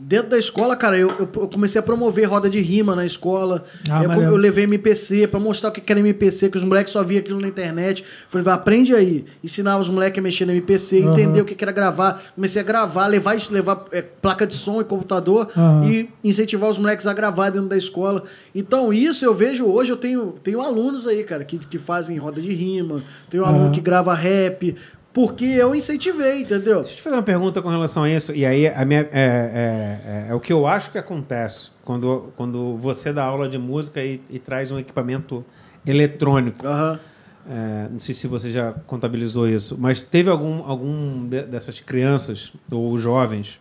[0.00, 3.64] dentro da escola, cara, eu, eu- eu comecei a promover roda de rima na escola.
[3.90, 4.32] Ah, eu, maneiro.
[4.32, 7.40] eu levei MPC pra mostrar o que era MPC, que os moleques só viam aquilo
[7.40, 8.04] na internet.
[8.28, 9.24] Falei, vai, aprende aí.
[9.42, 11.12] Ensinava os moleques a mexer no MPC, Aham.
[11.12, 12.22] entender o que era gravar.
[12.34, 15.84] Comecei a gravar, levar, levar é, placa de som e computador Aham.
[15.90, 18.22] e incentivar os moleques a gravar dentro da escola.
[18.54, 22.40] Então, isso eu vejo hoje, eu tenho, tenho alunos aí, cara, que, que fazem roda
[22.40, 23.72] de rima, tenho aluno Aham.
[23.72, 24.76] que grava rap,
[25.18, 26.76] porque eu incentivei, entendeu?
[26.76, 28.32] Deixa eu te fazer uma pergunta com relação a isso.
[28.32, 32.32] E aí, a minha, é, é- é- é o que eu acho que acontece quando,
[32.36, 35.44] quando você dá aula de música e, e traz um equipamento
[35.84, 36.64] eletrônico.
[36.64, 37.00] Aham.
[37.50, 42.52] É, não sei se você já contabilizou isso, mas teve algum, algum de- dessas crianças
[42.70, 43.58] ou jovens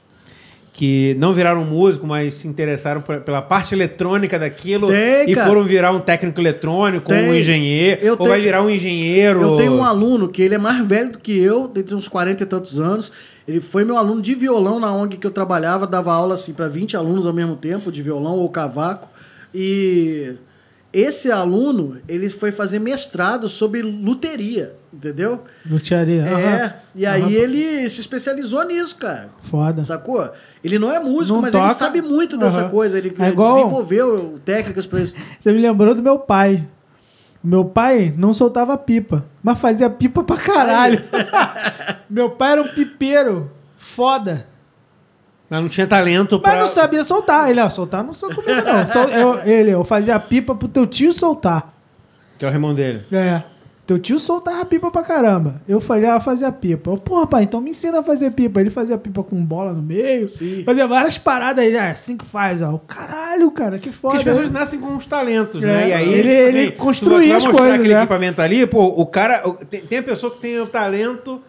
[0.77, 5.47] que não viraram músico, mas se interessaram pela parte eletrônica daquilo Tem, e cara.
[5.47, 7.31] foram virar um técnico eletrônico, Tem.
[7.31, 9.41] um engenheiro, Eu ou tenho- vai virar um engenheiro.
[9.41, 12.43] Eu tenho um aluno que ele é mais velho do que eu, tem uns 40
[12.43, 13.11] e tantos anos.
[13.47, 16.67] Ele foi meu aluno de violão na ONG que eu trabalhava, dava aula assim para
[16.67, 19.09] 20 alunos ao mesmo tempo, de violão ou cavaco.
[19.51, 20.35] E
[20.93, 25.43] esse aluno, ele foi fazer mestrado sobre luteria, entendeu?
[25.69, 26.21] Lutearia.
[26.21, 26.33] É,
[26.63, 26.73] aham.
[26.95, 27.31] e aí Aham.
[27.31, 29.29] ele se especializou nisso, cara.
[29.41, 29.83] Foda.
[29.83, 30.29] Sacou?
[30.67, 31.65] Ele não é músico, Não mas toca.
[31.65, 32.69] ele sabe muito dessa Aham.
[32.69, 32.97] coisa.
[32.97, 35.13] Ele É igual- desenvolveu técnicas para isso.
[35.39, 36.63] Você me lembrou do meu pai.
[37.43, 41.01] Meu pai não soltava pipa, mas fazia pipa pra caralho.
[42.09, 43.51] meu pai era um pipeiro.
[43.77, 44.47] Foda.
[45.49, 46.59] Mas não tinha talento Mas pra...
[46.61, 47.49] não sabia soltar.
[47.49, 48.85] Ele, ó, soltar não sou comigo, não.
[48.85, 51.73] Sol- eu, ele, eu fazia pipa pro teu tio soltar.
[52.37, 53.03] Que é o irmão dele.
[53.11, 53.43] É.
[53.87, 55.61] Teu tio soltava pipa pra caramba.
[55.65, 56.91] Eu falhava fazia pipa.
[56.91, 58.59] Eu, Porra, pai, então me ensina a fazer pipa.
[58.59, 60.27] Ele fazia pipa com bola no meio.
[60.27, 60.63] Sim.
[60.65, 61.73] Fazia várias paradas aí.
[61.73, 62.77] É assim que faz, ó.
[62.85, 64.15] Caralho, cara, que foda.
[64.15, 65.85] Porque as pessoas nascem com uns talentos, né?
[65.85, 67.99] É, E aí, ele- ele tu- construía tu vai as mostrar coisas, aquele né?
[68.01, 69.39] equipamento ali, pô, o cara...
[69.69, 71.41] Tem, tem a pessoa que tem o talento,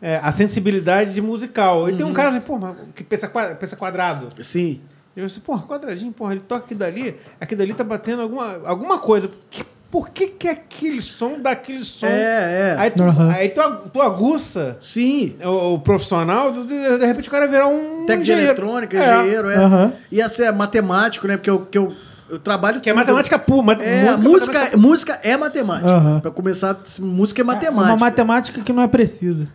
[0.00, 1.90] é, a sensibilidade de musical.
[1.90, 2.12] E tem Uhum.
[2.12, 2.58] um cara assim, pô,
[2.94, 3.28] que pensa,
[3.60, 4.28] pensa quadrado.
[4.42, 4.80] Sim.
[5.14, 8.62] E eu assim, porra, quadradinho, porra, ele toca aqui dali, aqui dali tá batendo alguma,
[8.64, 9.30] alguma coisa.
[9.50, 9.62] Que-
[9.92, 12.06] por que que aquele som dá aquele som?
[12.06, 12.76] É, é.
[12.78, 13.30] Aí tu, Aham.
[13.30, 13.60] aí tu,
[13.92, 15.36] tu aguça Sim.
[15.44, 16.74] o, o profissional, de,
[17.06, 19.20] repente o cara virar um Técnico de eletrônica, É.
[19.20, 19.56] engenheiro, é.
[19.56, 19.92] Aham.
[20.10, 21.36] Ia ser matemático, né?
[21.36, 21.92] Porque eu, que eu,
[22.30, 22.80] eu trabalho.
[22.80, 23.00] Que é tudo.
[23.02, 23.62] matemática pura.
[23.62, 25.92] mat- É, música, música, música é matemática.
[25.92, 26.20] Aham.
[26.20, 27.92] Pra começar, música é matemática.
[27.92, 29.46] Uma matemática que não é precisa.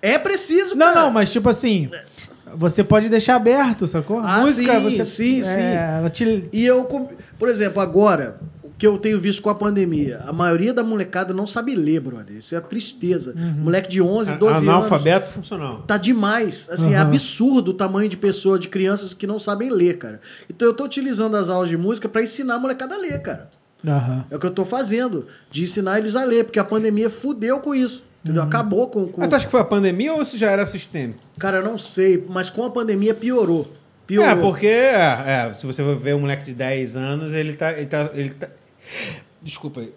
[0.00, 1.00] É preciso, Não, cara.
[1.02, 1.90] não, mas tipo assim,
[2.56, 4.18] você pode deixar aberto, sacou?
[4.20, 5.04] A Ah, música, sim, você.
[5.04, 5.60] sim, é, sim.
[5.60, 6.48] Ela te.
[6.52, 6.84] E eu,
[7.38, 8.36] por exemplo, agora,
[8.82, 12.36] que eu tenho visto com a pandemia, a maioria da molecada não sabe ler, brother.
[12.36, 13.32] Isso é tristeza.
[13.32, 13.62] Uhum.
[13.62, 14.68] Moleque de 11, 12 anos.
[14.68, 15.84] Analfabeto funcional.
[15.86, 16.68] Tá demais.
[16.68, 17.06] Assim, é Aham.
[17.06, 20.20] absurdo o tamanho de pessoa, de crianças que não sabem ler, cara.
[20.50, 23.50] Então eu tô utilizando as aulas de música pra ensinar a molecada a ler, cara.
[23.86, 24.24] Aham.
[24.28, 27.60] É o que eu tô fazendo, de ensinar eles a ler, porque a pandemia fudeu
[27.60, 28.02] com isso.
[28.24, 28.42] Entendeu?
[28.42, 29.06] Acabou com.
[29.06, 29.20] com...
[29.20, 31.20] Mas tu acha que foi a pandemia ou isso já era sistêmico?
[31.38, 33.70] Cara, eu não sei, mas com a pandemia piorou.
[34.08, 34.28] Piorou.
[34.28, 37.72] É, porque é, é, se você for ver um moleque de 10 anos, ele tá.
[37.74, 38.48] Ele tá, ele tá...
[39.42, 39.92] Desculpa aí.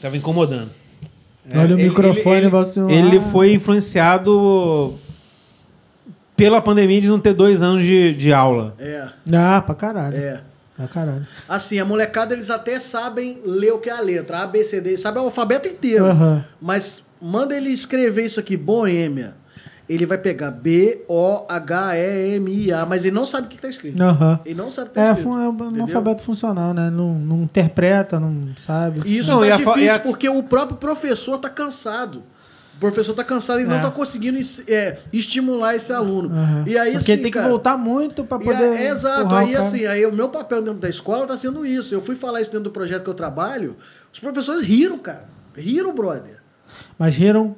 [0.00, 0.70] Tava incomodando.
[1.48, 3.20] É, Olha o microfone, ele, ele Ah.
[3.20, 4.94] foi influenciado
[6.36, 8.74] pela pandemia de não ter dois anos de, de aula.
[8.78, 10.16] É, Ah, pra caralho.
[10.16, 10.40] é.
[10.76, 11.26] Pra caralho.
[11.48, 14.38] Assim, a molecada, eles até sabem ler o que é a letra.
[14.40, 16.06] A, B, C, D, sabe o alfabeto inteiro.
[16.60, 19.34] Mas manda ele escrever isso aqui, boêmia.
[19.88, 20.50] Ele vai pegar
[21.62, 24.00] B-O-H-E-M-I-A, mas ele não sabe o que está escrito.
[24.02, 24.38] Aham.
[24.44, 25.28] Ele não sabe o que está É, escrito.
[25.38, 25.68] é um entendeu?
[25.84, 26.90] analfabeto funcional, né?
[26.90, 29.02] Não, não interpreta, não sabe.
[29.04, 32.22] E isso Não, tá e fa- difícil a- porque o próprio professor tá cansado.
[32.76, 33.80] O professor tá cansado e não É.
[33.80, 36.34] tá conseguindo es- é, estimular esse aluno.
[36.34, 36.64] Aham.
[36.66, 38.72] E aí, Porque assim, tem que cara, voltar muito pra e poder.
[38.72, 39.32] é- é exato.
[39.34, 41.94] Aí, assim, aí o meu papel dentro da escola tá sendo isso.
[41.94, 43.76] Eu fui falar isso dentro do projeto que eu trabalho,
[44.12, 45.24] os professores riram, cara.
[45.56, 46.38] Riram, brother.
[46.98, 47.54] Mas riram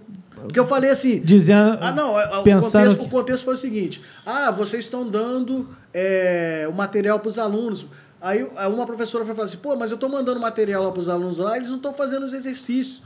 [0.46, 1.78] Porque eu falei assim, dizendo.
[1.80, 2.18] Ah, não.
[2.20, 6.66] é, O Pensando contexto, que- o contexto foi o seguinte: ah, vocês estão dando é,
[6.68, 7.86] o material para os alunos.
[8.20, 8.42] Aí
[8.72, 11.56] uma professora foi falar assim: pô, mas eu estou mandando material para os alunos lá,
[11.56, 13.02] eles não estão fazendo os exercícios.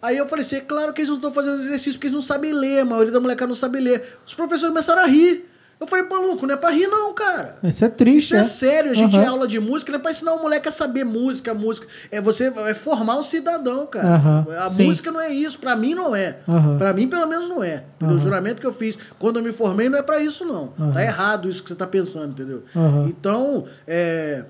[0.00, 2.14] Aí eu falei assim: é claro que eles não estão fazendo os exercícios porque eles
[2.14, 4.18] não sabem ler, a maioria da molecada não sabe ler.
[4.26, 5.48] Os professores começaram a rir.
[5.82, 7.56] Eu falei, maluco, não é pra rir, não, cara.
[7.64, 8.44] Isso é triste, Isso é é.
[8.44, 9.24] sério, a gente Aham.
[9.24, 11.88] é aula de música, não é pra ensinar o moleque a saber música, música.
[12.08, 14.14] É você é formar um cidadão, cara.
[14.14, 14.84] Aham, A sim.
[14.86, 16.36] música não é isso, pra mim não é.
[16.48, 16.78] Aham.
[16.78, 17.82] Pra mim, pelo menos, não é.
[17.96, 18.16] Entendeu?
[18.16, 20.68] O juramento que eu fiz quando eu me formei não é pra isso, não.
[20.92, 22.62] Tá errado isso que você tá pensando, entendeu?
[23.08, 24.44] Então, é,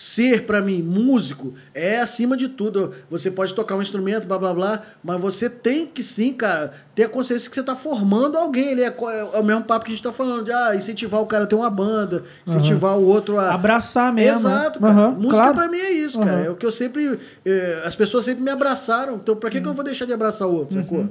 [0.00, 2.94] ser pra mim músico é acima de tudo.
[3.10, 7.02] Você pode tocar um instrumento, blá blá blá, mas você tem que sim, cara, ter
[7.04, 8.68] a consciência que você tá formando alguém.
[8.68, 11.20] Ele é, co- é o mesmo papo que a gente tá falando, de ah, incentivar
[11.20, 13.52] o cara a ter uma banda, incentivar o outro a.
[13.52, 14.48] Abraçar mesmo.
[14.48, 14.54] né?
[14.54, 14.92] Exato, cara.
[14.92, 15.54] Aham, Música claro.
[15.54, 16.30] pra mim é isso, cara.
[16.32, 16.44] Aham.
[16.46, 17.18] É o que eu sempre.
[17.44, 19.16] eh, as pessoas sempre me abraçaram.
[19.16, 21.08] Então, pra que, que eu vou deixar de abraçar o outro, sacou?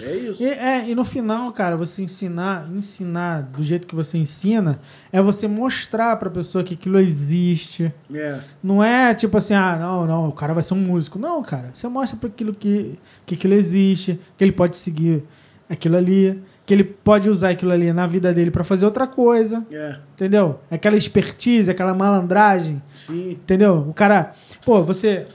[0.00, 0.42] É isso.
[0.42, 4.80] Uhum, E, é, e no final, cara, você ensinar, ensinar do jeito que você ensina,
[5.12, 7.92] é você mostrar pra pessoa que aquilo existe.
[8.12, 8.23] É.
[8.62, 11.18] Não é tipo assim, ah, não, não, o cara vai ser um músico.
[11.18, 15.22] Não, cara, você mostra para aquilo que, que aquilo existe, que ele pode seguir
[15.68, 19.66] aquilo ali, que ele pode usar aquilo ali na vida dele pra fazer outra coisa,
[19.70, 19.96] É.
[20.14, 20.60] entendeu?
[20.70, 23.32] Aquela expertise, aquela malandragem, Sim.
[23.32, 23.86] entendeu?
[23.88, 24.32] O cara,
[24.64, 25.26] pô, você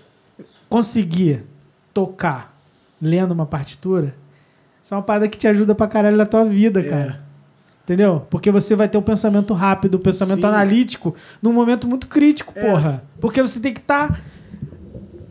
[0.67, 1.43] conseguir
[1.93, 2.57] tocar
[3.01, 4.15] lendo uma partitura,
[4.83, 6.83] isso é uma parada que te ajuda pra caralho na tua vida, É.
[6.89, 7.28] cara.
[7.89, 8.27] Entendeu?
[8.29, 10.47] Porque você vai ter um pensamento rápido, um pensamento Sim.
[10.47, 12.69] analítico num momento muito crítico, É.
[12.69, 13.03] porra.
[13.19, 14.21] Porque você tem que estar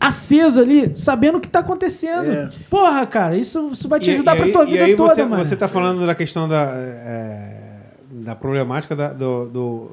[0.00, 2.28] aceso ali, sabendo o que tá acontecendo.
[2.30, 2.48] É.
[2.68, 5.24] Porra, cara, isso, isso vai te ajudar pra aí- tua e vida aí toda, você,
[5.24, 5.44] mano.
[5.44, 9.90] Você tá falando da questão da, é, da problemática da- do, do-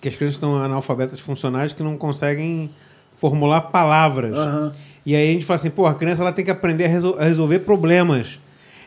[0.00, 2.70] que as crianças estão analfabetas funcionais que não conseguem
[3.12, 4.34] formular palavras.
[4.36, 4.72] Aham.
[5.04, 7.18] E aí a gente fala assim, pô, a criança ela tem que aprender a, resol-
[7.18, 8.40] a resolver problemas.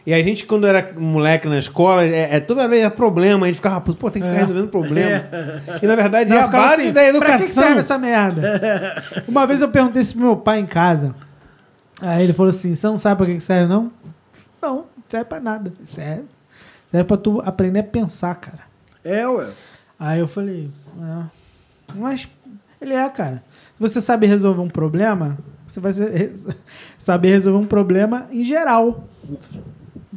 [0.06, 3.48] E a gente, quando era moleque na escola, é, é toda vez é problema, a
[3.48, 4.42] gente ficava, pô, tem que ficar É.
[4.42, 5.24] resolvendo problema.
[5.82, 7.38] E na verdade Não, é a base assim, da Pra educação.
[7.38, 9.04] que que serve essa merda?
[9.28, 11.16] Uma vez eu perguntei isso pro meu pai em casa.
[12.02, 13.92] Aí ele falou assim: Você não sabe pra que que serve, não?
[14.62, 15.72] Não, não serve pra nada.
[15.86, 16.24] Serve.
[16.88, 18.60] Serve pra tu aprender a pensar, cara.
[19.06, 19.48] É, ué.
[19.98, 20.70] Aí eu falei:
[21.02, 21.24] "É."
[21.96, 22.28] Mas
[22.82, 23.42] ele é, cara.
[23.76, 25.94] Se você sabe resolver um problema, você vai
[26.98, 29.08] saber resolver um problema em geral.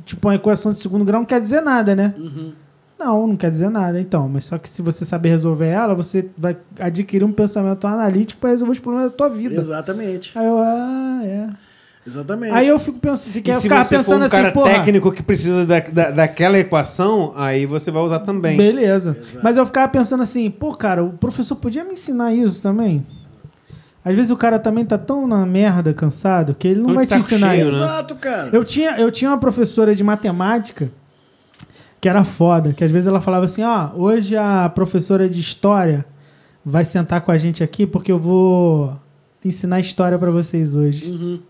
[0.06, 2.14] Tipo, uma equação de segundo grau não quer dizer nada, né?
[2.16, 2.52] Uhum.
[2.98, 4.26] Não, não quer dizer nada, então.
[4.26, 8.50] Mas só que se você saber resolver ela, você vai adquirir um pensamento analítico para
[8.50, 9.54] resolver os problemas da tua vida.
[9.56, 10.32] Exatamente.
[10.38, 11.48] Aí eu, ah, é.
[12.06, 12.52] Exatamente.
[12.54, 14.70] Aí eu fico pensando, fiquei, E se ficava você for pensando um cara assim, porra.
[14.74, 18.56] técnico que precisa da, da- daquela equação, aí você vai usar também.
[18.56, 19.16] Beleza.
[19.20, 19.40] Exato.
[19.42, 23.04] Mas eu ficava pensando assim, pô, cara, o professor podia me ensinar isso também?
[24.06, 27.16] Às vezes o cara também tá tão na merda, cansado, que ele não vai te
[27.16, 27.76] ensinar cheio, isso.
[27.76, 27.84] né?
[27.84, 28.50] Exato, cara.
[28.52, 30.92] Eu tinha, eu tinha uma professora de matemática
[32.00, 36.06] que era foda, que às vezes ela falava assim, ó, hoje a professora de história
[36.64, 38.96] vai sentar com a gente aqui porque eu vou
[39.44, 41.10] ensinar história pra vocês hoje.
[41.10, 41.42] Uhum.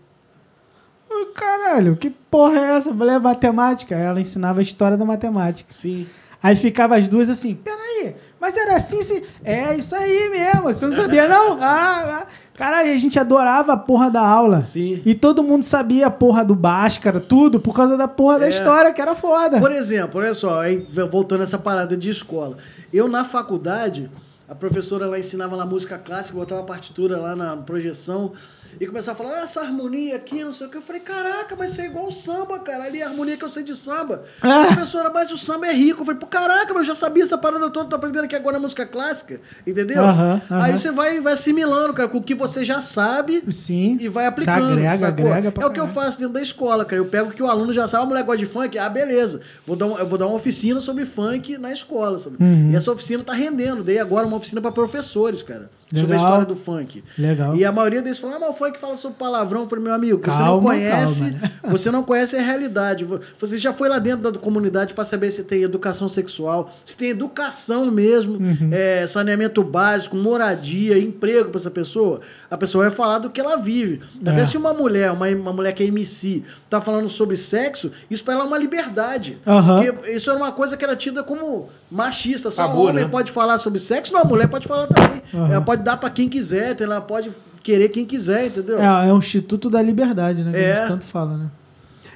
[1.11, 2.89] Eu, Caralho, que porra é essa?
[2.89, 3.93] Eu falei, é matemática.
[3.93, 5.71] Ela ensinava a história da matemática.
[5.71, 6.07] Sim.
[6.41, 9.23] Aí ficava as duas assim, peraí, mas era assim, sim.
[9.43, 11.61] É isso aí mesmo, você não sabia não?
[11.61, 12.27] Ah, ah.
[12.57, 14.63] Caralho, a gente adorava a porra da aula.
[14.63, 14.99] Sim.
[15.05, 18.49] E todo mundo sabia a porra do Bhaskara, tudo, por causa da porra da É.
[18.49, 19.59] história, que era foda.
[19.59, 22.57] Por exemplo, olha só, aí voltando essa parada de escola.
[22.91, 24.09] Eu, na faculdade,
[24.49, 28.31] a professora lá ensinava lá música clássica, botava a partitura lá na projeção.
[28.79, 30.77] E começar a falar, ah, essa harmonia aqui, não sei o que.
[30.77, 32.83] Eu falei, caraca, mas isso é igual o samba, cara.
[32.85, 34.23] Ali é a harmonia que eu sei de samba.
[34.41, 34.65] Ah.
[34.67, 36.01] Professora, mas o samba é rico.
[36.01, 38.57] Eu falei, pô, caraca, mas eu já sabia essa parada toda, tô aprendendo aqui agora
[38.57, 40.03] a música clássica, entendeu?
[40.03, 40.41] Aham.
[40.49, 43.97] Aí você vai, vai assimilando, cara, com o que você já sabe Sim.
[43.99, 44.73] e vai aplicando.
[44.73, 45.27] agrega, sacou?
[45.27, 46.99] agrega pra é o que eu faço dentro da escola, cara.
[47.01, 49.41] Eu pego o que o aluno já sabe, a mulher gosta de funk, ah, beleza.
[49.65, 52.37] Vou dar um- eu vou dar uma oficina sobre funk na escola, sabe?
[52.39, 52.69] Uhum.
[52.71, 53.83] E essa oficina tá rendendo.
[53.83, 55.69] Dei agora uma oficina para professores, cara.
[55.87, 56.25] Sobre a Legal.
[56.25, 57.01] história do funk.
[57.17, 57.55] Legal.
[57.55, 60.19] E a maioria deles fala, ah, mas o funk fala sobre palavrão para meu amigo.
[60.19, 63.05] que você não Calma, conhece, calma, você não conhece a realidade.
[63.05, 66.97] Vo- Você já foi lá dentro da comunidade para saber se tem educação sexual, se
[66.97, 68.69] tem educação mesmo, Uhum.
[68.71, 72.19] é, saneamento básico, moradia, emprego para essa pessoa.
[72.49, 74.01] A pessoa vai falar do que ela vive.
[74.25, 74.45] Até É.
[74.45, 78.35] se uma mulher, uma, uma mulher que é MC, tá falando sobre sexo, isso para
[78.35, 79.37] ela é uma liberdade.
[79.45, 79.83] Aham.
[79.93, 82.49] Porque isso era uma coisa que era tida como machista.
[82.49, 83.09] Só Tabu, homem né?
[83.09, 85.21] pode falar sobre sexo, não, a mulher pode falar também.
[85.33, 85.51] Aham.
[85.51, 88.79] Ela pode dar para quem quiser, ela pode querer quem quiser, entendeu?
[88.81, 90.51] É, é um instituto da liberdade, né?
[90.53, 90.71] Que É.
[90.71, 91.45] a gente tanto fala, né?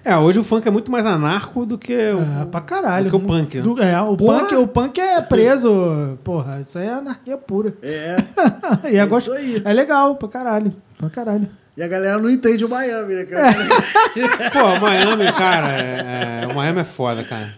[0.04, 3.06] É, hoje o funk é muito mais anarco do que o, É, pra caralho.
[3.06, 3.58] do que o punk.
[3.58, 3.62] né?
[3.64, 4.40] Do- é, o Porra!
[4.40, 6.18] punk, o punk é preso.
[6.24, 7.74] Porra, isso aí é anarquia pura.
[7.84, 8.16] É.
[8.92, 9.62] e é, É isso aí.
[9.64, 10.74] é legal, pra caralho.
[10.98, 11.48] Pra caralho.
[11.78, 13.54] E a galera não entende o Miami, né, cara?
[14.52, 17.56] Pô, Miami, cara, é, é, o Miami é foda, cara.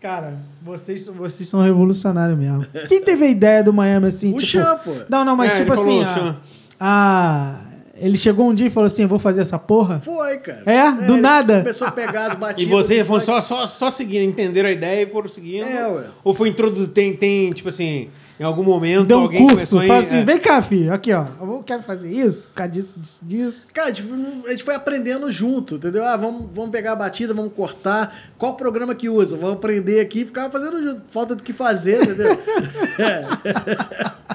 [0.00, 2.66] Cara, vocês, vocês são revolucionários mesmo.
[2.88, 4.34] Quem teve a ideia do Miami assim?
[4.34, 4.90] O tipo, Chan, pô.
[5.08, 6.20] Não, não, mas É, tipo ele falou assim.
[6.20, 6.36] a-
[6.78, 7.60] a-
[7.96, 10.00] ele chegou um dia e falou assim: vou fazer essa porra.
[10.00, 10.62] Foi, cara.
[10.66, 10.90] É?
[11.06, 11.58] Do ele nada?
[11.60, 12.70] Começou a pegar as E batidas.
[12.70, 13.26] vocês do foram funk.
[13.26, 15.64] só, só, só seguindo, entenderam a ideia e foram seguindo?
[15.66, 16.04] É, ué.
[16.22, 19.80] Ou foi introduzido, tem, tem, tipo assim, em algum momento Deu um alguém curso, começou
[19.80, 19.86] a...
[19.86, 22.98] fala assim: é, vem cá, filho, aqui ó, eu quero fazer isso, por causa disso,
[22.98, 23.68] disso, disso.
[23.72, 24.08] Cara, a gente,
[24.46, 26.04] a gente foi aprendendo junto, entendeu?
[26.04, 28.16] Ah, vamos, vamos pegar a batida, vamos cortar.
[28.36, 29.36] Qual programa que usa?
[29.36, 31.02] Vamos aprender aqui e ficava fazendo junto.
[31.10, 32.36] Falta do que fazer, entendeu?
[32.98, 34.34] É.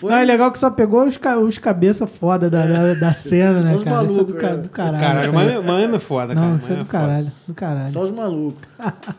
[0.00, 3.60] Foi Não, é legal que só pegou os, os cabeça foda da, da, da cena,
[3.60, 4.04] né, Os cara?
[4.04, 4.56] Isso é do, malucos, ca- é.
[4.56, 4.98] do caralho.
[5.00, 5.46] Caralho, cara.
[5.46, 6.46] Miami, Miami é foda, cara.
[6.48, 6.90] Não, isso é do foda.
[6.98, 7.88] caralho, do caralho.
[7.88, 8.62] Só os malucos.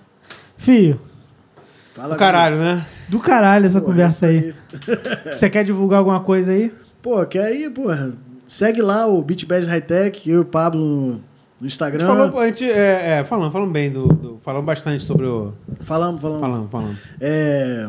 [0.57, 0.99] Filho,
[1.93, 2.85] Fala Do caralho, né?
[3.07, 4.53] do caralho essa Pô, conversa aí.
[5.31, 6.73] Você quer divulgar alguma coisa aí?
[7.01, 8.11] Pô, quer ir, porra.
[8.45, 11.71] Segue lá o Beat Bad High Tech, eu e o Pablo no, no A gente
[11.71, 12.05] Instagram.
[12.05, 15.53] falou, a gente, é, é, falando, falando bem do, do- Falando bastante sobre o...
[15.81, 16.41] Falamos, falamos.
[16.41, 16.97] Falando, falando.
[17.21, 17.87] É,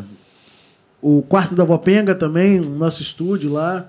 [1.01, 3.89] o Quarto da Vopenga também, nosso estúdio lá,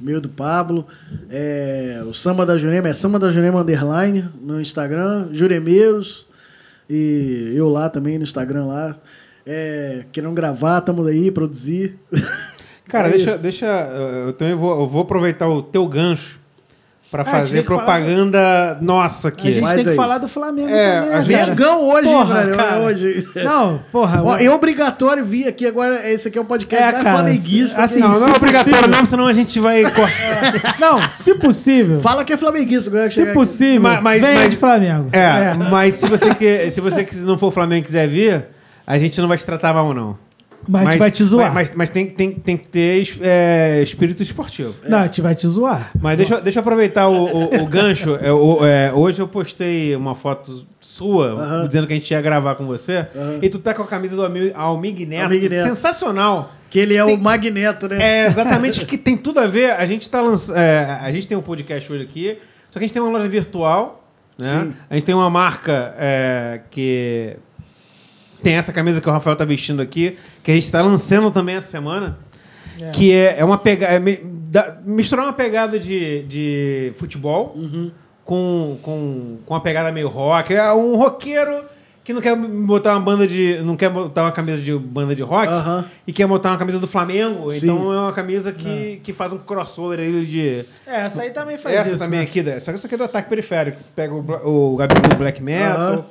[0.00, 0.86] meio do Pablo.
[1.30, 5.28] É, o Samba da Jurema, é Samba da Jurema Underline no Instagram.
[5.32, 6.26] Juremeiros.
[6.88, 8.96] E eu lá também no Instagram lá.
[9.46, 11.98] É, querendo gravar, estamos aí, produzir.
[12.88, 13.42] Cara, É deixa, isso.
[13.42, 13.66] deixa.
[14.26, 16.41] Eu também vou, eu vou aproveitar o teu gancho
[17.12, 19.48] pra Ah, fazer que falar propaganda nossa aqui.
[19.48, 19.96] A gente Faz tem que aí.
[19.96, 21.50] falar do Flamengo É, também, a né, gente-?
[21.50, 22.78] Mengão hoje, Porra, cara.
[22.80, 23.28] hoje.
[23.36, 24.22] Não, porra.
[24.24, 26.10] Ó, é obrigatório vir aqui agora.
[26.10, 27.82] Esse aqui é um podcast É, cara, flamenguista.
[27.82, 28.88] assim, que- não, não é obrigatório, possível.
[28.98, 29.82] não, senão a gente vai.
[30.80, 32.00] Não, se possível.
[32.00, 32.88] Fala que é flamenguista.
[32.90, 33.38] agora que Se chegar aqui.
[33.38, 35.08] possível, Mas- mas- vem mas- de Flamengo.
[35.12, 38.46] É, mas se você, que, se você que não for Flamengo e quiser vir,
[38.86, 40.16] a gente não vai te tratar mal, não.
[40.68, 41.52] Mas, gente vai te zoar.
[41.52, 44.74] Mas, mas tem, tem, tem que ter é, espírito esportivo.
[44.88, 45.90] Não, a gente vai te zoar.
[46.00, 48.16] Mas deixa, eu- deixa eu aproveitar o, o- o gancho.
[48.16, 48.28] É,
[48.88, 51.66] é, hoje eu postei uma foto sua Aham.
[51.66, 53.06] dizendo que a gente ia gravar com você.
[53.14, 53.38] Aham.
[53.42, 55.24] E tu tá com a camisa do Almig, Almig Neto.
[55.24, 55.62] Almig Neto.
[55.68, 56.52] Sensacional.
[56.70, 57.98] Que ele é Tem- o Magneto, né?
[58.00, 59.72] É exatamente que tem tudo a ver.
[59.72, 60.56] A gente tá lançando.
[60.56, 62.38] a gente tem um podcast hoje aqui,
[62.70, 64.02] só que a gente tem uma loja virtual,
[64.38, 64.48] né?
[64.64, 64.74] Sim.
[64.88, 67.36] A gente tem uma marca é, que
[68.42, 71.54] tem essa camisa que o Rafael tá vestindo aqui, que a gente está lançando também
[71.56, 72.18] essa semana.
[72.80, 72.90] É.
[72.90, 74.02] Que é, é uma pegada.
[74.84, 77.90] misturar uma pegada de, de futebol Uhum.
[78.24, 80.52] com, com, com uma pegada meio rock.
[80.54, 81.64] É um roqueiro
[82.04, 83.60] que não quer botar uma banda de.
[83.62, 85.84] não quer botar uma camisa de banda de rock Aham.
[86.04, 87.48] e quer botar uma camisa do Flamengo.
[87.50, 87.66] Sim.
[87.66, 90.64] Então é uma camisa que, que faz um crossover aí de.
[90.84, 91.98] É, essa aí também faz Essa isso.
[91.98, 92.24] também né?
[92.24, 93.78] aqui, só que essa aqui é do ataque periférico.
[93.94, 95.80] Pega o, o Gabriel do Black Metal.
[95.80, 96.04] Aham.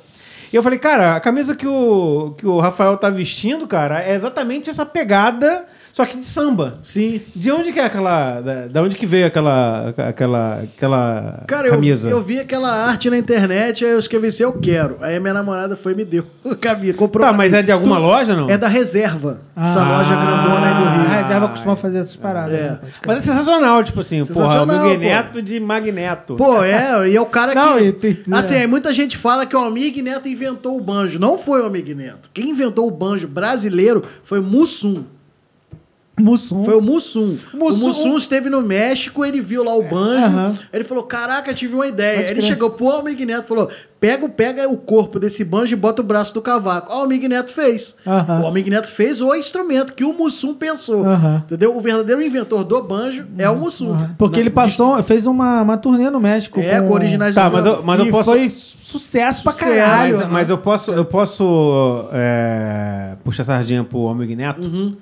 [0.52, 4.14] E eu falei, cara, a camisa que o, que o Rafael tá vestindo, cara, é
[4.14, 6.78] exatamente essa pegada, só que de samba.
[6.82, 7.20] Sim.
[7.36, 8.40] De onde que é aquela.
[8.40, 9.94] Da, da onde que veio aquela.
[9.96, 10.62] aquela.
[10.62, 12.08] aquela Cara, eu, camisa?
[12.08, 14.96] eu vi aquela arte na internet, aí eu escrevi assim, eu quero.
[15.00, 16.24] Aí a minha namorada foi e me deu.
[16.60, 17.26] Camisa, comprou.
[17.26, 18.48] Tá, mas é de alguma loja, não?
[18.48, 19.40] É da reserva.
[19.56, 19.98] Essa Ah.
[19.98, 21.22] loja grandona aí do A Rio.
[21.22, 22.54] reserva costuma fazer essas paradas.
[22.54, 22.62] É.
[22.62, 22.78] né?
[22.80, 23.06] Pode crer.
[23.06, 24.88] Mas é sensacional, tipo assim, porra, Sensacional, o pô.
[24.88, 26.36] Magneto de Magneto.
[26.36, 27.84] Pô, é, e é o cara Não, que.
[27.84, 28.60] e tem- assim, é.
[28.62, 31.18] aí muita gente fala que o Almig Neto inventou o banjo.
[31.18, 32.30] Não foi o Almig Neto.
[32.32, 35.04] Quem inventou o banjo brasileiro foi Mussum.
[36.22, 36.64] Mussum.
[36.64, 37.36] Foi o Mussum.
[37.52, 40.26] Mussum- O Mussum esteve no México, ele viu lá o banjo.
[40.26, 40.54] Aham.
[40.72, 42.18] Ele falou: Caraca, tive uma ideia.
[42.20, 42.46] Pode ele crer.
[42.48, 43.68] chegou pro Almig Neto e falou:
[44.00, 46.90] pega, pega o corpo desse banjo e bota o braço do cavaco.
[46.92, 47.94] O Almig Neto fez.
[48.06, 48.40] Aham.
[48.42, 51.04] O Almig Neto fez o instrumento que o Mussum pensou.
[51.06, 51.42] Aham.
[51.44, 51.76] Entendeu?
[51.76, 53.96] O verdadeiro inventor do banjo é o Mussum.
[54.18, 56.60] Porque ele passou, fez uma, uma turnê no México.
[56.60, 58.24] É, com originais Tá, de mas eu, mas eu e posso.
[58.30, 59.70] foi sucesso pra Sucesso.
[59.72, 60.18] caralho.
[60.18, 64.66] Mas, mas eu posso, eu posso é, puxar a sardinha pro Almig Neto?
[64.68, 64.96] Uhum.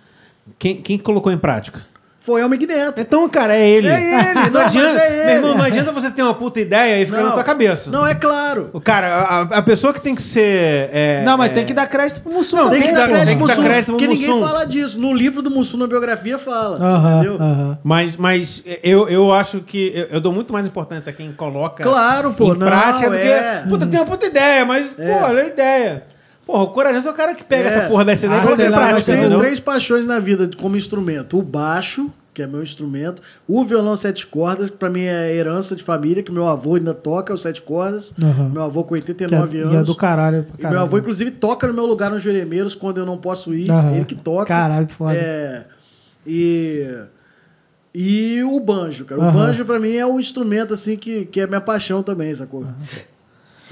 [0.60, 1.88] Quem, quem colocou em prática?
[2.22, 3.00] Foi Almig Neto.
[3.00, 3.88] Então, cara, é ele.
[3.88, 3.94] É
[4.30, 5.24] ele, não, adianta, é ele.
[5.24, 7.90] Meu irmão, não adianta você ter uma puta ideia e ficar na tua cabeça.
[7.90, 8.68] Não, é claro.
[8.74, 10.90] O cara, a, a pessoa que tem que ser.
[10.92, 13.08] é, Não, mas é, tem que dar crédito pro Mussum Não, também, Tem que dar
[13.08, 13.68] crédito tem pro que dar Mussum.
[13.70, 15.00] crédito pro Porque ninguém fala disso.
[15.00, 16.76] No livro do Mussum, na biografia, fala.
[16.76, 17.36] Aham, entendeu?
[17.40, 17.78] aham.
[17.82, 21.82] Mas, mas eu, eu acho que eu, eu dou muito mais importância a quem coloca
[21.82, 23.62] Claro, pô, em não, prática do é.
[23.62, 23.68] que.
[23.70, 25.10] Puta, eu tenho uma puta ideia, mas, É.
[25.10, 26.02] pô, olha a ideia.
[26.50, 27.72] Porra, o corajoso é o cara que pega É.
[27.72, 28.62] essa porra dessa ideia Ah, e coloca
[28.98, 31.38] eu tenho três paixões na vida como instrumento.
[31.38, 33.22] O baixo, que é meu instrumento.
[33.46, 36.92] O violão sete cordas, que pra mim é herança de família, que meu avô ainda
[36.92, 38.12] toca os sete cordas.
[38.22, 38.48] Aham.
[38.48, 39.76] Meu avô com Que 89 é, e anos.
[39.76, 40.46] é do caralho.
[40.54, 40.74] E caralho.
[40.78, 43.70] meu avô, inclusive, toca no meu lugar nos Jeremeiros quando eu não posso ir.
[43.70, 43.94] Aham.
[43.94, 44.46] Ele que toca.
[44.46, 45.14] Caralho, foda.
[45.14, 45.64] É,
[46.26, 46.84] e,
[47.94, 49.20] e o banjo, cara.
[49.20, 49.32] O Aham.
[49.32, 52.64] banjo, pra mim, é o instrumento, assim, que, que é minha paixão também, sacou?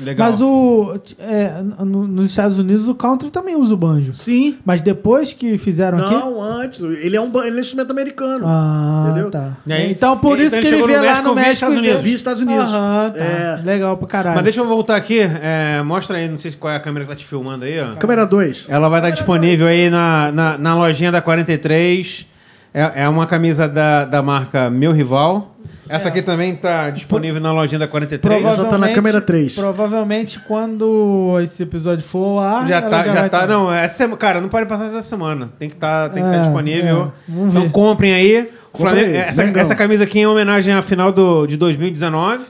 [0.00, 0.28] Legal.
[0.30, 0.94] Mas o.
[1.18, 1.52] é,
[1.84, 4.14] no- nos Estados Unidos o country também usa o banjo.
[4.14, 4.56] Sim.
[4.64, 6.14] Mas depois que fizeram aqui.
[6.14, 6.80] Não, antes.
[6.80, 8.44] Ele é um, ele é um instrumento americano.
[8.46, 9.30] Ah, Entendeu?
[9.30, 9.56] tá.
[9.68, 12.02] Aí- então por isso que ele no lá no México Estados e Unidos.
[12.02, 12.64] Via Estados Unidos.
[12.64, 13.24] Aham, tá.
[13.24, 13.60] É.
[13.64, 14.34] Legal pra caralho.
[14.36, 15.18] Mas deixa eu voltar aqui.
[15.20, 17.94] é, mostra aí, não sei qual é a câmera que tá te filmando aí, ó.
[17.96, 18.68] Câmera 2.
[18.70, 22.26] Ela vai estar disponível aí na, na, na lojinha da 43.
[22.72, 25.56] É, é uma camisa da, da marca Meu Rival.
[25.88, 28.40] Essa aqui também tá disponível na lojinha da 43.
[28.42, 29.54] Prova- só tá na câmera três.
[29.54, 32.66] Provavelmente quando esse episódio for ar.
[32.68, 33.40] Já tá, já, vai tá.
[33.40, 33.46] tá.
[33.46, 35.50] Não, essa sema- cara, não pode passar essa semana.
[35.58, 37.12] Tem que tá, tem que É, estar disponível.
[37.28, 37.32] é.
[37.32, 37.70] Então ver.
[37.70, 38.50] comprem aí.
[38.74, 42.44] Flamengo- essa, essa camisa aqui é em homenagem à final do, de 2019.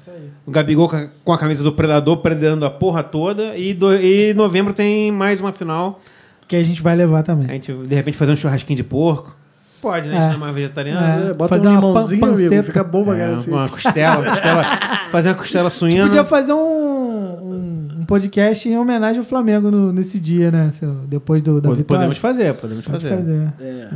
[0.00, 0.30] Isso aí.
[0.46, 0.88] O Gabigol
[1.24, 3.54] com a- camisa do Predador, predando a porra toda.
[3.56, 6.00] E, do, e em novembro tem mais uma final.
[6.46, 7.46] Que a gente vai levar também.
[7.50, 9.36] A gente, de repente, fazer um churrasquinho de porco.
[9.80, 10.16] Pode, né?
[10.18, 10.28] A gente É.
[10.30, 11.30] não é mais vegetariano.
[11.30, 11.32] É.
[11.34, 12.42] bota fazer um uma pan- limãozinho, amigo.
[12.42, 12.62] panceta.
[12.64, 13.50] Fica bom pra É, cara assim.
[13.50, 14.64] uma costela, costela-
[15.10, 16.04] fazer uma costela A gente suína.
[16.06, 20.70] podia fazer um, um, um podcast em homenagem ao Flamengo no- nesse dia, né?
[21.06, 21.98] Depois do, da Pod- vitória.
[22.00, 23.16] Podemos fazer, podemos Pode fazer.
[23.16, 23.48] fazer.
[23.60, 23.88] É.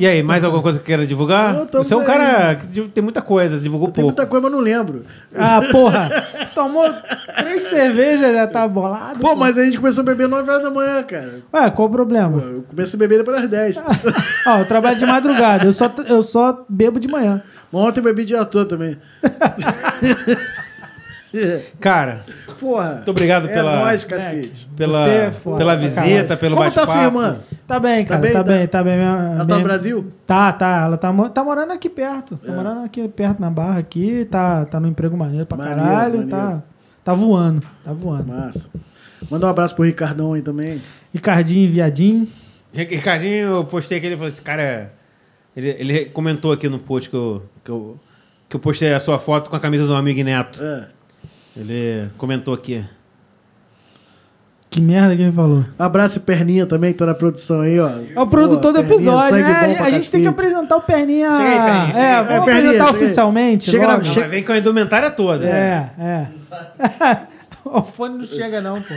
[0.00, 1.52] E aí, mais alguma coisa que queira divulgar?
[1.52, 2.06] Não, Você é um aí.
[2.06, 4.16] cara que tem muita coisa, divulgou Tem pouco.
[4.16, 5.04] muita coisa, mas não lembro.
[5.36, 6.26] Ah, porra!
[6.54, 6.90] Tomou
[7.36, 9.20] três cervejas, já tá bolado.
[9.20, 11.40] Pô, mas a gente começou a beber 9 horas da manhã, cara.
[11.52, 12.38] Ué, qual o problema?
[12.40, 13.76] Eu comecei a beber depois das 10.
[14.48, 17.42] Ó, eu trabalho de madrugada, eu só, eu só bebo de manhã.
[17.70, 18.96] Mas ontem eu bebi dia todo também.
[21.80, 22.24] Cara,
[22.58, 22.94] Porra.
[22.96, 24.68] muito obrigado É pela, nóis, cacete.
[24.76, 26.38] pela, Você é foda pela visita, caralho.
[26.38, 26.92] pelo Como tá bate-papo.
[26.92, 27.38] sua irmã?
[27.66, 28.32] Tá bem, cara, bem?
[28.32, 28.96] tá, Tá- bem, tá bem.
[28.96, 30.12] Minha, Ela tá no Brasil?
[30.26, 30.82] Tá, tá.
[30.84, 32.36] Ela tá, tá morando aqui perto.
[32.36, 32.54] Tá É.
[32.56, 36.36] morando aqui perto na Barra aqui, tá, tá no emprego maneiro pra Maneiro, caralho, tá,
[36.36, 36.62] maneiro.
[37.04, 38.26] tá voando, tá voando.
[38.28, 38.68] Massa.
[39.30, 40.80] Manda um abraço pro Ricardão aí também.
[41.14, 42.26] Ricardinho e Viadinho.
[42.72, 44.92] Ricardinho, eu postei aqui, ele falou assim, cara,
[45.56, 47.98] ele, ele comentou aqui no post que eu, que, eu,
[48.48, 50.62] que eu postei a sua foto com a camisa do amigo Neto.
[50.62, 50.86] É.
[51.56, 52.84] Ele comentou aqui.
[54.68, 55.64] Que merda que ele falou.
[55.76, 57.90] Abraço e Perninha também, que tá na produção aí, ó.
[58.14, 59.76] É o produtor do episódio, né?
[59.80, 61.28] A gente tem que apresentar o Perninha.
[61.28, 62.04] Chega aí, Perninha, chega aí.
[62.06, 63.70] É, É, vamos Perninha, apresentar chega oficialmente.
[63.70, 64.04] Chega na- logo.
[64.04, 65.44] Não, Chega- mas vem com a indumentária toda.
[65.44, 66.26] É, é.
[67.64, 68.94] o fone não chega, não, pô.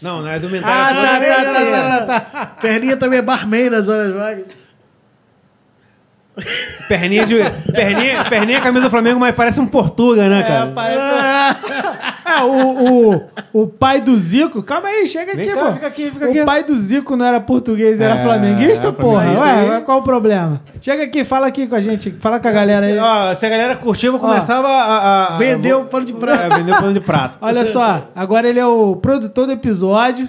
[0.00, 1.08] Não, não é a Ah, indumentária toda.
[1.08, 2.46] tá, é tá, tá, tá, tá, tá.
[2.60, 4.44] Perninha também é barman nas horas vagas.
[6.88, 7.34] Perninha, de,
[7.72, 10.72] perninha, perninha é camisa do Flamengo, mas parece um Portuga, né, É, cara?
[10.74, 11.58] parece...
[12.26, 13.12] é, o,
[13.52, 14.62] o, o pai do Zico...
[14.62, 15.72] Calma aí, chega Vem aqui, cá, pô.
[15.72, 16.44] fica aqui, fica o aqui.
[16.44, 19.22] pai do Zico não era português, era É, flamenguista, é porra.
[19.34, 20.60] flamenguista Ué, qual o problema?
[20.80, 22.10] Chega aqui, fala aqui com a gente.
[22.20, 22.98] Fala com a galera aí.
[22.98, 26.12] Ó, se a galera curtir, eu vou começar a, a, a- Vendeu o pano de
[26.12, 26.40] prato.
[26.42, 27.34] É, vendeu pano de prato.
[27.40, 30.28] Olha só, agora ele é o produtor do episódio.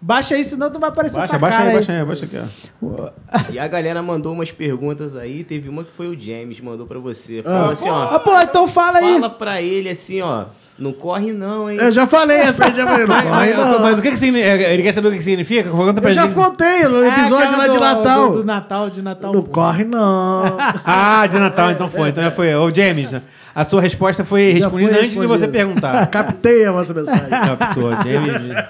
[0.00, 1.76] Baixa aí, senão tu vai aparecer Baixa, tua baixa cara aí, aí.
[1.80, 2.36] baixa aí, baixa aqui,
[2.82, 3.10] ó.
[3.52, 5.42] E a galera mandou umas perguntas aí.
[5.42, 7.42] Teve uma que foi o James, mandou pra você.
[7.42, 8.14] Falou assim, ó.
[8.14, 9.14] Ah, pô, então fala aí.
[9.14, 10.44] Fala pra ele assim, ó.
[10.78, 11.76] Não corre não, hein?
[11.80, 13.04] Eu já falei essa aí, já falei.
[13.04, 13.80] Não, Mas, corre, mas- não.
[13.80, 14.48] mas o que, que significa?
[14.62, 15.68] Ele quer saber o que que significa?
[15.70, 18.30] Conta pra Eu já contei no É, episódio aquela lá de Natal.
[18.30, 19.32] Do, do Natal, de Natal.
[19.32, 19.50] Não pô.
[19.50, 20.44] corre, não.
[20.86, 22.10] Ah, de Natal, então foi.
[22.10, 22.54] Então já foi.
[22.54, 23.16] Ô, James,
[23.52, 26.06] a sua resposta foi Já respondida foi antes de você perguntar.
[26.06, 27.28] Captei a vossa mensagem.
[27.28, 28.64] Captou, James.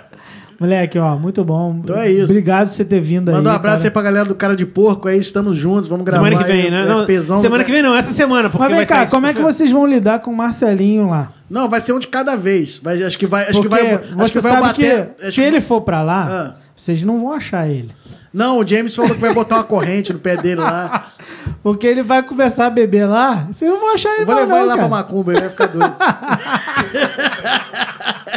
[0.60, 1.80] Moleque, ó, muito bom.
[1.84, 2.32] Então é isso.
[2.32, 3.34] Obrigado por você ter vindo aí.
[3.36, 3.92] Manda um abraço aí cara.
[3.92, 6.24] pra galera do Cara de Porco aí, estamos juntos, vamos gravar.
[6.26, 6.82] Semana que vem, aí, né?
[6.82, 8.50] é, Não, pesão semana que vem não, essa semana.
[8.50, 11.30] Porque Mas vem vai cá, como é que vocês vão lidar com o Marcelinho lá?
[11.48, 12.80] Não, vai ser um de cada vez.
[12.82, 15.06] Vai, acho que vai, acho Porque que vai, acho você que vai sabe bater.
[15.06, 16.54] que acho se que- ele for pra lá, Ah.
[16.74, 17.92] vocês não vão achar ele.
[18.34, 21.12] Não, o James falou que vai botar uma corrente no pé dele lá.
[21.62, 24.52] Porque ele vai começar a beber lá, vocês não vão achar ele vou lá, levar
[24.54, 24.88] não, ele lá cara.
[24.88, 25.94] pra Macumba, ele vai ficar doido.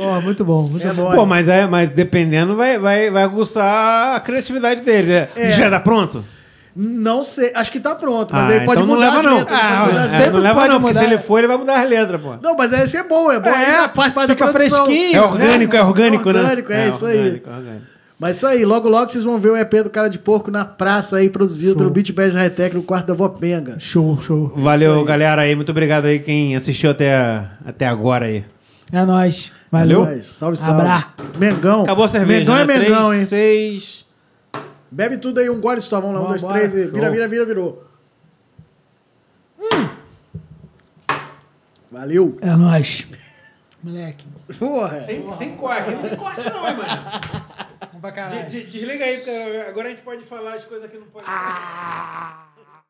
[0.00, 1.10] Ó, muito bom, muito É bom.
[1.14, 5.12] Pô, mas, é, mas dependendo, vai, vai, vai aguçar a criatividade dele.
[5.36, 5.50] É.
[5.52, 6.24] Já tá pronto?
[6.74, 9.24] Não sei, acho que tá pronto, mas Ah, ele pode então não mudar leva, as
[9.24, 9.38] não.
[9.38, 9.58] letras.
[9.58, 11.12] ele Ah, mudar é, É, não leva não, porque se mudar.
[11.12, 12.36] ele for, ele vai mudar as letras, pô.
[12.40, 13.50] Não, mas esse é bom, é bom.
[13.50, 14.84] É, faz parte fica da produção.
[14.86, 15.16] fresquinho.
[15.16, 16.40] É orgânico, é orgânico, né?
[16.40, 17.18] Orgânico, é isso aí.
[17.18, 17.82] orgânico, orgânico.
[18.20, 20.64] Mas isso aí, logo logo vocês vão ver o EP do Cara de Porco na
[20.64, 21.78] praça aí, produzido Show.
[21.78, 23.76] pelo Beat Bass High Tech no quarto da Vopenga.
[23.80, 24.52] Show, show.
[24.54, 25.56] Valeu, galera aí.
[25.56, 28.44] Muito obrigado aí quem assistiu até, até agora aí.
[28.92, 29.52] É nóis.
[29.70, 30.04] Valeu.
[30.04, 30.80] Mas, salve, salve.
[30.82, 31.14] Abra.
[31.38, 31.82] Mengão.
[31.82, 32.62] Acabou a cerveja, Mengão né?
[32.62, 33.26] é Mengão, Três, hein?
[33.26, 34.06] seis...
[34.92, 36.00] Bebe tudo aí, um gole só.
[36.00, 36.74] Vamos lá, um, dois, três.
[36.74, 37.84] e Vira, vira, vira, virou.
[39.56, 39.88] Hum.
[41.92, 42.36] Valeu.
[42.40, 43.06] É nóis.
[43.82, 44.26] Moleque.
[44.58, 45.00] Porra.
[45.00, 47.02] Sem, sem corte, não tem corte não, hein, mano.
[47.86, 48.46] Vamos pra caralho.
[48.48, 49.30] De- de- desliga aí, porque
[49.68, 51.24] agora a gente pode falar as coisas que não pode.